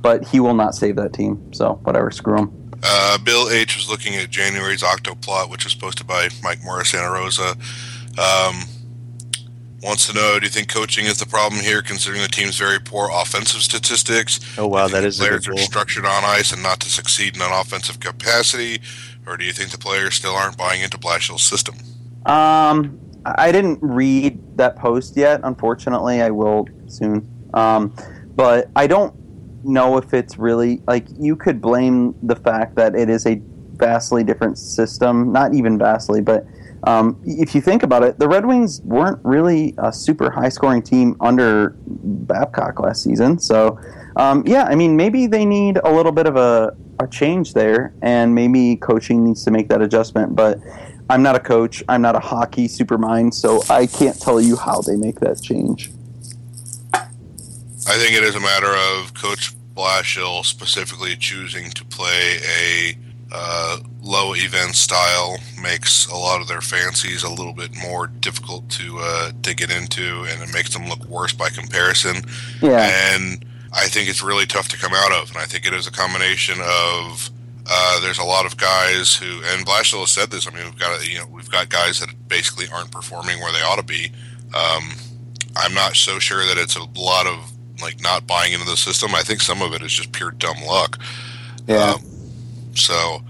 But 0.00 0.24
he 0.24 0.40
will 0.40 0.54
not 0.54 0.74
save 0.74 0.96
that 0.96 1.12
team. 1.12 1.52
So 1.52 1.74
whatever, 1.82 2.10
screw 2.10 2.38
him. 2.38 2.70
Uh, 2.82 3.18
Bill 3.18 3.50
H 3.50 3.76
was 3.76 3.90
looking 3.90 4.14
at 4.14 4.30
January's 4.30 4.82
Octoplot, 4.82 5.50
which 5.50 5.64
was 5.64 5.74
posted 5.74 6.06
by 6.06 6.28
Mike 6.42 6.62
Morris 6.62 6.90
Santa 6.90 7.10
Rosa. 7.12 7.56
Um, 8.16 8.62
wants 9.82 10.06
to 10.08 10.14
know: 10.14 10.38
Do 10.38 10.46
you 10.46 10.50
think 10.50 10.68
coaching 10.68 11.06
is 11.06 11.18
the 11.18 11.26
problem 11.26 11.60
here, 11.60 11.82
considering 11.82 12.22
the 12.22 12.28
team's 12.28 12.58
very 12.58 12.78
poor 12.80 13.10
offensive 13.12 13.62
statistics? 13.62 14.40
Oh 14.58 14.66
wow, 14.66 14.88
that 14.88 14.88
is 14.88 14.94
you 14.94 14.94
that 14.94 15.02
think 15.02 15.04
is 15.04 15.18
the 15.18 15.24
a 15.24 15.28
players 15.28 15.46
good 15.46 15.52
are 15.52 15.54
goal. 15.56 15.64
structured 15.64 16.04
on 16.04 16.24
ice 16.24 16.52
and 16.52 16.62
not 16.62 16.80
to 16.80 16.90
succeed 16.90 17.36
in 17.36 17.42
an 17.42 17.52
offensive 17.52 18.00
capacity, 18.00 18.80
or 19.26 19.36
do 19.36 19.44
you 19.44 19.52
think 19.52 19.70
the 19.70 19.78
players 19.78 20.14
still 20.14 20.34
aren't 20.34 20.56
buying 20.56 20.82
into 20.82 20.98
Blashill's 20.98 21.42
system? 21.42 21.76
Um, 22.26 22.98
I 23.24 23.52
didn't 23.52 23.78
read 23.82 24.56
that 24.56 24.76
post 24.76 25.16
yet. 25.16 25.40
Unfortunately, 25.44 26.22
I 26.22 26.30
will 26.30 26.66
soon. 26.86 27.28
Um, 27.54 27.94
but 28.36 28.70
I 28.76 28.86
don't 28.86 29.14
know 29.64 29.96
if 29.98 30.14
it's 30.14 30.38
really 30.38 30.82
like 30.86 31.06
you 31.18 31.36
could 31.36 31.60
blame 31.60 32.14
the 32.22 32.36
fact 32.36 32.76
that 32.76 32.94
it 32.94 33.08
is 33.10 33.26
a 33.26 33.40
vastly 33.74 34.24
different 34.24 34.58
system. 34.58 35.32
Not 35.32 35.54
even 35.54 35.78
vastly, 35.78 36.20
but 36.20 36.44
um, 36.84 37.20
if 37.24 37.54
you 37.54 37.60
think 37.60 37.82
about 37.82 38.02
it, 38.02 38.18
the 38.18 38.28
Red 38.28 38.46
Wings 38.46 38.80
weren't 38.82 39.18
really 39.24 39.74
a 39.78 39.92
super 39.92 40.30
high 40.30 40.48
scoring 40.48 40.82
team 40.82 41.16
under 41.20 41.76
Babcock 41.86 42.80
last 42.80 43.02
season. 43.02 43.38
So, 43.38 43.78
um, 44.16 44.44
yeah, 44.46 44.64
I 44.64 44.74
mean, 44.74 44.96
maybe 44.96 45.26
they 45.26 45.44
need 45.44 45.78
a 45.78 45.90
little 45.90 46.12
bit 46.12 46.26
of 46.26 46.36
a, 46.36 46.76
a 47.00 47.06
change 47.08 47.54
there, 47.54 47.92
and 48.02 48.34
maybe 48.34 48.76
coaching 48.76 49.24
needs 49.24 49.44
to 49.44 49.50
make 49.50 49.68
that 49.68 49.82
adjustment. 49.82 50.36
But 50.36 50.58
I'm 51.10 51.22
not 51.22 51.36
a 51.36 51.40
coach, 51.40 51.82
I'm 51.88 52.02
not 52.02 52.16
a 52.16 52.20
hockey 52.20 52.68
supermind, 52.68 53.34
so 53.34 53.62
I 53.70 53.86
can't 53.86 54.18
tell 54.20 54.40
you 54.40 54.56
how 54.56 54.80
they 54.82 54.96
make 54.96 55.20
that 55.20 55.42
change. 55.42 55.90
I 56.94 57.96
think 57.96 58.14
it 58.14 58.22
is 58.22 58.34
a 58.34 58.40
matter 58.40 58.74
of 58.74 59.14
Coach 59.14 59.54
Blashill 59.74 60.44
specifically 60.44 61.16
choosing 61.16 61.70
to 61.70 61.84
play 61.86 62.38
a 62.44 62.98
uh, 63.30 63.78
low 64.00 64.34
event 64.34 64.74
style 64.74 65.36
makes 65.62 66.06
a 66.06 66.16
lot 66.16 66.40
of 66.40 66.48
their 66.48 66.60
fancies 66.60 67.22
a 67.22 67.30
little 67.30 67.52
bit 67.52 67.70
more 67.82 68.06
difficult 68.06 68.68
to 68.70 68.98
uh, 69.00 69.32
to 69.42 69.54
get 69.54 69.70
into, 69.70 70.24
and 70.28 70.42
it 70.42 70.52
makes 70.52 70.72
them 70.72 70.88
look 70.88 71.04
worse 71.04 71.32
by 71.32 71.48
comparison. 71.50 72.16
Yeah. 72.62 72.90
And 73.12 73.44
I 73.72 73.86
think 73.88 74.08
it's 74.08 74.22
really 74.22 74.46
tough 74.46 74.68
to 74.68 74.78
come 74.78 74.94
out 74.94 75.12
of, 75.12 75.28
and 75.28 75.38
I 75.38 75.44
think 75.44 75.66
it 75.66 75.74
is 75.74 75.86
a 75.86 75.92
combination 75.92 76.58
of. 76.60 77.30
Uh, 77.70 78.00
there's 78.00 78.18
a 78.18 78.24
lot 78.24 78.46
of 78.46 78.56
guys 78.56 79.14
who, 79.14 79.42
and 79.44 79.66
Blashill 79.66 80.00
has 80.00 80.10
said 80.10 80.30
this. 80.30 80.48
I 80.48 80.50
mean, 80.52 80.64
we've 80.64 80.78
got 80.78 81.06
you 81.06 81.18
know 81.18 81.26
we've 81.26 81.50
got 81.50 81.68
guys 81.68 82.00
that 82.00 82.08
basically 82.26 82.64
aren't 82.72 82.90
performing 82.90 83.40
where 83.40 83.52
they 83.52 83.60
ought 83.60 83.76
to 83.76 83.84
be. 83.84 84.10
Um, 84.54 84.92
I'm 85.54 85.74
not 85.74 85.94
so 85.94 86.18
sure 86.18 86.46
that 86.46 86.56
it's 86.56 86.76
a 86.76 86.84
lot 86.98 87.26
of 87.26 87.52
like 87.82 88.00
not 88.00 88.26
buying 88.26 88.54
into 88.54 88.64
the 88.64 88.76
system. 88.76 89.14
I 89.14 89.20
think 89.20 89.42
some 89.42 89.60
of 89.60 89.74
it 89.74 89.82
is 89.82 89.92
just 89.92 90.12
pure 90.12 90.30
dumb 90.30 90.62
luck. 90.66 90.98
Yeah. 91.66 91.90
Um, 91.92 92.17
so 92.78 93.20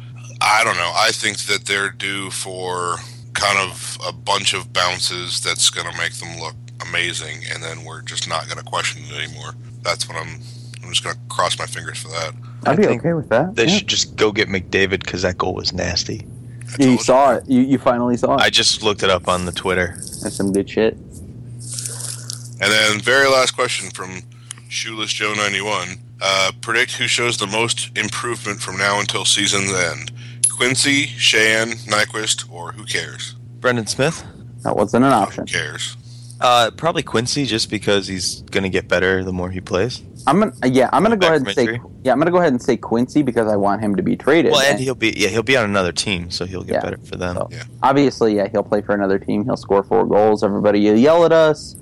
I 0.40 0.62
don't 0.64 0.76
know. 0.76 0.92
I 0.94 1.10
think 1.10 1.38
that 1.46 1.64
they're 1.66 1.90
due 1.90 2.30
for 2.30 2.96
kind 3.34 3.58
of 3.58 3.98
a 4.06 4.12
bunch 4.12 4.54
of 4.54 4.72
bounces 4.72 5.40
that's 5.40 5.70
going 5.70 5.90
to 5.90 5.96
make 5.98 6.12
them 6.14 6.38
look 6.40 6.54
amazing, 6.86 7.42
and 7.52 7.62
then 7.62 7.84
we're 7.84 8.02
just 8.02 8.28
not 8.28 8.46
going 8.46 8.58
to 8.58 8.64
question 8.64 9.02
it 9.04 9.12
anymore. 9.12 9.54
That's 9.82 10.08
what 10.08 10.16
I'm. 10.16 10.40
I'm 10.82 10.94
just 10.94 11.04
going 11.04 11.16
to 11.16 11.22
cross 11.28 11.58
my 11.58 11.66
fingers 11.66 11.98
for 11.98 12.08
that. 12.08 12.32
I'd 12.64 12.76
be 12.78 12.86
okay 12.86 13.12
with 13.12 13.28
that. 13.28 13.56
They 13.56 13.66
yeah. 13.66 13.76
should 13.76 13.88
just 13.88 14.16
go 14.16 14.32
get 14.32 14.48
McDavid 14.48 15.00
because 15.00 15.22
that 15.22 15.36
goal 15.36 15.54
was 15.54 15.72
nasty. 15.72 16.26
I 16.78 16.84
You 16.84 16.98
saw 16.98 17.34
it. 17.34 17.44
You, 17.46 17.60
you 17.60 17.78
finally 17.78 18.16
saw 18.16 18.36
it. 18.36 18.40
I 18.40 18.48
just 18.48 18.82
looked 18.82 19.02
it 19.02 19.10
up 19.10 19.28
on 19.28 19.44
the 19.44 19.52
Twitter. 19.52 19.94
That's 19.96 20.36
some 20.36 20.52
good 20.52 20.70
shit. 20.70 20.94
And 22.60 22.72
then 22.72 23.00
very 23.00 23.28
last 23.28 23.52
question 23.52 23.90
from 23.90 24.22
Shoeless 24.68 25.12
Joe 25.12 25.34
ninety 25.34 25.60
one. 25.60 25.98
Uh, 26.20 26.50
predict 26.60 26.92
who 26.92 27.06
shows 27.06 27.36
the 27.36 27.46
most 27.46 27.96
improvement 27.96 28.60
from 28.60 28.76
now 28.76 28.98
until 29.00 29.24
season's 29.24 29.72
end. 29.72 30.10
Quincey, 30.50 31.06
Sheahan, 31.06 31.74
Nyquist, 31.86 32.50
or 32.50 32.72
who 32.72 32.84
cares? 32.84 33.34
Brendan 33.60 33.86
Smith. 33.86 34.24
That 34.64 34.76
wasn't 34.76 35.04
an 35.04 35.12
option. 35.12 35.42
Who 35.42 35.42
option. 35.42 35.60
cares? 35.60 35.96
Uh, 36.40 36.70
probably 36.76 37.02
Quincey, 37.02 37.44
just 37.46 37.68
because 37.70 38.06
he's 38.06 38.42
gonna 38.42 38.68
get 38.68 38.86
better 38.88 39.22
the 39.24 39.32
more 39.32 39.50
he 39.50 39.60
plays. 39.60 40.02
I'm 40.26 40.38
gonna 40.40 40.52
yeah, 40.66 40.88
I'm 40.92 41.02
gonna 41.02 41.16
go 41.16 41.26
ahead 41.28 41.42
and 41.42 41.50
say 41.54 41.62
injury. 41.62 41.80
yeah, 42.04 42.12
I'm 42.12 42.18
gonna 42.18 42.30
go 42.30 42.36
ahead 42.38 42.52
and 42.52 42.62
say 42.62 42.76
Quincey 42.76 43.22
because 43.22 43.48
I 43.50 43.56
want 43.56 43.80
him 43.82 43.96
to 43.96 44.02
be 44.04 44.16
traded. 44.16 44.52
Well, 44.52 44.60
and 44.60 44.72
And 44.74 44.80
he'll 44.80 44.94
be 44.94 45.14
yeah 45.16 45.28
he'll 45.28 45.42
be 45.42 45.56
on 45.56 45.64
another 45.64 45.90
team, 45.92 46.30
so 46.30 46.44
he'll 46.46 46.62
get 46.62 46.74
Yeah. 46.74 46.80
better 46.80 46.98
for 46.98 47.16
them. 47.16 47.36
So, 47.36 47.48
Yeah. 47.50 47.64
obviously, 47.82 48.36
yeah, 48.36 48.48
he'll 48.48 48.62
play 48.62 48.82
for 48.82 48.94
another 48.94 49.18
team. 49.18 49.44
He'll 49.44 49.56
score 49.56 49.82
four 49.82 50.06
goals. 50.06 50.44
Everybody 50.44 50.78
yell 50.80 51.24
at 51.24 51.32
us. 51.32 51.74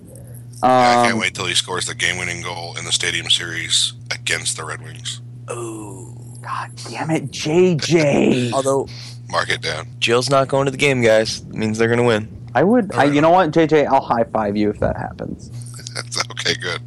Um, 0.62 0.70
Yeah, 0.70 1.00
I 1.02 1.06
can't 1.08 1.18
wait 1.18 1.34
till 1.34 1.46
he 1.46 1.54
scores 1.54 1.84
the 1.86 1.94
game-winning 1.94 2.40
goal 2.42 2.76
in 2.78 2.86
the 2.86 2.92
Stadium 2.92 3.28
Series 3.28 3.92
against 4.10 4.56
the 4.56 4.64
Red 4.64 4.82
Wings. 4.82 5.20
Oh, 5.48 6.14
god 6.42 6.70
damn 6.88 7.10
it, 7.10 7.30
JJ. 7.30 8.52
Although 8.52 8.88
Mark 9.28 9.50
it 9.50 9.62
down. 9.62 9.88
Jill's 9.98 10.30
not 10.30 10.48
going 10.48 10.66
to 10.66 10.70
the 10.70 10.76
game, 10.76 11.02
guys, 11.02 11.40
it 11.40 11.54
means 11.54 11.78
they're 11.78 11.88
gonna 11.88 12.04
win. 12.04 12.28
I 12.54 12.62
would. 12.62 12.94
I, 12.94 13.04
you 13.04 13.20
know 13.20 13.30
what, 13.30 13.50
JJ? 13.50 13.86
I'll 13.86 14.00
high 14.00 14.24
five 14.24 14.56
you 14.56 14.70
if 14.70 14.80
that 14.80 14.96
happens. 14.96 15.50
That's 15.94 16.18
okay, 16.30 16.54
good. 16.54 16.80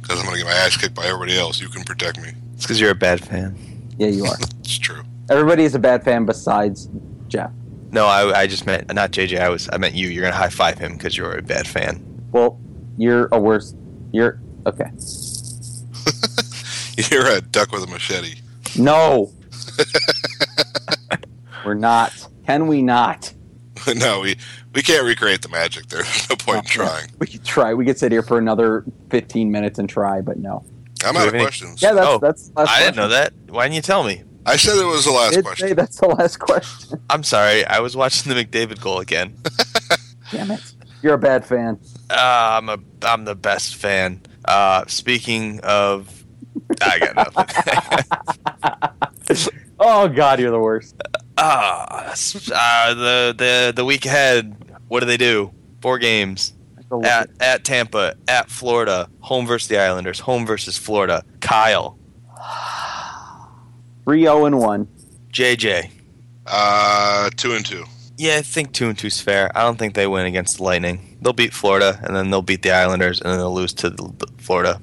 Because 0.00 0.18
I'm 0.18 0.26
going 0.26 0.38
to 0.38 0.44
get 0.44 0.46
my 0.46 0.56
ass 0.56 0.76
kicked 0.76 0.94
by 0.94 1.06
everybody 1.06 1.38
else. 1.38 1.58
You 1.58 1.68
can 1.68 1.84
protect 1.84 2.20
me. 2.20 2.32
It's 2.52 2.64
because 2.64 2.78
you're 2.78 2.90
a 2.90 2.94
bad 2.94 3.24
fan. 3.24 3.56
Yeah, 3.96 4.08
you 4.08 4.26
are. 4.26 4.36
It's 4.60 4.78
true. 4.78 5.02
Everybody 5.30 5.64
is 5.64 5.74
a 5.74 5.78
bad 5.78 6.04
fan 6.04 6.24
besides 6.24 6.88
Jeff. 7.28 7.50
No, 7.92 8.06
I, 8.06 8.40
I 8.40 8.46
just 8.46 8.66
meant 8.66 8.92
not 8.94 9.10
JJ. 9.10 9.38
I 9.38 9.50
was 9.50 9.68
I 9.72 9.76
meant 9.76 9.94
you. 9.94 10.08
You're 10.08 10.22
gonna 10.22 10.34
high 10.34 10.48
five 10.48 10.78
him 10.78 10.94
because 10.94 11.16
you're 11.18 11.36
a 11.36 11.42
bad 11.42 11.66
fan. 11.66 12.02
Well, 12.32 12.58
you're 12.96 13.28
a 13.30 13.38
worse. 13.38 13.74
You're 14.10 14.40
okay. 14.66 14.90
You're 17.10 17.26
a 17.26 17.40
duck 17.40 17.72
with 17.72 17.84
a 17.84 17.86
machete. 17.86 18.40
No, 18.78 19.32
we're 21.64 21.74
not. 21.74 22.12
Can 22.46 22.66
we 22.66 22.82
not? 22.82 23.32
no, 23.96 24.20
we 24.20 24.36
we 24.74 24.82
can't 24.82 25.04
recreate 25.04 25.42
the 25.42 25.48
magic. 25.48 25.86
There's 25.88 26.28
no 26.28 26.36
point 26.36 26.58
in 26.58 26.64
trying. 26.64 27.10
We 27.18 27.26
could 27.26 27.44
try. 27.44 27.74
We 27.74 27.84
could 27.84 27.98
sit 27.98 28.12
here 28.12 28.22
for 28.22 28.38
another 28.38 28.84
15 29.10 29.50
minutes 29.50 29.78
and 29.78 29.88
try, 29.88 30.20
but 30.20 30.38
no. 30.38 30.64
I'm 31.04 31.16
out 31.16 31.28
of 31.28 31.34
any- 31.34 31.42
questions. 31.44 31.82
Yeah, 31.82 31.92
that's 31.92 32.06
Oh, 32.08 32.18
that's. 32.18 32.48
the 32.48 32.60
last 32.60 32.70
I 32.70 32.80
didn't 32.80 32.96
know 32.96 33.08
that. 33.08 33.32
Why 33.48 33.64
didn't 33.64 33.76
you 33.76 33.82
tell 33.82 34.04
me? 34.04 34.22
I 34.46 34.56
said 34.56 34.76
it 34.78 34.84
was 34.84 35.04
the 35.06 35.10
last 35.10 35.42
question. 35.42 35.68
say 35.68 35.74
that's 35.74 35.98
the 36.00 36.08
last 36.08 36.38
question. 36.38 37.00
I'm 37.08 37.22
sorry. 37.22 37.64
I 37.64 37.80
was 37.80 37.96
watching 37.96 38.32
the 38.32 38.44
McDavid 38.44 38.78
goal 38.80 39.00
again. 39.00 39.34
Damn 40.30 40.50
it! 40.50 40.60
You're 41.02 41.14
a 41.14 41.18
bad 41.18 41.46
fan. 41.46 41.78
Uh, 42.10 42.14
I'm 42.60 42.68
a 42.68 42.78
I'm 43.02 43.24
the 43.24 43.34
best 43.34 43.76
fan. 43.76 44.20
Uh, 44.44 44.84
speaking 44.86 45.60
of, 45.60 46.24
I 46.82 46.98
got 46.98 47.16
nothing. 47.16 47.46
Oh 49.86 50.08
God, 50.08 50.40
you're 50.40 50.50
the 50.50 50.58
worst. 50.58 50.94
Ah, 51.36 52.12
uh, 52.12 52.94
the 52.94 53.34
the 53.36 53.72
the 53.74 53.84
week 53.84 54.06
ahead. 54.06 54.56
What 54.88 55.00
do 55.00 55.06
they 55.06 55.16
do? 55.16 55.52
Four 55.82 55.98
games 55.98 56.54
at 57.02 57.28
at 57.40 57.64
Tampa, 57.64 58.14
at 58.28 58.48
Florida, 58.48 59.10
home 59.20 59.46
versus 59.46 59.68
the 59.68 59.78
Islanders, 59.78 60.20
home 60.20 60.46
versus 60.46 60.78
Florida. 60.78 61.24
Kyle, 61.40 61.98
Three 64.04 64.22
zero 64.22 64.46
and 64.46 64.58
one. 64.58 64.88
JJ. 65.32 65.90
Uh, 66.46 67.30
two 67.36 67.52
and 67.54 67.66
two. 67.66 67.84
Yeah, 68.16 68.36
I 68.36 68.42
think 68.42 68.72
two 68.72 68.88
and 68.88 68.96
two's 68.96 69.20
fair. 69.20 69.50
I 69.56 69.62
don't 69.62 69.76
think 69.78 69.94
they 69.94 70.06
win 70.06 70.26
against 70.26 70.58
the 70.58 70.62
Lightning. 70.62 71.18
They'll 71.20 71.32
beat 71.32 71.52
Florida, 71.52 71.98
and 72.04 72.14
then 72.14 72.30
they'll 72.30 72.42
beat 72.42 72.62
the 72.62 72.70
Islanders, 72.70 73.20
and 73.20 73.30
then 73.30 73.38
they'll 73.38 73.52
lose 73.54 73.72
to 73.74 73.90
the, 73.90 74.12
the 74.18 74.26
Florida. 74.38 74.80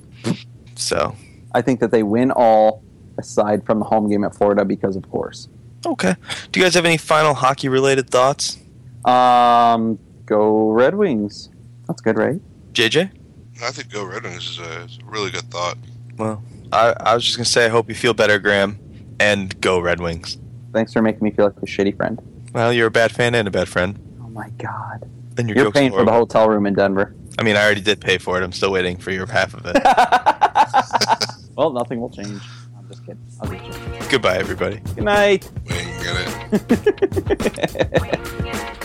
So 0.76 1.16
I 1.53 1.62
think 1.62 1.80
that 1.80 1.91
they 1.91 2.03
win 2.03 2.32
all 2.32 2.84
aside 3.18 3.66
from 3.66 3.80
the 3.80 3.86
home 3.86 4.10
game 4.10 4.24
at 4.24 4.36
Florida 4.36 4.66
because 4.66 4.95
of 4.95 5.10
course. 5.10 5.48
okay. 5.86 6.16
Do 6.52 6.60
you 6.60 6.66
guys 6.66 6.74
have 6.76 6.86
any 6.86 6.98
final 6.98 7.34
hockey 7.34 7.70
related 7.70 8.10
thoughts? 8.10 8.58
Um, 9.06 9.98
go 10.26 10.70
Red 10.70 10.95
Wings. 10.95 11.49
That's 11.88 12.02
good, 12.02 12.18
right? 12.18 12.40
JJ? 12.74 13.12
I 13.64 13.72
think 13.72 13.91
Go 13.91 14.03
Red 14.06 14.24
Wings 14.24 14.49
is 14.49 14.60
a, 14.60 14.82
is 14.84 14.99
a 15.02 15.10
really 15.10 15.30
good 15.30 15.49
thought. 15.52 15.78
Well, 16.18 16.44
I, 16.72 16.95
I 16.99 17.14
was 17.14 17.24
just 17.24 17.38
gonna 17.38 17.45
say 17.45 17.66
I 17.66 17.70
hope 17.70 17.90
you 17.90 17.95
feel 17.95 18.14
better, 18.14 18.40
Graham, 18.40 18.80
and 19.20 19.60
go 19.62 19.80
Red 19.80 19.99
Wings. 19.99 20.38
Thanks 20.74 20.94
for 20.94 21.02
making 21.02 21.22
me 21.24 21.32
feel 21.32 21.45
like 21.45 21.58
a 21.58 21.66
shitty 21.66 21.95
friend. 21.95 22.20
Well, 22.53 22.73
you're 22.73 22.88
a 22.88 22.91
bad 22.91 23.11
fan 23.11 23.36
and 23.36 23.48
a 23.48 23.52
bad 23.52 23.69
friend. 23.69 23.98
Oh 24.23 24.30
my 24.30 24.49
God. 24.57 25.10
And 25.38 25.48
your 25.48 25.56
You're 25.57 25.65
joke's 25.68 25.78
paying 25.80 25.91
for 25.91 26.03
the 26.03 26.11
horrible. 26.11 26.28
hotel 26.28 26.49
room 26.49 26.65
in 26.65 26.73
Denver. 26.73 27.15
I 27.40 27.44
mean, 27.44 27.56
I 27.56 27.64
already 27.64 27.82
did 27.82 28.02
pay 28.02 28.18
for 28.18 28.40
it. 28.40 28.44
I'm 28.44 28.52
still 28.52 28.72
waiting 28.72 28.98
for 28.98 29.11
your 29.11 29.26
half 29.26 29.53
of 29.53 29.65
it. 29.65 29.78
well, 31.56 31.72
nothing 31.72 32.02
will 32.02 32.10
change. 32.10 32.41
I'm 32.78 32.88
just 32.90 33.02
just 33.02 33.06
kidding. 33.06 33.22
I'll 33.41 33.49
get 33.49 33.64
you. 33.65 34.10
Goodbye, 34.10 34.38
everybody. 34.38 34.80
Good 34.95 35.03
night. 35.06 35.49
We 35.69 35.76
ain't 35.76 36.03
get 36.03 36.15
it. 37.91 38.78